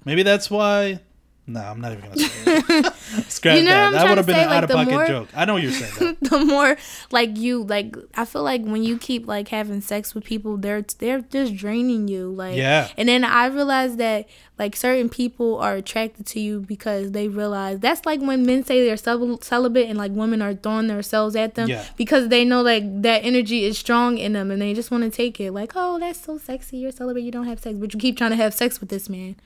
Maybe 0.05 0.23
that's 0.23 0.51
why 0.51 1.01
No, 1.49 1.61
I'm 1.61 1.81
not 1.81 1.93
even 1.93 2.05
gonna 2.11 2.19
say. 2.19 2.83
Scrap 3.29 3.57
You 3.59 3.63
know 3.63 3.71
that. 3.71 3.93
That 3.93 4.09
would 4.09 4.19
have 4.19 4.27
been 4.27 4.35
say? 4.35 4.43
an 4.43 4.49
Like, 4.51 4.57
out 4.59 4.65
of 4.65 4.71
pocket 4.71 4.91
more- 4.91 5.07
joke. 5.07 5.29
I 5.35 5.45
know 5.45 5.55
what 5.55 5.63
you're 5.63 5.71
saying. 5.73 6.17
The 6.27 6.45
more 6.45 6.77
like 7.13 7.37
you 7.39 7.63
like 7.63 7.95
I 8.17 8.25
feel 8.25 8.43
like 8.43 8.63
when 8.65 8.83
you 8.83 8.99
keep 8.99 9.29
like 9.29 9.47
having 9.49 9.81
sex 9.81 10.13
with 10.13 10.25
people 10.25 10.57
they're 10.57 10.83
they're 10.99 11.21
just 11.21 11.55
draining 11.55 12.09
you 12.09 12.31
like 12.31 12.57
Yeah. 12.57 12.89
and 12.99 13.09
then 13.09 13.23
I 13.23 13.47
realized 13.47 13.99
that 13.99 14.29
like 14.59 14.75
certain 14.75 15.09
people 15.09 15.57
are 15.59 15.75
attracted 15.77 16.27
to 16.27 16.41
you 16.41 16.61
because 16.63 17.13
they 17.13 17.29
realize 17.29 17.79
that's 17.79 18.05
like 18.05 18.21
when 18.21 18.45
men 18.45 18.65
say 18.65 18.85
they're 18.85 18.97
cel- 18.97 19.41
celibate 19.41 19.89
and 19.89 19.97
like 19.97 20.11
women 20.13 20.43
are 20.43 20.55
throwing 20.55 20.89
themselves 20.89 21.37
at 21.37 21.55
them 21.55 21.69
Yeah. 21.69 21.85
because 21.97 22.29
they 22.29 22.45
know 22.45 22.63
like 22.63 23.03
that 23.03 23.19
energy 23.25 23.65
is 23.65 23.79
strong 23.79 24.19
in 24.19 24.33
them 24.33 24.51
and 24.51 24.61
they 24.61 24.75
just 24.75 24.91
want 24.91 25.05
to 25.05 25.11
take 25.11 25.39
it 25.41 25.53
like 25.53 25.73
oh 25.77 26.01
that's 26.01 26.21
so 26.25 26.39
sexy 26.39 26.79
you're 26.79 26.91
celibate 26.91 27.23
you 27.23 27.31
don't 27.31 27.47
have 27.47 27.61
sex 27.61 27.79
but 27.79 27.95
you 27.95 28.01
keep 28.01 28.17
trying 28.19 28.31
to 28.31 28.37
have 28.37 28.53
sex 28.53 28.81
with 28.81 28.89
this 28.89 29.09
man 29.09 29.37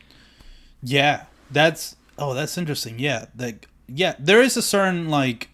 Yeah, 0.83 1.25
that's 1.51 1.97
oh, 2.19 2.35
that's 2.35 2.57
interesting. 2.59 2.99
Yeah, 2.99 3.27
like 3.37 3.69
yeah, 3.89 4.15
there 4.19 4.41
is 4.43 4.57
a 4.57 4.63
certain 4.63 5.09
like 5.09 5.49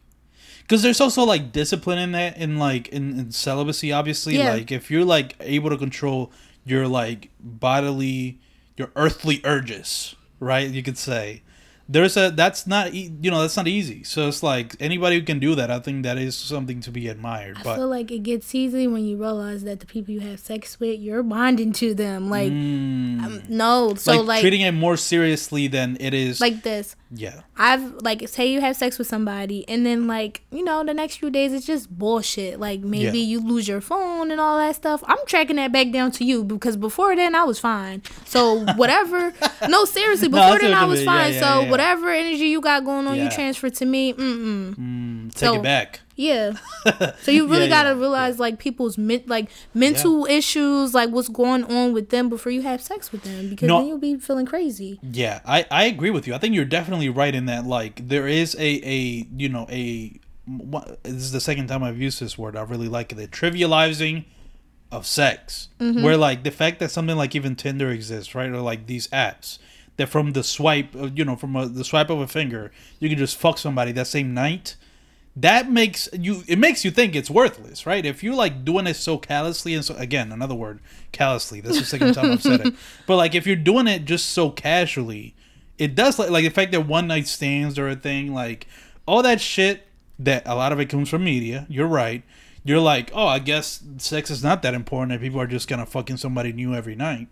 because 0.63 0.83
there's 0.83 1.01
also 1.01 1.23
like 1.25 1.53
discipline 1.53 1.99
in 1.99 2.13
that 2.13 2.37
in 2.37 2.59
like 2.59 2.89
in, 2.89 3.19
in 3.19 3.31
celibacy. 3.33 3.93
Obviously, 3.93 4.37
Yeah. 4.37 4.53
like 4.55 4.73
if 4.73 4.91
you're 4.91 5.05
like 5.05 5.37
able 5.41 5.71
to 5.71 5.77
control 5.77 6.33
your 6.65 6.89
like 6.89 7.31
bodily, 7.41 8.39
your 8.77 8.91
earthly 8.97 9.41
urges, 9.45 10.15
right? 10.41 10.69
You 10.69 10.83
could 10.83 10.99
say 10.99 11.43
there's 11.89 12.17
a 12.17 12.31
that's 12.31 12.67
not 12.67 12.93
e- 12.95 13.13
you 13.21 13.31
know 13.31 13.41
that's 13.43 13.57
not 13.57 13.69
easy. 13.69 14.03
So 14.03 14.29
it's 14.29 14.43
like 14.43 14.75
anybody 14.81 15.19
who 15.19 15.25
can 15.25 15.39
do 15.39 15.55
that, 15.55 15.71
I 15.71 15.79
think 15.79 16.03
that 16.03 16.19
is 16.19 16.37
something 16.37 16.81
to 16.81 16.91
be 16.91 17.09
admired. 17.09 17.59
I 17.59 17.63
But 17.63 17.77
feel 17.77 17.89
like 17.89 18.11
it 18.11 18.21
gets 18.25 18.55
easy 18.55 18.87
when 18.89 19.05
you 19.05 19.17
realize 19.17 19.63
that 19.65 19.81
the 19.81 19.87
people 19.87 20.13
you 20.13 20.21
have 20.21 20.41
sex 20.41 20.81
with 20.81 20.99
you're 20.99 21.23
bonding 21.23 21.73
to 21.75 21.95
them 21.95 22.29
like 22.31 22.51
mm, 22.51 23.23
um, 23.25 23.43
no 23.49 23.95
so 23.95 24.17
like, 24.19 24.27
like 24.27 24.41
treating 24.41 24.63
it 24.63 24.73
more 24.73 24.97
seriously 24.97 25.69
than 25.69 25.97
it 26.01 26.13
is. 26.15 26.41
like 26.41 26.63
this 26.63 26.97
yeah, 27.11 27.43
I've 27.57 27.95
like 28.03 28.29
say 28.29 28.47
you 28.51 28.61
have 28.61 28.77
sex 28.77 28.99
with 28.99 29.07
somebody 29.07 29.69
and 29.69 29.87
then 29.87 30.07
like 30.09 30.43
you 30.51 30.65
know 30.65 30.83
the 30.85 30.93
next 30.93 31.17
few 31.17 31.31
days 31.31 31.53
it's 31.53 31.65
just 31.67 31.89
bullshit. 31.91 32.59
Like 32.59 32.81
maybe 32.81 33.19
Yeah. 33.21 33.25
you 33.27 33.41
lose 33.41 33.69
your 33.69 33.81
phone 33.81 34.31
and 34.31 34.41
all 34.41 34.59
that 34.59 34.75
stuff. 34.77 35.05
I'm 35.07 35.19
tracking 35.27 35.57
that 35.57 35.71
back 35.73 35.93
down 35.93 36.11
to 36.13 36.25
you 36.25 36.43
because 36.45 36.77
before 36.77 37.15
then 37.15 37.35
I 37.35 37.45
was 37.45 37.61
fine. 37.61 38.03
So 38.25 38.65
whatever. 38.77 39.33
no, 39.69 39.85
seriously, 39.85 40.29
before 40.37 40.51
that's 40.59 40.63
then 40.63 40.75
I 40.75 40.85
was 40.85 40.99
mean. 41.01 41.09
Yeah, 41.09 41.23
fine. 41.23 41.33
yeah, 41.35 41.41
so 41.65 41.71
whatever 41.71 42.11
energy 42.11 42.47
you 42.47 42.61
got 42.61 42.85
going 42.85 43.07
on, 43.07 43.17
you 43.17 43.31
transfer 43.31 43.71
to 43.71 43.85
me. 43.87 44.13
Mm 44.13 44.19
mm. 44.39 44.75
mm, 44.77 45.33
take 45.33 45.39
So- 45.39 45.55
it 45.57 45.63
back. 45.63 46.01
Yeah. 46.17 46.53
So 47.23 47.31
you 47.31 47.47
really 47.47 47.65
Yeah, 47.65 47.69
gotta 47.83 47.89
yeah, 47.91 48.01
realize 48.01 48.39
like 48.39 48.59
people's 48.59 48.97
men- 48.97 49.25
like 49.27 49.51
mental 49.75 50.25
issues, 50.27 50.95
like 50.95 51.11
what's 51.11 51.29
going 51.29 51.65
on 51.65 51.93
with 51.93 52.09
them 52.11 52.29
before 52.29 52.53
you 52.53 52.63
have 52.63 52.81
sex 52.81 53.13
with 53.13 53.23
them, 53.23 53.51
because 53.51 53.69
No. 53.69 53.79
then 53.79 53.89
you'll 53.89 53.99
be 53.99 54.17
feeling 54.19 54.47
crazy. 54.47 54.99
Yeah, 55.03 55.41
I, 55.45 55.67
I 55.71 55.85
agree 55.85 56.11
with 56.11 56.27
you. 56.27 56.35
I 56.35 56.39
think 56.39 56.55
you're 56.55 56.65
definitely 56.65 57.09
right 57.11 57.35
in 57.35 57.47
that. 57.47 57.67
Like, 57.67 58.09
there 58.09 58.27
is 58.27 58.55
a, 58.57 58.81
a 58.89 59.27
you 59.37 59.49
know, 59.49 59.67
a. 59.71 60.19
what- 60.47 61.03
This 61.03 61.15
is 61.15 61.33
the 61.33 61.41
second 61.41 61.67
time 61.67 61.83
I've 61.83 62.01
used 62.01 62.21
this 62.21 62.39
word. 62.39 62.57
I 62.57 62.63
really 62.63 62.89
like 62.89 63.13
it. 63.13 63.17
The 63.17 63.29
trivializing 63.29 64.25
of 64.93 65.07
sex. 65.07 65.69
Mm-hmm. 65.81 66.03
Where, 66.03 66.17
like, 66.17 66.45
the 66.45 66.51
fact 66.53 66.79
that 66.81 66.91
something 66.93 67.17
like 67.17 67.35
even 67.35 67.57
Tinder 67.57 67.91
exists, 67.91 68.35
right? 68.35 68.49
Or, 68.51 68.61
like, 68.61 68.87
these 68.87 69.09
apps. 69.09 69.59
That 69.97 70.09
from 70.11 70.33
the 70.33 70.45
swipe, 70.45 70.95
of, 70.95 71.19
you 71.19 71.25
know, 71.25 71.37
from 71.37 71.57
a, 71.57 71.67
the 71.67 71.83
swipe 71.83 72.11
of 72.11 72.21
a 72.21 72.27
finger, 72.29 72.71
you 73.01 73.09
can 73.09 73.17
just 73.19 73.37
fuck 73.37 73.57
somebody 73.59 73.93
that 73.93 74.07
same 74.07 74.33
night. 74.35 74.77
That 75.37 75.71
makes 75.71 76.09
you. 76.15 76.45
It 76.49 76.59
makes 76.59 76.83
you 76.83 76.91
think 76.91 77.15
it's 77.15 77.29
worthless, 77.29 77.85
right? 77.85 78.07
If 78.07 78.23
you're 78.23 78.35
like 78.35 78.65
doing 78.65 78.87
it 78.87 78.95
so 78.95 79.19
callously 79.19 79.75
and 79.75 79.85
so 79.85 79.95
again, 79.97 80.33
another 80.33 80.55
word, 80.55 80.81
callously. 81.13 81.61
That's 81.61 81.79
the 81.79 81.85
second 81.85 82.15
time 82.15 82.33
I've 82.33 82.43
said 82.43 82.67
it. 82.67 82.75
But 83.07 83.17
like, 83.17 83.35
if 83.35 83.47
you're 83.47 83.55
doing 83.55 83.87
it 83.87 84.07
just 84.07 84.31
so 84.31 84.51
casually, 84.51 85.35
it 85.77 85.95
does 85.95 86.19
like 86.19 86.31
like 86.31 86.45
the 86.45 86.51
fact 86.51 86.73
that 86.73 86.87
one 86.87 87.07
night 87.07 87.29
stands 87.29 87.79
are 87.79 87.89
a 87.89 87.97
thing, 87.97 88.33
like 88.33 88.67
all 89.07 89.23
that 89.23 89.41
shit. 89.41 89.83
That 90.19 90.45
a 90.47 90.55
lot 90.55 90.73
of 90.73 90.81
it 90.81 90.87
comes 90.87 91.11
from 91.11 91.25
media. 91.25 91.67
You're 91.69 91.87
right. 91.87 92.23
You're 92.65 92.81
like, 92.81 93.11
oh, 93.15 93.27
I 93.27 93.39
guess 93.39 93.85
sex 93.99 94.31
is 94.31 94.43
not 94.43 94.63
that 94.63 94.73
important, 94.73 95.13
and 95.13 95.21
people 95.21 95.39
are 95.39 95.47
just 95.47 95.69
gonna 95.69 95.85
fucking 95.85 96.17
somebody 96.17 96.55
new 96.55 96.75
every 96.75 96.95
night. 96.95 97.29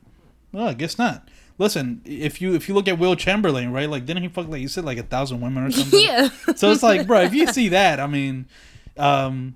Well, 0.53 0.69
I 0.69 0.75
guess 0.75 0.99
not. 0.99 1.29
Listen, 1.57 2.03
if 2.05 2.41
you 2.41 2.55
if 2.55 2.69
you 2.69 2.75
look 2.75 2.89
at 2.89 2.99
Wilt 2.99 3.19
Chamberlain, 3.19 3.73
right? 3.73 3.89
Like, 3.89 4.07
didn't 4.07 4.23
he 4.25 4.29
fuck 4.29 4.49
like 4.49 4.61
you 4.61 4.69
said 4.69 4.85
like 4.85 4.99
a 4.99 5.03
thousand 5.05 5.41
women 5.41 5.65
or 5.65 5.71
something? 5.71 6.01
yeah. 6.03 6.29
So 6.57 6.73
it's 6.73 6.83
like, 6.83 7.07
bro, 7.07 7.21
if 7.23 7.33
you 7.35 7.47
see 7.53 7.69
that, 7.69 8.01
I 8.01 8.07
mean, 8.07 8.47
um, 8.97 9.55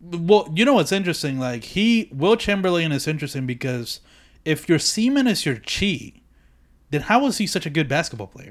well, 0.00 0.48
you 0.54 0.64
know 0.64 0.74
what's 0.74 0.92
interesting? 0.92 1.38
Like 1.38 1.62
he, 1.64 2.08
Wilt 2.12 2.40
Chamberlain 2.40 2.90
is 2.90 3.06
interesting 3.06 3.46
because 3.46 4.00
if 4.44 4.68
your 4.68 4.78
semen 4.78 5.26
is 5.26 5.46
your 5.46 5.56
chi, 5.56 6.14
then 6.90 7.02
how 7.02 7.20
was 7.22 7.38
he 7.38 7.46
such 7.46 7.66
a 7.66 7.70
good 7.70 7.88
basketball 7.88 8.26
player? 8.26 8.50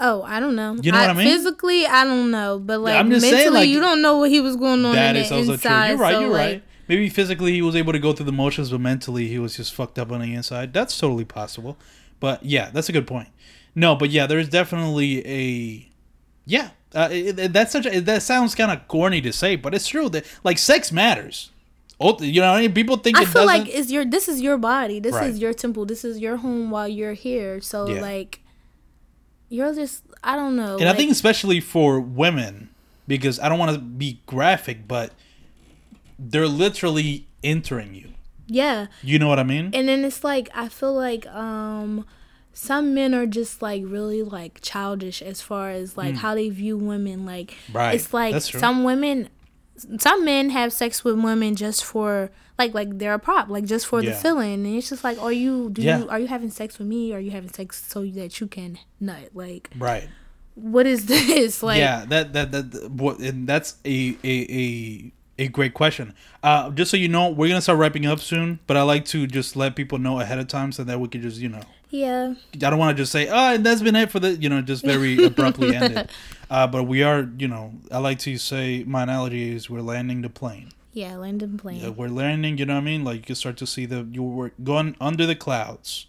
Oh, 0.00 0.22
I 0.22 0.40
don't 0.40 0.56
know. 0.56 0.76
You 0.82 0.92
know 0.92 1.00
what 1.00 1.10
I 1.10 1.12
mean? 1.14 1.28
Physically, 1.28 1.86
I 1.86 2.04
don't 2.04 2.30
know, 2.30 2.58
but 2.58 2.80
like 2.80 2.96
just 3.06 3.22
mentally, 3.22 3.30
saying, 3.30 3.52
like, 3.52 3.68
you 3.68 3.80
don't 3.80 4.02
know 4.02 4.18
what 4.18 4.28
he 4.28 4.40
was 4.40 4.56
going 4.56 4.84
on 4.84 4.94
That 4.94 5.14
in 5.16 5.22
is 5.22 5.32
also 5.32 5.52
inside. 5.52 5.96
true. 5.96 5.96
You're 5.96 5.98
right. 5.98 6.12
so, 6.12 6.20
you're 6.20 6.30
like, 6.30 6.38
right. 6.38 6.62
Maybe 6.88 7.08
physically 7.08 7.52
he 7.52 7.62
was 7.62 7.74
able 7.76 7.92
to 7.92 7.98
go 7.98 8.12
through 8.12 8.26
the 8.26 8.32
motions, 8.32 8.70
but 8.70 8.80
mentally 8.80 9.28
he 9.28 9.38
was 9.38 9.56
just 9.56 9.72
fucked 9.74 9.98
up 9.98 10.12
on 10.12 10.20
the 10.20 10.34
inside. 10.34 10.72
That's 10.72 10.96
totally 10.98 11.24
possible. 11.24 11.76
But 12.20 12.44
yeah, 12.44 12.70
that's 12.70 12.88
a 12.88 12.92
good 12.92 13.06
point. 13.06 13.28
No, 13.74 13.96
but 13.96 14.10
yeah, 14.10 14.26
there's 14.26 14.48
definitely 14.48 15.26
a 15.26 15.88
yeah. 16.46 16.70
Uh, 16.94 17.08
it, 17.10 17.38
it- 17.38 17.52
that's 17.52 17.72
such 17.72 17.86
a 17.86 18.00
that 18.00 18.22
sounds 18.22 18.54
kind 18.54 18.70
of 18.70 18.86
corny 18.88 19.20
to 19.22 19.32
say, 19.32 19.56
but 19.56 19.74
it's 19.74 19.88
true 19.88 20.08
that 20.10 20.24
like 20.44 20.58
sex 20.58 20.92
matters. 20.92 21.50
Oh, 22.00 22.18
you 22.20 22.40
know, 22.40 22.52
I 22.52 22.60
mean? 22.62 22.72
people 22.74 22.96
think 22.96 23.16
I 23.16 23.20
feel 23.24 23.46
doesn't. 23.46 23.46
like 23.46 23.68
it's 23.74 23.90
your. 23.90 24.04
This 24.04 24.28
is 24.28 24.40
your 24.40 24.58
body. 24.58 24.98
This 25.00 25.14
Right. 25.14 25.30
is 25.30 25.38
your 25.38 25.52
temple. 25.54 25.86
This 25.86 26.04
is 26.04 26.18
your 26.18 26.36
home 26.38 26.70
while 26.70 26.88
you're 26.88 27.12
here. 27.14 27.60
So 27.60 27.88
Yeah. 27.88 28.00
like, 28.00 28.40
you're 29.48 29.72
just. 29.74 30.02
I 30.22 30.36
don't 30.36 30.56
know. 30.56 30.78
and 30.78 30.88
I 30.88 30.94
think 30.94 31.10
especially 31.12 31.60
for 31.60 32.00
women, 32.00 32.70
because 33.06 33.38
I 33.38 33.48
don't 33.48 33.58
want 33.58 33.74
to 33.74 33.80
be 33.80 34.20
graphic, 34.26 34.88
but 34.88 35.12
they're 36.30 36.48
literally 36.48 37.26
entering 37.42 37.94
you. 37.94 38.08
yeah. 38.46 38.86
You 39.02 39.18
know 39.18 39.28
what 39.28 39.38
I 39.38 39.44
mean? 39.44 39.70
and 39.74 39.88
then 39.88 40.04
it's 40.04 40.22
like 40.24 40.48
I 40.54 40.68
feel 40.68 40.94
like 40.94 41.26
um 41.28 42.06
some 42.52 42.94
men 42.94 43.14
are 43.14 43.26
just 43.26 43.60
like 43.62 43.82
really 43.84 44.22
like 44.22 44.60
childish 44.62 45.20
as 45.22 45.40
far 45.40 45.70
as 45.70 45.96
like 45.96 46.14
how 46.16 46.34
they 46.34 46.48
view 46.50 46.76
women 46.78 47.26
like. 47.26 47.54
Right. 47.72 47.94
it's 47.96 48.12
like 48.14 48.40
some 48.42 48.84
women 48.84 49.28
some 49.98 50.24
men 50.24 50.50
have 50.50 50.72
sex 50.72 51.02
with 51.02 51.16
women 51.20 51.56
just 51.56 51.84
for 51.84 52.30
like 52.56 52.72
like 52.74 52.98
they're 52.98 53.14
a 53.14 53.18
prop 53.18 53.48
like 53.48 53.64
just 53.64 53.86
for 53.86 54.00
the 54.00 54.08
Yeah. 54.14 54.22
feeling 54.24 54.54
and 54.64 54.66
it's 54.78 54.88
just 54.88 55.02
like 55.02 55.18
are 55.20 55.32
you 55.32 55.68
do 55.70 55.82
Yeah. 55.82 55.98
you 55.98 56.08
are 56.08 56.20
you 56.20 56.28
having 56.28 56.50
sex 56.50 56.78
with 56.78 56.86
me 56.86 57.12
or 57.12 57.16
are 57.16 57.20
you 57.20 57.32
having 57.32 57.50
sex 57.52 57.84
so 57.88 58.04
that 58.06 58.40
you 58.40 58.46
can 58.46 58.78
nut 59.00 59.30
like 59.34 59.70
right. 59.76 60.06
what 60.54 60.86
is 60.86 61.06
this 61.12 61.60
like 61.64 61.78
yeah, 61.78 62.04
that 62.06 62.32
that 62.34 62.52
that 62.52 62.90
what 62.92 63.18
and 63.18 63.48
that's 63.48 63.74
a 63.84 64.16
a 64.22 64.34
a 64.62 65.12
a 65.38 65.48
great 65.48 65.74
question. 65.74 66.14
Uh, 66.42 66.70
just 66.70 66.90
so 66.90 66.96
you 66.96 67.08
know, 67.08 67.28
we're 67.30 67.48
gonna 67.48 67.60
start 67.60 67.78
wrapping 67.78 68.06
up 68.06 68.20
soon, 68.20 68.60
but 68.66 68.76
I 68.76 68.82
like 68.82 69.04
to 69.06 69.26
just 69.26 69.56
let 69.56 69.76
people 69.76 69.98
know 69.98 70.20
ahead 70.20 70.38
of 70.38 70.48
time 70.48 70.72
so 70.72 70.84
that 70.84 71.00
we 71.00 71.08
can 71.08 71.22
just 71.22 71.38
you 71.38 71.48
know, 71.48 71.62
yeah 71.90 72.34
I 72.54 72.56
don't 72.58 72.78
want 72.78 72.96
to 72.96 73.02
just 73.02 73.12
say, 73.12 73.28
oh, 73.28 73.54
and 73.54 73.64
that's 73.66 73.82
been 73.82 73.96
it 73.96 74.10
for 74.10 74.20
the 74.20 74.32
you 74.34 74.48
know, 74.48 74.60
just 74.62 74.84
very 74.84 75.24
abruptly 75.30 75.74
end 75.74 75.96
it. 75.96 76.10
Uh, 76.50 76.66
but 76.66 76.84
we 76.84 77.02
are, 77.02 77.28
you 77.38 77.48
know, 77.48 77.72
I 77.90 77.98
like 77.98 78.18
to 78.20 78.36
say 78.38 78.84
my 78.84 79.02
analogy 79.02 79.54
is 79.54 79.68
we're 79.68 79.80
landing 79.80 80.22
the 80.22 80.28
plane. 80.30 80.70
yeah 80.92 81.16
landing 81.16 81.58
plane 81.58 81.80
Yeah, 81.80 81.88
we're 81.90 82.08
landing. 82.08 82.58
You 82.58 82.66
know 82.66 82.74
what 82.74 82.80
I 82.82 82.84
mean? 82.84 83.02
Like 83.04 83.16
you 83.16 83.22
can 83.22 83.34
start 83.36 83.56
to 83.58 83.66
see 83.66 83.86
the 83.86 84.06
you 84.10 84.22
were 84.22 84.52
going 84.62 84.94
under 85.00 85.26
the 85.26 85.34
clouds. 85.34 86.06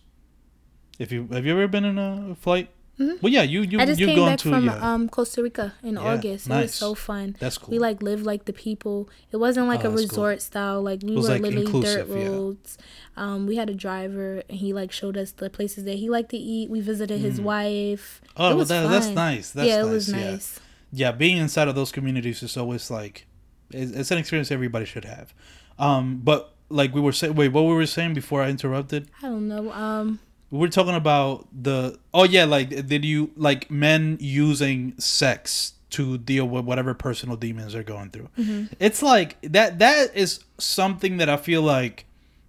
If 0.99 1.11
you 1.11 1.27
have 1.31 1.45
you 1.45 1.53
ever 1.53 1.67
been 1.67 1.85
in 1.85 1.97
a 1.97 2.35
flight? 2.35 2.69
Well, 2.97 3.31
yeah, 3.31 3.41
you 3.43 3.61
you 3.61 3.79
I 3.79 3.85
just 3.85 3.99
you've 3.99 4.07
came 4.07 4.19
gone 4.19 4.29
back 4.29 4.39
to 4.39 4.49
from 4.49 4.65
yeah. 4.65 4.93
um 4.93 5.09
Costa 5.09 5.43
Rica 5.43 5.73
in 5.83 5.95
Yeah, 5.95 6.01
August. 6.01 6.47
It 6.47 6.51
was 6.51 6.73
so 6.73 6.95
fun. 6.95 7.35
That's 7.39 7.57
cool. 7.57 7.71
We 7.71 7.79
like 7.79 8.01
lived 8.01 8.25
like 8.25 8.45
the 8.45 8.53
people. 8.53 9.09
It 9.31 9.37
wasn't 9.37 9.67
like 9.67 9.83
Oh, 9.83 9.89
a 9.89 9.91
that's 9.91 10.01
cool. 10.01 10.23
resort 10.23 10.41
style. 10.41 10.81
Like 10.81 11.01
we 11.03 11.15
were 11.15 11.21
like, 11.21 11.41
literally 11.41 11.81
dirt 11.81 12.07
yeah. 12.07 12.15
roads. 12.15 12.77
Um, 13.17 13.47
we 13.47 13.57
had 13.57 13.69
a 13.69 13.73
driver 13.73 14.43
and 14.49 14.59
he 14.59 14.71
like 14.71 14.91
showed 14.91 15.17
us 15.17 15.31
the 15.31 15.49
places 15.49 15.83
that 15.83 15.97
he 15.97 16.09
liked 16.09 16.29
to 16.29 16.37
eat. 16.37 16.69
We 16.69 16.79
visited 16.79 17.19
his 17.19 17.41
wife. 17.41 18.21
Oh, 18.37 18.45
it 18.45 18.49
well, 18.49 18.57
was 18.57 18.69
that, 18.69 18.89
that's 18.89 19.07
nice. 19.07 19.51
That's 19.51 19.67
yeah, 19.67 19.77
nice. 19.81 19.85
it 19.85 19.89
was 19.89 20.09
yeah. 20.11 20.31
nice. 20.31 20.59
Yeah, 20.93 21.11
being 21.11 21.37
inside 21.37 21.67
of 21.67 21.75
those 21.75 21.91
communities 21.91 22.41
is 22.43 22.55
always 22.55 22.89
like, 22.89 23.27
it's, 23.71 23.91
it's 23.91 24.11
an 24.11 24.17
experience 24.17 24.51
everybody 24.51 24.85
should 24.85 25.03
have. 25.05 25.33
Um, 25.77 26.21
but 26.23 26.53
like 26.69 26.93
we 26.93 27.01
were 27.01 27.11
saying, 27.11 27.35
wait, 27.35 27.49
what 27.49 27.63
we 27.63 27.73
were 27.73 27.85
saying 27.85 28.13
before 28.13 28.41
I 28.41 28.49
interrupted? 28.49 29.09
I 29.21 29.27
don't 29.27 29.47
know. 29.49 29.71
Um, 29.73 30.19
were 30.51 30.69
talking 30.69 30.95
about 30.95 31.47
the. 31.51 31.99
Oh 32.13 32.23
yeah, 32.23 32.45
like 32.45 32.87
did 32.87 33.05
you 33.05 33.31
like 33.35 33.69
men 33.69 34.17
using 34.19 34.97
sex 34.99 35.73
to 35.91 36.17
deal 36.17 36.45
with 36.45 36.65
whatever 36.65 36.93
personal 36.93 37.35
demons 37.35 37.73
they're 37.73 37.83
going 37.83 38.09
through? 38.11 38.29
Mm-hmm. 38.37 38.73
It's 38.79 39.01
like 39.01 39.41
that. 39.41 39.79
That 39.79 40.15
is 40.15 40.39
something 40.57 41.17
that 41.17 41.29
I 41.29 41.37
feel 41.37 41.61
like 41.61 42.05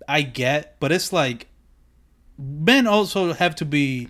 I 0.09 0.23
get, 0.23 0.77
but 0.81 0.93
it's 0.93 1.13
like 1.13 1.49
men 2.39 2.87
also 2.87 3.33
have 3.33 3.55
to 3.57 3.65
be 3.65 4.09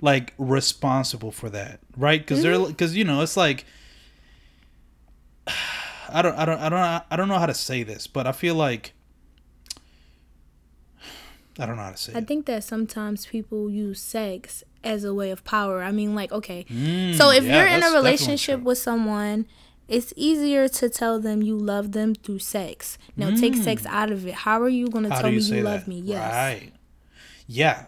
like 0.00 0.34
responsible 0.38 1.30
for 1.30 1.50
that, 1.50 1.80
right? 1.96 2.20
Because 2.20 2.42
they're 2.42 2.54
mm-hmm. 2.54 2.70
because 2.70 2.96
you 2.96 3.04
know 3.04 3.22
it's 3.22 3.36
like 3.36 3.64
I 6.08 6.22
don't 6.22 6.36
I 6.36 6.44
don't 6.44 6.60
I 6.60 6.68
don't 6.68 7.04
I 7.10 7.16
don't 7.16 7.28
know 7.28 7.38
how 7.38 7.46
to 7.46 7.54
say 7.54 7.82
this, 7.82 8.06
but 8.06 8.26
I 8.26 8.32
feel 8.32 8.54
like 8.54 8.92
I 11.58 11.66
don't 11.66 11.76
know 11.76 11.82
how 11.84 11.90
to 11.92 11.96
say 11.96 12.12
I 12.14 12.18
it. 12.18 12.26
think 12.28 12.46
that 12.46 12.64
sometimes 12.64 13.26
people 13.26 13.70
use 13.70 14.00
sex 14.00 14.62
as 14.84 15.04
a 15.04 15.14
way 15.14 15.30
of 15.30 15.42
power. 15.44 15.82
I 15.82 15.90
mean, 15.92 16.14
like, 16.14 16.30
okay, 16.32 16.66
Mm, 16.70 17.14
so 17.14 17.30
if 17.30 17.44
yeah, 17.44 17.58
you're 17.58 17.66
in 17.68 17.82
a 17.82 17.90
relationship 17.92 18.60
with 18.62 18.78
someone, 18.78 19.46
it's 19.88 20.12
easier 20.16 20.68
to 20.68 20.88
tell 20.90 21.20
them 21.20 21.42
you 21.42 21.56
love 21.56 21.92
them 21.92 22.14
through 22.14 22.40
sex. 22.40 22.98
Now, 23.16 23.30
take 23.34 23.54
sex 23.56 23.86
out 23.86 24.10
of 24.10 24.26
it. 24.26 24.34
How 24.34 24.60
are 24.60 24.68
you 24.68 24.88
going 24.88 25.04
to 25.04 25.10
Mm. 25.10 25.14
How 25.14 25.20
tell 25.22 25.30
do 25.30 25.36
me 25.36 25.42
you 25.42 25.54
you 25.56 25.62
love 25.62 25.80
that? 25.80 25.88
me? 25.88 26.00
Yes. 26.00 26.32
Right. 26.32 26.72
Yeah. 27.46 27.86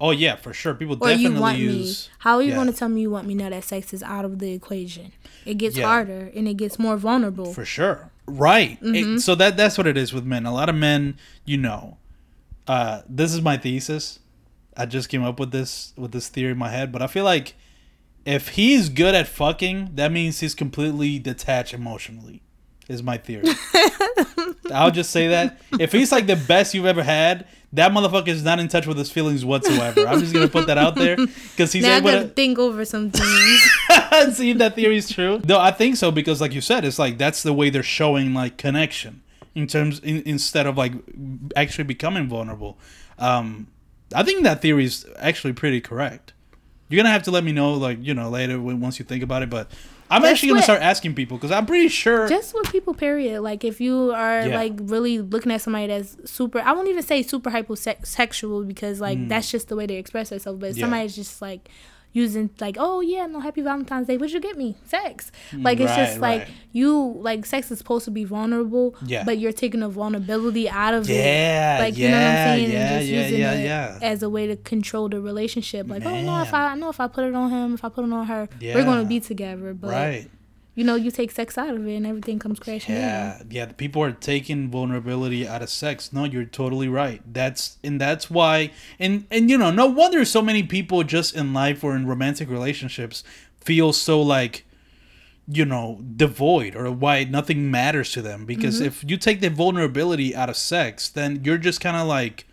Oh 0.00 0.12
yeah, 0.12 0.36
for 0.36 0.52
sure. 0.52 0.74
People 0.74 0.94
Or 1.00 1.08
definitely 1.08 1.34
you 1.34 1.40
want 1.40 1.58
use. 1.58 2.08
me. 2.08 2.14
How 2.20 2.36
are 2.36 2.42
you 2.42 2.50
yeah, 2.50 2.54
going 2.54 2.68
to 2.68 2.72
tell 2.72 2.88
me 2.88 3.00
you 3.00 3.10
want 3.10 3.26
me 3.26 3.34
now 3.34 3.50
that 3.50 3.64
sex 3.64 3.92
is 3.92 4.02
out 4.04 4.24
of 4.24 4.38
the 4.38 4.52
equation? 4.52 5.10
It 5.44 5.54
gets 5.58 5.76
Yeah. 5.76 5.86
harder 5.86 6.30
and 6.36 6.46
it 6.46 6.54
gets 6.56 6.78
more 6.78 6.96
vulnerable. 6.96 7.52
For 7.52 7.64
sure. 7.64 8.10
Right. 8.26 8.80
Mm-hmm. 8.80 9.16
so 9.18 9.34
that 9.34 9.56
that's 9.56 9.76
what 9.76 9.86
it 9.88 9.96
is 9.96 10.12
with 10.12 10.24
men. 10.24 10.46
A 10.46 10.52
lot 10.54 10.68
of 10.68 10.76
men, 10.76 11.16
you 11.44 11.56
know, 11.56 11.96
uh, 12.68 13.02
this 13.08 13.32
is 13.32 13.40
my 13.40 13.56
thesis. 13.56 14.20
I 14.76 14.86
just 14.86 15.08
came 15.08 15.24
up 15.24 15.40
with 15.40 15.50
this 15.50 15.92
with 15.96 16.12
this 16.12 16.28
theory 16.28 16.52
in 16.52 16.58
my 16.58 16.68
head, 16.68 16.92
but 16.92 17.02
I 17.02 17.08
feel 17.08 17.24
like 17.24 17.54
if 18.24 18.50
he's 18.50 18.90
good 18.90 19.14
at 19.14 19.26
fucking, 19.26 19.92
that 19.94 20.12
means 20.12 20.40
he's 20.40 20.54
completely 20.54 21.18
detached 21.18 21.74
emotionally. 21.74 22.42
Is 22.88 23.02
my 23.02 23.18
theory. 23.18 23.48
I'll 24.72 24.90
just 24.90 25.10
say 25.10 25.28
that 25.28 25.60
if 25.78 25.92
he's 25.92 26.12
like 26.12 26.26
the 26.26 26.36
best 26.36 26.72
you've 26.72 26.86
ever 26.86 27.02
had, 27.02 27.46
that 27.74 27.92
motherfucker 27.92 28.28
is 28.28 28.42
not 28.42 28.60
in 28.60 28.68
touch 28.68 28.86
with 28.86 28.96
his 28.96 29.10
feelings 29.10 29.44
whatsoever. 29.44 30.06
I'm 30.06 30.20
just 30.20 30.32
gonna 30.32 30.48
put 30.48 30.68
that 30.68 30.78
out 30.78 30.94
there 30.94 31.16
because 31.16 31.72
he's 31.72 31.82
now 31.82 31.96
able 31.96 32.10
to 32.10 32.22
to 32.22 32.28
think 32.28 32.58
over 32.58 32.84
some 32.84 33.10
things. 33.10 34.36
see 34.36 34.50
if 34.50 34.58
that 34.58 34.74
theory 34.74 34.96
is 34.96 35.10
true. 35.10 35.40
No, 35.44 35.58
I 35.58 35.70
think 35.70 35.96
so 35.96 36.10
because, 36.10 36.40
like 36.40 36.54
you 36.54 36.62
said, 36.62 36.84
it's 36.84 36.98
like 36.98 37.18
that's 37.18 37.42
the 37.42 37.52
way 37.52 37.68
they're 37.68 37.82
showing 37.82 38.32
like 38.32 38.56
connection 38.56 39.22
in 39.54 39.66
terms 39.66 39.98
in, 40.00 40.22
instead 40.26 40.66
of 40.66 40.76
like 40.76 40.92
actually 41.56 41.84
becoming 41.84 42.28
vulnerable. 42.28 42.78
Um, 43.18 43.68
I 44.14 44.22
think 44.22 44.42
that 44.44 44.62
theory 44.62 44.84
is 44.84 45.06
actually 45.18 45.52
pretty 45.52 45.80
correct. 45.80 46.32
You're 46.88 46.98
gonna 47.02 47.12
have 47.12 47.24
to 47.24 47.30
let 47.30 47.44
me 47.44 47.52
know, 47.52 47.74
like 47.74 47.98
you 48.00 48.14
know, 48.14 48.30
later 48.30 48.60
when 48.60 48.80
once 48.80 48.98
you 48.98 49.04
think 49.04 49.22
about 49.22 49.42
it. 49.42 49.50
But 49.50 49.70
I'm 50.10 50.22
That's 50.22 50.32
actually 50.32 50.48
gonna 50.50 50.58
what- 50.60 50.64
start 50.64 50.80
asking 50.82 51.14
people 51.14 51.36
because 51.36 51.50
I'm 51.50 51.66
pretty 51.66 51.88
sure. 51.88 52.26
just 52.28 52.54
with 52.54 52.72
people 52.72 52.94
period 52.94 53.42
like 53.42 53.62
if 53.62 53.78
you 53.78 54.10
are 54.14 54.46
Yeah. 54.46 54.56
like 54.56 54.72
really 54.80 55.18
looking 55.18 55.52
at 55.52 55.60
somebody 55.60 55.88
that's 55.88 56.16
super 56.30 56.60
i 56.60 56.72
won't 56.72 56.88
even 56.88 57.02
say 57.02 57.22
super 57.22 57.50
hyposexual 57.50 58.66
because 58.66 59.02
like 59.02 59.28
that's 59.28 59.50
just 59.50 59.68
the 59.68 59.76
way 59.76 59.84
they 59.84 59.96
express 59.96 60.30
themselves 60.30 60.58
but 60.58 60.70
Mm. 60.72 60.76
Yeah. 60.76 60.80
somebody's 60.80 61.14
just 61.14 61.42
like 61.42 61.68
using 62.12 62.48
like 62.58 62.76
oh 62.78 63.00
yeah 63.00 63.26
no 63.26 63.38
happy 63.38 63.60
valentine's 63.60 64.06
day 64.06 64.16
what'd 64.16 64.32
you 64.32 64.40
get 64.40 64.56
me 64.56 64.74
sex 64.86 65.30
mm, 65.52 65.62
like 65.62 65.78
it's 65.78 65.90
Right, 65.90 66.06
just 66.06 66.18
like 66.20 66.40
right. 66.42 66.50
you 66.72 67.16
like 67.20 67.44
sex 67.44 67.70
is 67.70 67.78
supposed 67.78 68.04
to 68.06 68.10
be 68.10 68.24
vulnerable 68.24 68.94
Yeah. 69.04 69.24
but 69.24 69.38
you're 69.38 69.52
taking 69.52 69.80
the 69.80 69.88
vulnerability 69.88 70.68
out 70.70 70.94
of 70.94 71.08
Yeah, 71.08 71.76
it 71.76 71.80
like 71.80 71.96
you 71.98 72.08
know 72.08 72.16
what 72.16 72.26
i'm 72.26 72.34
saying 72.56 72.70
yeah, 72.72 72.78
and 72.78 72.98
just 73.00 73.12
yeah, 73.12 73.22
using 73.22 73.40
yeah, 73.40 73.52
it 73.52 73.64
yeah. 73.64 73.98
as 74.02 74.22
a 74.22 74.30
way 74.30 74.46
to 74.46 74.56
control 74.56 75.08
the 75.10 75.20
relationship 75.20 75.86
like 75.88 76.04
oh 76.06 76.20
no 76.22 76.40
if 76.42 76.52
i 76.54 76.68
I 76.72 76.74
know 76.74 76.88
if 76.88 76.98
i 77.00 77.08
put 77.08 77.24
it 77.24 77.34
on 77.34 77.50
him 77.50 77.74
if 77.74 77.84
i 77.84 77.88
put 77.88 78.04
it 78.04 78.12
on 78.12 78.26
her 78.26 78.48
we're 78.62 78.84
gonna 78.84 79.04
be 79.04 79.20
together 79.20 79.74
but 79.74 79.90
right. 79.90 80.30
You 80.78 80.84
know, 80.84 80.94
you 80.94 81.10
take 81.10 81.32
sex 81.32 81.58
out 81.58 81.74
of 81.74 81.84
it 81.88 81.96
and 81.96 82.06
everything 82.06 82.38
comes 82.38 82.60
crashing. 82.60 82.94
Yeah, 82.94 83.42
yeah. 83.50 83.66
People 83.72 84.00
are 84.00 84.12
taking 84.12 84.70
vulnerability 84.70 85.46
out 85.46 85.60
of 85.60 85.70
sex. 85.70 86.12
No, 86.12 86.22
you're 86.22 86.44
totally 86.44 86.86
right. 86.88 87.20
That's 87.26 87.78
and 87.82 88.00
that's 88.00 88.30
why. 88.30 88.70
And 89.00 89.26
and 89.28 89.50
you 89.50 89.58
know, 89.58 89.72
no 89.72 89.86
wonder 89.86 90.24
so 90.24 90.40
many 90.40 90.62
people 90.62 91.02
just 91.02 91.34
in 91.34 91.52
life 91.52 91.82
or 91.82 91.96
in 91.96 92.06
romantic 92.06 92.48
relationships 92.48 93.24
feel 93.60 93.92
so 93.92 94.22
like, 94.22 94.64
you 95.48 95.64
know, 95.64 96.00
devoid 96.16 96.76
or 96.76 96.92
why 96.92 97.24
nothing 97.24 97.72
matters 97.72 98.12
to 98.12 98.22
them. 98.22 98.46
Because 98.46 98.76
Mm-hmm. 98.76 98.86
if 98.86 99.04
you 99.10 99.16
take 99.16 99.40
the 99.40 99.50
vulnerability 99.50 100.36
out 100.36 100.48
of 100.48 100.56
sex, 100.56 101.08
then 101.08 101.40
you're 101.44 101.58
just 101.58 101.80
kind 101.80 101.96
of 101.96 102.06
like 102.06 102.46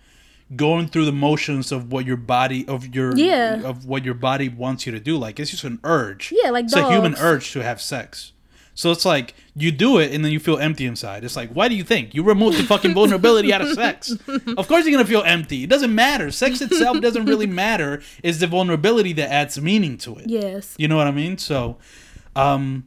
going 0.55 0.88
through 0.88 1.05
the 1.05 1.11
motions 1.11 1.72
of 1.72 1.91
what 1.91 2.05
your 2.05 2.17
body 2.17 2.67
of 2.67 2.93
your 2.93 3.15
Yeah. 3.17 3.61
of 3.63 3.85
what 3.85 4.03
your 4.05 4.13
body 4.13 4.49
wants 4.49 4.85
you 4.85 4.91
to 4.91 4.99
do. 4.99 5.17
Like 5.17 5.39
it's 5.39 5.51
just 5.51 5.63
an 5.63 5.80
urge. 5.84 6.34
Yeah, 6.43 6.51
like 6.51 6.65
it's 6.65 6.76
a 6.76 6.88
human 6.91 7.15
urge 7.15 7.51
to 7.53 7.63
have 7.63 7.81
sex. 7.81 8.31
So 8.77 8.91
it's 8.91 9.05
like 9.05 9.34
you 9.55 9.72
do 9.72 9.99
it 9.99 10.11
and 10.11 10.23
then 10.23 10.34
you 10.34 10.39
feel 10.39 10.57
empty 10.59 10.85
inside. 10.85 11.23
It's 11.23 11.38
like, 11.38 11.49
why 11.51 11.69
do 11.69 11.76
you 11.76 11.84
think 11.84 12.13
you 12.13 12.23
remove 12.23 12.57
the 12.57 12.63
fucking 12.63 12.93
vulnerability 12.99 13.53
out 13.53 13.61
of 13.61 13.69
sex? 13.69 14.11
Of 14.27 14.67
course 14.67 14.85
you're 14.85 14.91
gonna 14.91 15.07
feel 15.07 15.23
empty. 15.23 15.63
It 15.63 15.69
doesn't 15.69 15.95
matter. 15.95 16.30
Sex 16.30 16.61
itself 16.67 16.99
doesn't 16.99 17.26
really 17.26 17.47
matter. 17.47 18.01
It's 18.22 18.39
the 18.39 18.47
vulnerability 18.47 19.13
that 19.13 19.31
adds 19.31 19.59
meaning 19.59 19.97
to 19.99 20.17
it. 20.17 20.30
Yes. 20.30 20.76
You 20.77 20.88
know 20.89 20.97
what 20.97 21.07
I 21.07 21.11
mean? 21.11 21.38
So, 21.38 21.77
um, 22.35 22.84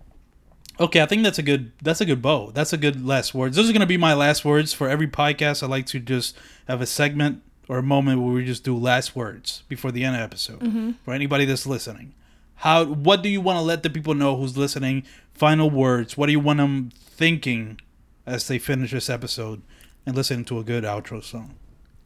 okay, 0.78 1.01
I 1.01 1.06
think 1.06 1.22
that's 1.24 1.39
a 1.39 1.43
good 1.43 1.72
that's 1.82 2.01
a 2.02 2.06
good 2.06 2.20
bow. 2.22 2.51
That's 2.52 2.74
a 2.74 2.76
good 2.76 3.05
last 3.05 3.35
words. 3.35 3.56
Those 3.56 3.68
are 3.68 3.72
gonna 3.72 3.86
be 3.86 3.97
my 3.97 4.12
last 4.14 4.44
words 4.44 4.74
for 4.74 4.89
every 4.90 5.09
podcast. 5.09 5.62
I 5.62 5.66
like 5.66 5.86
to 5.86 5.98
just 5.98 6.36
have 6.68 6.80
a 6.82 6.86
segment 6.86 7.40
or 7.69 7.78
a 7.78 7.82
moment 7.82 8.23
where 8.23 8.32
we 8.32 8.45
just 8.45 8.65
do 8.65 8.77
last 8.77 9.15
words 9.15 9.62
before 9.69 9.93
the 9.93 10.05
end 10.05 10.16
of 10.16 10.20
the 10.20 10.24
episode 10.24 10.61
mm-hmm. 10.61 10.93
for 11.05 11.12
anybody 11.12 11.45
that's 11.45 11.66
listening. 11.66 12.15
How 12.57 12.85
what 12.85 13.23
do 13.23 13.28
you 13.28 13.40
want 13.40 13.59
to 13.59 13.62
let 13.62 13.82
the 13.82 13.90
people 13.90 14.15
know 14.15 14.36
who's 14.36 14.57
listening? 14.57 15.05
Final 15.32 15.70
words. 15.70 16.16
What 16.16 16.27
do 16.27 16.32
you 16.32 16.40
want 16.40 16.57
them 16.57 16.90
thinking 16.97 17.81
as 18.27 18.49
they 18.49 18.59
finish 18.59 18.90
this 18.90 19.09
episode 19.09 19.62
and 20.05 20.16
listen 20.16 20.45
to 20.47 20.59
a 20.59 20.65
good 20.65 20.82
outro 20.82 21.23
song? 21.23 21.55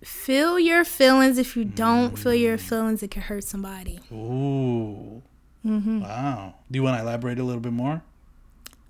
Feel 0.04 0.58
your 0.58 0.84
feelings. 0.84 1.38
If 1.38 1.56
you 1.56 1.64
don't 1.64 2.18
feel 2.18 2.34
your 2.34 2.58
mm. 2.58 2.60
feelings, 2.60 3.02
it 3.02 3.12
can 3.12 3.22
hurt 3.22 3.44
somebody. 3.44 4.00
Ooh. 4.12 5.22
Mm-hmm. 5.64 6.00
Wow. 6.00 6.56
Do 6.70 6.78
you 6.78 6.82
want 6.82 6.98
to 6.98 7.02
elaborate 7.02 7.38
a 7.38 7.44
little 7.44 7.60
bit 7.60 7.72
more? 7.72 8.02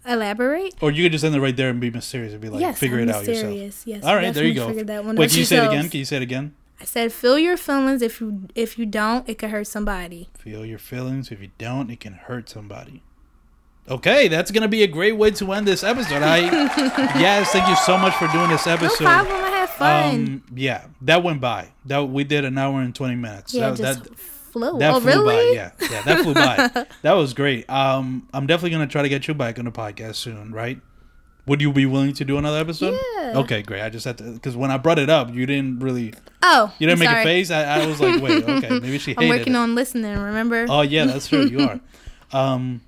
Elaborate. 0.06 0.74
Or 0.80 0.90
you 0.90 1.04
could 1.04 1.12
just 1.12 1.24
end 1.24 1.34
it 1.36 1.40
right 1.40 1.56
there 1.56 1.68
and 1.68 1.80
be 1.80 1.90
mysterious 1.90 2.32
and 2.32 2.40
be 2.40 2.48
like, 2.48 2.60
yes, 2.60 2.78
figure 2.78 2.98
I'm 2.98 3.08
it 3.08 3.14
out 3.14 3.26
yourself. 3.26 3.36
mysterious. 3.36 3.86
Yes. 3.86 4.04
All 4.04 4.16
right, 4.16 4.34
there 4.34 4.44
you 4.44 4.54
go. 4.54 4.68
Wait, 4.68 5.30
can 5.30 5.38
you 5.38 5.44
say 5.44 5.58
it 5.58 5.68
again? 5.68 5.88
Can 5.88 5.98
you 5.98 6.04
say 6.04 6.16
it 6.16 6.22
again? 6.22 6.54
I 6.82 6.84
said, 6.84 7.12
feel 7.12 7.38
your 7.38 7.56
feelings. 7.56 8.02
If 8.02 8.20
you 8.20 8.48
if 8.56 8.76
you 8.76 8.86
don't, 8.86 9.28
it 9.28 9.38
could 9.38 9.50
hurt 9.50 9.68
somebody. 9.68 10.30
Feel 10.36 10.66
your 10.66 10.80
feelings. 10.80 11.30
If 11.30 11.40
you 11.40 11.50
don't, 11.56 11.88
it 11.90 12.00
can 12.00 12.14
hurt 12.14 12.48
somebody. 12.48 13.04
Okay, 13.88 14.26
that's 14.26 14.50
gonna 14.50 14.66
be 14.66 14.82
a 14.82 14.88
great 14.88 15.12
way 15.12 15.30
to 15.30 15.52
end 15.52 15.68
this 15.68 15.84
episode. 15.84 16.22
I 16.24 16.38
yes, 17.20 17.52
thank 17.52 17.68
you 17.68 17.76
so 17.76 17.96
much 17.96 18.14
for 18.16 18.26
doing 18.28 18.50
this 18.50 18.66
episode. 18.66 19.04
No 19.04 19.10
problem. 19.10 19.44
I 19.44 19.50
had 19.50 19.68
fun. 19.68 20.14
Um, 20.14 20.44
yeah, 20.56 20.86
that 21.02 21.22
went 21.22 21.40
by. 21.40 21.68
That 21.84 22.08
we 22.08 22.24
did 22.24 22.44
an 22.44 22.58
hour 22.58 22.80
and 22.80 22.92
twenty 22.92 23.14
minutes. 23.14 23.54
yeah, 23.54 23.70
that, 23.70 23.78
just 23.78 24.02
that, 24.02 24.18
flew. 24.18 24.78
that 24.80 24.94
oh, 24.94 24.98
flew 25.00 25.10
really? 25.12 25.36
by. 25.36 25.52
Yeah, 25.54 25.70
yeah, 25.88 26.02
that 26.02 26.24
flew 26.24 26.34
by. 26.34 26.86
That 27.02 27.12
was 27.12 27.32
great. 27.32 27.70
Um, 27.70 28.26
I'm 28.34 28.48
definitely 28.48 28.70
gonna 28.70 28.88
try 28.88 29.02
to 29.02 29.08
get 29.08 29.28
you 29.28 29.34
back 29.34 29.60
on 29.60 29.66
the 29.66 29.72
podcast 29.72 30.16
soon. 30.16 30.50
Right? 30.50 30.80
Would 31.46 31.60
you 31.60 31.72
be 31.72 31.86
willing 31.86 32.12
to 32.14 32.24
do 32.24 32.38
another 32.38 32.58
episode? 32.58 32.98
Yeah. 33.16 33.32
Okay, 33.38 33.62
great. 33.62 33.82
I 33.82 33.90
just 33.90 34.04
had 34.04 34.18
to 34.18 34.24
because 34.32 34.56
when 34.56 34.70
I 34.70 34.76
brought 34.78 34.98
it 35.00 35.10
up, 35.10 35.34
you 35.34 35.44
didn't 35.44 35.80
really, 35.80 36.14
Oh, 36.42 36.72
you 36.78 36.86
didn't 36.86 36.98
I'm 36.98 36.98
make 37.00 37.08
sorry. 37.08 37.20
a 37.22 37.24
face. 37.24 37.50
I, 37.50 37.62
I 37.82 37.86
was 37.86 38.00
like, 38.00 38.22
wait, 38.22 38.44
okay, 38.44 38.68
maybe 38.80 38.98
she 38.98 39.14
I'm 39.18 39.28
working 39.28 39.54
it. 39.54 39.56
on 39.58 39.74
listening. 39.74 40.16
Remember? 40.18 40.66
Oh 40.68 40.82
yeah, 40.82 41.04
that's 41.06 41.28
true. 41.28 41.44
You 41.46 41.60
are. 41.60 41.80
Um, 42.34 42.80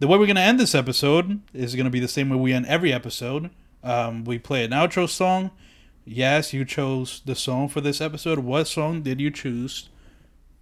the 0.00 0.08
way 0.08 0.18
we're 0.18 0.26
gonna 0.26 0.40
end 0.40 0.58
this 0.58 0.74
episode 0.74 1.40
is 1.54 1.76
gonna 1.76 1.88
be 1.90 2.00
the 2.00 2.08
same 2.08 2.30
way 2.30 2.36
we 2.36 2.52
end 2.52 2.66
every 2.66 2.92
episode. 2.92 3.50
Um, 3.84 4.24
we 4.24 4.40
play 4.40 4.64
an 4.64 4.72
outro 4.72 5.08
song. 5.08 5.52
Yes, 6.04 6.52
you 6.52 6.64
chose 6.64 7.22
the 7.24 7.36
song 7.36 7.68
for 7.68 7.80
this 7.80 8.00
episode. 8.00 8.40
What 8.40 8.66
song 8.66 9.02
did 9.02 9.20
you 9.20 9.30
choose 9.30 9.88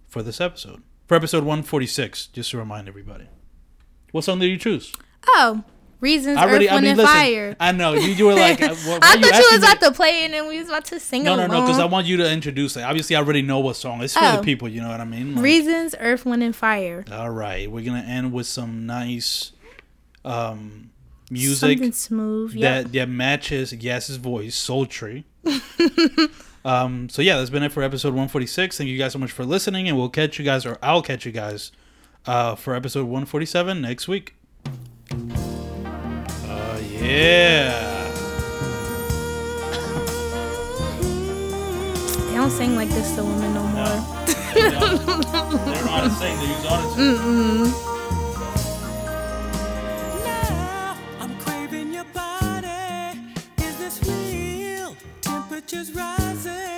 for 0.07 0.21
this 0.21 0.39
episode? 0.39 0.83
For 1.07 1.15
episode 1.15 1.43
one 1.43 1.63
forty 1.63 1.87
six, 1.87 2.27
just 2.27 2.51
to 2.51 2.59
remind 2.59 2.87
everybody. 2.87 3.27
What 4.11 4.23
song 4.23 4.37
did 4.37 4.47
you 4.51 4.57
choose? 4.57 4.93
oh, 5.29 5.63
reasons. 6.01 6.37
I 6.37 6.43
already, 6.43 6.65
Earth, 6.65 6.71
I 6.71 6.75
Wind, 6.75 6.85
mean, 6.87 6.97
listen. 6.97 7.13
Fire. 7.13 7.55
I 7.59 7.71
know 7.71 7.93
you. 7.93 8.09
You 8.11 8.25
were 8.25 8.33
like, 8.33 8.61
uh, 8.61 8.75
why, 8.75 8.91
why 8.91 8.97
I 8.97 8.99
thought 8.99 9.19
you 9.21 9.25
asking 9.29 9.37
was 9.51 9.61
me- 9.61 9.67
about 9.67 9.79
to 9.81 9.91
play 9.93 10.23
it 10.25 10.31
and 10.31 10.47
we 10.47 10.57
was 10.59 10.67
about 10.67 10.85
to 10.85 10.99
sing 10.99 11.23
No, 11.23 11.35
no, 11.35 11.45
along. 11.45 11.51
no, 11.51 11.61
because 11.61 11.79
I 11.79 11.85
want 11.85 12.07
you 12.07 12.17
to 12.17 12.29
introduce 12.29 12.75
it. 12.75 12.81
Obviously, 12.81 13.15
I 13.15 13.19
already 13.19 13.41
know 13.41 13.59
what 13.59 13.77
song. 13.77 14.01
It's 14.03 14.13
for 14.15 14.19
the 14.19 14.39
Oh. 14.39 14.41
people. 14.43 14.67
You 14.67 14.81
know 14.81 14.89
what 14.89 14.99
I 14.99 15.05
mean? 15.05 15.35
Like- 15.35 15.43
Reasons, 15.43 15.95
Earth, 15.99 16.25
Wind, 16.25 16.43
and 16.43 16.55
Fire. 16.55 17.05
All 17.11 17.29
right, 17.29 17.71
we're 17.71 17.85
gonna 17.85 17.99
end 18.05 18.33
with 18.33 18.47
some 18.47 18.85
nice 18.85 19.51
um, 20.25 20.89
music 21.29 21.77
Something 21.77 21.91
smooth. 21.93 22.53
Yeah. 22.53 22.81
that 22.83 22.91
that 22.93 23.09
matches 23.09 23.71
Yaz's 23.73 24.17
voice, 24.17 24.55
sultry. 24.55 25.23
um, 26.65 27.09
so 27.09 27.21
yeah, 27.21 27.37
that's 27.37 27.49
been 27.49 27.63
it 27.63 27.71
for 27.71 27.83
episode 27.83 28.09
146. 28.09 28.77
Thank 28.77 28.89
you 28.89 28.97
guys 28.97 29.13
so 29.13 29.19
much 29.19 29.31
for 29.31 29.45
listening, 29.45 29.87
and 29.87 29.97
we'll 29.97 30.09
catch 30.09 30.37
you 30.39 30.45
guys, 30.45 30.65
or 30.65 30.77
I'll 30.83 31.01
catch 31.01 31.25
you 31.25 31.31
guys, 31.31 31.71
uh, 32.25 32.55
for 32.55 32.75
episode 32.75 33.03
147 33.05 33.81
next 33.81 34.07
week. 34.07 34.35
Yeah. 37.01 38.07
They 42.27 42.35
don't 42.35 42.51
sing 42.51 42.75
like 42.75 42.89
this 42.89 43.15
to 43.15 43.23
women 43.23 43.53
no 43.55 43.63
more. 43.63 43.99
They 44.53 44.69
don't 44.69 45.07
know 45.07 45.21
how 45.87 46.01
to 46.01 46.09
sing. 46.11 46.37
They 46.37 46.45
use 46.45 46.65
autotune. 46.65 47.73
Now 50.23 50.95
I'm 51.19 51.35
craving 51.39 51.91
your 51.91 52.05
body. 52.13 53.19
Is 53.57 53.77
this 53.79 53.99
real? 54.07 54.95
Temperatures 55.21 55.91
rising. 55.93 56.70